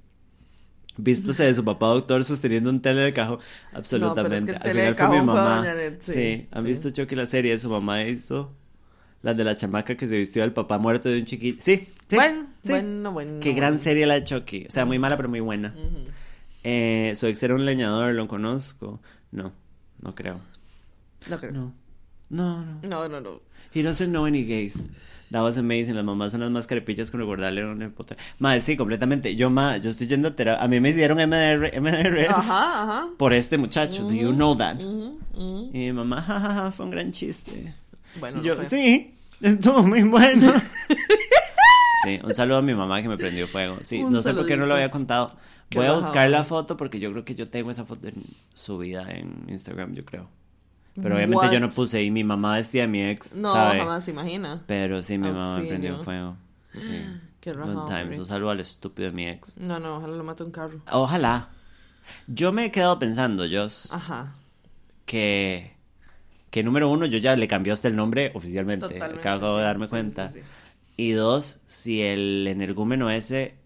Vístase 0.98 1.44
de 1.44 1.54
su 1.54 1.64
papá 1.64 1.86
doctor 1.86 2.22
sosteniendo 2.22 2.68
un 2.68 2.78
tele 2.78 3.00
de 3.00 3.14
cajón. 3.14 3.38
Absolutamente. 3.72 4.52
el 4.52 4.58
Al 4.58 4.70
final 4.70 4.94
fue 4.94 5.08
mi 5.08 5.16
fue 5.16 5.24
mamá. 5.24 5.64
Sí, 6.00 6.12
sí, 6.12 6.48
han 6.50 6.62
sí. 6.64 6.68
visto 6.68 6.90
Chucky 6.90 7.16
la 7.16 7.24
serie. 7.24 7.58
Su 7.58 7.70
mamá 7.70 8.02
hizo 8.02 8.52
la 9.22 9.32
de 9.32 9.44
la 9.44 9.56
chamaca 9.56 9.96
que 9.96 10.06
se 10.06 10.18
vistió 10.18 10.42
del 10.42 10.52
papá 10.52 10.76
muerto 10.76 11.08
de 11.08 11.20
un 11.20 11.24
chiquito. 11.24 11.62
Sí, 11.62 11.88
sí. 12.06 12.16
Bueno, 12.16 12.48
sí. 12.62 12.72
bueno, 12.72 13.12
bueno. 13.12 13.40
Qué 13.40 13.54
gran 13.54 13.70
bueno. 13.70 13.82
serie 13.82 14.04
la 14.04 14.16
de 14.16 14.24
Chucky. 14.24 14.66
O 14.68 14.70
sea, 14.70 14.84
muy 14.84 14.98
mala, 14.98 15.16
pero 15.16 15.30
muy 15.30 15.40
buena. 15.40 15.74
Eh, 16.64 17.14
su 17.16 17.26
ex 17.28 17.42
era 17.42 17.54
un 17.54 17.64
leñador, 17.64 18.12
lo 18.12 18.28
conozco. 18.28 19.00
No, 19.30 19.54
no 20.02 20.14
creo. 20.14 20.38
No 21.30 21.38
creo. 21.38 21.52
No, 21.52 21.74
no, 22.28 22.62
no. 22.62 22.80
No, 22.82 23.08
no, 23.08 23.20
no. 23.22 23.40
He 23.72 23.82
doesn't 23.82 24.10
know 24.10 24.26
any 24.26 24.44
gays. 24.44 24.90
That 25.32 25.42
was 25.42 25.56
amazing. 25.58 25.94
Las 25.96 26.04
mamás 26.04 26.30
son 26.32 26.40
las 26.40 26.50
más 26.50 26.66
carepillas 26.66 27.10
con 27.10 27.18
recordarle 27.20 27.62
a 27.62 27.66
un 27.66 27.90
puta. 27.92 28.16
Madre, 28.38 28.60
sí, 28.60 28.76
completamente. 28.76 29.34
Yo, 29.34 29.48
ma, 29.50 29.78
yo 29.78 29.90
estoy 29.90 30.06
yendo 30.06 30.28
a 30.28 30.36
terapia. 30.36 30.62
A 30.62 30.68
mí 30.68 30.78
me 30.78 30.90
hicieron 30.90 31.16
MDR, 31.18 31.80
MDRs 31.80 32.28
Ajá, 32.28 32.82
ajá. 32.82 33.08
por 33.16 33.32
este 33.32 33.56
muchacho. 33.58 34.02
Do 34.04 34.12
you 34.12 34.32
know 34.32 34.54
that? 34.56 34.76
Ujú, 34.76 35.18
ujú. 35.34 35.70
Y 35.72 35.78
mi 35.78 35.92
mamá, 35.92 36.20
jajaja, 36.22 36.70
fue 36.72 36.84
un 36.84 36.90
gran 36.92 37.10
chiste. 37.12 37.74
Bueno, 38.20 38.40
Y 38.40 38.44
yo, 38.44 38.54
no 38.54 38.60
fue. 38.60 38.66
sí, 38.66 39.14
estuvo 39.40 39.82
muy 39.82 40.02
bueno. 40.02 40.52
sí, 42.04 42.20
un 42.22 42.34
saludo 42.34 42.58
a 42.58 42.62
mi 42.62 42.74
mamá 42.74 43.00
que 43.02 43.08
me 43.08 43.16
prendió 43.16 43.46
fuego. 43.48 43.78
Sí, 43.82 44.02
Un 44.02 44.12
no 44.12 44.22
sé 44.22 44.34
por 44.34 44.46
qué 44.46 44.56
no 44.56 44.66
lo 44.66 44.74
había 44.74 44.90
contado. 44.90 45.34
Voy 45.74 45.86
a 45.86 45.94
buscar 45.94 46.28
la 46.28 46.44
foto 46.44 46.76
porque 46.76 47.00
yo 47.00 47.10
creo 47.12 47.24
que 47.24 47.34
yo 47.34 47.48
tengo 47.48 47.70
esa 47.70 47.86
foto 47.86 48.06
en 48.08 48.16
subida 48.52 49.10
en 49.10 49.46
Instagram, 49.48 49.94
yo 49.94 50.04
creo. 50.04 50.28
Pero 51.01 51.16
obviamente 51.16 51.47
yo 51.53 51.59
no 51.61 51.70
puse 51.70 52.03
y 52.03 52.11
mi 52.11 52.22
mamá 52.24 52.57
vestía 52.57 52.84
a 52.84 52.86
mi 52.86 53.03
ex, 53.03 53.36
No, 53.38 53.53
¿sabe? 53.53 53.78
jamás 53.78 54.05
se 54.05 54.11
imagina. 54.11 54.62
Pero 54.66 55.03
sí, 55.03 55.16
mi 55.16 55.28
mamá 55.28 55.59
me 55.59 55.64
prendió 55.66 55.99
fuego. 56.05 56.36
Sí. 56.78 57.05
Qué 57.40 57.53
rajado, 57.53 57.86
times. 57.86 58.18
Un 58.18 58.26
saludo 58.26 58.51
al 58.51 58.61
estúpido 58.61 59.09
de 59.11 59.16
mi 59.16 59.26
ex. 59.26 59.59
No, 59.59 59.80
no, 59.80 59.97
ojalá 59.97 60.16
lo 60.16 60.22
mate 60.24 60.45
un 60.45 60.53
carro. 60.53 60.80
Ojalá. 60.93 61.49
Yo 62.28 62.53
me 62.53 62.66
he 62.66 62.70
quedado 62.70 62.99
pensando, 62.99 63.45
Joss, 63.51 63.93
Ajá. 63.93 64.34
que, 65.07 65.74
que 66.51 66.62
número 66.62 66.88
uno, 66.90 67.07
yo 67.07 67.18
ya 67.18 67.34
le 67.36 67.49
cambié 67.49 67.72
hasta 67.72 67.88
el 67.88 67.97
nombre 67.97 68.30
oficialmente. 68.34 68.86
Totalmente. 68.88 69.28
Acabo 69.28 69.57
de 69.57 69.62
darme 69.64 69.86
Sí, 69.86 69.90
cuenta. 69.90 70.28
sí, 70.30 70.40
sí. 70.40 70.45
Y 70.97 71.12
dos, 71.12 71.61
si 71.66 72.03
el 72.03 72.47
energúmeno 72.47 73.11
ese 73.11 73.57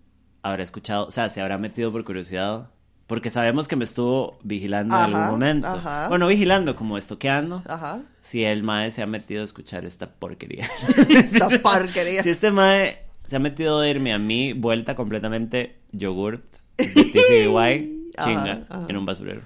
habrá 0.43 0.63
escuchado, 0.63 1.07
o 1.07 1.11
sea, 1.11 1.29
se 1.29 1.41
habrá 1.43 1.59
metido 1.59 1.91
por 1.93 2.05
curiosidad. 2.05 2.71
Porque 3.07 3.31
sabemos 3.31 3.69
que 3.69 3.77
me 3.77 3.85
estuvo 3.85 4.39
vigilando 4.43 4.97
en 4.97 5.03
algún 5.03 5.27
momento. 5.27 5.69
ajá. 5.69 6.09
Bueno, 6.09 6.27
vigilando, 6.27 6.75
como 6.75 6.99
estoqueando. 6.99 7.63
Ajá. 7.69 8.01
Si 8.21 8.45
el 8.45 8.65
mae 8.65 8.91
se 8.91 9.03
ha 9.03 9.07
metido 9.07 9.43
a 9.43 9.45
escuchar 9.45 9.85
esta 9.85 10.11
porquería. 10.11 10.69
Esta 11.09 11.49
porquería. 11.61 12.23
Si 12.25 12.31
este 12.31 12.51
mae 12.51 13.05
se 13.23 13.37
ha 13.37 13.39
metido 13.39 13.81
a 13.81 13.89
irme 13.89 14.13
a 14.13 14.19
mí 14.19 14.53
vuelta 14.53 14.97
completamente 14.97 15.77
yogurt 15.93 16.45
de 16.79 16.87
TCBY, 16.87 18.11
chinga, 18.25 18.67
en 18.89 18.97
un 18.97 19.07
basurero. 19.07 19.43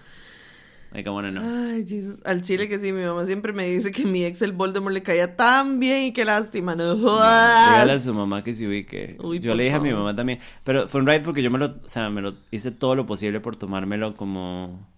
Like, 0.93 1.09
I 1.09 1.13
wanna 1.13 1.31
know. 1.31 1.43
Ay, 1.45 1.85
Jesus. 1.87 2.21
Al 2.27 2.43
chile 2.43 2.69
que 2.69 2.81
sí, 2.81 2.93
mi 2.93 3.05
mamá 3.05 3.25
siempre 3.25 3.53
me 3.53 3.65
dice 3.69 3.93
que 3.93 4.05
mi 4.05 4.25
ex 4.25 4.43
el 4.43 4.51
Voldemort 4.53 4.93
le 4.93 5.03
caía 5.05 5.37
tan 5.37 5.79
bien 5.79 6.03
y 6.07 6.13
qué 6.13 6.25
lástima, 6.25 6.75
no 6.75 6.97
jodas. 6.99 7.71
Dígale 7.71 7.93
a 7.93 8.01
su 8.01 8.13
mamá 8.13 8.43
que 8.43 8.55
se 8.55 8.67
ubique. 8.67 9.17
Uy, 9.23 9.39
yo 9.39 9.55
le 9.55 9.65
dije 9.65 9.77
a 9.77 9.81
mi 9.81 9.93
mamá 9.93 10.17
también. 10.17 10.41
Pero 10.65 10.89
fue 10.89 11.01
un 11.01 11.07
ride 11.07 11.21
porque 11.21 11.43
yo 11.43 11.51
me 11.53 11.59
lo, 11.59 11.67
o 11.67 11.75
sea, 11.85 12.11
me 12.11 12.21
lo 12.23 12.35
hice 12.51 12.73
todo 12.73 12.97
lo 12.97 13.07
posible 13.07 13.39
por 13.41 13.55
tomármelo 13.57 14.15
como... 14.15 14.89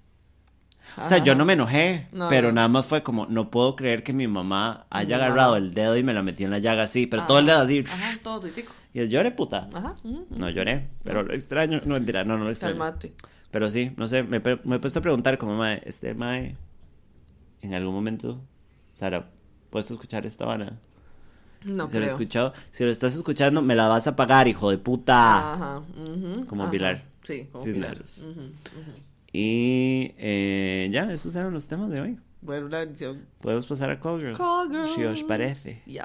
O 0.97 1.09
sea, 1.09 1.19
yo 1.19 1.35
no 1.35 1.47
me 1.47 1.55
enojé, 1.55 2.09
No, 2.13 2.29
pero 2.29 2.49
no. 2.49 2.57
nada 2.57 2.69
más 2.69 2.85
fue 2.85 3.03
como, 3.03 3.25
no 3.27 3.51
puedo 3.51 3.77
creer 3.77 4.03
que 4.03 4.13
mi 4.13 4.27
mamá 4.29 4.87
haya 4.91 5.17
agarrado 5.17 5.57
el 5.57 5.73
dedo 5.73 5.97
y 5.97 6.03
me 6.03 6.13
la 6.13 6.23
metió 6.23 6.45
en 6.47 6.51
la 6.53 6.59
llaga 6.59 6.83
así, 6.83 7.07
pero 7.07 7.21
Ajá. 7.23 7.29
todo 7.29 7.39
el 7.39 7.47
dedo 7.47 7.59
así. 7.61 7.79
Ajá, 7.87 8.11
todo 8.23 8.41
tuitico. 8.41 8.75
Y 8.93 8.99
yo 8.99 9.05
lloré, 9.07 9.31
puta. 9.31 9.71
Ajá. 9.73 9.95
ujú, 10.05 10.27
No 10.31 10.51
lloré, 10.51 10.89
pero 11.03 11.23
lo 11.23 11.33
extraño. 11.33 11.81
No, 11.87 11.95
mentira, 11.95 12.25
no, 12.25 12.37
no 12.37 12.45
lo 12.45 12.51
extraño. 12.51 12.77
Calmate. 12.79 13.15
Pero 13.53 13.71
sí, 13.71 13.93
no 13.97 14.09
sé, 14.09 14.25
me, 14.25 14.41
me 14.41 14.77
he 14.77 14.79
puesto 14.81 14.99
a 14.99 15.03
preguntar 15.03 15.39
como, 15.39 15.55
mae, 15.57 15.81
este 15.87 16.15
mae, 16.15 16.57
en 17.61 17.75
algún 17.75 17.95
momento, 17.95 18.41
Sara, 18.95 19.31
¿puedes 19.71 19.89
escuchar 19.91 20.27
esta 20.27 20.45
vara? 20.47 20.73
No 21.65 21.89
si 21.89 21.99
lo 21.99 22.03
he 22.03 22.07
creo. 22.07 22.07
escuchado, 22.07 22.53
si 22.73 22.83
lo 22.83 22.91
estás 22.91 23.15
escuchando, 23.15 23.63
me 23.63 23.77
la 23.77 23.87
vas 23.87 24.09
a 24.09 24.17
pagar, 24.17 24.49
hijo 24.49 24.71
de 24.71 24.79
puta. 24.79 25.53
Ajá. 25.53 25.79
ujú, 25.81 26.47
Como 26.47 26.63
ajá. 26.65 26.73
Pilar. 26.73 27.05
Sí, 27.23 27.47
como 27.53 27.63
Cisneros. 27.65 28.15
Pilar. 28.17 28.31
Ujú, 28.33 28.41
ujú. 28.41 28.93
Y 29.35 30.15
eh, 30.19 30.89
ya, 30.91 31.13
esos 31.13 31.37
eran 31.37 31.53
los 31.53 31.69
temas 31.69 31.91
de 31.91 32.01
hoy. 32.01 32.19
Bueno, 32.41 32.69
la 32.69 32.85
yo- 32.93 33.15
Podemos 33.41 33.67
pasar 33.67 33.91
a 33.91 34.01
Call 34.01 34.19
Girls. 34.21 34.37
Call 34.39 34.69
girls. 34.71 34.93
Si 34.95 35.05
os 35.05 35.23
parece. 35.23 35.83
Yes. 35.87 36.03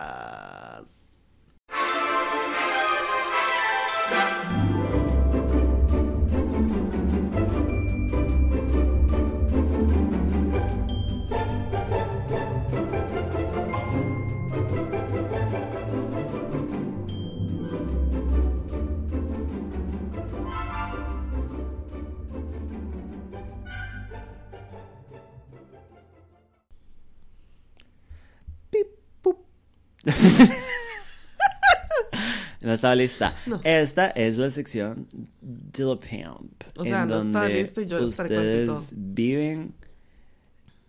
no 32.62 32.74
estaba 32.74 32.96
lista. 32.96 33.36
No. 33.46 33.62
Esta 33.64 34.08
es 34.10 34.38
la 34.38 34.50
sección 34.50 35.08
de 35.42 35.84
la 35.84 36.00
Pimp. 36.00 36.64
O 36.78 36.84
sea, 36.84 37.04
en 37.04 37.08
no 37.10 37.16
donde 37.18 37.50
lista 37.62 37.82
y 37.82 37.88
yo 37.88 38.02
ustedes 38.06 38.94
viven 38.96 39.74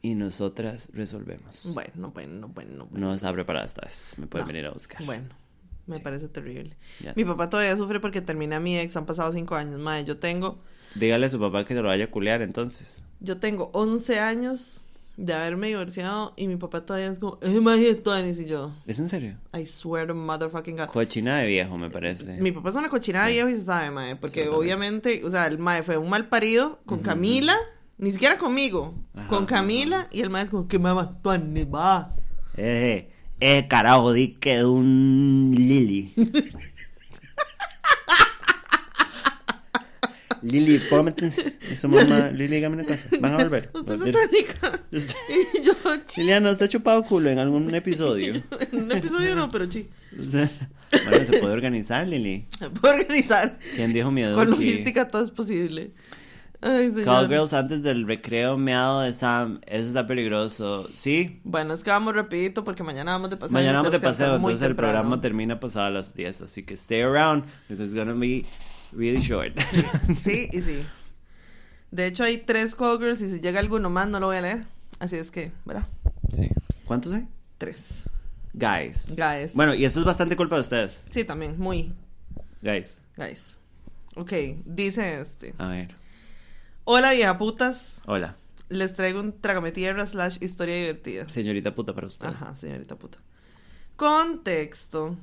y 0.03 0.15
nosotras 0.15 0.91
resolvemos. 0.93 1.73
Bueno, 1.75 2.11
bueno, 2.13 2.49
bueno, 2.49 2.87
bueno. 2.91 3.07
No 3.09 3.15
está 3.15 3.33
preparada 3.33 3.67
esta 3.67 3.83
vez. 3.83 4.15
Me 4.19 4.27
pueden 4.27 4.47
No. 4.47 4.53
venir 4.53 4.67
a 4.67 4.71
buscar. 4.71 5.05
Bueno, 5.05 5.27
me 5.87 5.99
parece 6.01 6.29
terrible. 6.29 6.77
Yes. 7.01 7.17
Mi 7.17 7.25
papá 7.25 7.51
todavía 7.51 7.77
sufre 7.77 8.01
porque 8.01 8.21
terminé 8.21 8.55
a 8.55 8.61
mi 8.61 8.79
ex, 8.79 8.97
han 8.97 9.07
pasado 9.07 9.33
cinco 9.33 9.55
años. 9.57 9.81
Madre, 9.81 10.05
yo 10.05 10.19
tengo, 10.19 10.59
Dígale 10.95 11.27
a 11.27 11.29
su 11.29 11.39
papá 11.39 11.65
que 11.67 11.75
se 11.75 11.83
lo 11.83 11.89
vaya 11.89 12.05
a 12.05 12.11
culear 12.11 12.41
entonces. 12.43 13.05
yo 13.21 13.39
tengo 13.39 13.71
11 13.75 14.21
años 14.21 14.85
de 15.19 15.35
haberme 15.35 15.67
divorciado 15.67 16.33
y 16.37 16.47
mi 16.47 16.55
papá 16.57 16.87
todavía 16.87 17.11
es 17.11 17.19
como, 17.19 17.39
madre, 17.61 17.97
todavía 17.97 18.31
y 18.31 18.45
yo, 18.47 18.71
¿Es 18.87 19.01
en 19.01 19.09
serio? 19.09 19.37
I 19.53 19.67
swear 19.67 20.07
to 20.07 20.15
motherfucking 20.15 20.77
God. 20.77 20.87
Cochina 20.87 21.39
de 21.39 21.49
viejo, 21.49 21.77
me 21.77 21.91
parece. 21.91 22.41
Mi 22.41 22.53
papá 22.53 22.71
es 22.71 22.77
una 22.77 22.89
cochinada 22.89 23.27
Sí. 23.27 23.33
viejo 23.33 23.49
y 23.49 23.55
se 23.55 23.65
sabe, 23.65 23.91
mae, 23.91 24.15
porque 24.15 24.43
Sí, 24.45 24.49
obviamente, 24.49 25.23
o 25.25 25.31
sea, 25.31 25.47
el 25.49 25.59
mae 25.59 25.83
fue 25.83 25.99
un 25.99 26.09
mal 26.09 26.29
parido 26.29 26.79
con 26.87 27.01
Camila, 27.01 27.57
ni 27.99 28.13
siquiera 28.13 28.39
conmigo, 28.39 28.95
Ajá, 29.15 29.27
con 29.27 29.39
ajá, 29.39 29.47
Camila, 29.57 30.07
y 30.13 30.21
el 30.21 30.31
mae 30.31 30.45
es 30.45 30.51
como, 30.51 30.69
que 30.69 30.79
me 30.79 30.95
mató 30.95 31.33
a 31.33 31.39
va. 31.39 32.15
Eh, 32.57 33.11
Eh, 33.41 33.67
carajo, 33.69 34.13
di 34.13 34.35
que 34.35 34.65
un 34.65 35.53
Lili. 35.57 36.13
Lili, 40.43 40.79
póngame 40.79 41.15
su 41.77 41.89
mamá. 41.89 42.31
Lili, 42.33 42.57
dígame 42.57 42.77
una 42.77 42.85
cosa. 42.85 43.01
¿Van 43.21 43.35
a 43.35 43.37
volver? 43.39 43.71
Usted 43.75 43.95
es 43.95 44.01
satánica. 44.01 44.81
Y 45.59 45.63
yo, 45.63 45.73
chi, 46.07 46.23
Liliana, 46.23 46.51
¿usted 46.51 46.67
ha 46.67 46.69
chupado 46.69 47.03
culo 47.05 47.31
en 47.31 47.39
algún 47.39 47.75
episodio? 47.75 48.35
en 48.73 48.83
un 48.83 48.93
episodio 48.93 49.35
no, 49.37 49.51
pero 49.51 49.71
sí. 49.71 49.89
Bueno, 50.13 51.25
se 51.25 51.39
puede 51.39 51.53
organizar, 51.53 52.09
Lili. 52.09 52.47
Puedo 52.81 52.95
organizar. 52.95 53.59
¿Quién 53.77 53.93
dijo 53.93 54.11
miedo? 54.11 54.35
Con 54.35 54.51
logística 54.51 55.07
todo 55.07 55.25
es 55.25 55.31
posible. 55.31 55.93
Ay, 56.61 56.89
señor. 56.89 57.05
Callgirls 57.05 57.53
antes 57.53 57.83
del 57.83 58.05
recreo 58.07 58.59
meado 58.59 59.03
de 59.03 59.13
Sam. 59.15 59.61
Eso 59.67 59.87
está 59.87 60.07
peligroso. 60.09 60.89
Sí. 60.93 61.41
Bueno, 61.45 61.75
es 61.75 61.85
que 61.85 61.91
vamos 61.91 62.15
rapidito 62.17 62.65
porque 62.65 62.83
mañana 62.83 63.13
vamos 63.13 63.31
de 63.31 63.37
paseo. 63.37 63.53
Mañana 63.55 63.79
vamos 63.79 63.93
de 63.93 64.01
paseo, 64.01 64.35
entonces 64.35 64.63
el 64.63 64.69
temprano. 64.69 64.93
programa 64.95 65.21
termina 65.21 65.61
pasado 65.61 65.87
a 65.87 65.91
las 65.91 66.15
10. 66.15 66.43
Así 66.43 66.65
que 66.65 66.75
stay 66.75 67.03
around 67.03 67.45
because 67.69 67.85
it's 67.85 67.95
gonna 67.95 68.19
be 68.19 68.45
really 68.93 69.21
short. 69.21 69.59
Sí, 70.23 70.49
y 70.53 70.63
sí. 70.63 70.87
De 71.91 72.07
hecho, 72.07 72.25
hay 72.25 72.39
tres 72.39 72.75
callgirls 72.75 73.21
y 73.23 73.31
si 73.31 73.41
llega 73.41 73.61
alguno 73.61 73.89
más 73.91 74.09
no 74.09 74.21
lo 74.21 74.27
voy 74.27 74.37
a 74.37 74.41
leer. 74.41 74.65
Así 74.99 75.17
es 75.17 75.31
que, 75.31 75.53
¿verdad? 75.65 75.87
sí. 76.35 76.49
¿Cuántos 76.85 77.13
hay? 77.13 77.29
Tres. 77.59 78.09
Guys. 78.55 79.15
Guys. 79.17 79.53
Bueno, 79.53 79.75
y 79.75 79.85
esto 79.85 79.99
es 79.99 80.05
bastante 80.05 80.37
culpa 80.37 80.57
de 80.57 80.63
ustedes. 80.63 80.93
Sí, 80.93 81.23
también, 81.25 81.59
muy. 81.59 81.93
Guys. 82.63 83.03
Guys. 83.17 83.59
Ok, 84.17 84.33
dice 84.65 85.21
este. 85.21 85.55
A 85.59 85.69
ver. 85.69 85.95
Hola, 86.85 87.13
vieja 87.13 87.37
putas. 87.39 88.01
Hola. 88.07 88.37
Les 88.69 88.95
traigo 88.95 89.21
un 89.21 89.39
trágame 89.39 89.71
tierra 89.71 90.07
slash 90.07 90.39
historia 90.41 90.77
divertida. 90.77 91.29
Señorita 91.29 91.75
puta 91.75 91.95
para 91.95 92.07
usted. 92.07 92.29
Ajá, 92.29 92.55
señorita 92.55 92.97
puta. 92.97 93.19
Contexto. 93.97 95.17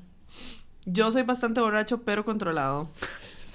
Yo 0.86 1.12
soy 1.12 1.24
bastante 1.24 1.62
borracho, 1.62 2.04
pero 2.04 2.24
controlado. 2.24 2.90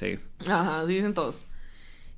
Sí. 0.01 0.18
Ajá, 0.51 0.80
así 0.80 0.94
dicen 0.94 1.12
todos. 1.12 1.42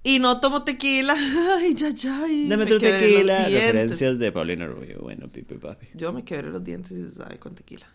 Y 0.05 0.21
no 0.21 0.39
tomo 0.41 0.63
tequila. 0.63 1.15
Ay, 1.59 1.75
ya, 1.75 1.91
ya. 1.91 2.21
Dame 2.49 2.67
tu 2.67 2.79
tequila. 2.79 3.49
Referencias 3.49 4.21
de 4.21 4.31
Paulina 4.31 4.67
Rubio. 4.67 5.01
Bueno, 5.01 5.27
pipi 5.27 5.57
papi. 5.57 5.89
Yo 5.95 6.13
me 6.13 6.25
quebré 6.25 6.51
los 6.51 6.63
dientes 6.63 6.93
y 6.93 7.03
se 7.03 7.11
sabe 7.11 7.39
con 7.39 7.57
tequila. 7.57 7.87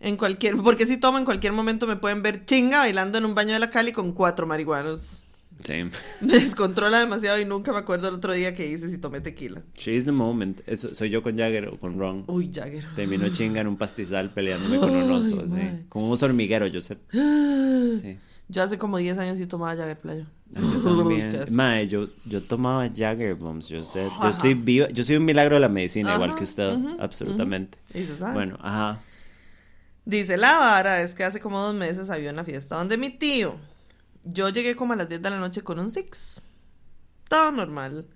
En 0.00 0.16
cualquier, 0.16 0.56
porque 0.56 0.86
si 0.86 0.96
tomo 0.96 1.18
en 1.18 1.26
cualquier 1.26 1.52
momento 1.52 1.86
me 1.86 1.96
pueden 1.96 2.22
ver 2.22 2.46
chinga 2.46 2.78
bailando 2.78 3.18
en 3.18 3.26
un 3.26 3.34
baño 3.34 3.52
de 3.52 3.58
la 3.58 3.68
Cali 3.68 3.92
con 3.92 4.12
cuatro 4.12 4.46
marihuanos. 4.46 5.24
Sí. 5.62 5.84
Me 6.20 6.32
descontrola 6.34 6.98
demasiado 7.00 7.38
y 7.38 7.44
nunca 7.44 7.72
me 7.72 7.78
acuerdo 7.78 8.08
el 8.08 8.14
otro 8.14 8.32
día 8.34 8.54
que 8.54 8.66
hice 8.66 8.90
si 8.90 8.98
tomé 8.98 9.20
tequila. 9.20 9.62
She's 9.78 10.04
the 10.04 10.12
moment. 10.12 10.60
Eso, 10.66 10.94
soy 10.94 11.10
yo 11.10 11.22
con 11.22 11.38
Jagger 11.38 11.68
o 11.68 11.78
con 11.78 11.98
Ron. 11.98 12.24
Uy, 12.26 12.50
Jagger. 12.52 12.84
Terminó 12.96 13.28
chinga 13.30 13.60
en 13.60 13.68
un 13.68 13.76
pastizal 13.76 14.30
peleándome 14.34 14.78
con 14.78 14.90
un 14.90 15.10
oso. 15.10 15.44
Como 15.88 16.06
un 16.06 16.12
oso 16.12 16.26
hormiguero, 16.26 16.66
yo 16.66 16.82
sé. 16.82 16.98
Sí. 18.00 18.16
Yo 18.54 18.62
hace 18.62 18.78
como 18.78 18.98
10 18.98 19.18
años 19.18 19.36
sí 19.36 19.46
tomaba 19.46 19.74
Jagger 19.74 19.98
Playo. 19.98 20.26
Ay, 20.54 20.62
Yo 20.62 20.96
también. 20.96 21.88
yo, 21.88 22.08
yo 22.24 22.40
tomaba 22.40 22.88
Jagger 22.88 23.34
Bombs, 23.34 23.66
yo 23.66 23.84
sé. 23.84 24.08
Yo 24.22 24.28
estoy 24.28 24.54
viva. 24.54 24.88
Yo 24.90 25.02
soy 25.02 25.16
un 25.16 25.24
milagro 25.24 25.56
de 25.56 25.60
la 25.60 25.68
medicina, 25.68 26.10
Ajá, 26.10 26.22
igual 26.24 26.38
que 26.38 26.44
usted. 26.44 26.72
absolutamente. 27.00 27.78
Sabe. 28.16 28.32
Bueno, 28.32 28.56
ajá. 28.62 29.00
Dice, 30.04 30.36
la 30.36 30.56
vara 30.58 31.02
es 31.02 31.16
que 31.16 31.24
hace 31.24 31.40
como 31.40 31.58
dos 31.60 31.74
meses 31.74 32.10
había 32.10 32.30
una 32.30 32.44
fiesta 32.44 32.76
donde 32.76 32.96
mi 32.96 33.10
tío. 33.10 33.56
Yo 34.22 34.48
llegué 34.50 34.76
como 34.76 34.92
a 34.92 34.96
las 34.96 35.08
10 35.08 35.20
de 35.20 35.30
la 35.30 35.40
noche 35.40 35.62
con 35.62 35.80
un 35.80 35.90
six. 35.90 36.40
Todo 37.28 37.50
normal. 37.50 38.06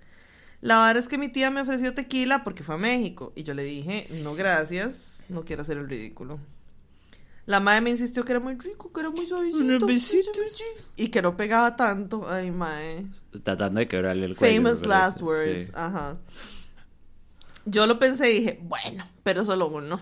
La 0.61 0.77
vara 0.77 0.99
es 0.99 1.09
que 1.09 1.17
mi 1.17 1.27
tía 1.27 1.51
me 1.51 1.59
ofreció 1.61 1.93
tequila 1.93 2.45
porque 2.45 2.63
fue 2.63 2.75
a 2.75 2.77
México. 2.77 3.33
Y 3.35 3.43
yo 3.43 3.53
le 3.53 3.63
dije, 3.63 4.07
no 4.23 4.35
gracias, 4.35 5.25
no 5.27 5.43
quiero 5.43 5.63
hacer 5.63 5.77
el 5.77 5.89
ridículo. 5.89 6.39
La 7.49 7.59
madre 7.59 7.81
me 7.81 7.89
insistió 7.89 8.23
que 8.23 8.33
era 8.33 8.39
muy 8.39 8.53
rico, 8.59 8.93
que 8.93 8.99
era 8.99 9.09
muy 9.09 9.25
suavecito. 9.25 9.87
Y 10.95 11.07
que 11.07 11.19
no 11.23 11.35
pegaba 11.35 11.75
tanto. 11.75 12.29
Ay, 12.29 12.51
mae. 12.51 13.07
Tratando 13.41 13.79
de 13.79 13.87
quebrarle 13.87 14.27
el 14.27 14.37
cuello. 14.37 14.61
Famous 14.61 14.85
last 14.85 15.19
words. 15.23 15.65
sí. 15.69 15.73
Ajá. 15.75 16.17
Yo 17.65 17.87
lo 17.87 17.97
pensé 17.97 18.31
y 18.31 18.39
dije, 18.41 18.59
bueno, 18.61 19.03
pero 19.23 19.43
solo 19.43 19.67
uno. 19.67 19.99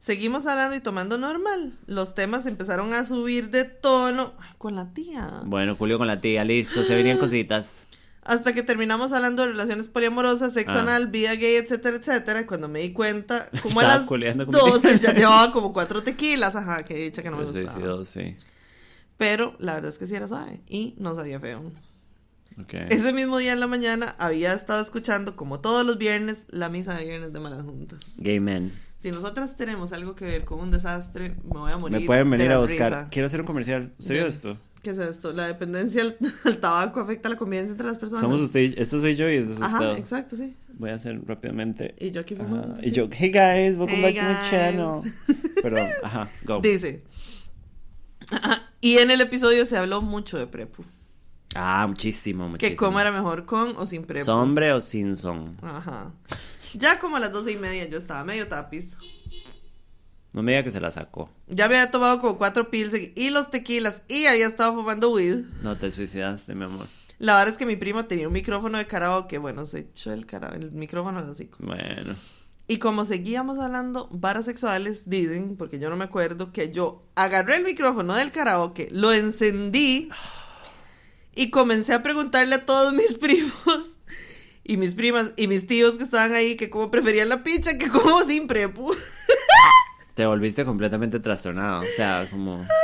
Seguimos 0.00 0.46
hablando 0.46 0.74
y 0.74 0.80
tomando 0.80 1.18
normal. 1.18 1.78
Los 1.84 2.14
temas 2.14 2.46
empezaron 2.46 2.94
a 2.94 3.04
subir 3.04 3.50
de 3.50 3.64
tono 3.64 4.32
Ay, 4.38 4.48
con 4.56 4.74
la 4.74 4.94
tía. 4.94 5.42
Bueno, 5.44 5.76
Julio 5.76 5.98
con 5.98 6.06
la 6.06 6.22
tía, 6.22 6.44
listo. 6.44 6.82
Se 6.82 6.94
venían 6.94 7.18
cositas. 7.20 7.86
Hasta 8.28 8.52
que 8.52 8.62
terminamos 8.62 9.12
hablando 9.12 9.42
de 9.42 9.48
relaciones 9.48 9.88
poliamorosas, 9.88 10.52
sexo 10.52 10.74
Ah. 10.76 10.82
anal, 10.82 11.06
vida 11.08 11.34
gay, 11.34 11.56
etcétera, 11.56 11.96
etcétera. 11.96 12.46
Cuando 12.46 12.68
me 12.68 12.80
di 12.80 12.92
cuenta, 12.92 13.48
como 13.62 13.80
a 13.80 13.82
Estaba 13.84 13.98
las 13.98 14.46
mi 14.46 14.52
tía. 14.52 14.60
12 14.60 14.98
ya 15.00 15.12
llevaba 15.14 15.50
como 15.52 15.72
cuatro 15.72 16.02
tequilas. 16.02 16.54
Ajá, 16.54 16.84
que 16.84 16.94
dicha 16.94 17.22
que 17.22 17.30
no 17.30 17.38
me 17.38 17.46
Se 17.46 17.62
gustaba. 17.62 17.72
suicidó, 17.72 18.04
sí. 18.04 18.36
Pero 19.16 19.56
la 19.58 19.74
verdad 19.74 19.90
es 19.90 19.98
que 19.98 20.06
sí 20.06 20.14
era 20.14 20.28
suave 20.28 20.60
y 20.68 20.94
no 20.98 21.14
sabía 21.16 21.40
feo. 21.40 21.72
Ok. 22.60 22.74
Ese 22.90 23.12
mismo 23.12 23.38
día 23.38 23.52
en 23.52 23.60
la 23.60 23.66
mañana 23.66 24.14
había 24.18 24.52
estado 24.52 24.82
escuchando, 24.82 25.34
como 25.34 25.60
todos 25.60 25.86
los 25.86 25.96
viernes, 25.96 26.44
la 26.48 26.68
misa 26.68 26.94
de 26.94 27.04
viernes 27.04 27.32
de 27.32 27.40
malas 27.40 27.62
juntas. 27.62 28.14
Gay 28.18 28.40
men. 28.40 28.72
Si 28.98 29.10
nosotras 29.12 29.56
tenemos 29.56 29.92
algo 29.92 30.16
que 30.16 30.24
ver 30.24 30.44
con 30.44 30.58
un 30.60 30.70
desastre, 30.72 31.36
me 31.44 31.60
voy 31.60 31.70
a 31.72 31.76
morir. 31.78 32.00
Me 32.00 32.06
pueden 32.06 32.24
de 32.30 32.30
venir 32.36 32.48
la 32.48 32.56
a 32.56 32.58
buscar. 32.58 32.92
risa. 32.92 33.08
Quiero 33.10 33.26
hacer 33.26 33.40
un 33.40 33.46
comercial. 33.46 33.92
¿Usted 33.98 34.14
vio 34.16 34.26
esto? 34.26 34.58
¿Qué 34.82 34.90
es 34.90 34.98
esto? 34.98 35.32
La 35.32 35.46
dependencia 35.46 36.02
al, 36.02 36.16
al 36.44 36.58
tabaco 36.58 37.00
afecta 37.00 37.28
la 37.28 37.36
convivencia 37.36 37.72
entre 37.72 37.86
las 37.86 37.98
personas. 37.98 38.22
Somos 38.22 38.40
usted. 38.40 38.74
Esto 38.78 39.00
soy 39.00 39.16
yo 39.16 39.28
y 39.30 39.34
esto 39.36 39.54
es 39.54 39.60
Ajá, 39.62 39.78
usted. 39.90 39.98
exacto, 39.98 40.36
sí. 40.36 40.54
Voy 40.74 40.90
a 40.90 40.94
hacer 40.94 41.20
rápidamente. 41.26 41.94
Y 41.98 42.10
yo 42.12 42.20
aquí 42.20 42.36
fumando, 42.36 42.80
Y 42.80 42.84
sí. 42.84 42.90
yo, 42.92 43.08
hey 43.10 43.30
guys, 43.30 43.76
welcome 43.76 43.96
Hey, 43.96 44.14
back 44.14 44.16
to 44.16 44.24
my 44.24 44.34
guys. 44.34 44.50
channel. 44.50 45.14
Perdón, 45.62 45.88
ajá, 46.02 46.30
go. 46.44 46.60
Dice. 46.60 47.02
Ajá, 48.30 48.70
Y 48.80 48.98
en 48.98 49.10
el 49.10 49.20
episodio 49.20 49.66
se 49.66 49.76
habló 49.76 50.00
mucho 50.02 50.38
de 50.38 50.46
Prepu. 50.46 50.84
Ah, 51.54 51.86
muchísimo, 51.88 52.48
muchísimo. 52.48 52.70
Que 52.70 52.76
cómo 52.76 53.00
era 53.00 53.10
mejor 53.10 53.46
con 53.46 53.74
o 53.76 53.86
sin 53.86 54.04
Prepu. 54.04 54.24
¿Sombre 54.26 54.72
o 54.72 54.80
sin 54.80 55.16
son? 55.16 55.56
Ajá. 55.62 56.12
Ya 56.74 56.98
como 57.00 57.16
a 57.16 57.20
las 57.20 57.32
doce 57.32 57.52
y 57.52 57.56
media 57.56 57.88
yo 57.88 57.98
estaba 57.98 58.22
medio 58.24 58.46
tapiz. 58.46 58.96
No 60.32 60.42
me 60.42 60.52
diga 60.52 60.64
que 60.64 60.70
se 60.70 60.80
la 60.80 60.92
sacó. 60.92 61.30
Ya 61.46 61.64
había 61.64 61.90
tomado 61.90 62.20
como 62.20 62.36
cuatro 62.36 62.70
pills 62.70 62.94
y 63.14 63.30
los 63.30 63.50
tequilas 63.50 64.02
y 64.08 64.26
había 64.26 64.46
estado 64.46 64.74
fumando 64.74 65.10
weed. 65.10 65.44
No 65.62 65.76
te 65.76 65.90
suicidaste, 65.90 66.54
mi 66.54 66.64
amor. 66.64 66.86
La 67.18 67.34
verdad 67.34 67.52
es 67.52 67.58
que 67.58 67.66
mi 67.66 67.76
primo 67.76 68.04
tenía 68.04 68.28
un 68.28 68.34
micrófono 68.34 68.78
de 68.78 68.86
karaoke. 68.86 69.38
Bueno, 69.38 69.64
se 69.64 69.80
echó 69.80 70.12
el, 70.12 70.26
cara... 70.26 70.54
el 70.54 70.70
micrófono 70.72 71.18
al 71.18 71.28
hocico. 71.28 71.58
Bueno. 71.60 72.14
Y 72.68 72.78
como 72.78 73.06
seguíamos 73.06 73.58
hablando 73.58 74.08
varas 74.12 74.44
sexuales, 74.44 75.08
dicen, 75.08 75.56
porque 75.56 75.78
yo 75.78 75.88
no 75.88 75.96
me 75.96 76.04
acuerdo, 76.04 76.52
que 76.52 76.70
yo 76.70 77.02
agarré 77.14 77.56
el 77.56 77.64
micrófono 77.64 78.14
del 78.14 78.30
karaoke, 78.30 78.88
lo 78.92 79.12
encendí 79.12 80.10
y 81.34 81.48
comencé 81.48 81.94
a 81.94 82.02
preguntarle 82.02 82.56
a 82.56 82.66
todos 82.66 82.92
mis 82.92 83.14
primos 83.18 83.92
y 84.64 84.76
mis 84.76 84.94
primas 84.94 85.32
y 85.36 85.48
mis 85.48 85.66
tíos 85.66 85.94
que 85.94 86.04
estaban 86.04 86.34
ahí 86.34 86.56
que 86.56 86.68
cómo 86.68 86.90
preferían 86.90 87.30
la 87.30 87.42
picha 87.42 87.78
que 87.78 87.88
como 87.88 88.22
sin 88.24 88.46
prepu. 88.46 88.94
Te 90.18 90.26
volviste 90.26 90.64
completamente 90.64 91.20
trastornado. 91.20 91.78
O 91.78 91.90
sea, 91.96 92.26
como. 92.28 92.66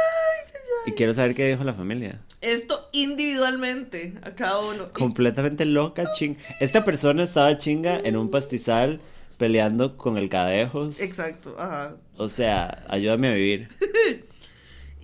Y 0.87 0.93
quiero 0.93 1.15
saber 1.15 1.35
qué 1.35 1.49
dijo 1.49 1.65
la 1.65 1.73
familia. 1.75 2.21
Esto 2.43 2.91
individualmente 2.93 4.13
a 4.23 4.35
cada 4.37 4.61
uno. 4.61 4.93
Completamente 4.93 5.65
loca, 5.65 6.13
ching. 6.13 6.37
Esta 6.61 6.85
persona 6.85 7.25
estaba 7.25 7.57
chinga 7.57 7.99
en 7.99 8.17
un 8.19 8.31
pastizal 8.31 9.01
peleando 9.39 9.97
con 9.97 10.19
el 10.19 10.29
cadejos. 10.29 11.01
Exacto, 11.01 11.57
ajá. 11.59 11.97
O 12.19 12.29
sea, 12.29 12.85
ayúdame 12.89 13.29
a 13.29 13.33
vivir. 13.33 13.69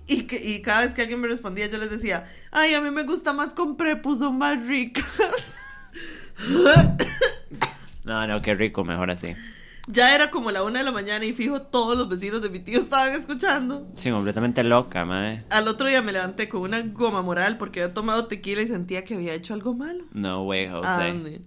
Y, 0.07 0.23
que, 0.23 0.35
y 0.37 0.61
cada 0.61 0.81
vez 0.81 0.93
que 0.93 1.01
alguien 1.01 1.21
me 1.21 1.27
respondía, 1.29 1.67
yo 1.67 1.77
les 1.77 1.89
decía, 1.89 2.29
ay, 2.51 2.73
a 2.73 2.81
mí 2.81 2.91
me 2.91 3.03
gusta 3.03 3.31
más 3.31 3.53
con 3.53 3.77
prepu, 3.77 4.13
son 4.15 4.37
más 4.37 4.65
ricas. 4.67 5.05
No, 8.03 8.25
no, 8.27 8.41
qué 8.41 8.55
rico, 8.55 8.83
mejor 8.83 9.11
así. 9.11 9.35
Ya 9.87 10.15
era 10.15 10.29
como 10.29 10.51
la 10.51 10.63
una 10.63 10.79
de 10.79 10.85
la 10.85 10.91
mañana 10.91 11.25
y 11.25 11.33
fijo, 11.33 11.61
todos 11.61 11.97
los 11.97 12.07
vecinos 12.09 12.41
de 12.41 12.49
mi 12.49 12.59
tío 12.59 12.79
estaban 12.79 13.13
escuchando. 13.13 13.87
Sí, 13.95 14.11
completamente 14.11 14.63
loca, 14.63 15.05
madre. 15.05 15.43
Al 15.49 15.67
otro 15.67 15.87
día 15.87 16.01
me 16.01 16.11
levanté 16.11 16.47
con 16.49 16.61
una 16.61 16.81
goma 16.81 17.21
moral 17.21 17.57
porque 17.57 17.81
había 17.81 17.93
tomado 17.93 18.25
tequila 18.27 18.61
y 18.61 18.67
sentía 18.67 19.03
que 19.03 19.15
había 19.15 19.33
hecho 19.33 19.53
algo 19.53 19.73
malo. 19.73 20.03
No 20.13 20.43
way, 20.43 20.69
José. 20.69 20.87
Ande. 20.87 21.41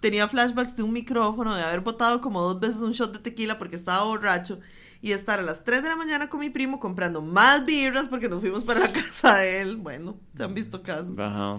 Tenía 0.00 0.26
flashbacks 0.26 0.76
de 0.76 0.82
un 0.82 0.92
micrófono, 0.92 1.54
de 1.54 1.62
haber 1.62 1.80
botado 1.80 2.20
como 2.20 2.42
dos 2.42 2.58
veces 2.58 2.82
un 2.82 2.92
shot 2.92 3.12
de 3.12 3.18
tequila 3.20 3.58
porque 3.58 3.76
estaba 3.76 4.02
borracho 4.02 4.58
y 5.00 5.12
estar 5.12 5.38
a 5.38 5.42
las 5.42 5.64
3 5.64 5.82
de 5.82 5.88
la 5.88 5.96
mañana 5.96 6.28
con 6.28 6.40
mi 6.40 6.50
primo 6.50 6.78
comprando 6.80 7.22
más 7.22 7.64
birras 7.64 8.06
porque 8.08 8.28
nos 8.28 8.40
fuimos 8.40 8.64
para 8.64 8.80
la 8.80 8.88
casa 8.92 9.36
de 9.38 9.60
él. 9.60 9.76
Bueno, 9.76 10.16
se 10.36 10.42
han 10.44 10.54
visto 10.54 10.82
casos. 10.82 11.18
Ajá. 11.18 11.58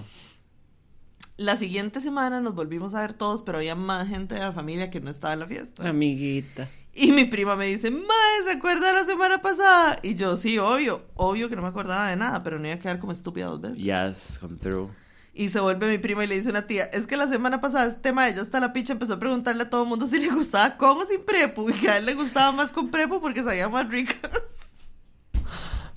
La 1.36 1.58
siguiente 1.58 2.00
semana 2.00 2.42
nos 2.42 2.54
volvimos 2.54 2.94
a 2.94 3.02
ver 3.02 3.14
todos, 3.14 3.42
pero 3.42 3.58
había 3.58 3.76
más 3.76 4.08
gente 4.08 4.36
de 4.36 4.42
la 4.42 4.52
familia 4.52 4.92
que 4.92 5.00
no 5.00 5.10
estaba 5.10 5.34
en 5.34 5.40
la 5.40 5.48
fiesta. 5.48 5.88
Amiguita. 5.88 6.70
Y 6.94 7.12
mi 7.12 7.26
prima 7.26 7.56
me 7.56 7.66
dice, 7.66 7.90
Mae, 7.90 8.44
¿se 8.46 8.52
acuerda 8.52 8.88
de 8.88 8.94
la 8.94 9.06
semana 9.06 9.42
pasada? 9.42 9.98
Y 10.04 10.14
yo, 10.14 10.38
sí, 10.38 10.60
obvio, 10.60 11.04
obvio 11.16 11.50
que 11.50 11.56
no 11.56 11.64
me 11.64 11.70
acordaba 11.70 12.08
de 12.10 12.16
nada, 12.16 12.44
pero 12.44 12.60
no 12.60 12.68
iba 12.68 12.76
a 12.76 12.80
quedar 12.80 13.00
como 13.00 13.12
estúpida 13.12 13.48
dos 13.48 13.62
veces. 13.62 13.78
Yes, 13.80 14.38
come 14.40 14.58
through. 14.58 14.92
Y 15.34 15.50
se 15.50 15.60
vuelve 15.60 15.90
mi 15.90 15.98
prima 15.98 16.24
y 16.24 16.28
le 16.28 16.36
dice 16.36 16.50
a 16.50 16.52
una 16.52 16.68
tía, 16.68 16.84
es 16.86 17.08
que 17.08 17.18
la 17.18 17.28
semana 17.28 17.60
pasada 17.60 17.88
este 17.88 18.02
tema 18.02 18.30
ella 18.30 18.44
hasta 18.44 18.60
la 18.60 18.72
picha 18.72 18.94
empezó 18.94 19.16
a 19.16 19.20
preguntarle 19.20 19.64
a 19.64 19.70
todo 19.72 19.82
el 19.82 19.90
mundo 19.90 20.06
si 20.06 20.20
le 20.20 20.30
gustaba 20.30 20.78
con 20.78 21.00
o 21.00 21.02
sin 21.02 21.26
prepo. 21.26 21.68
Y 21.68 21.74
que 21.74 21.90
a 21.90 21.98
él 21.98 22.06
le 22.06 22.14
gustaba 22.14 22.52
más 22.52 22.72
con 22.72 22.92
prepo 22.92 23.20
porque 23.20 23.44
sabía 23.44 23.68
más 23.68 23.90
ricas. 23.90 24.20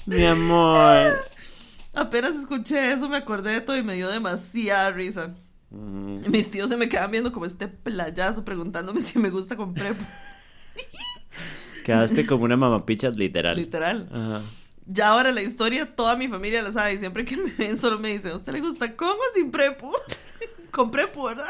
Mi 0.06 0.24
amor. 0.24 1.12
Apenas 1.96 2.36
escuché 2.36 2.92
eso 2.92 3.08
me 3.08 3.16
acordé 3.16 3.52
de 3.52 3.60
todo 3.62 3.76
y 3.76 3.82
me 3.82 3.94
dio 3.94 4.08
demasiada 4.08 4.90
risa. 4.90 5.34
Mis 5.70 6.50
tíos 6.50 6.68
se 6.68 6.76
me 6.76 6.88
quedan 6.88 7.10
viendo 7.10 7.32
como 7.32 7.46
este 7.46 7.68
playazo 7.68 8.44
preguntándome 8.44 9.00
si 9.02 9.18
me 9.18 9.30
gusta 9.30 9.56
con 9.56 9.74
prepo. 9.74 10.04
Quedaste 11.84 12.26
como 12.26 12.44
una 12.44 12.56
mamapicha 12.56 13.10
literal. 13.10 13.56
Literal. 13.56 14.08
Ajá. 14.12 14.42
Ya 14.86 15.08
ahora 15.08 15.32
la 15.32 15.42
historia, 15.42 15.96
toda 15.96 16.16
mi 16.16 16.28
familia 16.28 16.62
la 16.62 16.70
sabe 16.70 16.94
y 16.94 16.98
siempre 16.98 17.24
que 17.24 17.36
me 17.36 17.50
ven 17.50 17.76
solo 17.76 17.98
me 17.98 18.10
dicen, 18.10 18.32
¿a 18.32 18.36
usted 18.36 18.52
le 18.52 18.60
gusta 18.60 18.94
con 18.94 19.08
o 19.08 19.34
sin 19.34 19.50
prepo? 19.50 19.90
con 20.70 20.90
prepo, 20.90 21.24
¿verdad? 21.24 21.44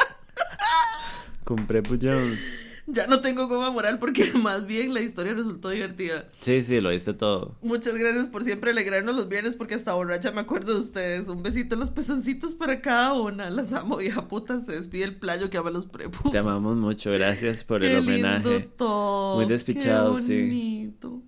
Con 1.45 1.67
Prepo 1.67 1.95
Jones. 2.01 2.66
Ya 2.89 3.09
no 3.09 3.21
tengo 3.21 3.49
goma 3.49 3.71
moral 3.71 3.99
porque 3.99 4.33
más 4.35 4.65
bien 4.67 4.95
la 4.95 5.01
historia 5.01 5.35
resultó 5.35 5.71
divertida. 5.71 6.29
Sí, 6.39 6.63
sí, 6.63 6.81
lo 6.81 6.91
diste 6.91 7.15
todo. 7.15 7.57
Muchas 7.61 7.97
gracias 7.97 8.29
por 8.29 8.45
siempre 8.45 8.71
alegrarnos 8.71 9.17
los 9.17 9.29
viernes 9.29 9.57
porque 9.57 9.75
hasta 9.75 9.95
borracha 9.95 10.31
me 10.31 10.41
acuerdo 10.43 10.75
de 10.75 10.81
ustedes. 10.81 11.29
Un 11.29 11.43
besito 11.43 11.75
en 11.75 11.81
los 11.81 11.91
pezoncitos 11.91 12.55
para 12.55 12.81
cada 12.81 13.15
una. 13.15 13.51
Las 13.51 13.73
amo, 13.73 13.97
vieja 13.99 14.29
puta. 14.29 14.65
Se 14.65 14.73
despide 14.73 15.03
el 15.05 15.17
playo 15.17 15.51
que 15.51 15.59
ama 15.59 15.71
los 15.71 15.87
prepos. 15.87 16.31
Te 16.31 16.39
amamos 16.39 16.77
mucho. 16.77 17.11
Gracias 17.11 17.65
por 17.65 17.81
Qué 17.81 17.91
el 17.93 17.99
homenaje. 17.99 18.49
lindo 18.49 18.69
todo. 18.77 19.37
Muy 19.37 19.47
despichado, 19.47 20.15
Qué 20.15 20.21
sí. 20.23 20.41
bonito. 20.43 21.23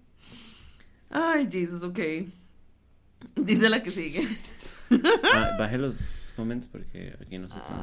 Ay, 1.10 1.48
Jesus, 1.50 1.82
ok. 1.82 1.98
Dice 3.34 3.68
la 3.68 3.82
que 3.82 3.90
sigue. 3.90 4.22
Ah, 5.34 5.50
baje 5.58 5.76
los 5.76 6.32
comments 6.36 6.68
porque 6.68 7.16
aquí 7.20 7.36
no 7.38 7.48
se 7.48 7.58
están. 7.58 7.78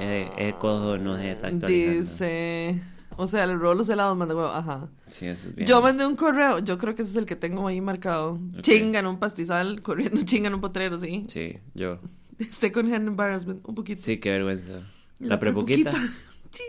Eh, 0.00 0.28
eh, 0.38 0.54
cojo 0.58 0.98
no 0.98 1.16
se 1.16 1.30
está 1.30 1.46
actualizando. 1.48 2.02
Dice. 2.02 2.82
O 3.16 3.26
sea, 3.26 3.44
el 3.44 3.58
rolo 3.58 3.84
helados 3.84 4.16
manda 4.16 4.34
huevo. 4.34 4.48
Ajá. 4.48 4.88
Sí, 5.08 5.26
eso 5.26 5.48
es 5.48 5.54
bien. 5.54 5.66
Yo 5.66 5.80
mandé 5.80 6.06
un 6.06 6.16
correo. 6.16 6.58
Yo 6.58 6.76
creo 6.78 6.94
que 6.94 7.02
ese 7.02 7.12
es 7.12 7.16
el 7.16 7.26
que 7.26 7.36
tengo 7.36 7.66
ahí 7.66 7.80
marcado. 7.80 8.38
Chinga 8.60 8.98
en 8.98 9.06
un 9.06 9.18
pastizal, 9.18 9.80
corriendo 9.82 10.20
chinga 10.24 10.48
en 10.48 10.54
un 10.54 10.60
potrero, 10.60 11.00
sí. 11.00 11.24
Sí, 11.28 11.58
yo. 11.74 11.98
Second 12.50 12.92
hand 12.92 13.08
embarrassment, 13.08 13.66
un 13.66 13.74
poquito. 13.74 14.02
Sí, 14.02 14.18
qué 14.18 14.30
vergüenza. 14.30 14.82
La, 15.18 15.38
prepuquita. 15.38 15.92
Sí. 16.50 16.62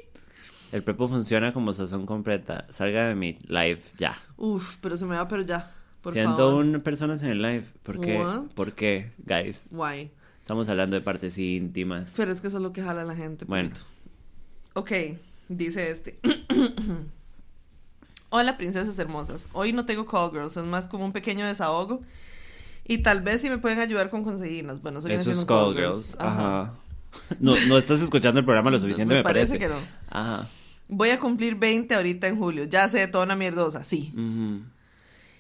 El 0.74 0.84
prepo 0.84 1.08
funciona 1.08 1.54
como 1.54 1.72
sazón 1.72 2.06
completa. 2.06 2.66
Salga 2.70 3.08
de 3.08 3.16
mi 3.16 3.38
live 3.48 3.80
ya. 3.98 4.18
Uf, 4.36 4.78
pero 4.82 4.98
se 4.98 5.06
me 5.06 5.16
va, 5.16 5.28
pero 5.28 5.44
ya. 5.44 5.72
Por 6.02 6.12
Siento 6.12 6.36
favor. 6.36 6.66
un 6.66 6.82
personas 6.82 7.24
en 7.24 7.30
el 7.30 7.42
live. 7.42 7.66
¿Por 7.84 8.02
qué? 8.02 8.18
What? 8.18 8.48
¿Por 8.54 8.74
qué, 8.74 9.14
guys? 9.20 9.70
Guay. 9.72 10.12
Estamos 10.40 10.68
hablando 10.68 10.96
de 10.96 11.02
partes 11.02 11.38
íntimas. 11.38 12.16
Pero 12.18 12.32
es 12.32 12.42
que 12.42 12.48
eso 12.48 12.58
es 12.58 12.64
lo 12.64 12.74
que 12.74 12.82
jala 12.82 13.04
a 13.04 13.06
la 13.06 13.16
gente. 13.16 13.46
Bueno. 13.46 13.70
poquito. 13.70 13.86
Ok, 14.74 14.92
dice 15.50 15.92
este. 15.92 16.20
Hola, 18.30 18.58
princesas 18.58 19.00
hermosas. 19.00 19.50
Hoy 19.54 19.72
no 19.74 19.86
tengo 19.86 20.06
call 20.06 20.32
girls, 20.32 20.58
es 20.58 20.64
más 20.66 20.86
como 20.86 21.06
un 21.06 21.14
pequeño 21.14 21.46
desahogo. 21.46 22.02
Y 22.88 23.00
tal 23.00 23.22
vez 23.22 23.42
si 23.42 23.50
me 23.50 23.58
pueden 23.58 23.80
ayudar 23.80 24.10
con 24.10 24.24
conseguirlas. 24.24 24.82
Bueno, 24.82 25.00
viene 25.00 25.16
Eso 25.16 25.30
es 25.30 25.38
siendo 25.38 25.54
Call 25.54 25.76
Girls. 25.76 26.16
Ajá. 26.20 26.74
No, 27.40 27.56
no 27.68 27.78
estás 27.78 28.02
escuchando 28.02 28.40
el 28.40 28.46
programa 28.46 28.72
lo 28.72 28.80
suficiente, 28.80 29.14
me, 29.14 29.20
Me 29.20 29.24
parece 29.24 29.60
que 29.60 29.68
no. 29.68 29.76
Ajá. 30.10 30.48
Voy 30.88 31.10
a 31.10 31.20
cumplir 31.20 31.56
20 31.56 31.94
ahorita 31.94 32.28
en 32.28 32.38
julio. 32.38 32.64
Ya 32.64 32.88
sé, 32.88 33.06
toda 33.08 33.26
una 33.26 33.36
mierdosa, 33.36 33.84
sí. 33.84 34.14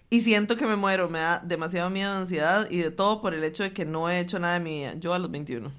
Y 0.09 0.21
siento 0.21 0.57
que 0.57 0.65
me 0.65 0.75
muero, 0.75 1.09
me 1.09 1.19
da 1.19 1.39
demasiado 1.39 1.89
miedo, 1.89 2.11
ansiedad 2.11 2.69
y 2.69 2.79
de 2.79 2.91
todo 2.91 3.21
por 3.21 3.33
el 3.33 3.43
hecho 3.45 3.63
de 3.63 3.71
que 3.71 3.85
no 3.85 4.09
he 4.09 4.19
hecho 4.19 4.39
nada 4.39 4.55
de 4.55 4.59
mi 4.59 4.79
vida. 4.79 4.95
Yo 4.95 5.13
a 5.13 5.19
los 5.19 5.31
21. 5.31 5.71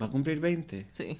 Va 0.00 0.06
a 0.06 0.10
cumplir 0.10 0.38
20. 0.38 0.86
Sí, 0.92 1.18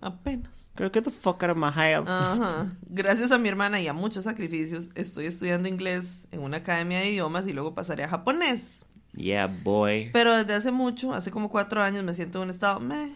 apenas. 0.00 0.68
Creo 0.74 0.90
que 0.92 1.02
the 1.02 1.10
fuck 1.10 1.42
out 1.42 1.50
of 1.50 1.56
my 1.56 1.70
house. 1.70 2.08
Ajá. 2.08 2.72
Gracias 2.88 3.32
a 3.32 3.38
mi 3.38 3.48
hermana 3.48 3.80
y 3.80 3.88
a 3.88 3.92
muchos 3.92 4.24
sacrificios, 4.24 4.90
estoy 4.94 5.26
estudiando 5.26 5.68
inglés 5.68 6.28
en 6.30 6.40
una 6.40 6.58
academia 6.58 7.00
de 7.00 7.10
idiomas 7.10 7.46
y 7.46 7.52
luego 7.52 7.74
pasaré 7.74 8.04
a 8.04 8.08
japonés. 8.08 8.84
Yeah, 9.14 9.46
boy. 9.46 10.10
Pero 10.12 10.36
desde 10.36 10.54
hace 10.54 10.70
mucho, 10.70 11.14
hace 11.14 11.30
como 11.30 11.50
cuatro 11.50 11.82
años, 11.82 12.04
me 12.04 12.14
siento 12.14 12.38
en 12.38 12.44
un 12.44 12.50
estado, 12.50 12.80
meh. 12.80 13.12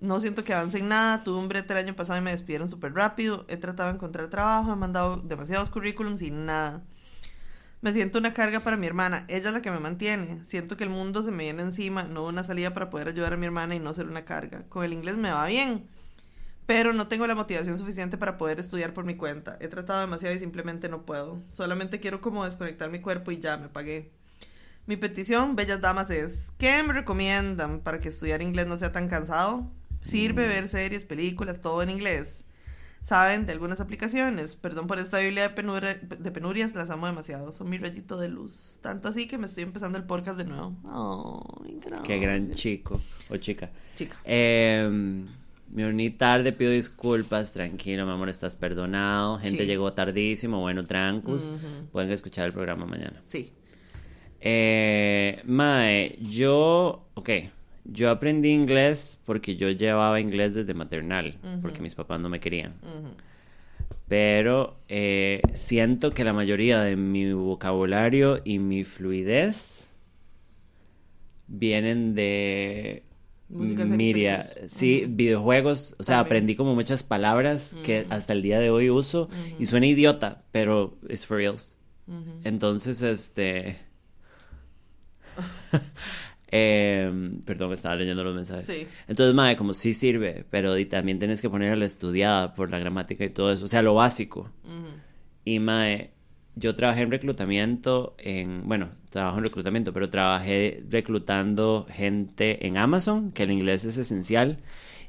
No 0.00 0.20
siento 0.20 0.44
que 0.44 0.52
avance 0.52 0.78
en 0.78 0.88
nada. 0.88 1.24
Tuve 1.24 1.38
un 1.38 1.48
brete 1.48 1.72
el 1.72 1.78
año 1.78 1.96
pasado 1.96 2.18
y 2.18 2.22
me 2.22 2.30
despidieron 2.30 2.68
súper 2.68 2.94
rápido. 2.94 3.44
He 3.48 3.56
tratado 3.56 3.88
de 3.88 3.96
encontrar 3.96 4.28
trabajo, 4.28 4.72
he 4.72 4.76
mandado 4.76 5.16
demasiados 5.16 5.70
currículums 5.70 6.22
y 6.22 6.30
nada. 6.30 6.82
Me 7.80 7.92
siento 7.92 8.18
una 8.18 8.32
carga 8.32 8.60
para 8.60 8.76
mi 8.76 8.86
hermana. 8.86 9.24
Ella 9.28 9.48
es 9.48 9.54
la 9.54 9.62
que 9.62 9.70
me 9.70 9.78
mantiene. 9.78 10.42
Siento 10.44 10.76
que 10.76 10.84
el 10.84 10.90
mundo 10.90 11.22
se 11.22 11.30
me 11.30 11.44
viene 11.44 11.62
encima, 11.62 12.04
no 12.04 12.24
una 12.24 12.44
salida 12.44 12.72
para 12.72 12.90
poder 12.90 13.08
ayudar 13.08 13.34
a 13.34 13.36
mi 13.36 13.46
hermana 13.46 13.74
y 13.74 13.78
no 13.78 13.92
ser 13.92 14.06
una 14.06 14.24
carga. 14.24 14.64
Con 14.68 14.84
el 14.84 14.92
inglés 14.92 15.16
me 15.16 15.30
va 15.30 15.46
bien, 15.46 15.86
pero 16.66 16.92
no 16.92 17.08
tengo 17.08 17.26
la 17.26 17.34
motivación 17.34 17.76
suficiente 17.76 18.16
para 18.16 18.38
poder 18.38 18.58
estudiar 18.58 18.94
por 18.94 19.04
mi 19.04 19.16
cuenta. 19.16 19.56
He 19.60 19.68
tratado 19.68 20.00
demasiado 20.00 20.34
y 20.34 20.38
simplemente 20.38 20.88
no 20.88 21.04
puedo. 21.04 21.42
Solamente 21.52 22.00
quiero 22.00 22.20
como 22.20 22.44
desconectar 22.44 22.90
mi 22.90 23.00
cuerpo 23.00 23.30
y 23.32 23.38
ya 23.38 23.56
me 23.56 23.68
pagué. 23.68 24.10
Mi 24.86 24.96
petición, 24.96 25.56
bellas 25.56 25.80
damas, 25.80 26.10
es 26.10 26.52
¿qué 26.58 26.82
me 26.82 26.92
recomiendan 26.92 27.80
para 27.80 28.00
que 28.00 28.08
estudiar 28.08 28.42
inglés 28.42 28.66
no 28.66 28.76
sea 28.76 28.92
tan 28.92 29.08
cansado? 29.08 29.70
Sirve 30.02 30.46
ver 30.46 30.68
series, 30.68 31.04
películas, 31.04 31.60
todo 31.60 31.82
en 31.82 31.90
inglés. 31.90 32.44
¿Saben 33.00 33.44
de 33.44 33.52
algunas 33.52 33.80
aplicaciones? 33.80 34.56
Perdón 34.56 34.86
por 34.86 34.98
esta 34.98 35.18
Biblia 35.18 35.50
de, 35.50 36.30
penurias, 36.30 36.74
las 36.74 36.88
amo 36.88 37.06
demasiado. 37.06 37.52
Son 37.52 37.68
mi 37.68 37.76
rayito 37.76 38.18
de 38.18 38.28
luz. 38.28 38.78
Tanto 38.80 39.08
así 39.08 39.26
que 39.26 39.36
me 39.36 39.46
estoy 39.46 39.64
empezando 39.64 39.98
el 39.98 40.04
podcast 40.04 40.38
de 40.38 40.44
nuevo. 40.44 40.74
Ay, 41.66 41.78
Qué 42.02 42.18
gran 42.18 42.50
chico 42.50 43.02
o 43.28 43.36
chica. 43.36 43.70
Chica. 43.94 44.16
Eh, 44.24 45.26
me 45.70 45.86
uní 45.86 46.10
tarde, 46.10 46.52
pido 46.52 46.70
disculpas, 46.70 47.52
tranquilo, 47.52 48.06
mi 48.06 48.12
amor, 48.12 48.28
estás 48.28 48.54
perdonado. 48.56 49.38
Gente 49.38 49.62
Sí. 49.62 49.66
llegó 49.66 49.92
tardísimo, 49.92 50.60
bueno, 50.60 50.84
trancos. 50.84 51.48
Ujú. 51.50 51.86
Pueden 51.92 52.10
escuchar 52.12 52.46
el 52.46 52.52
programa 52.52 52.86
mañana. 52.86 53.20
Sí. 53.24 53.52
Eh, 54.40 55.40
mae, 55.46 56.18
yo, 56.20 57.06
ok, 57.14 57.30
yo 57.84 58.10
aprendí 58.10 58.50
inglés 58.50 59.18
porque 59.24 59.56
yo 59.56 59.70
llevaba 59.70 60.20
inglés 60.20 60.54
desde 60.54 60.74
maternal, 60.74 61.38
porque 61.62 61.80
mis 61.80 61.94
papás 61.94 62.20
no 62.20 62.28
me 62.28 62.40
querían. 62.40 62.74
Pero 64.06 64.76
eh, 64.88 65.40
siento 65.54 66.12
que 66.12 66.24
la 66.24 66.34
mayoría 66.34 66.80
de 66.80 66.94
mi 66.94 67.32
vocabulario 67.32 68.38
y 68.44 68.58
mi 68.58 68.84
fluidez 68.84 69.90
vienen 71.48 72.14
de 72.14 73.02
Música, 73.54 73.84
media, 73.84 74.44
sí, 74.68 75.06
videojuegos, 75.08 75.94
o 75.98 76.02
sea, 76.02 76.16
También. 76.16 76.26
aprendí 76.26 76.56
como 76.56 76.74
muchas 76.74 77.04
palabras 77.04 77.76
que 77.84 78.04
hasta 78.10 78.32
el 78.32 78.42
día 78.42 78.58
de 78.58 78.70
hoy 78.70 78.90
uso 78.90 79.28
y 79.58 79.66
suena 79.66 79.86
idiota, 79.86 80.42
pero 80.50 80.98
es 81.08 81.24
for 81.24 81.38
reals. 81.38 81.78
Entonces, 82.42 83.02
este... 83.02 83.78
Em, 86.56 87.40
perdón, 87.42 87.72
estaba 87.72 87.96
leyendo 87.96 88.22
los 88.22 88.32
mensajes. 88.32 88.66
Sí. 88.66 88.86
Entonces, 89.08 89.34
madre, 89.34 89.56
como 89.56 89.74
sí 89.74 89.92
sirve, 89.92 90.44
pero 90.50 90.78
y 90.78 90.84
también 90.84 91.18
tienes 91.18 91.42
que 91.42 91.50
poner 91.50 91.72
a 91.72 91.76
la 91.76 91.84
estudiada 91.84 92.54
por 92.54 92.70
la 92.70 92.78
gramática 92.78 93.24
y 93.24 93.30
todo 93.30 93.52
eso, 93.52 93.64
o 93.64 93.68
sea, 93.68 93.82
lo 93.82 93.94
básico. 93.94 94.52
Ujú. 94.62 94.94
Y 95.44 95.58
mae, 95.58 96.13
yo 96.56 96.74
trabajé 96.74 97.02
en 97.02 97.10
reclutamiento 97.10 98.14
en, 98.18 98.62
bueno, 98.66 98.90
trabajo 99.10 99.38
en 99.38 99.44
reclutamiento, 99.44 99.92
pero 99.92 100.08
trabajé 100.10 100.84
reclutando 100.88 101.86
gente 101.90 102.66
en 102.66 102.76
Amazon, 102.76 103.32
que 103.32 103.42
el 103.42 103.50
inglés 103.50 103.84
es 103.84 103.98
esencial. 103.98 104.58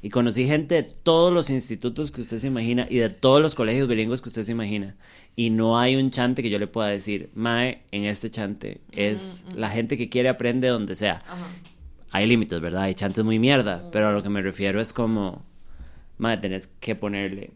Y 0.02 0.10
conocí 0.10 0.46
gente 0.46 0.74
de 0.74 0.82
todos 0.82 1.32
los 1.32 1.50
institutos 1.50 2.12
que 2.12 2.20
usted 2.20 2.38
se 2.38 2.46
imagina 2.46 2.86
y 2.88 2.96
de 2.96 3.08
todos 3.08 3.40
los 3.40 3.54
colegios 3.54 3.88
bilingües 3.88 4.20
que 4.20 4.28
usted 4.28 4.42
se 4.44 4.52
imagina. 4.52 4.94
Y 5.34 5.50
no 5.50 5.78
hay 5.78 5.96
un 5.96 6.10
chante 6.10 6.42
que 6.42 6.50
yo 6.50 6.58
le 6.58 6.66
pueda 6.66 6.88
decir, 6.88 7.30
Mae, 7.34 7.82
en 7.90 8.04
este 8.04 8.30
chante 8.30 8.80
es 8.92 9.46
la 9.54 9.70
gente 9.70 9.96
que 9.96 10.08
quiere 10.08 10.28
aprende 10.28 10.68
donde 10.68 10.96
sea. 10.96 11.22
Ajá. 11.26 11.46
Hay 12.10 12.26
límites, 12.26 12.60
¿verdad? 12.60 12.82
Hay 12.82 12.94
chantes 12.94 13.24
muy 13.24 13.38
mierda, 13.38 13.90
pero 13.90 14.08
a 14.08 14.12
lo 14.12 14.22
que 14.22 14.30
me 14.30 14.42
refiero 14.42 14.80
es 14.80 14.92
como, 14.92 15.44
Mae, 16.18 16.36
tenés 16.36 16.68
que 16.80 16.94
ponerle. 16.94 17.52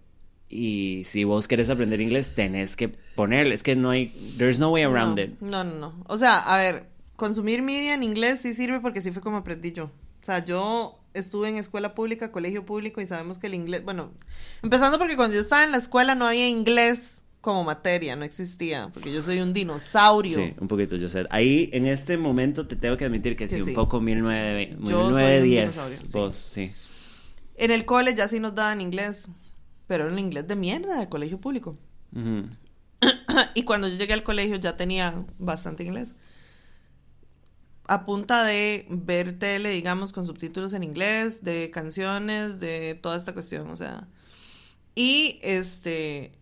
Y 0.53 1.03
si 1.05 1.23
vos 1.23 1.47
querés 1.47 1.71
aprender 1.71 2.01
inglés, 2.01 2.35
tenés 2.35 2.75
que 2.75 2.89
ponerle. 2.89 3.55
Es 3.55 3.63
que 3.63 3.77
no 3.77 3.91
hay, 3.91 4.09
there's 4.37 4.59
no 4.59 4.73
way 4.73 4.83
around 4.83 5.17
no, 5.17 5.23
it. 5.23 5.41
No, 5.41 5.63
no, 5.65 5.75
no. 5.79 6.05
O 6.09 6.19
sea, 6.19 6.39
a 6.41 6.59
ver, 6.59 6.87
consumir 7.15 7.63
media 7.63 7.95
en 7.95 8.03
inglés 8.03 8.41
sí 8.43 8.55
sirve 8.55 8.81
porque 8.81 9.01
sí 9.01 9.13
fue 9.13 9.23
como 9.23 9.37
aprendí 9.37 9.73
yo. 9.73 9.85
O 9.85 10.25
sea, 10.25 10.45
yo 10.45 10.99
estuve 11.15 11.49
en 11.49 11.57
escuela 11.57 11.95
pública, 11.95 12.33
colegio 12.33 12.67
público 12.67 13.01
y 13.01 13.07
sabemos 13.07 13.39
que 13.39 13.47
el 13.47 13.55
inglés, 13.55 13.85
bueno, 13.85 14.13
empezando 14.63 14.99
porque 14.99 15.17
cuando 15.17 15.35
yo 15.37 15.41
estaba 15.41 15.65
en 15.65 15.71
la 15.71 15.79
escuela 15.79 16.15
no 16.15 16.27
había 16.27 16.49
inglés 16.49 17.23
como 17.41 17.65
materia, 17.65 18.17
no 18.17 18.25
existía, 18.25 18.91
porque 18.93 19.13
yo 19.13 19.23
soy 19.23 19.41
un 19.41 19.53
dinosaurio. 19.55 20.37
Sí, 20.37 20.55
un 20.61 20.69
poquito, 20.69 20.97
yo 20.97 21.09
sé. 21.09 21.27
Ahí, 21.31 21.71
en 21.73 21.87
este 21.87 22.19
momento, 22.19 22.67
te 22.67 22.77
tengo 22.77 22.97
que 22.97 23.07
admitir 23.07 23.35
que 23.35 23.49
sí, 23.49 23.61
un 23.61 23.69
sí. 23.69 23.73
poco 23.73 24.01
1920, 24.01 24.91
Yo 24.91 24.97
soy 24.97 25.07
un 25.07 25.13
1910. 25.13 25.45
dinosaurio, 25.45 25.97
sí. 25.97 26.09
Vos, 26.13 26.37
sí. 26.37 26.73
En 27.57 27.71
el 27.71 27.85
cole 27.85 28.15
ya 28.15 28.29
sí 28.29 28.41
nos 28.41 28.55
daban 28.55 28.81
inglés, 28.81 29.29
pero 29.91 30.05
era 30.05 30.13
un 30.13 30.21
inglés 30.21 30.47
de 30.47 30.55
mierda 30.55 31.01
de 31.01 31.09
colegio 31.09 31.41
público. 31.41 31.77
Y 33.55 33.65
cuando 33.65 33.89
yo 33.89 33.97
llegué 33.97 34.13
al 34.13 34.23
colegio 34.23 34.55
ya 34.55 34.77
tenía 34.77 35.27
bastante 35.37 35.83
inglés. 35.83 36.15
a 37.89 38.07
punta 38.07 38.45
de 38.45 38.87
ver 38.89 39.37
tele, 39.37 39.71
digamos, 39.71 40.13
con 40.13 40.27
subtítulos 40.29 40.75
en 40.75 40.85
inglés, 40.85 41.43
de 41.43 41.73
canciones, 41.73 42.61
de 42.61 43.01
toda 43.03 43.17
esta 43.17 43.33
cuestión, 43.33 43.69
o 43.69 43.75
sea. 43.75 44.07
Y 44.95 45.41
este. 45.43 46.39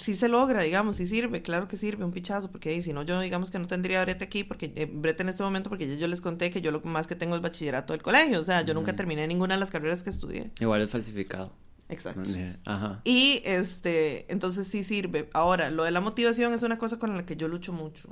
Sí 0.00 0.16
se 0.16 0.28
logra, 0.28 0.62
digamos, 0.62 0.96
sí 0.96 1.06
sirve, 1.06 1.42
claro 1.42 1.68
que 1.68 1.76
sirve, 1.76 2.04
un 2.04 2.12
pichazo, 2.12 2.50
porque 2.50 2.80
si 2.80 2.92
no, 2.92 3.02
yo 3.02 3.20
digamos 3.20 3.50
que 3.50 3.58
no 3.58 3.66
tendría 3.66 4.02
brete 4.02 4.24
aquí, 4.24 4.44
porque 4.44 4.72
eh, 4.74 4.90
brete 4.90 5.22
en 5.22 5.28
este 5.28 5.42
momento, 5.42 5.68
porque 5.68 5.98
yo 5.98 6.08
les 6.08 6.20
conté 6.20 6.50
que 6.50 6.62
yo 6.62 6.70
lo 6.70 6.80
más 6.80 7.06
que 7.06 7.14
tengo 7.14 7.36
es 7.36 7.42
bachillerato 7.42 7.92
del 7.92 8.02
colegio, 8.02 8.40
o 8.40 8.44
sea, 8.44 8.62
yo 8.62 8.72
nunca 8.72 8.96
terminé 8.96 9.26
ninguna 9.26 9.54
de 9.54 9.60
las 9.60 9.70
carreras 9.70 10.02
que 10.02 10.10
estudié. 10.10 10.50
Igual 10.58 10.80
es 10.80 10.90
falsificado. 10.90 11.52
Exacto. 11.90 12.30
Ajá. 12.64 13.00
Y 13.04 13.42
este, 13.44 14.30
entonces 14.32 14.68
sí 14.68 14.84
sirve. 14.84 15.28
Ahora, 15.32 15.70
lo 15.70 15.84
de 15.84 15.90
la 15.90 16.00
motivación 16.00 16.54
es 16.54 16.62
una 16.62 16.78
cosa 16.78 16.98
con 16.98 17.16
la 17.16 17.26
que 17.26 17.36
yo 17.36 17.48
lucho 17.48 17.72
mucho. 17.72 18.08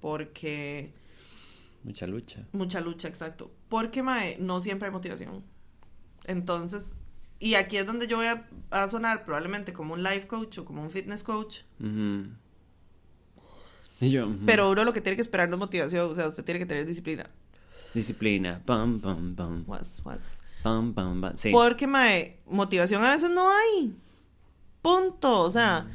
Porque. 0.00 0.92
Mucha 1.84 2.06
lucha. 2.06 2.44
Mucha 2.52 2.80
lucha, 2.80 3.08
exacto. 3.08 3.52
Porque, 3.68 4.02
mae, 4.02 4.36
no 4.40 4.60
siempre 4.60 4.88
hay 4.88 4.92
motivación. 4.92 5.44
Entonces, 6.24 6.94
y 7.38 7.54
aquí 7.54 7.76
es 7.76 7.86
donde 7.86 8.06
yo 8.06 8.16
voy 8.16 8.26
a, 8.70 8.88
sonar 8.88 9.24
probablemente 9.24 9.72
como 9.72 9.94
un 9.94 10.02
life 10.02 10.26
coach 10.26 10.58
o 10.58 10.64
como 10.64 10.82
un 10.82 10.90
fitness 10.90 11.22
coach. 11.22 11.60
y 14.00 14.10
yo, 14.10 14.28
Pero 14.44 14.70
uno 14.70 14.84
lo 14.84 14.92
que 14.92 15.00
tiene 15.00 15.16
que 15.16 15.22
esperar 15.22 15.48
no 15.48 15.56
es 15.56 15.60
motivación, 15.60 16.10
o 16.10 16.14
sea, 16.14 16.28
usted 16.28 16.44
tiene 16.44 16.60
que 16.60 16.66
tener 16.66 16.86
disciplina. 16.86 17.28
Disciplina, 17.94 18.60
pam, 18.64 19.00
pam, 19.00 19.34
pam. 19.34 19.64
Was, 19.66 20.02
was. 20.04 20.20
Pam, 20.62 20.92
pam, 20.92 21.20
pam. 21.20 21.36
Sí. 21.36 21.50
Porque, 21.50 21.86
mae, 21.86 22.40
motivación 22.46 23.02
a 23.02 23.10
veces 23.10 23.30
no 23.30 23.48
hay. 23.50 23.94
Punto. 24.82 25.42
O 25.42 25.50
sea, 25.50 25.88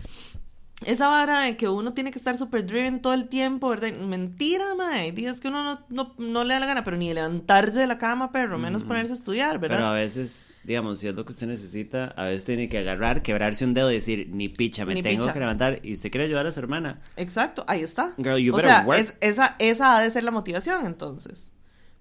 esa 0.86 1.08
vara 1.08 1.42
de 1.42 1.58
que 1.58 1.70
uno 1.70 1.94
tiene 1.94 2.12
que 2.12 2.18
estar 2.18 2.38
super 2.38 2.66
driven 2.66 3.02
todo 3.02 3.14
el 3.14 3.28
tiempo, 3.28 3.70
¿verdad? 3.70 3.92
Mentira, 3.92 4.76
mae. 4.76 5.12
Días 5.12 5.40
que 5.40 5.48
uno 5.48 5.80
no, 5.90 6.14
no, 6.18 6.44
le 6.44 6.54
da 6.54 6.60
la 6.60 6.66
gana, 6.66 6.84
pero 6.84 6.98
ni 6.98 7.14
levantarse 7.14 7.80
de 7.80 7.88
la 7.88 7.98
cama, 7.98 8.32
pero 8.32 8.58
menos 8.58 8.84
ponerse 8.84 9.14
a 9.14 9.16
estudiar, 9.16 9.60
¿verdad? 9.60 9.78
Pero 9.78 9.88
a 9.88 9.94
veces, 9.94 10.52
digamos, 10.64 11.00
si 11.00 11.08
es 11.08 11.16
lo 11.16 11.26
que 11.26 11.32
usted 11.32 11.48
necesita, 11.48 12.14
a 12.18 12.26
veces 12.26 12.46
tiene 12.46 12.70
que 12.70 12.80
agarrar, 12.80 13.22
quebrarse 13.22 13.66
un 13.66 13.74
dedo 13.74 13.92
y 13.92 13.96
decir, 13.96 14.30
ni 14.32 14.50
picha, 14.50 14.86
me 14.86 15.02
tengo 15.02 15.32
que 15.32 15.40
levantar. 15.40 15.80
Y 15.84 15.94
usted 15.94 16.10
quiere 16.10 16.26
ayudar 16.26 16.48
a 16.48 16.52
su 16.52 16.60
hermana. 16.60 17.02
Exacto, 17.16 17.64
ahí 17.68 17.82
está. 17.82 18.14
o 18.18 18.60
sea, 18.60 18.86
esa, 19.22 19.56
esa 19.60 19.98
ha 19.98 20.02
de 20.02 20.10
ser 20.10 20.24
la 20.24 20.32
motivación, 20.32 20.86
entonces. 20.86 21.52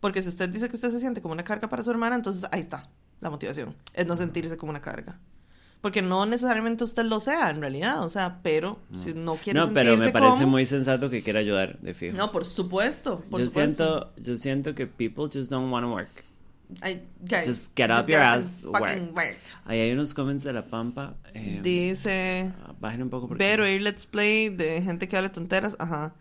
Porque 0.00 0.22
si 0.22 0.28
usted 0.28 0.48
dice 0.48 0.68
que 0.68 0.76
usted 0.76 0.90
se 0.90 0.98
siente 0.98 1.20
como 1.20 1.32
una 1.32 1.44
carga 1.44 1.68
para 1.68 1.84
su 1.84 1.90
hermana, 1.90 2.16
entonces 2.16 2.46
ahí 2.50 2.60
está 2.60 2.88
la 3.20 3.30
motivación. 3.30 3.74
Es 3.94 4.06
no 4.06 4.16
sentirse 4.16 4.56
como 4.56 4.70
una 4.70 4.80
carga. 4.80 5.18
Porque 5.80 6.02
no 6.02 6.26
necesariamente 6.26 6.84
usted 6.84 7.04
lo 7.04 7.20
sea, 7.20 7.50
en 7.50 7.60
realidad. 7.60 8.04
O 8.04 8.10
sea, 8.10 8.40
pero 8.42 8.78
si 8.98 9.14
no 9.14 9.36
quiere 9.36 9.58
No, 9.58 9.72
pero 9.72 9.96
me 9.96 10.10
parece 10.10 10.44
muy 10.44 10.66
sensato 10.66 11.08
que 11.08 11.22
quiera 11.22 11.40
ayudar, 11.40 11.78
de 11.78 11.94
fijo. 11.94 12.16
No, 12.16 12.32
por 12.32 12.44
supuesto. 12.44 13.24
Por 13.30 13.40
yo, 13.40 13.46
supuesto. 13.46 14.12
Siento, 14.14 14.30
yo 14.30 14.36
siento 14.36 14.74
que 14.74 14.86
people 14.86 15.24
just 15.32 15.50
don't 15.50 15.72
want 15.72 15.86
to 15.86 15.92
work. 15.92 16.24
I, 16.84 17.00
guys, 17.22 17.46
just 17.46 17.76
get 17.76 17.90
up 17.90 18.06
your 18.08 18.20
ass, 18.20 18.62
work. 18.62 19.14
work. 19.14 19.38
Ahí 19.64 19.80
hay 19.80 19.92
unos 19.92 20.14
comments 20.14 20.44
de 20.44 20.52
la 20.52 20.64
pampa. 20.64 21.16
Eh, 21.34 21.60
Dice. 21.62 22.52
Bajen 22.78 23.02
un 23.02 23.10
poco. 23.10 23.26
Porque... 23.28 23.42
Pero 23.42 23.66
ir 23.66 23.82
let's 23.82 24.06
play 24.06 24.50
de 24.50 24.80
gente 24.82 25.08
que 25.08 25.16
habla 25.16 25.32
tonteras. 25.32 25.76
Ajá. 25.78 26.14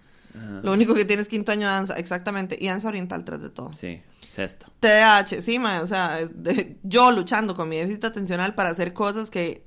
Lo 0.63 0.71
único 0.71 0.93
que 0.93 1.05
tienes 1.05 1.27
quinto 1.27 1.51
año 1.51 1.67
de 1.67 1.73
danza, 1.73 1.95
exactamente. 1.95 2.57
Y 2.59 2.67
danza 2.67 2.87
oriental 2.87 3.25
tras 3.25 3.41
de 3.41 3.49
todo. 3.49 3.73
Sí. 3.73 4.01
Sexto. 4.29 4.67
TDAH, 4.79 5.41
sí, 5.41 5.57
o 5.57 5.87
sea, 5.87 6.19
yo 6.83 7.11
luchando 7.11 7.55
con 7.55 7.67
mi 7.67 7.77
déficit 7.77 8.05
atencional 8.05 8.55
para 8.55 8.69
hacer 8.69 8.93
cosas 8.93 9.29
que 9.29 9.65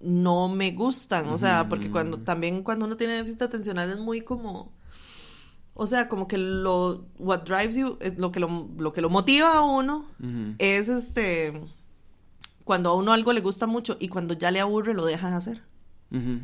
no 0.00 0.48
me 0.48 0.70
gustan, 0.72 1.28
o 1.28 1.38
sea, 1.38 1.68
porque 1.68 1.90
cuando 1.90 2.18
también 2.20 2.62
cuando 2.62 2.84
uno 2.84 2.96
tiene 2.96 3.14
déficit 3.14 3.42
atencional 3.42 3.90
es 3.90 3.98
muy 3.98 4.20
como 4.20 4.72
o 5.78 5.86
sea, 5.86 6.08
como 6.08 6.26
que 6.26 6.38
lo 6.38 7.06
what 7.18 7.42
drives 7.42 7.76
you, 7.76 7.98
eh, 8.00 8.14
lo 8.16 8.32
que 8.32 8.40
lo, 8.40 8.70
lo 8.78 8.92
que 8.92 9.02
lo 9.02 9.10
motiva 9.10 9.58
a 9.58 9.62
uno 9.62 10.06
es 10.58 10.88
este 10.88 11.60
cuando 12.64 12.90
a 12.90 12.94
uno 12.94 13.12
algo 13.12 13.32
le 13.32 13.42
gusta 13.42 13.66
mucho 13.66 13.96
y 14.00 14.08
cuando 14.08 14.34
ya 14.34 14.50
le 14.50 14.60
aburre 14.60 14.94
lo 14.94 15.04
dejas 15.04 15.34
hacer. 15.34 15.62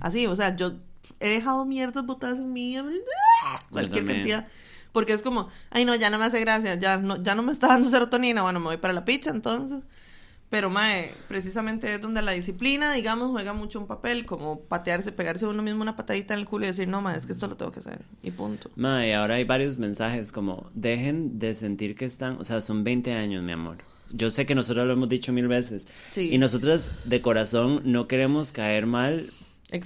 Así, 0.00 0.26
o 0.26 0.36
sea, 0.36 0.54
yo 0.56 0.74
he 1.20 1.30
dejado 1.30 1.64
mierdas 1.64 2.04
botadas 2.04 2.40
en 2.40 2.52
mí, 2.52 2.76
cualquier 3.70 4.04
cantidad 4.04 4.48
porque 4.92 5.12
es 5.14 5.22
como, 5.22 5.48
ay 5.70 5.84
no, 5.84 5.94
ya 5.94 6.10
no 6.10 6.18
me 6.18 6.24
hace 6.24 6.40
gracia, 6.40 6.74
ya 6.76 6.98
no, 6.98 7.22
ya 7.22 7.34
no 7.34 7.42
me 7.42 7.52
está 7.52 7.68
dando 7.68 7.88
serotonina, 7.88 8.42
bueno, 8.42 8.60
me 8.60 8.66
voy 8.66 8.76
para 8.76 8.94
la 8.94 9.04
pizza 9.04 9.30
entonces. 9.30 9.82
Pero, 10.52 10.68
mae, 10.68 11.14
precisamente 11.28 11.94
es 11.94 11.98
donde 12.02 12.20
la 12.20 12.32
disciplina, 12.32 12.92
digamos, 12.92 13.30
juega 13.30 13.54
mucho 13.54 13.80
un 13.80 13.86
papel, 13.86 14.26
como 14.26 14.60
patearse, 14.60 15.10
pegarse 15.10 15.46
uno 15.46 15.62
mismo 15.62 15.80
una 15.80 15.96
patadita 15.96 16.34
en 16.34 16.40
el 16.40 16.46
culo 16.46 16.66
y 16.66 16.68
decir, 16.68 16.88
no, 16.88 17.00
mae, 17.00 17.16
es 17.16 17.24
que 17.24 17.32
esto 17.32 17.46
lo 17.46 17.56
tengo 17.56 17.72
que 17.72 17.80
hacer, 17.80 18.02
y 18.22 18.32
punto. 18.32 18.70
Mae, 18.76 19.14
ahora 19.14 19.36
hay 19.36 19.44
varios 19.44 19.78
mensajes 19.78 20.30
como, 20.30 20.70
dejen 20.74 21.38
de 21.38 21.54
sentir 21.54 21.94
que 21.94 22.04
están, 22.04 22.36
o 22.38 22.44
sea, 22.44 22.60
son 22.60 22.84
20 22.84 23.14
años, 23.14 23.42
mi 23.42 23.52
amor. 23.52 23.78
Yo 24.10 24.28
sé 24.30 24.44
que 24.44 24.54
nosotros 24.54 24.86
lo 24.86 24.92
hemos 24.92 25.08
dicho 25.08 25.32
mil 25.32 25.48
veces. 25.48 25.88
Sí. 26.10 26.28
Y 26.30 26.36
nosotras, 26.36 26.90
de 27.06 27.22
corazón, 27.22 27.80
no 27.86 28.06
queremos 28.06 28.52
caer 28.52 28.84
mal 28.84 29.32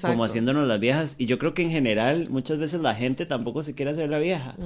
como 0.01 0.25
haciéndonos 0.25 0.67
las 0.67 0.81
viejas. 0.81 1.17
Y 1.19 1.27
yo 1.27 1.39
creo 1.39 1.55
que 1.55 1.63
en 1.63 1.71
general, 1.71 2.29
muchas 2.31 2.59
veces 2.59 2.81
la 2.81 2.95
gente 2.95 3.27
tampoco 3.27 3.63
se 3.63 3.75
quiere 3.75 3.91
hacer 3.93 4.09
la 4.09 4.19
vieja. 4.19 4.57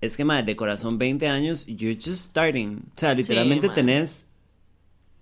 Es 0.00 0.16
que, 0.16 0.24
madre, 0.24 0.44
de 0.44 0.56
corazón 0.56 0.98
20 0.98 1.28
años, 1.28 1.66
you're 1.66 1.94
just 1.94 2.30
starting. 2.30 2.82
O 2.88 2.98
sea, 2.98 3.14
literalmente 3.14 3.68
tenés 3.68 4.26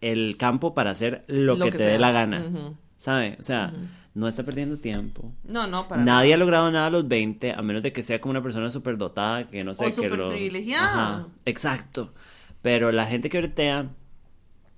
el 0.01 0.37
campo 0.37 0.75
para 0.75 0.91
hacer 0.91 1.25
lo, 1.29 1.59
que, 1.59 1.71
te 1.71 1.85
dé 1.85 1.99
la 1.99 2.13
gana. 2.13 2.75
¿Sabe? 2.97 3.37
O 3.41 3.43
sea, 3.43 3.73
no 4.15 4.29
está 4.29 4.43
perdiendo 4.43 4.79
tiempo. 4.79 5.33
No, 5.45 5.67
no, 5.67 5.89
para 5.89 6.05
Nadie 6.05 6.35
ha 6.35 6.37
logrado 6.37 6.71
nada 6.71 6.87
a 6.87 6.91
los 6.91 7.09
20, 7.09 7.53
a 7.53 7.63
menos 7.63 7.83
de 7.83 7.93
que 7.93 8.03
sea 8.03 8.21
como 8.21 8.31
una 8.31 8.43
persona 8.43 8.71
súper 8.71 8.99
dotada, 8.99 9.49
que 9.49 9.65
no 9.65 9.75
sé, 9.75 9.87
o 9.87 9.95
que 9.95 10.09
lo... 10.09 10.29
privilegiada. 10.29 11.27
exacto. 11.45 12.13
Pero 12.61 12.93
la 12.93 13.07
gente 13.07 13.29
que 13.29 13.39
bretea, 13.39 13.91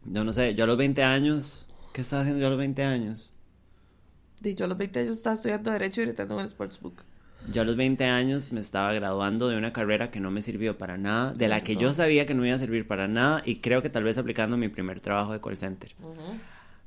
yo 0.05 0.25
no 0.25 0.33
sé, 0.33 0.55
yo 0.55 0.65
a 0.65 0.67
los 0.67 0.79
20 0.79 1.03
años, 1.03 1.67
¿qué 1.93 2.01
estaba 2.01 2.23
haciendo 2.23 2.41
yo 2.41 2.47
a 2.47 2.51
los 2.51 2.59
20 2.59 2.83
años? 2.83 3.34
Yo 4.53 4.66
a 4.66 4.69
los 4.69 4.77
20 4.77 5.01
años 5.01 5.12
estaba 5.12 5.37
estudiando 5.37 5.71
Derecho 5.71 6.03
y 6.03 6.05
gritando 6.05 6.35
en 6.35 6.41
el 6.41 6.49
Sportsbook. 6.49 7.05
Yo 7.53 7.62
a 7.62 7.65
los 7.65 7.77
20 7.77 8.05
años 8.05 8.53
me 8.53 8.61
estaba 8.61 8.93
graduando 8.93 9.49
de 9.49 9.57
una 9.57 9.73
carrera 9.73 10.11
que 10.11 10.21
no 10.21 10.31
me 10.31 10.41
sirvió 10.43 10.79
para 10.79 10.97
nada, 10.97 11.35
de 11.35 11.49
la 11.49 11.62
que 11.62 11.77
yo 11.77 11.93
sabía 11.93 12.27
que 12.27 12.35
no 12.35 12.45
iba 12.47 12.57
a 12.57 12.59
servir 12.59 12.87
para 12.87 13.07
nada 13.07 13.43
y 13.45 13.57
creo 13.57 13.83
que 13.83 13.91
tal 13.91 14.05
vez 14.05 14.16
aplicando 14.19 14.57
mi 14.57 14.69
primer 14.69 15.01
trabajo 15.01 15.33
de 15.33 15.41
call 15.41 15.57
center. 15.57 15.91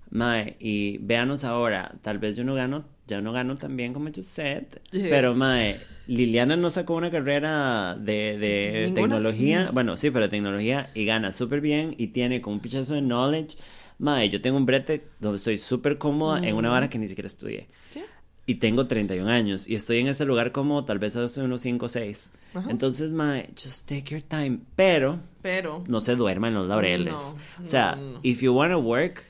Mae, 0.09 0.55
y 0.59 0.97
véanos 0.99 1.43
ahora, 1.43 1.91
tal 2.01 2.17
vez 2.17 2.35
yo 2.35 2.43
no 2.43 2.55
gano, 2.55 2.85
ya 3.07 3.21
no 3.21 3.33
gano 3.33 3.55
tan 3.57 3.75
bien 3.75 3.93
como 3.93 4.09
yo 4.09 4.23
sé, 4.23 4.65
pero 4.91 5.35
Mae, 5.35 5.79
Liliana 6.07 6.55
no 6.55 6.69
sacó 6.69 6.95
una 6.95 7.11
carrera 7.11 7.95
de, 7.95 8.37
de 8.37 8.91
tecnología, 8.95 9.69
bueno, 9.73 9.97
sí, 9.97 10.09
pero 10.09 10.25
de 10.25 10.29
tecnología 10.29 10.89
y 10.93 11.05
gana 11.05 11.31
súper 11.33 11.61
bien 11.61 11.93
y 11.97 12.07
tiene 12.07 12.41
como 12.41 12.55
un 12.55 12.61
pichazo 12.61 12.93
de 12.95 13.01
knowledge. 13.01 13.57
Mae, 13.99 14.29
yo 14.29 14.41
tengo 14.41 14.57
un 14.57 14.65
brete 14.65 15.07
donde 15.19 15.37
estoy 15.37 15.57
súper 15.57 15.97
cómoda 15.97 16.39
en 16.47 16.55
una 16.55 16.69
vara 16.69 16.89
que 16.89 16.99
ni 16.99 17.07
siquiera 17.07 17.27
estudié. 17.27 17.67
¿Sí? 17.89 18.01
y 18.49 18.55
tengo 18.55 18.87
31 18.87 19.29
años 19.29 19.67
y 19.67 19.75
estoy 19.75 19.99
en 19.99 20.07
este 20.07 20.23
lugar 20.23 20.53
como 20.53 20.85
tal 20.85 20.99
vez 20.99 21.17
hace 21.17 21.41
unos 21.41 21.61
5 21.61 21.85
o 21.85 21.89
6. 21.89 22.31
Entonces, 22.69 23.11
mae, 23.11 23.49
just 23.61 23.87
take 23.87 24.05
your 24.05 24.21
time. 24.21 24.59
Pero, 24.77 25.19
pero, 25.41 25.83
no 25.87 25.99
se 25.99 26.15
duerma 26.15 26.47
en 26.47 26.53
los 26.53 26.65
laureles. 26.65 27.35
o 27.61 27.65
sea, 27.65 27.99
if 28.23 28.41
you 28.41 28.53
want 28.53 28.71
to 28.71 28.79
work, 28.79 29.25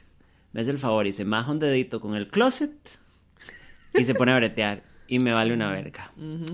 me 0.54 0.62
hace 0.62 0.70
el 0.70 0.78
favor 0.78 1.08
y 1.08 1.12
se 1.12 1.26
maja 1.26 1.52
un 1.52 1.58
dedito 1.58 2.00
con 2.00 2.16
el 2.16 2.28
closet 2.28 2.72
y 3.96 4.06
se 4.06 4.14
pone 4.14 4.32
a 4.32 4.38
bretear. 4.38 4.84
Y 5.08 5.18
me 5.20 5.34
vale 5.34 5.54
una 5.54 5.72
verga. 5.72 6.12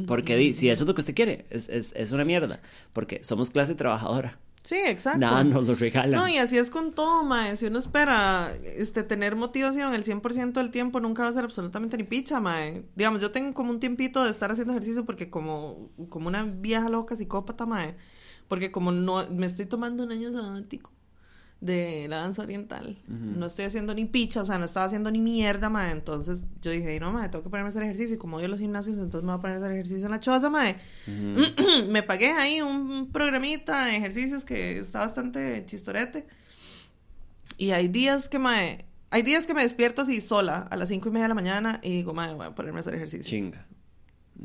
Porque 0.08 0.54
si 0.54 0.70
eso 0.70 0.84
es 0.84 0.88
lo 0.88 0.96
que 0.96 1.02
usted 1.02 1.16
quiere, 1.16 1.46
es, 1.50 1.68
es, 1.68 1.92
es 1.98 2.14
una 2.14 2.24
mierda. 2.24 2.62
Porque 2.94 3.24
somos 3.24 3.50
clase 3.50 3.76
trabajadora. 3.76 4.40
Sí, 4.64 4.78
exacto. 4.86 5.20
Nada 5.20 5.44
nos 5.44 5.68
lo 5.68 5.76
regalan. 5.76 6.20
No, 6.20 6.28
y 6.28 6.38
así 6.38 6.58
es 6.58 6.70
con 6.70 6.94
todo, 6.94 7.24
mae. 7.24 7.56
Si 7.58 7.66
uno 7.66 7.80
espera 7.80 8.54
este, 8.64 9.04
tener 9.04 9.36
motivación 9.36 9.94
el 9.94 10.06
100% 10.06 10.54
del 10.54 10.72
tiempo, 10.72 11.02
nunca 11.02 11.24
va 11.24 11.30
a 11.30 11.34
ser 11.34 11.44
absolutamente 11.44 11.98
ni 11.98 12.04
picha, 12.04 12.40
mae. 12.40 12.86
Digamos, 12.96 13.20
yo 13.22 13.32
tengo 13.32 13.54
como 13.54 13.72
un 13.72 13.80
tiempito 13.82 14.24
de 14.24 14.32
estar 14.32 14.52
haciendo 14.52 14.72
ejercicio 14.74 15.06
porque 15.06 15.30
como, 15.30 15.90
como 16.10 16.30
una 16.30 16.44
vieja 16.44 16.88
loca 16.88 17.16
psicópata, 17.18 17.66
mae. 17.66 17.98
Porque 18.48 18.72
como 18.72 18.92
no, 18.92 19.30
me 19.32 19.48
estoy 19.48 19.66
tomando 19.66 20.04
un 20.04 20.12
año 20.14 20.32
sabático 20.32 20.92
de 21.64 22.08
la 22.10 22.18
danza 22.18 22.42
oriental. 22.42 22.98
No 23.08 23.46
estoy 23.46 23.66
haciendo 23.66 23.94
ni 23.96 24.06
picha, 24.06 24.42
o 24.42 24.46
sea, 24.46 24.58
no 24.58 24.66
estaba 24.66 24.86
haciendo 24.86 25.10
ni 25.12 25.22
mierda, 25.22 25.70
mae. 25.70 25.92
Entonces 25.92 26.42
yo 26.62 26.72
dije, 26.72 27.00
no, 27.00 27.12
mae, 27.14 27.30
tengo 27.30 27.44
que 27.44 27.50
ponerme 27.50 27.68
a 27.68 27.70
hacer 27.70 27.84
ejercicio. 27.84 28.16
Y 28.16 28.18
como 28.18 28.40
a 28.40 28.48
los 28.48 28.60
gimnasios, 28.60 28.98
entonces 28.98 29.24
me 29.24 29.32
voy 29.32 29.40
a 29.40 29.42
poner 29.42 29.58
a 29.58 29.60
hacer 29.60 29.72
ejercicio 29.72 30.06
en 30.06 30.12
la 30.12 30.20
choza, 30.20 30.50
mae. 30.50 30.76
me 31.90 32.04
pagué 32.04 32.32
ahí 32.32 32.62
un 32.62 33.12
programita 33.12 33.86
de 33.86 33.96
ejercicios 33.96 34.44
que 34.44 34.80
está 34.80 35.00
bastante 35.00 35.64
chistorete. 35.66 36.26
Y 37.58 37.72
hay 37.72 37.88
días 37.88 38.28
que, 38.30 38.40
mae, 38.40 38.86
hay 39.10 39.22
días 39.22 39.46
que 39.46 39.54
me 39.54 39.64
despierto 39.64 40.02
así 40.02 40.20
sola 40.22 40.68
a 40.70 40.76
las 40.76 40.90
cinco 40.90 41.10
y 41.10 41.12
media 41.12 41.26
de 41.26 41.30
la 41.30 41.36
mañana 41.36 41.80
y 41.82 41.92
digo, 41.92 42.14
mae, 42.14 42.34
voy 42.34 42.48
a 42.48 42.56
ponerme 42.56 42.80
a 42.80 42.82
hacer 42.82 42.96
ejercicio. 42.96 43.26
Chinga. 43.26 43.66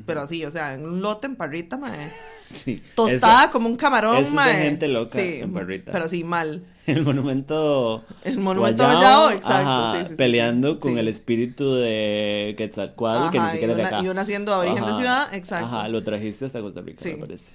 pero 0.07 0.21
así, 0.21 0.45
o 0.45 0.51
sea, 0.51 0.75
en 0.75 0.85
un 0.85 1.01
lote 1.01 1.27
en 1.27 1.37
parrita, 1.37 1.77
mae. 1.77 2.13
Sí. 2.49 2.83
Tostada 2.95 3.51
como 3.51 3.69
un 3.69 3.77
camarón, 3.77 4.17
eso 4.17 4.23
es 4.25 4.31
de 4.31 4.37
mae. 4.37 4.63
gente 4.63 4.89
loca 4.89 5.19
Sí, 5.21 5.35
en 5.43 5.53
parrita. 5.53 5.93
Pero 5.93 6.09
sí, 6.09 6.25
mal. 6.25 6.65
El 6.89 7.05
monumento. 7.05 8.05
El 8.25 8.39
monumento 8.39 8.83
Guayao, 8.85 9.23
Guayao, 9.25 9.31
exacto, 9.31 9.71
ajá, 9.71 10.03
sí, 10.05 10.09
sí, 10.11 10.15
peleando 10.17 10.75
sí, 10.75 10.79
con 10.81 10.99
el 10.99 11.09
espíritu 11.09 11.75
de 11.75 12.55
Quetzalcoatl, 12.57 13.31
que 13.31 13.39
ni 13.39 13.45
Ajá, 13.45 13.53
siquiera 13.53 13.73
es 13.73 13.77
de 13.77 13.85
acá. 13.85 14.03
y 14.03 14.09
una 14.09 14.25
siendo 14.25 14.55
aborigen 14.55 14.85
de 14.87 14.95
ciudad, 14.95 15.35
exacto. 15.35 15.67
Ajá, 15.67 15.89
lo 15.89 16.03
trajiste 16.03 16.47
hasta 16.47 16.61
Costa 16.61 16.81
Rica, 16.81 17.05
me 17.05 17.17
parece. 17.17 17.53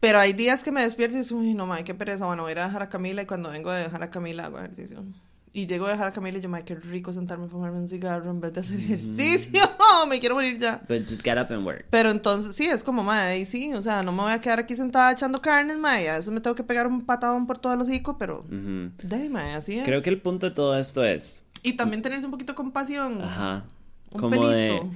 Pero 0.00 0.18
hay 0.18 0.32
días 0.32 0.64
que 0.64 0.72
me 0.72 0.82
despierto 0.82 1.16
y 1.16 1.20
digo, 1.22 1.36
uy, 1.36 1.54
no, 1.54 1.66
mae, 1.66 1.84
qué 1.84 1.94
pereza. 1.94 2.26
Bueno, 2.26 2.42
voy 2.42 2.50
a 2.50 2.52
ir 2.52 2.58
a 2.58 2.64
dejar 2.66 2.82
a 2.82 2.88
Camila 2.88 3.22
y 3.22 3.26
cuando 3.26 3.50
vengo 3.50 3.70
a 3.70 3.76
dejar 3.76 4.02
a 4.02 4.10
Camila 4.10 4.46
hago 4.46 4.58
ejercicio. 4.58 5.04
Y 5.54 5.66
llego 5.66 5.86
a 5.86 5.90
dejar 5.90 6.08
a 6.08 6.12
Camila 6.12 6.38
y 6.38 6.40
yo, 6.40 6.48
mae, 6.48 6.64
qué 6.64 6.74
rico 6.74 7.12
sentarme 7.12 7.44
a 7.44 7.48
fumarme 7.48 7.78
un 7.78 7.86
cigarro 7.88 8.30
en 8.30 8.40
vez 8.40 8.54
de 8.54 8.60
hacer 8.60 8.80
ejercicio. 8.80 9.60
me 10.08 10.18
quiero 10.18 10.34
morir 10.34 10.56
ya. 10.58 10.80
But 10.88 11.02
just 11.02 11.22
get 11.22 11.36
up 11.38 11.52
and 11.52 11.66
work. 11.66 11.84
Pero 11.90 12.10
entonces, 12.10 12.56
sí, 12.56 12.64
es 12.64 12.82
como, 12.82 13.04
mae, 13.04 13.40
y 13.40 13.44
sí, 13.44 13.74
o 13.74 13.82
sea, 13.82 14.02
no 14.02 14.12
me 14.12 14.22
voy 14.22 14.32
a 14.32 14.40
quedar 14.40 14.60
aquí 14.60 14.74
sentada 14.76 15.12
echando 15.12 15.42
carnes, 15.42 15.76
mae. 15.76 16.08
A 16.08 16.14
veces 16.16 16.30
me 16.32 16.40
tengo 16.40 16.56
que 16.56 16.64
pegar 16.64 16.86
un 16.86 17.04
patadón 17.04 17.46
por 17.46 17.58
todo 17.58 17.74
el 17.74 17.80
hocico, 17.82 18.16
pero, 18.16 18.46
de, 18.48 19.28
mae, 19.28 19.52
así 19.52 19.78
es. 19.78 19.84
Creo 19.84 20.02
que 20.02 20.08
el 20.08 20.22
punto 20.22 20.48
de 20.48 20.54
todo 20.54 20.78
esto 20.78 21.04
es. 21.04 21.44
Y 21.62 21.74
también 21.74 22.00
tenerse 22.00 22.24
un 22.24 22.32
poquito 22.32 22.52
de 22.52 22.56
compasión. 22.56 23.20
Ajá. 23.20 23.64
Un 24.10 24.20
Como 24.20 24.48
de. 24.48 24.68
pelito. 24.68 24.90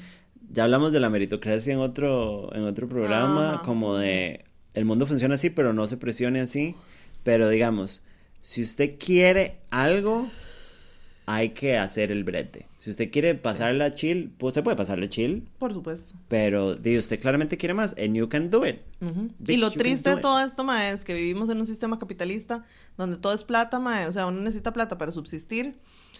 Ya 0.53 0.65
hablamos 0.65 0.91
de 0.93 1.01
la 1.01 1.11
meritocracia 1.11 1.75
en 1.75 1.81
otro, 1.81 2.55
en 2.55 2.63
otro 2.65 2.89
programa, 2.89 3.55
Ajá. 3.55 3.63
como 3.63 3.97
de. 3.97 4.45
El 4.73 4.85
mundo 4.85 5.05
funciona 5.05 5.35
así, 5.35 5.51
pero 5.51 5.73
no 5.73 5.87
se 5.87 5.97
presione 5.97 6.41
así. 6.41 6.75
Pero 7.25 7.49
digamos, 7.49 8.03
si 8.41 8.63
usted 8.63 8.97
quiere 8.99 9.59
algo, 9.71 10.29
hay 11.27 11.51
que 11.51 11.77
hacer 11.77 12.13
el 12.13 12.23
brete. 12.23 12.69
Si 12.79 12.91
usted 12.91 13.11
quiere 13.11 13.35
pasarla 13.35 13.93
chill, 13.93 14.31
pues 14.39 14.55
se 14.55 14.63
puede 14.63 14.77
pasarle 14.77 15.09
chill. 15.09 15.49
Por 15.59 15.73
supuesto. 15.73 16.13
Pero 16.29 16.77
di, 16.77 16.97
usted 16.97 17.21
claramente 17.21 17.59
quiere 17.59 17.75
más, 17.75 17.97
and 17.99 18.15
you 18.15 18.29
can 18.29 18.49
do 18.49 18.65
it. 18.65 18.77
Ujú. 19.01 19.25
Y 19.25 19.33
Bitch, 19.39 19.61
lo 19.61 19.69
you 19.69 19.75
can 19.75 19.79
triste 19.79 20.11
de 20.11 20.17
todo 20.19 20.41
esto, 20.41 20.63
mae, 20.63 20.93
es 20.93 21.05
que 21.05 21.13
vivimos 21.13 21.49
en 21.51 21.59
un 21.59 21.67
sistema 21.67 21.99
capitalista 21.99 22.65
donde 22.97 23.17
todo 23.17 23.35
es 23.35 23.43
plata, 23.43 23.81
mae. 23.81 24.07
O 24.07 24.13
sea, 24.13 24.27
uno 24.27 24.41
necesita 24.41 24.73
plata 24.73 24.97
para 24.97 25.11
subsistir. 25.11 25.75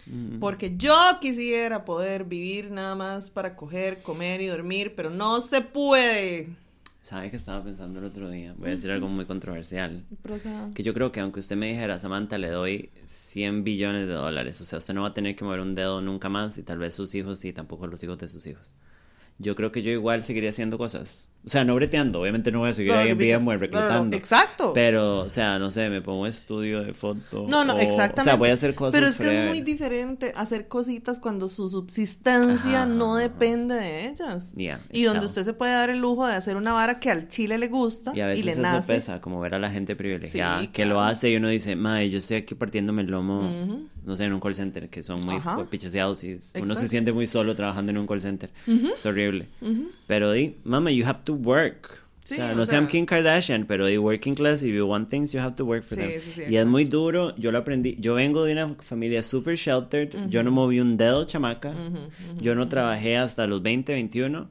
Mm. 0.07 0.39
Porque 0.39 0.75
yo 0.77 0.93
quisiera 1.21 1.85
poder 1.85 2.25
vivir 2.25 2.71
nada 2.71 2.95
más 2.95 3.29
para 3.29 3.55
coger, 3.55 4.01
comer 4.01 4.41
y 4.41 4.47
dormir, 4.47 4.93
pero 4.95 5.09
no 5.09 5.41
se 5.41 5.61
puede. 5.61 6.49
¿Sabe 7.07 7.29
que 7.29 7.37
estaba 7.37 7.63
pensando 7.63 7.99
el 7.99 8.05
otro 8.05 8.29
día? 8.29 8.53
Voy 8.57 8.67
a 8.67 8.71
decir 8.71 8.91
algo 8.91 9.07
muy 9.07 9.23
controversial. 9.23 10.03
Que 10.73 10.83
yo 10.83 10.93
creo 10.93 11.13
que 11.13 11.21
aunque 11.21 11.39
usted 11.39 11.55
me 11.55 11.69
dijera, 11.69 11.97
Samantha, 11.99 12.37
le 12.37 12.49
doy 12.49 12.89
100 13.05 13.63
billones 13.63 14.07
de 14.07 14.13
dólares, 14.13 14.59
o 14.59 14.65
sea, 14.65 14.79
usted 14.79 14.93
no 14.93 15.03
va 15.03 15.07
a 15.07 15.13
tener 15.13 15.37
que 15.37 15.45
mover 15.45 15.61
un 15.61 15.73
dedo 15.73 16.01
nunca 16.01 16.27
más 16.27 16.57
y 16.57 16.63
tal 16.63 16.79
vez 16.79 16.95
sus 16.95 17.15
hijos 17.15 17.45
y 17.45 17.53
tampoco 17.53 17.87
los 17.87 18.03
hijos 18.03 18.17
de 18.17 18.27
sus 18.27 18.45
hijos. 18.45 18.75
Yo 19.37 19.55
creo 19.55 19.71
que 19.71 19.83
yo 19.83 19.91
igual 19.91 20.21
seguiría 20.21 20.49
haciendo 20.49 20.77
cosas. 20.77 21.29
O 21.47 21.49
sea, 21.49 21.63
no 21.63 21.75
breteando, 21.75 22.19
obviamente 22.19 22.51
no 22.51 22.59
voy 22.59 22.71
a 22.71 22.73
seguir 22.73 22.91
Claro, 22.91 23.05
ahí 23.05 23.11
en. 23.11 23.17
VMware 23.17 23.39
Claro, 23.39 23.47
no, 23.55 23.59
reclutando. 23.87 24.17
exacto. 24.17 24.71
Pero, 24.73 25.19
o 25.19 25.29
sea, 25.29 25.57
no 25.59 25.71
sé, 25.71 25.89
me 25.89 26.01
pongo 26.01 26.23
un 26.23 26.27
estudio 26.27 26.83
de 26.83 26.93
foto. 26.93 27.45
No, 27.47 27.63
no, 27.63 27.75
o- 27.75 27.79
exactamente. 27.79 28.21
O 28.21 28.23
sea, 28.25 28.35
voy 28.35 28.49
a 28.49 28.53
hacer 28.53 28.75
cosas. 28.75 28.91
Pero 28.91 29.07
es 29.07 29.17
que 29.17 29.43
es 29.43 29.47
muy 29.47 29.61
diferente 29.61 30.33
hacer 30.35 30.67
cositas 30.67 31.21
cuando 31.21 31.47
su 31.47 31.69
subsistencia 31.69 32.83
Ajá, 32.83 32.85
no 32.85 33.13
ajá, 33.15 33.23
depende 33.23 33.75
de 33.75 34.07
ellas. 34.09 34.51
Yeah, 34.55 34.81
y 34.91 35.03
donde 35.03 35.25
usted 35.25 35.45
se 35.45 35.53
puede 35.53 35.71
dar 35.71 35.89
el 35.89 35.99
lujo 35.99 36.27
de 36.27 36.33
hacer 36.33 36.57
una 36.57 36.73
vara 36.73 36.99
que 36.99 37.09
al 37.11 37.29
chile 37.29 37.57
le 37.57 37.69
gusta 37.69 38.11
Y 38.13 38.19
a 38.19 38.27
veces 38.27 38.45
le 38.45 38.51
eso 38.51 38.61
nace. 38.61 38.85
pesa, 38.93 39.21
como 39.21 39.39
ver 39.39 39.55
a 39.55 39.59
la 39.59 39.69
gente 39.71 39.95
privilegiada 39.95 40.59
Sí, 40.59 40.67
que 40.67 40.85
lo 40.85 40.95
claro. 40.95 41.09
hace 41.11 41.29
y 41.29 41.37
uno 41.37 41.47
dice, 41.47 41.75
madre, 41.77 42.09
yo 42.09 42.17
estoy 42.17 42.37
aquí 42.37 42.55
partiéndome 42.55 43.03
el 43.03 43.07
lomo, 43.09 43.39
Ujú. 43.39 43.87
no 44.05 44.15
sé, 44.17 44.25
en 44.25 44.33
un 44.33 44.39
call 44.41 44.55
center, 44.55 44.89
que 44.89 45.01
son 45.01 45.25
muy 45.25 45.35
Ajá. 45.35 45.65
picheseados 45.69 46.23
y 46.25 46.37
uno 46.61 46.75
se 46.75 46.89
siente 46.89 47.13
muy 47.13 47.25
solo 47.27 47.55
trabajando 47.55 47.91
en 47.91 47.97
un 47.99 48.07
call 48.07 48.19
center. 48.21 48.49
Es 48.67 49.05
horrible. 49.05 49.47
Ujú. 49.61 49.91
Pero 50.07 50.31
di, 50.33 50.55
mama, 50.65 50.91
you 50.91 51.05
have 51.05 51.19
to 51.23 51.36
work. 51.45 52.03
Sí, 52.23 52.33
o 52.33 52.37
sea, 52.37 52.51
o 52.51 52.55
no 52.55 52.65
sea- 52.65 52.71
sean 52.79 52.87
Kim 52.87 53.05
Kardashian, 53.05 53.65
pero 53.65 53.85
di 53.85 53.97
working 53.97 54.35
class, 54.35 54.61
if 54.61 54.75
you 54.75 54.85
want 54.85 55.09
things, 55.09 55.31
you 55.31 55.39
have 55.39 55.55
to 55.55 55.63
work 55.63 55.81
for 55.83 55.97
Sí, 55.97 56.01
them. 56.03 56.09
sí, 56.09 56.15
y 56.15 56.41
es 56.41 56.49
exacto. 56.49 56.67
muy 56.69 56.83
duro, 56.83 57.33
yo 57.37 57.53
lo 57.53 57.59
aprendí. 57.59 57.95
Yo 58.01 58.15
vengo 58.15 58.43
de 58.43 58.51
una 58.51 58.75
familia 58.81 59.23
super 59.23 59.55
sheltered, 59.55 60.13
yo 60.29 60.43
no 60.43 60.51
moví 60.51 60.81
un 60.81 60.97
dedo, 60.97 61.23
chamaca. 61.25 61.73
Yo 62.41 62.53
no 62.53 62.67
trabajé 62.67 63.15
hasta 63.17 63.47
los 63.47 63.61
20, 63.61 63.93
21 63.93 64.49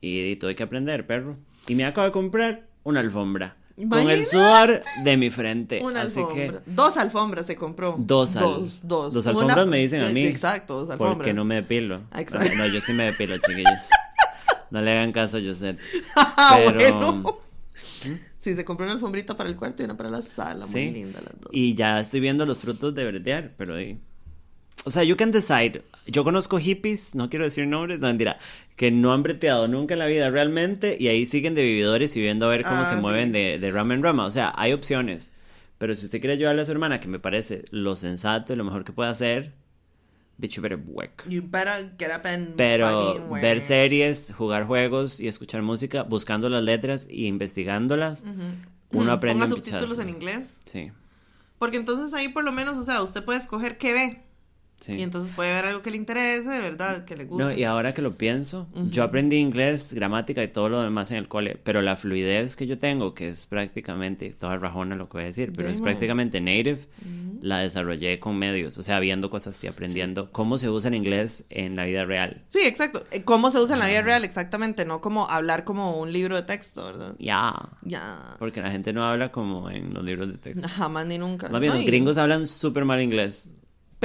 y, 0.00 0.20
di, 0.22 0.34
tuve 0.36 0.56
que 0.56 0.64
aprender, 0.64 1.06
perro. 1.06 1.36
Y 1.68 1.76
me 1.76 1.84
acabo 1.84 2.06
de 2.06 2.12
comprar 2.12 2.66
una 2.82 2.98
alfombra. 3.00 3.56
Con 3.76 3.84
el 3.84 4.20
Imagínate. 4.20 4.24
sudor 4.24 4.82
de 5.04 5.16
mi 5.18 5.30
frente. 5.30 5.80
Una 5.84 6.02
Así 6.02 6.18
alfombra. 6.18 6.60
que 6.64 6.70
Dos 6.70 6.96
alfombras 6.96 7.46
se 7.46 7.56
compró. 7.56 7.94
Dos 7.98 8.34
al- 8.34 8.42
Dos, 8.42 8.80
dos. 8.82 9.12
dos 9.14 9.26
Una- 9.26 9.32
alfombras 9.40 9.66
me 9.66 9.76
dicen 9.76 10.00
a 10.02 10.08
mí. 10.08 10.24
Exacto, 10.24 10.80
dos 10.80 10.90
alfombras. 10.90 11.16
porque 11.18 11.34
no 11.34 11.44
me 11.44 11.56
depilo. 11.56 12.00
Exacto. 12.16 12.54
No, 12.56 12.66
yo 12.66 12.80
sí 12.80 12.92
me 12.94 13.04
depilo, 13.04 13.36
chiquillos. 13.38 13.90
No 14.70 14.82
le 14.82 14.90
hagan 14.92 15.12
caso 15.12 15.36
a 15.38 15.40
Josette. 15.40 15.78
Ah, 16.16 16.58
Pero- 16.64 16.98
bueno. 16.98 17.38
Sí, 18.38 18.54
se 18.54 18.64
compró 18.64 18.86
una 18.86 18.94
alfombrita 18.94 19.36
para 19.36 19.48
el 19.48 19.56
cuarto 19.56 19.82
y 19.82 19.86
una 19.86 19.96
para 19.96 20.08
la 20.08 20.22
sala. 20.22 20.66
Muy 20.66 20.90
linda 20.92 21.20
las 21.20 21.32
dos. 21.40 21.50
Y 21.52 21.74
ya 21.74 21.98
estoy 21.98 22.20
viendo 22.20 22.46
los 22.46 22.58
frutos 22.58 22.94
de 22.94 23.04
bretear, 23.04 23.54
pero 23.56 23.74
ahí. 23.74 23.98
O 24.84 24.90
sea, 24.90 25.02
you 25.02 25.16
can 25.16 25.32
decide. 25.32 25.82
Yo 26.06 26.22
conozco 26.22 26.58
hippies, 26.58 27.16
no 27.16 27.28
quiero 27.28 27.44
decir 27.44 27.66
nombres, 27.66 27.98
no 27.98 28.06
mentira, 28.06 28.38
que 28.76 28.92
no 28.92 29.12
han 29.12 29.24
breteado 29.24 29.66
nunca 29.66 29.94
en 29.94 29.98
la 29.98 30.06
vida 30.06 30.30
realmente 30.30 30.96
y 31.00 31.08
ahí 31.08 31.26
siguen 31.26 31.56
de 31.56 31.64
vividores 31.64 32.14
y 32.16 32.20
viendo 32.20 32.46
a 32.46 32.50
ver 32.50 32.62
cómo 32.62 32.76
Ah, 32.82 32.84
se 32.84 32.94
sí. 32.94 33.00
mueven 33.00 33.32
de, 33.32 33.58
de 33.58 33.70
rama 33.72 33.94
en 33.94 34.02
rama. 34.04 34.26
O 34.26 34.30
sea, 34.30 34.52
hay 34.54 34.72
opciones. 34.72 35.32
Pero 35.78 35.96
si 35.96 36.04
usted 36.04 36.20
quiere 36.20 36.34
ayudarle 36.34 36.62
a 36.62 36.64
su 36.66 36.70
hermana, 36.72 37.00
que 37.00 37.08
me 37.08 37.18
parece 37.18 37.64
lo 37.70 37.96
sensato 37.96 38.52
y 38.52 38.56
lo 38.56 38.62
mejor 38.64 38.84
que 38.84 38.92
puede 38.92 39.10
hacer, 39.10 39.54
bitch, 40.38 40.60
better 40.60 40.78
work. 40.86 41.24
You 41.28 41.42
better 41.42 41.92
get 41.98 42.10
up 42.16 42.26
and 42.26 42.54
Pero 42.56 43.14
work. 43.28 43.42
ver 43.42 43.60
series, 43.60 44.32
jugar 44.36 44.66
juegos 44.66 45.20
y 45.20 45.28
escuchar 45.28 45.62
música, 45.62 46.02
buscando 46.02 46.48
las 46.48 46.62
letras 46.62 47.06
y 47.10 47.26
investigándolas, 47.26 48.24
uno 48.90 49.12
aprende 49.12 49.44
Ponga 49.44 49.56
subtítulos 49.56 49.98
en 49.98 50.08
inglés. 50.08 50.58
Sí, 50.64 50.92
Porque 51.58 51.76
entonces 51.78 52.12
ahí 52.14 52.28
por 52.28 52.44
lo 52.44 52.52
menos, 52.52 52.76
o 52.76 52.84
sea, 52.84 53.02
usted 53.02 53.24
puede 53.24 53.38
escoger 53.38 53.78
qué 53.78 53.92
ve. 53.92 54.22
Sí. 54.80 54.92
Y 54.94 55.02
entonces 55.02 55.34
puede 55.34 55.52
ver 55.52 55.64
algo 55.66 55.82
que 55.82 55.90
le 55.90 55.96
interese, 55.96 56.48
de 56.48 56.60
verdad, 56.60 57.04
que 57.04 57.16
le 57.16 57.24
guste. 57.24 57.44
No, 57.44 57.52
y 57.52 57.64
ahora 57.64 57.94
que 57.94 58.02
lo 58.02 58.16
pienso, 58.16 58.68
yo 58.90 59.02
aprendí 59.04 59.36
inglés, 59.36 59.94
gramática 59.94 60.42
y 60.42 60.48
todo 60.48 60.68
lo 60.68 60.82
demás 60.82 61.10
en 61.10 61.16
el 61.18 61.28
cole, 61.28 61.58
pero 61.62 61.82
la 61.82 61.96
fluidez 61.96 62.56
que 62.56 62.66
yo 62.66 62.78
tengo, 62.78 63.14
que 63.14 63.28
es 63.28 63.46
prácticamente, 63.46 64.30
toda 64.30 64.56
rajona 64.56 64.96
lo 64.96 65.08
que 65.08 65.14
voy 65.18 65.22
a 65.24 65.26
decir, 65.26 65.52
pero 65.56 65.68
es 65.68 65.80
prácticamente 65.80 66.40
native, 66.40 66.80
la 67.42 67.58
desarrollé 67.58 68.18
con 68.18 68.38
medios, 68.38 68.76
o 68.78 68.82
sea, 68.82 68.98
viendo 68.98 69.28
cosas 69.30 69.62
y 69.62 69.66
aprendiendo 69.66 70.32
cómo 70.32 70.56
se 70.58 70.70
usa 70.70 70.88
el 70.88 70.94
inglés 70.96 71.44
en 71.50 71.76
la 71.76 71.84
vida 71.84 72.04
real. 72.04 72.42
Sí, 72.48 72.60
exacto. 72.64 73.04
Eh, 73.10 73.22
¿Cómo 73.24 73.50
se 73.50 73.60
usa 73.60 73.74
en 73.76 73.80
la 73.80 73.86
vida 73.86 74.02
real? 74.02 74.24
Exactamente, 74.24 74.84
no 74.84 75.00
como 75.00 75.28
hablar 75.28 75.64
como 75.64 75.96
un 76.00 76.12
libro 76.12 76.34
de 76.36 76.42
texto, 76.42 76.84
¿verdad? 76.86 77.14
Ya, 77.18 77.54
Ya. 77.82 78.36
porque 78.38 78.62
la 78.62 78.70
gente 78.70 78.92
no 78.92 79.04
habla 79.04 79.30
como 79.32 79.70
en 79.70 79.92
los 79.94 80.02
libros 80.04 80.28
de 80.32 80.38
texto. 80.38 80.66
Jamás 80.68 81.06
ni 81.06 81.18
nunca. 81.18 81.48
Más 81.48 81.60
bien, 81.60 81.72
No, 81.72 81.76
los 81.78 81.84
y- 81.84 81.86
gringos 81.86 82.16
hablan 82.18 82.46
súper 82.46 82.84
mal 82.84 83.00
inglés. 83.02 83.54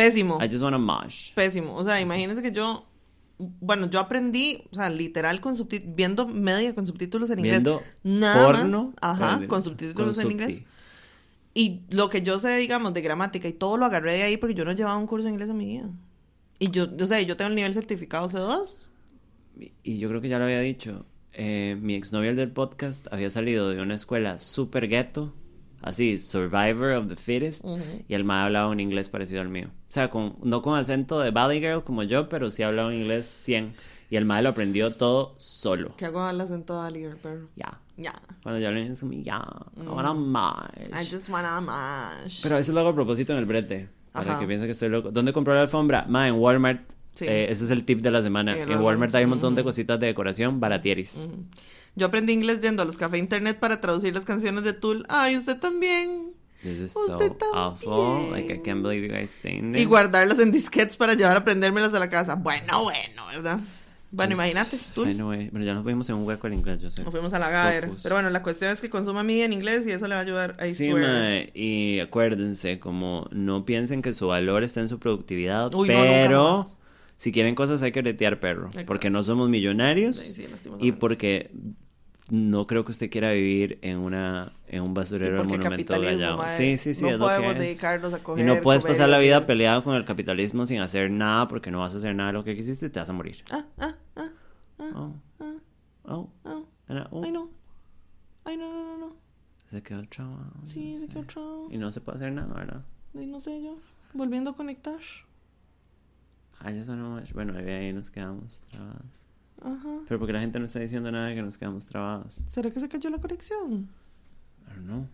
Pésimo. 0.05 0.39
I 0.43 0.47
just 0.49 0.61
wanna 0.63 0.77
mosh. 0.77 1.31
Pésimo. 1.33 1.75
O 1.75 1.83
sea, 1.83 1.99
imagínense 2.01 2.41
que 2.41 2.51
yo. 2.51 2.85
Bueno, 3.37 3.89
yo 3.89 3.99
aprendí, 3.99 4.59
o 4.71 4.75
sea, 4.75 4.89
literal 4.89 5.41
con 5.41 5.55
subtítulos, 5.55 5.95
viendo 5.95 6.27
media 6.27 6.75
con 6.75 6.85
subtítulos 6.85 7.29
en 7.31 7.39
inglés. 7.39 7.53
Viendo 7.63 7.81
Nada 8.03 8.45
porno. 8.45 8.93
más, 9.01 9.19
ajá, 9.21 9.47
con 9.47 9.63
subtítulos 9.63 10.19
en 10.19 10.27
subti- 10.27 10.31
inglés. 10.31 10.61
Y 11.53 11.81
lo 11.89 12.09
que 12.09 12.21
yo 12.21 12.39
sé, 12.39 12.55
digamos, 12.57 12.93
de 12.93 13.01
gramática 13.01 13.47
y 13.47 13.53
todo 13.53 13.77
lo 13.77 13.85
agarré 13.85 14.17
de 14.17 14.23
ahí 14.23 14.37
porque 14.37 14.53
yo 14.53 14.63
no 14.63 14.71
llevaba 14.73 14.97
un 14.97 15.07
curso 15.07 15.25
de 15.25 15.31
inglés 15.33 15.49
en 15.49 15.57
mi 15.57 15.65
vida. 15.65 15.89
Y 16.59 16.69
yo, 16.69 16.87
o 16.99 17.05
sea, 17.05 17.19
yo 17.21 17.35
tengo 17.35 17.49
el 17.49 17.55
nivel 17.55 17.73
certificado 17.73 18.29
C2. 18.29 18.85
Y 19.83 19.97
yo 19.97 20.07
creo 20.09 20.21
que 20.21 20.29
ya 20.29 20.37
lo 20.37 20.45
había 20.45 20.59
dicho. 20.61 21.05
eh, 21.33 21.77
mi 21.81 21.95
exnovio 21.95 22.29
el 22.29 22.35
del 22.35 22.51
podcast 22.51 23.07
había 23.11 23.29
salido 23.31 23.69
de 23.69 23.81
una 23.81 23.95
escuela 23.95 24.39
súper 24.39 24.87
ghetto, 24.87 25.33
así, 25.81 26.17
Survivor 26.17 26.91
of 26.93 27.07
the 27.07 27.15
Fittest, 27.15 27.65
y 28.07 28.13
el 28.13 28.23
mae 28.23 28.45
hablaba 28.45 28.69
un 28.69 28.79
inglés 28.79 29.09
parecido 29.09 29.41
al 29.41 29.49
mío. 29.49 29.67
O 29.67 29.91
sea, 29.93 30.09
con, 30.09 30.37
no 30.43 30.61
con 30.61 30.77
acento 30.77 31.19
de 31.19 31.31
Valley 31.31 31.59
Girl 31.59 31.83
como 31.83 32.03
yo, 32.03 32.29
pero 32.29 32.49
sí 32.51 32.63
hablaba 32.63 32.89
un 32.89 32.95
inglés 32.95 33.25
100. 33.25 33.73
Y 34.09 34.17
el 34.17 34.25
mae 34.25 34.41
lo 34.41 34.49
aprendió 34.49 34.93
todo 34.93 35.33
solo. 35.37 35.95
Que 35.95 36.05
hago 36.05 36.29
el 36.29 36.41
acento 36.41 36.81
de 36.81 36.87
Aliger, 36.87 37.17
pero. 37.21 37.47
Ya. 37.55 37.79
Ya. 37.95 38.11
Cuando 38.43 38.59
yo 38.59 38.67
en 38.67 38.77
eso, 38.77 39.09
ya. 39.09 39.41
I 39.77 39.87
wanna 39.87 40.13
mosh. 40.13 40.87
I 40.91 41.09
just 41.09 41.29
wanna 41.29 41.61
mash. 41.61 42.41
Pero 42.43 42.55
a 42.55 42.57
veces 42.57 42.73
lo 42.73 42.81
hago 42.81 42.89
a 42.89 42.95
propósito 42.95 43.31
en 43.31 43.39
el 43.39 43.45
brete. 43.45 43.87
Para 44.11 44.31
Ajá. 44.31 44.39
que 44.39 44.47
piensen 44.47 44.67
que 44.67 44.73
estoy 44.73 44.89
loco. 44.89 45.11
¿Dónde 45.11 45.31
compró 45.31 45.53
la 45.53 45.61
alfombra? 45.61 46.05
Ma, 46.09 46.27
en 46.27 46.35
Walmart. 46.35 46.81
Sí. 47.15 47.25
Eh, 47.25 47.51
ese 47.51 47.63
es 47.63 47.71
el 47.71 47.85
tip 47.85 48.01
de 48.01 48.11
la 48.11 48.21
semana. 48.21 48.57
En. 48.57 48.81
Walmart 48.81 49.15
hay 49.15 49.23
un 49.23 49.29
montón 49.29 49.55
de 49.55 49.63
cositas 49.63 49.97
de 49.97 50.07
decoración 50.07 50.59
baratieris. 50.59 51.29
Yo 51.95 52.07
aprendí 52.07 52.33
inglés 52.33 52.61
yendo 52.61 52.81
a 52.83 52.85
los 52.85 52.97
cafés 52.97 53.19
internet 53.19 53.59
para 53.59 53.81
traducir 53.81 54.13
las 54.13 54.25
canciones 54.25 54.63
de 54.63 54.73
Tool. 54.73 55.05
Ay, 55.09 55.35
usted 55.37 55.57
también. 55.57 56.33
This 56.61 56.77
is 56.77 56.95
Usted 56.95 57.27
so 57.29 57.33
también. 57.35 57.53
awful. 57.55 58.31
Like, 58.31 58.53
I 58.53 58.59
can't 58.61 58.81
believe 58.83 59.05
you 59.07 59.11
guys 59.13 59.31
saying 59.31 59.73
this. 59.73 59.81
Y 59.81 59.85
guardarlas 59.85 60.39
en 60.39 60.51
disquetes 60.51 60.95
para 60.95 61.15
llevar 61.15 61.35
a 61.35 61.39
aprendérmelas 61.39 61.93
a 61.93 61.99
la 61.99 62.09
casa. 62.09 62.35
Bueno, 62.35 62.83
bueno, 62.83 63.27
¿verdad? 63.27 63.59
Bueno, 64.13 64.31
Just- 64.35 64.39
imagínate, 64.41 64.79
Tool. 64.93 65.07
Ay, 65.07 65.13
no, 65.15 65.33
eh. 65.33 65.49
Bueno, 65.51 65.65
ya 65.65 65.73
nos 65.73 65.83
vimos 65.85 66.07
en 66.09 66.15
un 66.17 66.27
hueco 66.27 66.45
al 66.47 66.53
inglés, 66.53 66.81
yo 66.81 66.91
sé. 66.91 67.03
Nos 67.03 67.11
fuimos 67.11 67.33
a 67.33 67.39
la 67.39 67.49
Gaer. 67.49 67.89
Pero 68.03 68.15
bueno, 68.15 68.29
la 68.29 68.43
cuestión 68.43 68.71
es 68.71 68.79
que 68.81 68.89
consuma 68.89 69.23
media 69.23 69.45
en 69.45 69.53
inglés 69.53 69.83
y 69.87 69.91
eso 69.91 70.05
le 70.07 70.13
va 70.15 70.19
a 70.19 70.23
ayudar. 70.23 70.57
I 70.65 70.75
Sí, 70.75 70.89
mae, 70.93 71.49
y 71.55 71.99
acuérdense, 71.99 72.79
como 72.79 73.27
no 73.31 73.65
piensen 73.65 74.01
que 74.01 74.13
su 74.13 74.27
valor 74.27 74.63
está 74.63 74.81
en 74.81 74.89
su 74.89 74.99
productividad, 74.99 75.73
Uy, 75.73 75.87
pero. 75.87 76.65
Si 77.17 77.31
quieren 77.31 77.53
cosas 77.53 77.81
hay 77.83 77.91
que 77.91 78.01
bretear 78.01 78.39
perro, 78.39 78.67
Exacto. 78.67 78.87
porque 78.87 79.11
no 79.11 79.23
somos 79.23 79.47
millonarios 79.47 80.17
Sí, 80.17 80.33
sí, 80.33 80.47
y 80.79 80.91
porque 80.93 81.51
no 82.33 82.65
creo 82.65 82.85
que 82.85 82.91
usted 82.91 83.09
quiera 83.11 83.31
vivir 83.33 83.77
en 83.81 83.97
una 83.97 84.53
en 84.67 84.81
un 84.83 84.93
basurero 84.93 85.33
de 85.33 85.43
porque 85.43 85.57
monumento 85.57 85.99
Gallao. 86.01 86.37
mae, 86.37 86.55
Sí, 86.55 86.77
sí, 86.77 86.93
sí, 86.93 87.03
no 87.03 87.09
es 87.09 87.17
lo 87.19 87.25
podemos 87.25 87.47
que 87.53 87.59
es. 87.59 87.59
dedicarnos 87.67 88.13
a 88.13 88.23
coger, 88.23 88.43
y 88.43 88.47
no 88.47 88.61
puedes 88.61 88.81
comer 88.83 88.95
pasar 88.95 89.09
la 89.09 89.17
vida 89.19 89.45
peleado 89.45 89.83
con 89.83 89.95
el 89.95 90.05
capitalismo 90.05 90.65
sin 90.65 90.79
hacer 90.79 91.11
nada 91.11 91.47
porque 91.49 91.71
no 91.71 91.79
vas 91.81 91.93
a 91.93 91.97
hacer 91.97 92.15
nada 92.15 92.27
de 92.29 92.33
lo 92.33 92.43
que 92.45 92.55
quisiste 92.55 92.85
y 92.85 92.89
te 92.89 92.99
vas 92.99 93.09
a 93.09 93.13
morir. 93.13 93.35
Ah, 93.51 93.65
ah, 93.79 93.95
ah, 94.15 94.29
Oh. 94.95 95.13
ah, 95.41 95.53
Oh. 96.05 96.29
ah. 96.45 96.61
Era- 96.87 97.07
oh. 97.11 97.23
Ay, 97.23 97.31
no. 97.31 97.49
Ay, 98.45 98.57
no, 98.57 98.71
no, 98.71 98.83
no, 98.83 98.97
no. 98.97 99.15
Se 99.69 99.83
quedó 99.83 100.01
trabado. 100.03 100.51
Sí, 100.63 100.97
se 100.99 101.07
quedó 101.07 101.19
otro. 101.21 101.67
Y 101.69 101.77
no 101.77 101.91
se 101.91 102.01
puede 102.01 102.17
hacer 102.17 102.31
nada, 102.31 102.53
¿verdad? 102.53 102.83
No 103.13 103.39
sé 103.41 103.61
yo. 103.61 103.77
Volviendo 104.13 104.51
a 104.51 104.55
conectar. 104.55 104.99
Ay, 106.59 106.77
eso 106.77 106.95
no 106.95 107.21
Bueno, 107.33 107.53
ahí- 107.57 107.91
nos 107.93 108.09
quedamos 108.11 108.63
trabadas. 108.69 109.27
Ajá. 109.61 109.99
Pero 110.07 110.19
porque 110.19 110.33
la 110.33 110.39
gente 110.39 110.59
no 110.59 110.65
está 110.65 110.79
diciendo 110.79 111.11
nada 111.11 111.33
que 111.33 111.41
nos 111.41 111.57
quedamos 111.57 111.85
trabadas. 111.85 112.47
¿Será 112.49 112.71
que 112.71 112.79
se 112.79 112.89
cayó 112.89 113.09
la 113.09 113.19
conexión? 113.19 113.89
I 114.67 114.73
don't 114.73 114.85
know. 114.85 115.07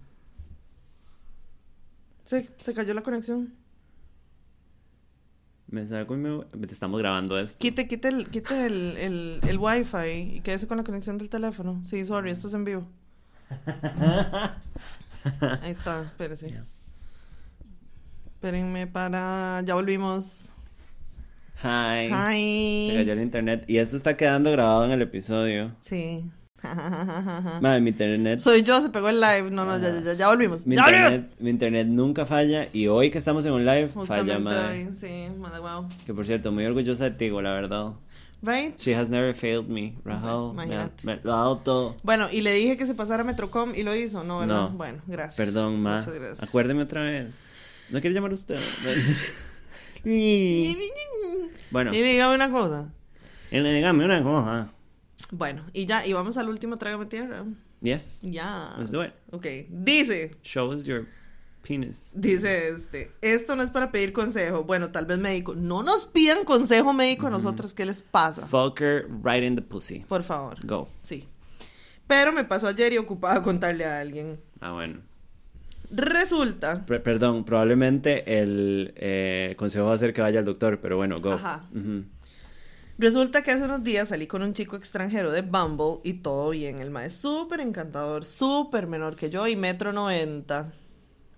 Se, 2.23 2.49
se 2.61 2.73
cayó 2.73 2.93
la 2.93 3.03
conexión. 3.03 3.53
Me 5.69 5.85
saco 5.85 6.15
y 6.15 6.17
me... 6.17 6.45
Estamos 6.69 6.99
grabando 6.99 7.37
esto. 7.37 7.59
Quite, 7.59 7.87
quite 7.87 8.07
el, 8.07 8.29
quite 8.29 8.65
el, 8.65 8.97
el, 8.97 9.39
el 9.43 9.57
wifi 9.57 10.35
y 10.35 10.41
quédese 10.41 10.65
con 10.65 10.77
la 10.77 10.83
conexión 10.83 11.17
del 11.17 11.29
teléfono. 11.29 11.81
Sí, 11.83 12.03
sorry, 12.05 12.31
esto 12.31 12.47
es 12.47 12.53
en 12.53 12.63
vivo. 12.63 12.87
Ahí 15.61 15.71
está, 15.71 16.03
espérese. 16.03 16.51
Ya. 16.51 16.65
Espérenme 18.27 18.87
para... 18.87 19.61
Ya 19.65 19.75
volvimos. 19.75 20.53
Hi. 21.63 22.07
Se 22.09 22.13
Hi. 22.13 22.93
cayó 22.97 23.13
el 23.13 23.21
internet. 23.21 23.63
Y 23.67 23.77
esto 23.77 23.97
está 23.97 24.15
quedando 24.15 24.51
grabado 24.51 24.85
en 24.85 24.91
el 24.91 25.01
episodio. 25.01 25.75
Sí. 25.81 26.23
Madre, 27.61 27.81
mi 27.81 27.91
internet. 27.91 28.39
Soy 28.39 28.63
yo, 28.63 28.81
se 28.81 28.89
pegó 28.89 29.09
el 29.09 29.19
live. 29.21 29.49
No, 29.51 29.65
no, 29.65 29.77
ya, 29.79 30.13
ya, 30.13 30.27
volvimos. 30.27 30.65
Mi 30.67 30.75
¡Ya 30.75 30.83
volvimos! 30.83 31.05
internet, 31.11 31.35
mi 31.39 31.49
internet 31.49 31.87
nunca 31.87 32.25
falla. 32.25 32.67
Y 32.73 32.87
hoy 32.87 33.09
que 33.11 33.17
estamos 33.17 33.45
en 33.45 33.53
un 33.53 33.65
live, 33.65 33.89
falla, 34.05 34.39
madre. 34.39 34.89
sí, 34.99 35.27
madre, 35.37 35.59
wow. 35.59 35.87
Que 36.05 36.13
por 36.13 36.25
cierto, 36.25 36.51
muy 36.51 36.65
orgullosa 36.65 37.05
de 37.05 37.11
ti, 37.11 37.29
la 37.29 37.53
verdad. 37.53 37.93
Right? 38.41 38.77
She 38.77 38.93
has 38.95 39.09
never 39.09 39.33
failed 39.33 39.67
me. 39.67 39.95
Rahal. 40.05 40.53
me, 40.53 40.61
ha- 40.61 40.65
Imagínate. 40.65 41.05
me 41.07 41.19
lo 41.23 41.33
ha 41.33 41.37
dado 41.37 41.57
todo. 41.57 41.95
Bueno, 42.03 42.27
y 42.31 42.41
le 42.41 42.53
dije 42.53 42.77
que 42.77 42.85
se 42.85 42.93
pasara 42.93 43.23
a 43.23 43.25
Metrocom 43.25 43.73
y 43.75 43.81
lo 43.83 43.95
hizo, 43.95 44.23
¿no? 44.23 44.39
¿verdad? 44.39 44.55
No. 44.55 44.69
Bueno, 44.71 45.01
gracias. 45.07 45.35
Perdón, 45.35 45.81
ma. 45.81 45.99
Muchas 45.99 46.13
gracias. 46.13 46.43
Acuérdeme 46.47 46.83
otra 46.83 47.03
vez. 47.03 47.51
¿No 47.89 47.99
quiere 48.01 48.13
llamar 48.13 48.33
usted? 48.33 48.59
bueno, 51.71 51.93
Y 51.93 52.01
dígame 52.01 52.35
una 52.35 52.51
cosa. 52.51 52.89
y 53.51 53.59
dígame 53.59 54.05
una 54.05 54.23
cosa. 54.23 54.71
Bueno, 55.31 55.63
y 55.73 55.85
ya, 55.85 56.05
y 56.05 56.13
vamos 56.13 56.37
al 56.37 56.49
último 56.49 56.77
Trágame 56.77 57.05
Tierra. 57.05 57.45
Yes. 57.81 58.19
Ya. 58.23 58.73
Let's 58.77 58.91
do 58.91 59.03
it. 59.03 59.11
Ok. 59.31 59.45
Dice, 59.69 60.35
Show 60.41 60.69
us 60.73 60.85
your 60.85 61.05
penis. 61.67 62.13
dice 62.15 62.69
este, 62.69 63.11
esto 63.21 63.55
no 63.55 63.61
es 63.63 63.69
para 63.69 63.91
pedir 63.91 64.13
consejo. 64.13 64.63
Bueno, 64.63 64.89
tal 64.91 65.05
vez 65.05 65.17
médico. 65.17 65.53
No 65.53 65.83
nos 65.83 66.05
pidan 66.05 66.43
consejo 66.45 66.93
médico 66.93 67.27
a 67.27 67.29
nosotros, 67.29 67.73
¿qué 67.73 67.85
les 67.85 68.01
pasa? 68.01 68.45
Fucker 68.47 69.07
right 69.23 69.43
in 69.43 69.55
the 69.55 69.61
pussy. 69.61 69.99
Por 70.07 70.23
favor. 70.23 70.57
Go. 70.65 70.87
Sí. 71.03 71.27
Pero 72.07 72.31
me 72.31 72.45
pasó 72.45 72.67
ayer 72.67 72.93
y 72.93 72.97
ocupaba 72.97 73.41
contarle 73.41 73.83
a 73.85 73.99
alguien. 73.99 74.39
Ah, 74.61 74.71
bueno. 74.71 75.01
Resulta 75.89 76.85
perdón, 76.85 77.45
probablemente 77.45 78.41
el 78.41 78.93
eh, 78.97 79.55
consejo 79.57 79.85
va 79.85 79.93
a 79.93 79.97
ser 79.97 80.13
que 80.13 80.21
vaya 80.21 80.39
al 80.39 80.45
doctor, 80.45 80.79
pero 80.81 80.97
bueno, 80.97 81.19
go. 81.19 81.33
Ajá. 81.33 81.67
Resulta 82.99 83.43
que 83.43 83.51
hace 83.51 83.63
unos 83.63 83.83
días 83.83 84.09
salí 84.09 84.25
con 84.25 84.41
un 84.41 84.53
chico 84.53 84.75
extranjero 84.75 85.31
de 85.31 85.43
Bumble 85.43 86.01
y 86.03 86.13
todo 86.15 86.49
bien. 86.49 86.79
El 86.79 86.89
maestro 86.89 87.41
súper 87.41 87.59
encantador, 87.59 88.25
súper 88.25 88.87
menor 88.87 89.15
que 89.15 89.29
yo 89.29 89.47
y 89.47 89.55
metro 89.55 89.93
noventa. 89.93 90.73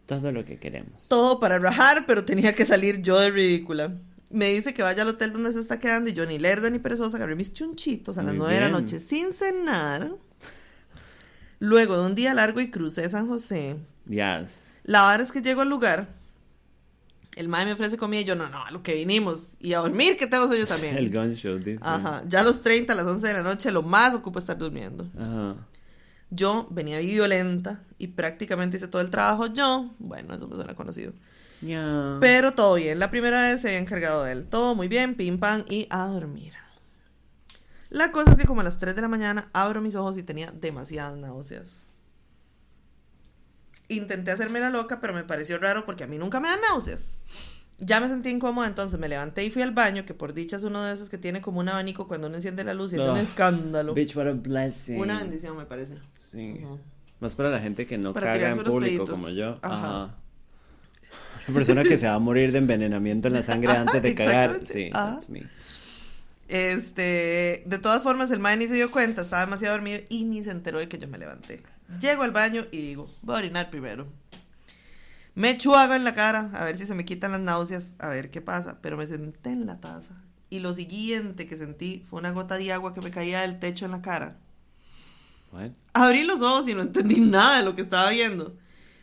Todo 0.06 0.32
lo 0.32 0.46
que 0.46 0.58
queremos. 0.58 1.10
Todo 1.10 1.40
para 1.40 1.60
rajar, 1.60 2.06
pero 2.08 2.26
tenía 2.26 2.56
que 2.56 2.66
salir 2.66 3.02
yo 3.02 3.20
de 3.20 3.30
ridícula. 3.30 3.94
Me 4.32 4.50
dice 4.52 4.74
que 4.74 4.82
vaya 4.82 5.02
al 5.04 5.10
hotel 5.10 5.34
donde 5.34 5.54
se 5.54 5.60
está 5.60 5.80
quedando 5.80 6.10
y 6.10 6.14
yo 6.14 6.26
ni 6.26 6.40
lerda 6.40 6.70
ni 6.70 6.80
perezosa 6.80 7.18
agarré 7.18 7.36
mis 7.36 7.54
chunchitos 7.54 8.18
a 8.18 8.24
las 8.24 8.34
nueve 8.34 8.54
de 8.54 8.62
la 8.62 8.70
noche 8.70 9.00
sin 9.00 9.34
cenar. 9.34 10.16
Luego 11.60 11.98
de 11.98 12.06
un 12.06 12.16
día 12.16 12.34
largo 12.34 12.62
y 12.62 12.72
crucé 12.72 13.10
San 13.10 13.28
José. 13.28 13.76
Yes. 14.10 14.82
La 14.86 15.08
verdad 15.08 15.22
es 15.28 15.32
que 15.32 15.42
llego 15.42 15.62
al 15.62 15.70
lugar. 15.70 16.08
El 17.36 17.48
mae 17.48 17.64
me 17.64 17.74
ofrece 17.74 17.96
comida 17.96 18.22
y 18.22 18.26
yo, 18.26 18.36
no, 18.36 18.50
no, 18.50 18.66
a 18.66 18.72
lo 18.72 18.84
que 18.84 18.96
vinimos. 18.96 19.54
Y 19.60 19.74
a 19.74 19.80
dormir, 19.80 20.18
que 20.18 20.28
tengo 20.28 20.54
yo 20.54 20.66
también. 20.66 20.98
El 20.98 21.12
gun 21.12 21.36
show, 21.36 21.58
dice. 21.58 21.80
Ajá, 21.82 22.24
ya 22.28 22.42
a 22.42 22.44
los 22.44 22.62
30, 22.62 22.92
a 22.92 22.96
las 22.96 23.06
11 23.06 23.28
de 23.28 23.34
la 23.34 23.44
noche, 23.44 23.72
lo 23.72 23.84
más 23.84 24.14
ocupo 24.16 24.40
estar 24.40 24.58
durmiendo. 24.58 25.08
Ajá. 25.18 25.56
Yo 26.32 26.68
venía 26.70 27.00
violenta 27.00 27.82
y 27.98 28.08
prácticamente 28.08 28.78
hice 28.78 28.88
todo 28.88 29.02
el 29.02 29.10
trabajo 29.10 29.48
yo. 29.48 29.92
Bueno, 30.00 30.36
eso 30.36 30.48
me 30.48 30.56
suena 30.56 30.76
conocido. 30.76 31.14
Ya. 31.62 32.18
Pero 32.20 32.54
todo 32.54 32.76
bien, 32.76 33.00
la 33.00 33.10
primera 33.10 33.42
vez 33.44 33.62
se 33.62 33.70
había 33.70 33.80
encargado 33.80 34.24
de 34.24 34.34
él. 34.34 34.46
Todo 34.46 34.76
muy 34.76 34.88
bien, 34.88 35.16
pim 35.16 35.40
pam 35.40 35.64
y 35.70 35.88
a 35.90 36.06
dormir. 36.06 36.54
La 37.90 38.12
cosa 38.12 38.32
es 38.32 38.38
que 38.38 38.46
como 38.46 38.62
a 38.62 38.64
las 38.64 38.78
3 38.78 38.96
de 38.96 39.02
la 39.02 39.08
mañana 39.08 39.50
abro 39.54 39.82
mis 39.82 39.96
ojos 39.96 40.18
y 40.18 40.24
tenía 40.24 40.52
demasiadas 40.52 41.18
náuseas. 41.18 41.84
Intenté 43.90 44.32
hacerme 44.32 44.60
la 44.60 44.70
loca, 44.70 45.02
pero 45.02 45.14
me 45.14 45.24
pareció 45.24 45.58
raro 45.58 45.86
porque 45.86 46.04
a 46.06 46.08
mí 46.08 46.18
nunca 46.18 46.40
me 46.40 46.48
dan 46.48 46.60
náuseas. 46.62 47.10
Ya 47.80 48.00
me 48.00 48.08
sentí 48.08 48.30
incómoda, 48.30 48.68
entonces 48.68 49.00
me 49.00 49.08
levanté 49.08 49.44
y 49.46 49.50
fui 49.50 49.62
al 49.62 49.72
baño, 49.72 50.06
que 50.06 50.14
por 50.14 50.34
dicha 50.34 50.58
es 50.58 50.64
uno 50.64 50.84
de 50.84 50.94
esos 50.94 51.10
que 51.10 51.18
tiene 51.18 51.42
como 51.42 51.60
un 51.60 51.70
abanico 51.70 52.08
cuando 52.08 52.28
uno 52.28 52.36
enciende 52.36 52.64
la 52.64 52.74
luz 52.74 52.92
y 52.92 52.96
es 52.96 53.02
un 53.02 53.16
Ah, 53.18 53.22
escándalo. 53.22 53.94
Bitch, 53.94 54.16
what 54.16 54.28
a 54.28 54.34
blessing. 54.34 55.00
Una 55.00 55.20
bendición, 55.20 55.56
me 55.58 55.66
parece. 55.66 55.96
Sí. 56.20 56.60
Más 57.22 57.36
para 57.36 57.50
la 57.50 57.60
gente 57.60 57.86
que 57.86 57.98
no 57.98 58.14
Para 58.14 58.28
caga 58.34 58.52
en 58.52 58.58
público 58.58 58.80
peditos. 58.80 59.10
como 59.10 59.30
yo. 59.30 59.60
Ajá. 59.62 60.04
Ajá. 60.04 60.16
Una 61.48 61.56
persona 61.56 61.84
que 61.84 61.98
se 61.98 62.06
va 62.08 62.14
a 62.16 62.20
morir 62.20 62.52
de 62.52 62.60
envenenamiento 62.60 63.28
en 63.30 63.34
la 63.34 63.44
sangre 63.44 63.72
antes 63.78 64.02
de 64.02 64.14
cagar. 64.14 64.60
Sí, 64.66 64.90
Ajá. 64.94 65.12
that's 65.12 65.30
me. 65.30 65.44
Este, 66.50 67.64
de 67.66 67.78
todas 67.80 68.02
formas, 68.04 68.32
el 68.32 68.40
mae 68.40 68.58
ni 68.58 68.68
se 68.68 68.74
dio 68.74 68.92
cuenta, 68.92 69.22
estaba 69.22 69.46
demasiado 69.46 69.76
dormido 69.76 70.00
y 70.10 70.26
ni 70.26 70.44
se 70.44 70.52
enteró 70.52 70.80
de 70.80 70.88
que 70.90 70.98
yo 70.98 71.08
me 71.08 71.18
levanté. 71.18 71.62
Llego 72.00 72.24
al 72.24 72.32
baño 72.32 72.66
y 72.72 72.78
digo, 72.78 73.10
voy 73.22 73.36
a 73.36 73.40
orinar 73.40 73.70
primero. 73.70 74.08
Me 75.34 75.52
echo 75.52 75.76
agua 75.76 75.96
en 75.96 76.04
la 76.04 76.14
cara, 76.14 76.52
a 76.54 76.66
ver 76.66 76.76
si 76.76 76.86
se 76.86 76.96
me 76.96 77.06
quitan 77.06 77.32
las 77.32 77.42
náuseas, 77.42 77.94
a 77.98 78.10
ver 78.10 78.30
qué 78.30 78.42
pasa, 78.42 78.80
pero 78.82 78.98
me 78.98 79.08
senté 79.08 79.52
en 79.52 79.66
la 79.66 79.80
taza. 79.80 80.14
Y 80.50 80.60
lo 80.60 80.74
siguiente 80.74 81.48
que 81.48 81.58
sentí 81.58 82.04
fue 82.10 82.20
una 82.20 82.32
gota 82.32 82.56
de 82.56 82.74
agua 82.74 82.94
que 82.94 83.02
me 83.02 83.12
caía 83.12 83.42
del 83.42 83.60
techo 83.60 83.86
en 83.86 83.92
la 83.92 84.02
cara. 84.02 84.38
What? 85.52 85.72
Abrí 85.94 86.24
los 86.24 86.42
ojos 86.42 86.68
y 86.68 86.74
no 86.74 86.82
entendí 86.82 87.20
nada 87.20 87.58
de 87.58 87.64
lo 87.64 87.76
que 87.76 87.84
estaba 87.84 88.10
viendo. 88.10 88.56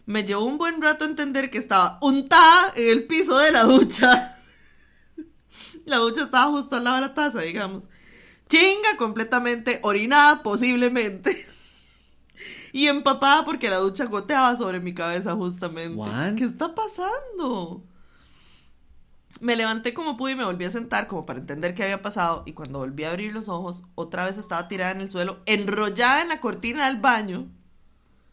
Me 0.04 0.24
llevó 0.24 0.44
un 0.44 0.58
buen 0.58 0.80
rato 0.80 1.04
entender 1.04 1.50
que 1.50 1.58
estaba 1.58 1.98
untada 2.00 2.72
en 2.76 2.88
el 2.90 3.04
piso 3.04 3.38
de 3.38 3.50
la 3.52 3.64
ducha. 3.64 4.36
La 5.84 5.98
ducha 5.98 6.24
estaba 6.24 6.50
justo 6.50 6.76
al 6.76 6.84
lado 6.84 6.96
de 6.96 7.02
la 7.02 7.14
taza, 7.14 7.40
digamos. 7.42 7.88
Chinga, 8.48 8.96
completamente 8.98 9.78
orinada, 9.82 10.42
posiblemente. 10.42 11.46
Y 12.72 12.86
empapada 12.86 13.44
porque 13.44 13.70
la 13.70 13.76
ducha 13.76 14.04
goteaba 14.06 14.56
sobre 14.56 14.80
mi 14.80 14.94
cabeza, 14.94 15.34
justamente. 15.34 15.96
What? 15.96 16.34
¿Qué 16.34 16.44
está 16.44 16.74
pasando? 16.74 17.82
Me 19.40 19.56
levanté 19.56 19.92
como 19.92 20.16
pude 20.16 20.32
y 20.32 20.36
me 20.36 20.44
volví 20.44 20.64
a 20.64 20.70
sentar 20.70 21.06
como 21.06 21.26
para 21.26 21.40
entender 21.40 21.74
qué 21.74 21.84
había 21.84 22.02
pasado. 22.02 22.42
Y 22.46 22.52
cuando 22.52 22.78
volví 22.78 23.04
a 23.04 23.10
abrir 23.10 23.32
los 23.32 23.48
ojos, 23.48 23.84
otra 23.94 24.24
vez 24.24 24.38
estaba 24.38 24.68
tirada 24.68 24.92
en 24.92 25.00
el 25.00 25.10
suelo, 25.10 25.40
enrollada 25.46 26.22
en 26.22 26.28
la 26.28 26.40
cortina 26.40 26.86
del 26.86 26.98
baño. 26.98 27.46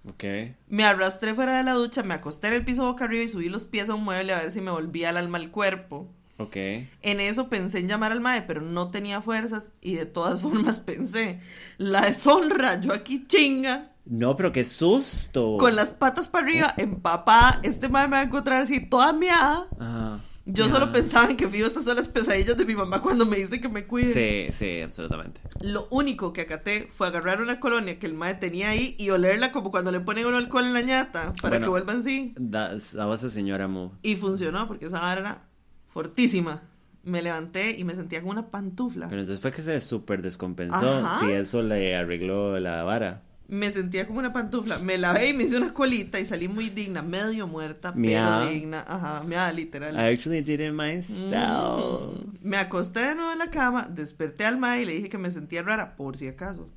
Ok. 0.09 0.23
Me 0.67 0.83
arrastré 0.83 1.33
fuera 1.33 1.57
de 1.57 1.63
la 1.63 1.73
ducha, 1.73 2.03
me 2.03 2.13
acosté 2.13 2.47
en 2.47 2.55
el 2.55 2.65
piso 2.65 2.85
boca 2.85 3.05
arriba 3.05 3.23
y 3.23 3.29
subí 3.29 3.49
los 3.49 3.65
pies 3.65 3.89
a 3.89 3.95
un 3.95 4.03
mueble 4.03 4.33
a 4.33 4.39
ver 4.39 4.51
si 4.51 4.61
me 4.61 4.71
volvía 4.71 5.09
el 5.09 5.17
alma 5.17 5.37
al 5.37 5.51
cuerpo. 5.51 6.09
Ok. 6.37 6.55
En 7.01 7.19
eso 7.19 7.47
pensé 7.47 7.79
en 7.79 7.87
llamar 7.87 8.11
al 8.11 8.19
mae, 8.19 8.41
pero 8.41 8.61
no 8.61 8.89
tenía 8.91 9.21
fuerzas 9.21 9.71
y 9.81 9.95
de 9.95 10.05
todas 10.05 10.41
formas 10.43 10.79
pensé, 10.79 11.39
la 11.77 12.01
deshonra, 12.01 12.81
yo 12.81 12.93
aquí 12.93 13.25
chinga, 13.27 13.92
No, 14.05 14.35
pero 14.35 14.51
qué 14.51 14.65
susto. 14.65 15.57
con 15.57 15.75
las 15.75 15.93
patas 15.93 16.27
para 16.27 16.45
arriba, 16.45 16.73
empapada, 16.77 17.59
este 17.63 17.87
mae 17.89 18.07
me 18.07 18.17
va 18.17 18.19
a 18.19 18.23
encontrar 18.23 18.61
así 18.61 18.79
toda 18.81 19.13
miada. 19.13 19.67
Ajá. 19.79 20.19
Yo 20.45 20.67
solo 20.67 20.91
pensaba 20.91 21.29
en 21.29 21.37
que 21.37 21.47
fijo 21.47 21.65
estas 21.65 21.85
son 21.85 21.95
las 21.95 22.09
pesadillas 22.09 22.57
de 22.57 22.65
mi 22.65 22.75
mamá 22.75 23.01
cuando 23.01 23.25
me 23.25 23.37
dice 23.37 23.61
que 23.61 23.69
me 23.69 23.87
cuide. 23.87 24.11
Sí, 24.47 24.51
sí, 24.53 24.81
absolutamente. 24.81 25.39
Lo 25.61 25.87
único 25.89 26.33
que 26.33 26.41
acaté 26.41 26.89
fue 26.91 27.07
agarrar 27.07 27.39
una 27.41 27.61
colonia 27.61 27.97
que 27.97 28.05
el 28.07 28.13
mae 28.13 28.35
tenía 28.35 28.71
ahí 28.71 28.93
y 28.99 29.09
olerla 29.11 29.53
como 29.53 29.71
cuando 29.71 29.89
le 29.93 30.01
ponen 30.01 30.25
uno 30.25 30.35
alcohol 30.35 30.65
en 30.65 30.73
la 30.73 30.81
ñata 30.81 31.31
para 31.41 31.51
Bueno. 31.59 31.65
que 31.67 31.69
vuelvan 31.69 31.99
así. 32.01 32.35
That, 32.51 32.77
that 32.93 33.07
was 33.07 33.23
a 33.23 33.29
señora 33.29 33.69
move. 33.69 33.91
Y 34.01 34.17
funcionó 34.17 34.67
porque 34.67 34.87
esa 34.87 34.99
vara 34.99 35.21
era 35.21 35.41
fortísima. 35.87 36.63
Me 37.03 37.21
levanté 37.21 37.77
y 37.77 37.85
me 37.85 37.95
sentía 37.95 38.19
como 38.19 38.31
una 38.33 38.49
pantufla. 38.51 39.07
Pero 39.07 39.21
entonces 39.21 39.41
fue 39.41 39.51
que 39.51 39.61
se 39.61 39.79
súper 39.79 40.21
descompensó. 40.21 41.05
Ajá. 41.05 41.19
Si 41.21 41.31
eso 41.31 41.61
le 41.61 41.95
arregló 41.95 42.59
la 42.59 42.83
vara. 42.83 43.21
Me 43.53 43.71
sentía 43.71 44.07
como 44.07 44.19
una 44.19 44.33
pantufla. 44.33 44.79
Me 44.79 44.97
lavé 44.97 45.29
y 45.29 45.33
me 45.33 45.43
hice 45.43 45.57
una 45.57 45.73
colita 45.73 46.19
y 46.19 46.25
salí 46.25 46.47
muy 46.47 46.69
digna, 46.69 47.01
medio 47.01 47.47
muerta, 47.47 47.93
pero 47.93 48.47
digna. 48.49 48.83
Ajá, 48.87 49.21
mira, 49.25 49.51
literal. 49.53 49.95
I 49.95 50.13
actually 50.13 50.41
did 50.41 50.59
it 50.59 50.73
myself. 50.73 52.17
Mm. 52.17 52.37
Me 52.41 52.57
acosté 52.57 53.01
de 53.01 53.15
nuevo 53.15 53.31
en 53.31 53.37
la 53.39 53.49
cama, 53.51 53.87
desperté 53.89 54.45
al 54.45 54.57
mae 54.57 54.81
y 54.81 54.85
le 54.85 54.93
dije 54.95 55.09
que 55.09 55.17
me 55.17 55.31
sentía 55.31 55.61
rara, 55.61 55.95
por 55.95 56.17
si 56.17 56.27
acaso. 56.27 56.69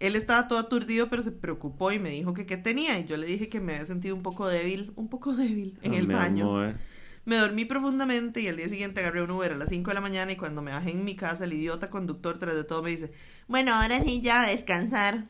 Él 0.00 0.16
estaba 0.16 0.48
todo 0.48 0.58
aturdido, 0.58 1.08
pero 1.08 1.22
se 1.22 1.30
preocupó 1.30 1.92
y 1.92 1.98
me 1.98 2.10
dijo 2.10 2.34
que 2.34 2.46
qué 2.46 2.56
tenía. 2.56 2.98
Y 2.98 3.04
yo 3.04 3.16
le 3.16 3.26
dije 3.26 3.48
que 3.48 3.60
me 3.60 3.74
había 3.74 3.86
sentido 3.86 4.16
un 4.16 4.22
poco 4.22 4.48
débil, 4.48 4.92
un 4.96 5.08
poco 5.08 5.34
débil 5.36 5.78
en 5.82 5.92
Oh, 5.92 5.96
el 5.96 6.06
baño. 6.08 6.44
amor. 6.44 6.74
Me 7.24 7.36
dormí 7.36 7.64
profundamente 7.66 8.40
y 8.40 8.48
al 8.48 8.56
día 8.56 8.68
siguiente 8.68 8.98
agarré 9.00 9.22
un 9.22 9.30
Uber 9.30 9.52
a 9.52 9.56
las 9.56 9.68
5 9.68 9.90
de 9.90 9.94
la 9.94 10.00
mañana 10.00 10.32
y 10.32 10.36
cuando 10.36 10.60
me 10.60 10.72
bajé 10.72 10.90
en 10.90 11.04
mi 11.04 11.14
casa, 11.14 11.44
el 11.44 11.52
idiota 11.52 11.88
conductor 11.88 12.38
tras 12.38 12.56
de 12.56 12.64
todo 12.64 12.82
me 12.82 12.90
dice, 12.90 13.12
bueno, 13.46 13.72
ahora 13.74 14.02
sí 14.02 14.22
ya 14.22 14.42
a 14.42 14.48
descansar. 14.48 15.26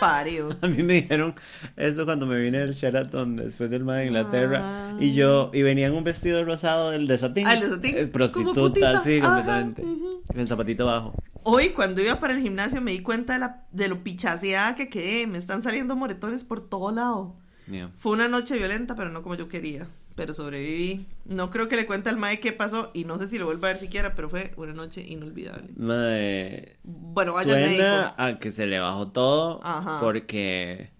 Parió. 0.00 0.50
A 0.62 0.68
mí 0.68 0.82
me 0.82 0.94
dijeron 0.94 1.34
eso 1.76 2.04
cuando 2.04 2.24
me 2.26 2.38
vine 2.38 2.58
del 2.58 2.72
Sheraton 2.74 3.36
después 3.36 3.68
del 3.68 3.84
mar 3.84 3.98
de 3.98 4.06
Inglaterra. 4.06 4.60
Ah. 4.62 4.96
Y 5.00 5.12
yo, 5.14 5.50
y 5.52 5.62
venía 5.62 5.88
en 5.88 5.94
un 5.94 6.04
vestido 6.04 6.44
rosado 6.44 6.90
del 6.90 7.06
de 7.08 7.18
satín. 7.18 7.46
Ah, 7.46 7.54
el 7.54 7.60
de 7.60 7.68
satín, 7.68 7.96
Eh, 7.96 8.06
Prostituta, 8.06 9.00
sí, 9.00 9.18
Ajá, 9.18 9.26
completamente. 9.28 9.82
ujú. 9.82 10.22
El 10.34 10.46
zapatito 10.46 10.86
bajo. 10.86 11.14
Hoy, 11.42 11.70
cuando 11.70 12.00
iba 12.02 12.20
para 12.20 12.34
el 12.34 12.40
gimnasio, 12.42 12.80
me 12.80 12.92
di 12.92 13.00
cuenta 13.00 13.32
de, 13.32 13.38
la, 13.40 13.64
de 13.72 13.88
lo 13.88 14.04
pichaseada 14.04 14.74
que 14.76 14.88
quedé. 14.88 15.26
Me 15.26 15.38
están 15.38 15.62
saliendo 15.62 15.96
moretones 15.96 16.44
por 16.44 16.60
todo 16.68 16.92
lado. 16.92 17.36
Yeah. 17.68 17.90
Fue 17.98 18.12
una 18.12 18.28
noche 18.28 18.56
violenta, 18.56 18.94
pero 18.94 19.10
no 19.10 19.22
como 19.22 19.34
yo 19.34 19.48
quería. 19.48 19.86
Pero 20.18 20.34
sobreviví. 20.34 21.06
No 21.26 21.48
creo 21.48 21.68
que 21.68 21.76
le 21.76 21.86
cuente 21.86 22.10
al 22.10 22.16
Mae 22.18 22.40
qué 22.40 22.52
pasó 22.52 22.90
y 22.92 23.04
no 23.04 23.16
sé 23.18 23.28
si 23.28 23.38
lo 23.38 23.46
vuelva 23.46 23.68
a 23.68 23.72
ver 23.72 23.80
siquiera, 23.80 24.14
pero 24.16 24.28
fue 24.28 24.50
una 24.56 24.72
noche 24.74 25.00
inolvidable. 25.06 25.68
Mae, 25.76 26.76
Bueno, 26.82 27.32
vaya 27.34 27.52
suena 27.52 28.14
a 28.18 28.38
que 28.40 28.50
se 28.50 28.66
le 28.66 28.80
bajó 28.80 29.08
todo 29.12 29.60
Ajá. 29.62 30.00
porque 30.00 30.90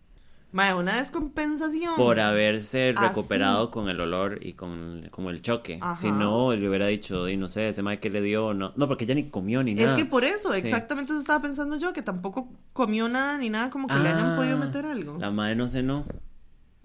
Mae, 0.52 0.72
una 0.74 0.98
descompensación. 0.98 1.96
por 1.96 2.20
haberse 2.20 2.94
Ah, 2.96 3.08
recuperado 3.08 3.70
con 3.72 3.88
el 3.88 4.00
olor 4.00 4.38
y 4.40 4.52
con 4.52 5.08
como 5.10 5.30
el 5.30 5.42
choque. 5.42 5.78
Ajá. 5.82 5.94
Si 5.96 6.10
no, 6.12 6.54
le 6.54 6.68
hubiera 6.68 6.86
dicho, 6.86 7.28
y 7.28 7.36
no 7.36 7.48
sé, 7.48 7.68
ese 7.68 7.82
mae 7.82 7.98
que 7.98 8.08
le 8.08 8.22
dio, 8.22 8.54
no, 8.54 8.72
no, 8.76 8.86
porque 8.88 9.02
ella 9.04 9.14
ni 9.16 9.28
comió 9.30 9.62
ni 9.64 9.72
Es 9.72 9.78
nada. 9.84 9.96
que 9.96 10.04
por 10.06 10.22
eso, 10.24 10.52
Sí. 10.54 10.60
exactamente 10.60 11.12
eso 11.12 11.20
estaba 11.20 11.42
pensando 11.42 11.76
yo, 11.76 11.92
que 11.92 12.02
tampoco 12.02 12.48
comió 12.72 13.08
nada 13.08 13.36
ni 13.38 13.50
nada, 13.50 13.68
como 13.68 13.88
que 13.88 13.94
le 13.98 14.08
hayan 14.10 14.34
Ah, 14.34 14.36
podido 14.36 14.56
meter 14.58 14.86
algo. 14.86 15.18
La 15.18 15.30
madre 15.32 15.56
no 15.56 15.66
cenó, 15.68 16.04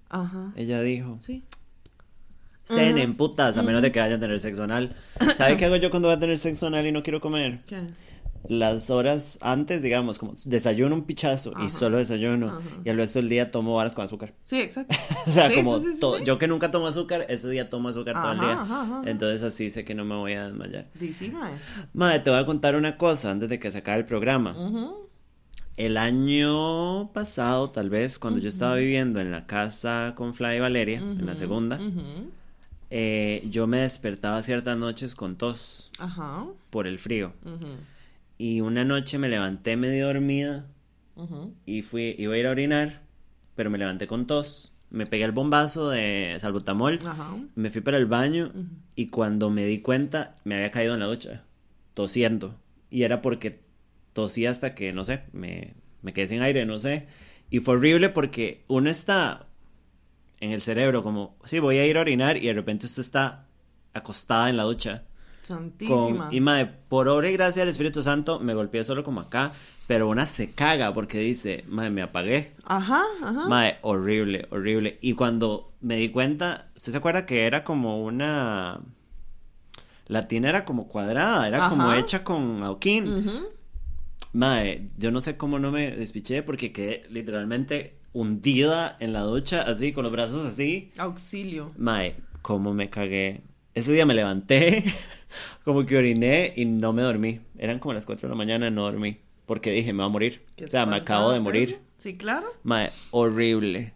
Ajá. 0.10 0.52
ella 0.56 0.82
dijo. 0.82 1.20
Sí. 1.22 1.44
Cenen, 2.66 3.16
putas, 3.16 3.58
a 3.58 3.62
menos 3.64 3.82
de 3.82 3.92
que 3.92 4.00
vayan 4.00 4.18
a 4.18 4.22
tener 4.22 4.40
sexo 4.40 4.64
anal. 4.64 4.96
¿Sabe 5.38 5.58
qué 5.58 5.66
hago 5.66 5.76
yo 5.78 5.90
cuando 5.90 6.08
voy 6.08 6.16
a 6.18 6.20
tener 6.20 6.38
sexo 6.38 6.68
anal 6.68 6.86
y 6.88 6.92
no 6.92 7.04
quiero 7.04 7.20
comer? 7.22 7.62
¿Qué? 7.68 7.78
Las 8.50 8.90
horas 8.90 9.38
antes, 9.42 9.82
digamos, 9.82 10.20
como 10.20 10.34
desayuno 10.44 10.96
un 10.96 11.04
pichazo 11.06 11.54
Ajá. 11.56 11.64
y 11.66 11.70
solo 11.70 11.98
desayuno. 11.98 12.48
Ajá. 12.50 12.60
Y 12.84 12.90
al 12.90 12.98
resto 12.98 13.20
del 13.20 13.30
día 13.30 13.52
tomo 13.52 13.76
varas 13.76 13.96
con 13.96 14.04
azúcar. 14.04 14.34
Sí, 14.44 14.60
exacto. 14.60 14.94
O 15.28 15.32
sea, 15.32 15.50
Sí, 15.50 15.56
como 15.56 15.80
sí, 15.80 15.94
sí, 15.94 16.00
yo 16.26 16.38
que 16.38 16.48
nunca 16.50 16.70
tomo 16.70 16.88
azúcar, 16.88 17.26
ese 17.30 17.50
día 17.50 17.70
tomo 17.70 17.88
azúcar 17.88 18.16
todo 18.22 18.34
el 18.34 18.40
Ajá, 18.40 18.46
día. 18.48 18.62
ajá, 18.62 18.82
ajá. 18.82 19.02
Entonces 19.06 19.44
así 19.44 19.70
sé 19.70 19.86
que 19.86 19.96
no 19.96 20.04
me 20.04 20.16
voy 20.16 20.34
a 20.34 20.48
desmayar. 20.48 20.90
Sí, 21.00 21.14
sí, 21.14 21.30
mae. 21.30 21.54
Madre, 21.94 22.20
te 22.20 22.30
voy 22.32 22.40
a 22.40 22.46
contar 22.46 22.76
una 22.76 22.98
cosa 22.98 23.32
antes 23.32 23.48
de 23.48 23.60
que 23.60 23.72
se 23.72 23.78
acabe 23.78 24.00
el 24.00 24.06
programa. 24.06 24.52
Ujú. 24.58 25.08
El 25.78 25.96
año 25.96 27.14
pasado, 27.14 27.70
tal 27.72 27.90
vez, 27.90 28.20
cuando 28.20 28.40
yo 28.42 28.48
estaba 28.50 28.76
viviendo 28.76 29.22
en 29.22 29.32
la 29.32 29.48
casa 29.48 30.14
con 30.18 30.34
Fly 30.34 30.58
y 30.58 30.60
Valeria, 30.60 31.00
en 31.00 31.26
la 31.26 31.36
segunda. 31.38 31.80
Eh, 32.96 33.42
yo 33.50 33.66
me 33.66 33.80
despertaba 33.80 34.44
ciertas 34.44 34.78
noches 34.78 35.16
con 35.16 35.36
tos 35.36 35.92
Ajá. 35.98 36.46
por 36.70 36.86
el 36.86 37.00
frío. 37.00 37.34
Y 38.38 38.62
una 38.62 38.86
noche 38.86 39.18
me 39.18 39.30
levanté 39.30 39.76
medio 39.78 40.06
dormida 40.08 40.68
y 41.66 41.82
fui, 41.82 42.16
iba 42.20 42.36
a 42.36 42.38
ir 42.38 42.46
a 42.46 42.52
orinar, 42.52 43.02
pero 43.56 43.72
me 43.72 43.80
levanté 43.80 44.06
con 44.06 44.28
tos. 44.28 44.76
Me 44.92 45.08
pegué 45.08 45.24
el 45.24 45.32
bombazo 45.32 45.90
de 45.90 46.38
salbutamol, 46.40 47.00
Ajá. 47.04 47.36
me 47.56 47.72
fui 47.72 47.82
para 47.82 47.98
el 47.98 48.06
baño 48.06 48.52
y 48.96 49.08
cuando 49.08 49.50
me 49.50 49.66
di 49.66 49.80
cuenta 49.80 50.36
me 50.44 50.54
había 50.54 50.70
caído 50.70 50.94
en 50.94 51.00
la 51.00 51.08
ducha, 51.08 51.46
tosiendo. 51.96 52.60
Y 52.92 53.02
era 53.02 53.24
porque 53.24 53.60
tosí 54.14 54.46
hasta 54.46 54.76
que, 54.76 54.94
no 54.94 55.04
sé, 55.04 55.24
me, 55.32 55.74
me 56.04 56.14
quedé 56.14 56.28
sin 56.28 56.44
aire, 56.44 56.68
no 56.68 56.78
sé. 56.78 57.08
Y 57.50 57.58
fue 57.58 57.76
horrible 57.76 58.10
porque 58.10 58.64
uno 58.68 58.88
está 58.92 59.48
en 60.44 60.52
el 60.52 60.62
cerebro 60.62 61.04
como, 61.04 61.38
sí, 61.46 61.60
voy 61.60 61.78
a 61.78 61.86
ir 61.86 61.98
a 61.98 62.02
orinar 62.02 62.36
y 62.36 62.48
de 62.48 62.54
repente 62.54 62.86
usted 62.86 63.02
está 63.02 63.48
acostada 63.94 64.50
en 64.50 64.58
la 64.58 64.64
ducha. 64.64 65.04
Santísima. 65.42 66.26
Con, 66.26 66.34
y 66.34 66.42
madre, 66.42 66.70
por 66.90 67.08
obra 67.08 67.30
y 67.30 67.34
gracia 67.34 67.62
del 67.62 67.70
Espíritu 67.70 68.04
Santo, 68.04 68.42
me 68.42 68.54
golpeé 68.54 68.84
solo 68.84 69.06
como 69.06 69.22
acá, 69.22 69.54
pero 69.88 70.10
una 70.10 70.26
se 70.26 70.52
caga 70.52 70.94
porque 70.94 71.20
dice, 71.20 71.64
madre, 71.70 71.92
me 71.92 72.02
apagué. 72.02 72.56
Ajá, 72.66 73.02
ajá. 73.22 73.48
Madre, 73.48 73.78
horrible, 73.84 74.48
horrible. 74.52 74.98
Y 75.02 75.14
cuando 75.14 75.72
me 75.80 75.96
di 75.96 76.10
cuenta, 76.10 76.70
¿usted 76.76 76.92
se 76.92 76.98
acuerda 76.98 77.26
que 77.26 77.46
era 77.46 77.64
como 77.64 78.04
una... 78.04 78.82
La 80.08 80.28
tina 80.28 80.50
era 80.50 80.66
como 80.66 80.90
cuadrada, 80.90 81.48
era 81.48 81.70
como 81.70 81.94
hecha 81.94 82.26
con 82.26 82.62
adoquín. 82.64 83.08
Ujú. 83.08 83.48
Madre, 84.34 84.90
yo 84.98 85.10
no 85.10 85.22
sé 85.22 85.38
cómo 85.38 85.58
no 85.58 85.72
me 85.72 85.92
despiché 85.92 86.44
porque 86.44 86.74
quedé 86.74 87.06
literalmente 87.10 88.03
hundida 88.14 88.96
en 89.00 89.14
la 89.14 89.22
ducha, 89.22 89.62
así, 89.64 89.92
con 89.92 90.04
los 90.04 90.12
brazos 90.12 90.46
así. 90.46 90.92
Auxilio. 90.98 91.72
Mae, 91.78 92.16
cómo 92.42 92.74
me 92.74 92.90
cagué. 92.90 93.42
Ese 93.74 93.92
día 93.92 94.06
me 94.06 94.14
levanté, 94.14 94.84
como 95.66 95.86
que 95.86 95.98
oriné 95.98 96.54
y 96.56 96.66
no 96.66 96.94
me 96.94 97.02
dormí. 97.02 97.42
Eran 97.58 97.80
como 97.80 97.94
las 97.94 98.06
4 98.06 98.28
de 98.28 98.34
la 98.34 98.38
mañana, 98.38 98.70
no 98.70 98.84
dormí. 98.84 99.18
Porque 99.46 99.72
dije, 99.72 99.92
me 99.92 99.98
voy 100.04 100.06
a 100.06 100.10
morir. 100.10 100.46
O 100.64 100.70
sea, 100.70 100.86
me 100.86 100.96
acabo 100.96 101.32
de 101.32 101.40
morir. 101.40 101.80
Sí, 101.98 102.16
claro. 102.16 102.48
Mae, 102.64 102.92
horrible. 103.12 103.94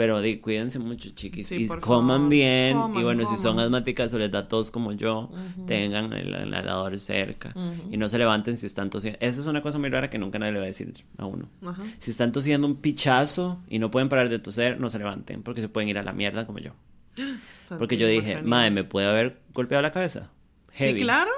Pero 0.00 0.22
di, 0.22 0.38
cuídense 0.38 0.78
mucho, 0.78 1.10
chiquis. 1.10 1.48
Sí, 1.48 1.56
y 1.56 1.68
coman 1.68 2.20
favor. 2.20 2.28
bien. 2.30 2.70
y 2.70 2.80
Coman, 2.80 3.02
bueno, 3.02 3.26
si 3.26 3.36
son 3.36 3.60
asmáticas 3.60 4.14
o 4.14 4.18
les 4.18 4.30
da 4.30 4.48
tos 4.48 4.70
como 4.70 4.92
yo, 4.92 5.30
tengan 5.66 6.10
el 6.14 6.28
inhalador 6.46 6.98
cerca. 6.98 7.52
Y 7.90 7.98
no 7.98 8.08
se 8.08 8.16
levanten 8.16 8.56
si 8.56 8.64
están 8.64 8.88
tosiendo. 8.88 9.18
Esa 9.20 9.42
es 9.42 9.46
una 9.46 9.60
cosa 9.60 9.78
muy 9.78 9.90
rara 9.90 10.08
que 10.08 10.18
nunca 10.18 10.38
nadie 10.38 10.52
le 10.52 10.58
va 10.58 10.64
a 10.64 10.68
decir 10.68 10.94
a 11.18 11.26
uno. 11.26 11.50
Ajá. 11.66 11.82
Si 11.98 12.10
están 12.10 12.32
tosiendo 12.32 12.66
un 12.66 12.76
pichazo 12.76 13.60
y 13.68 13.78
no 13.78 13.90
pueden 13.90 14.08
parar 14.08 14.30
de 14.30 14.38
toser, 14.38 14.80
no 14.80 14.88
se 14.88 14.96
levanten 14.96 15.42
porque 15.42 15.60
se 15.60 15.68
pueden 15.68 15.90
ir 15.90 15.98
a 15.98 16.02
la 16.02 16.14
mierda 16.14 16.46
como 16.46 16.60
yo. 16.60 16.72
Porque 17.68 17.98
yo 17.98 18.06
dije, 18.08 18.40
madre, 18.42 18.70
¿me 18.70 18.84
puede 18.84 19.06
haber 19.06 19.42
golpeado 19.52 19.82
la 19.82 19.92
cabeza? 19.92 20.30
Heavy. 20.72 20.98
Sí, 21.00 21.04
claro. 21.04 21.30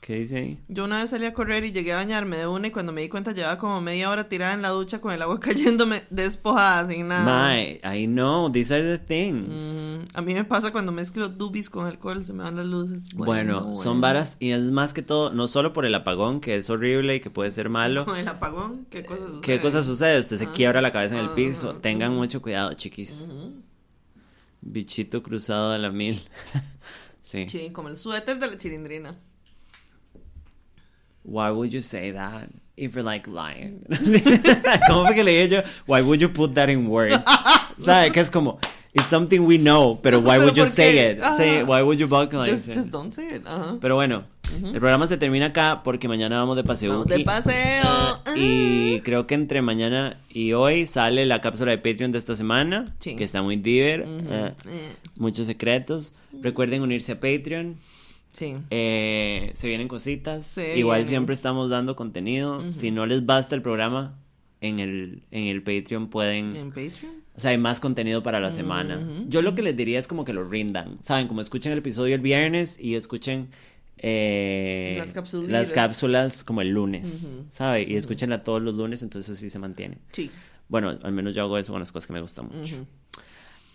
¿Qué 0.00 0.14
dice 0.20 0.36
ahí? 0.38 0.58
Yo 0.68 0.84
una 0.84 1.02
vez 1.02 1.10
salí 1.10 1.26
a 1.26 1.34
correr 1.34 1.62
y 1.62 1.72
llegué 1.72 1.92
a 1.92 1.96
bañarme 1.96 2.38
de 2.38 2.46
una 2.46 2.68
y 2.68 2.70
cuando 2.70 2.90
me 2.90 3.02
di 3.02 3.10
cuenta 3.10 3.32
llevaba 3.32 3.58
como 3.58 3.82
media 3.82 4.08
hora 4.08 4.30
tirada 4.30 4.54
en 4.54 4.62
la 4.62 4.70
ducha 4.70 4.98
con 4.98 5.12
el 5.12 5.20
agua 5.20 5.38
cayéndome 5.40 6.02
despojada, 6.08 6.88
sin 6.88 7.08
nada. 7.08 7.24
Mae, 7.24 7.80
I 7.84 8.06
know, 8.06 8.50
these 8.50 8.72
are 8.74 8.82
the 8.82 8.98
things. 8.98 9.48
Mm, 9.60 10.04
a 10.14 10.22
mí 10.22 10.32
me 10.32 10.44
pasa 10.44 10.72
cuando 10.72 10.90
mezclo 10.90 11.28
dubis 11.28 11.68
con 11.68 11.86
alcohol, 11.86 12.24
se 12.24 12.32
me 12.32 12.42
van 12.42 12.56
las 12.56 12.64
luces. 12.64 13.14
Bueno, 13.14 13.74
son 13.76 13.84
bueno. 13.84 14.00
varas 14.00 14.38
y 14.40 14.52
es 14.52 14.62
más 14.62 14.94
que 14.94 15.02
todo, 15.02 15.32
no 15.34 15.48
solo 15.48 15.74
por 15.74 15.84
el 15.84 15.94
apagón, 15.94 16.40
que 16.40 16.56
es 16.56 16.70
horrible 16.70 17.16
y 17.16 17.20
que 17.20 17.28
puede 17.28 17.52
ser 17.52 17.68
malo. 17.68 18.06
Con 18.06 18.16
el 18.16 18.26
apagón, 18.28 18.86
¿qué 18.88 19.04
cosas 19.04 19.20
suceden? 19.26 19.42
¿Qué 19.42 19.60
cosa 19.60 19.82
sucede? 19.82 20.18
Usted 20.20 20.38
se 20.38 20.44
Ah. 20.46 20.52
quiebra 20.54 20.80
la 20.80 20.92
cabeza 20.92 21.18
en 21.18 21.26
el 21.26 21.30
piso. 21.32 21.74
Ah. 21.76 21.80
Tengan 21.82 22.14
mucho 22.16 22.40
cuidado, 22.40 22.72
chiquis. 22.72 23.30
Bichito 24.62 25.22
cruzado 25.22 25.72
de 25.72 25.78
la 25.78 25.90
mil. 25.90 26.22
sí. 27.20 27.46
Sí, 27.50 27.70
como 27.70 27.88
el 27.90 27.98
suéter 27.98 28.38
de 28.38 28.46
la 28.46 28.56
chilindrina. 28.56 29.18
Why 31.24 31.50
would 31.50 31.72
you 31.72 31.82
say 31.82 32.12
that 32.12 32.48
if 32.76 32.94
you're 32.94 33.04
like 33.04 33.28
lying? 33.28 33.84
¿Cómo 34.88 35.04
fue 35.06 35.14
que 35.14 35.24
le 35.24 35.32
dije 35.32 35.48
yo? 35.48 35.62
Why 35.86 36.00
would 36.02 36.20
you 36.20 36.28
put 36.32 36.54
that 36.54 36.68
in 36.68 36.86
words? 36.88 37.16
¿Sabe? 37.78 38.10
Que 38.12 38.20
es 38.20 38.30
como, 38.30 38.58
it's 38.94 39.06
something 39.06 39.40
we 39.40 39.58
know, 39.58 39.98
pero 40.02 40.18
why 40.20 40.32
Pero 40.38 40.44
would 40.46 40.56
you 40.56 40.64
¿por 40.64 40.70
say 40.72 40.92
qué? 40.94 41.10
it? 41.12 41.24
Say, 41.36 41.62
why 41.62 41.82
would 41.82 41.98
you 41.98 42.06
vocalize 42.08 42.50
Just, 42.50 42.68
it? 42.68 42.74
just 42.74 42.90
don't 42.90 43.12
say 43.12 43.36
it. 43.36 43.42
Pero 43.80 43.94
bueno, 43.96 44.24
el 44.52 44.72
programa 44.80 45.06
se 45.06 45.16
termina 45.18 45.46
acá 45.46 45.82
porque 45.84 46.08
mañana 46.08 46.38
vamos 46.40 46.56
de 46.56 46.64
paseo. 46.64 46.90
Vamos 46.92 47.06
de 47.06 47.20
paseo. 47.20 47.84
Ah, 48.26 48.34
y 48.36 49.00
creo 49.00 49.26
que 49.26 49.34
entre 49.34 49.62
mañana 49.62 50.16
y 50.28 50.52
hoy 50.52 50.86
sale 50.86 51.24
la 51.26 51.40
cápsula 51.40 51.70
de 51.70 51.78
Patreon 51.78 52.12
de 52.12 52.18
esta 52.18 52.36
semana, 52.36 52.86
Sí. 52.98 53.16
que 53.16 53.24
está 53.24 53.40
muy 53.42 53.56
diver, 53.56 54.02
Ujú. 54.02 54.26
ah, 54.32 54.52
Eh, 54.68 54.92
muchos 55.16 55.46
secretos. 55.46 56.12
Recuerden 56.42 56.82
unirse 56.82 57.12
a 57.12 57.20
Patreon. 57.20 57.76
Sí. 58.32 58.56
Eh, 58.70 59.50
se 59.54 59.68
vienen 59.68 59.88
cositas. 59.88 60.46
Se 60.46 60.78
Igual 60.78 60.98
vienen. 60.98 61.08
siempre 61.08 61.34
estamos 61.34 61.68
dando 61.70 61.96
contenido. 61.96 62.70
Si 62.70 62.90
no 62.90 63.06
les 63.06 63.26
basta 63.26 63.54
el 63.54 63.62
programa, 63.62 64.18
en 64.60 64.78
el, 64.80 65.22
en 65.30 65.44
el 65.48 65.62
Patreon 65.62 66.08
pueden... 66.08 66.56
En 66.56 66.68
Patreon. 66.68 67.20
O 67.36 67.40
sea, 67.40 67.52
hay 67.52 67.58
más 67.58 67.80
contenido 67.80 68.22
para 68.22 68.38
la 68.40 68.52
semana. 68.52 69.00
Yo 69.28 69.40
lo 69.40 69.54
que 69.54 69.62
les 69.62 69.76
diría 69.76 69.98
es 69.98 70.06
como 70.08 70.24
que 70.24 70.32
lo 70.32 70.44
rindan. 70.48 70.98
¿Saben? 71.02 71.26
Como 71.28 71.40
escuchen 71.40 71.72
el 71.72 71.78
episodio 71.78 72.14
el 72.14 72.20
viernes 72.20 72.78
y 72.78 72.96
escuchen 72.96 73.48
eh, 73.96 74.94
Las 74.98 75.12
cápsulas. 75.14 75.50
las 75.50 75.72
cápsulas 75.72 76.44
como 76.44 76.60
el 76.60 76.68
lunes. 76.68 77.40
¿Sabe? 77.50 77.82
Y 77.88 77.96
escúchenla 77.96 78.42
todos 78.44 78.60
los 78.60 78.74
lunes, 78.74 79.02
entonces 79.02 79.36
así 79.36 79.48
se 79.48 79.58
mantiene. 79.58 79.98
Sí. 80.12 80.30
Bueno, 80.68 80.98
al 81.02 81.12
menos 81.12 81.34
yo 81.34 81.42
hago 81.42 81.56
eso 81.58 81.72
con 81.72 81.80
las 81.80 81.92
cosas 81.92 82.06
que 82.06 82.12
me 82.12 82.20
gustan 82.20 82.48
mucho. 82.54 82.86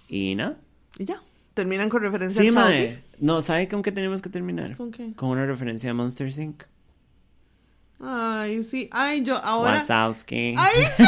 Y 0.08 0.36
nada. 0.36 0.58
Y 1.00 1.06
ya. 1.06 1.22
Terminan 1.56 1.90
con 1.90 2.02
referencia 2.04 2.44
Sí. 2.44 2.52
Chelsea. 2.52 3.02
No, 3.18 3.42
¿sabe 3.42 3.68
con 3.68 3.82
qué 3.82 3.92
tenemos 3.92 4.22
que 4.22 4.30
terminar? 4.30 4.78
¿Con 4.78 4.92
qué? 4.92 5.14
Con 5.16 5.30
una 5.30 5.46
referencia 5.46 5.90
a 5.90 5.94
Monster 5.94 6.28
Inc. 6.38 6.64
Ay, 8.02 8.62
sí. 8.64 8.90
Ay, 8.92 9.24
yo 9.24 9.38
ahora. 9.38 9.80
Wazowski. 9.80 10.54
¡Ay, 10.58 10.84
sí! 10.98 11.04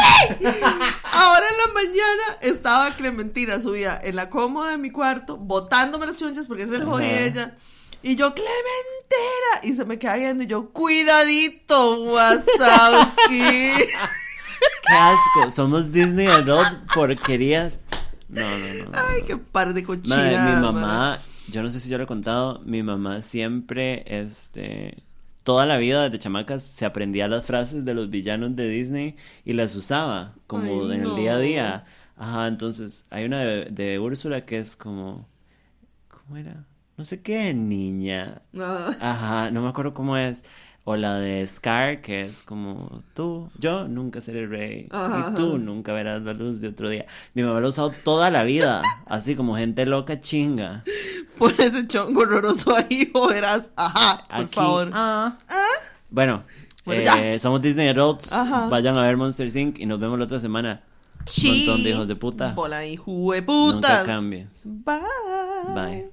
Ahora 1.11 1.45
en 1.51 1.57
la 1.57 1.73
mañana 1.73 2.37
estaba 2.41 2.91
Clementina 2.91 3.59
subida 3.59 3.99
en 4.01 4.15
la 4.15 4.29
cómoda 4.29 4.71
de 4.71 4.77
mi 4.77 4.89
cuarto, 4.89 5.35
botándome 5.35 6.05
las 6.05 6.15
chunchas 6.15 6.47
porque 6.47 6.63
es 6.63 6.71
el 6.71 6.85
de 6.85 7.25
ella. 7.27 7.57
Y 8.01 8.15
yo, 8.15 8.33
Clementina. 8.33 9.63
Y 9.63 9.73
se 9.73 9.83
me 9.83 9.99
queda 9.99 10.15
viendo 10.15 10.43
y 10.43 10.47
yo, 10.47 10.69
cuidadito, 10.69 12.03
Wazowski. 12.05 13.29
Qué 14.87 14.93
asco. 14.93 15.51
Somos 15.51 15.91
Disney 15.91 16.27
Adult 16.27 16.91
porquerías. 16.93 17.81
No, 18.29 18.41
no, 18.57 18.73
no. 18.73 18.91
Ay, 18.93 19.21
qué 19.25 19.37
par 19.37 19.73
de 19.73 19.81
Madre, 19.81 19.83
cochinadas. 19.85 20.55
mi 20.55 20.61
mamá, 20.61 21.19
yo 21.49 21.63
no 21.63 21.69
sé 21.69 21.79
si 21.79 21.89
yo 21.89 21.97
lo 21.97 22.03
he 22.03 22.07
contado, 22.07 22.61
mi 22.65 22.83
mamá 22.83 23.21
siempre, 23.21 24.03
este, 24.07 25.03
toda 25.43 25.65
la 25.65 25.77
vida 25.77 26.03
desde 26.03 26.19
chamacas 26.19 26.63
se 26.63 26.85
aprendía 26.85 27.27
las 27.29 27.45
frases 27.45 27.85
de 27.85 27.93
los 27.93 28.09
villanos 28.09 28.55
de 28.55 28.69
Disney 28.69 29.15
y 29.45 29.53
las 29.53 29.75
usaba 29.75 30.33
como 30.45 30.85
Ay, 30.85 30.91
en 30.95 31.01
el 31.05 31.15
día 31.15 31.35
a 31.35 31.39
día. 31.39 31.85
Ajá, 32.17 32.47
entonces 32.47 33.05
hay 33.09 33.25
una 33.25 33.39
de, 33.41 33.65
de 33.65 33.99
Úrsula 33.99 34.45
que 34.45 34.59
es 34.59 34.75
como, 34.75 35.27
¿cómo 36.09 36.37
era? 36.37 36.65
No 36.97 37.03
sé 37.03 37.21
qué, 37.21 37.53
niña. 37.53 38.41
Ah. 38.59 38.95
Ajá, 38.99 39.51
no 39.51 39.61
me 39.61 39.69
acuerdo 39.69 39.93
cómo 39.93 40.17
es. 40.17 40.43
O 40.89 40.95
la 40.95 41.15
de 41.15 41.45
Scar, 41.45 42.01
que 42.01 42.21
es 42.21 42.43
como 42.43 43.03
tú, 43.13 43.49
yo 43.59 43.89
nunca 43.89 44.21
seré 44.21 44.47
rey. 44.47 44.87
Ajá, 44.89 45.31
y 45.31 45.35
tú 45.35 45.49
ajá. 45.49 45.57
nunca 45.57 45.91
verás 45.91 46.21
la 46.21 46.31
luz 46.33 46.61
de 46.61 46.69
otro 46.69 46.87
día. 46.87 47.05
Mi 47.33 47.43
mamá 47.43 47.59
lo 47.59 47.67
ha 47.67 47.69
usado 47.71 47.89
toda 48.05 48.31
la 48.31 48.43
vida. 48.45 48.81
Así 49.05 49.35
como 49.35 49.57
gente 49.57 49.85
loca 49.85 50.21
chinga. 50.21 50.85
Pon 51.37 51.53
ese 51.57 51.85
chongo 51.87 52.21
horroroso 52.21 52.73
ahí 52.73 53.11
o 53.13 53.27
verás. 53.27 53.63
Ajá, 53.75 54.23
por 54.29 54.37
Aquí. 54.45 54.55
favor. 54.55 54.89
ah. 54.93 55.37
Bueno, 56.09 56.43
Bueno, 56.85 57.11
eh, 57.17 57.37
somos 57.37 57.61
Disney 57.61 57.89
Adults. 57.89 58.31
Ajá. 58.31 58.67
Vayan 58.69 58.97
a 58.97 59.01
ver 59.01 59.17
Monster 59.17 59.53
Inc. 59.57 59.79
y 59.79 59.85
nos 59.85 59.99
vemos 59.99 60.17
la 60.17 60.23
otra 60.23 60.39
semana. 60.39 60.83
Sí. 61.25 61.65
Montón 61.67 61.83
de 61.83 61.89
hijos 61.89 62.07
de 62.07 62.15
puta. 62.15 62.53
Bola 62.53 62.79
de 62.79 62.91
hijo 62.91 63.33
de 63.33 63.41
Nunca 63.41 63.45
putas. 63.75 64.05
cambies. 64.05 64.61
Bye. 64.63 65.01
Bye. 65.75 66.11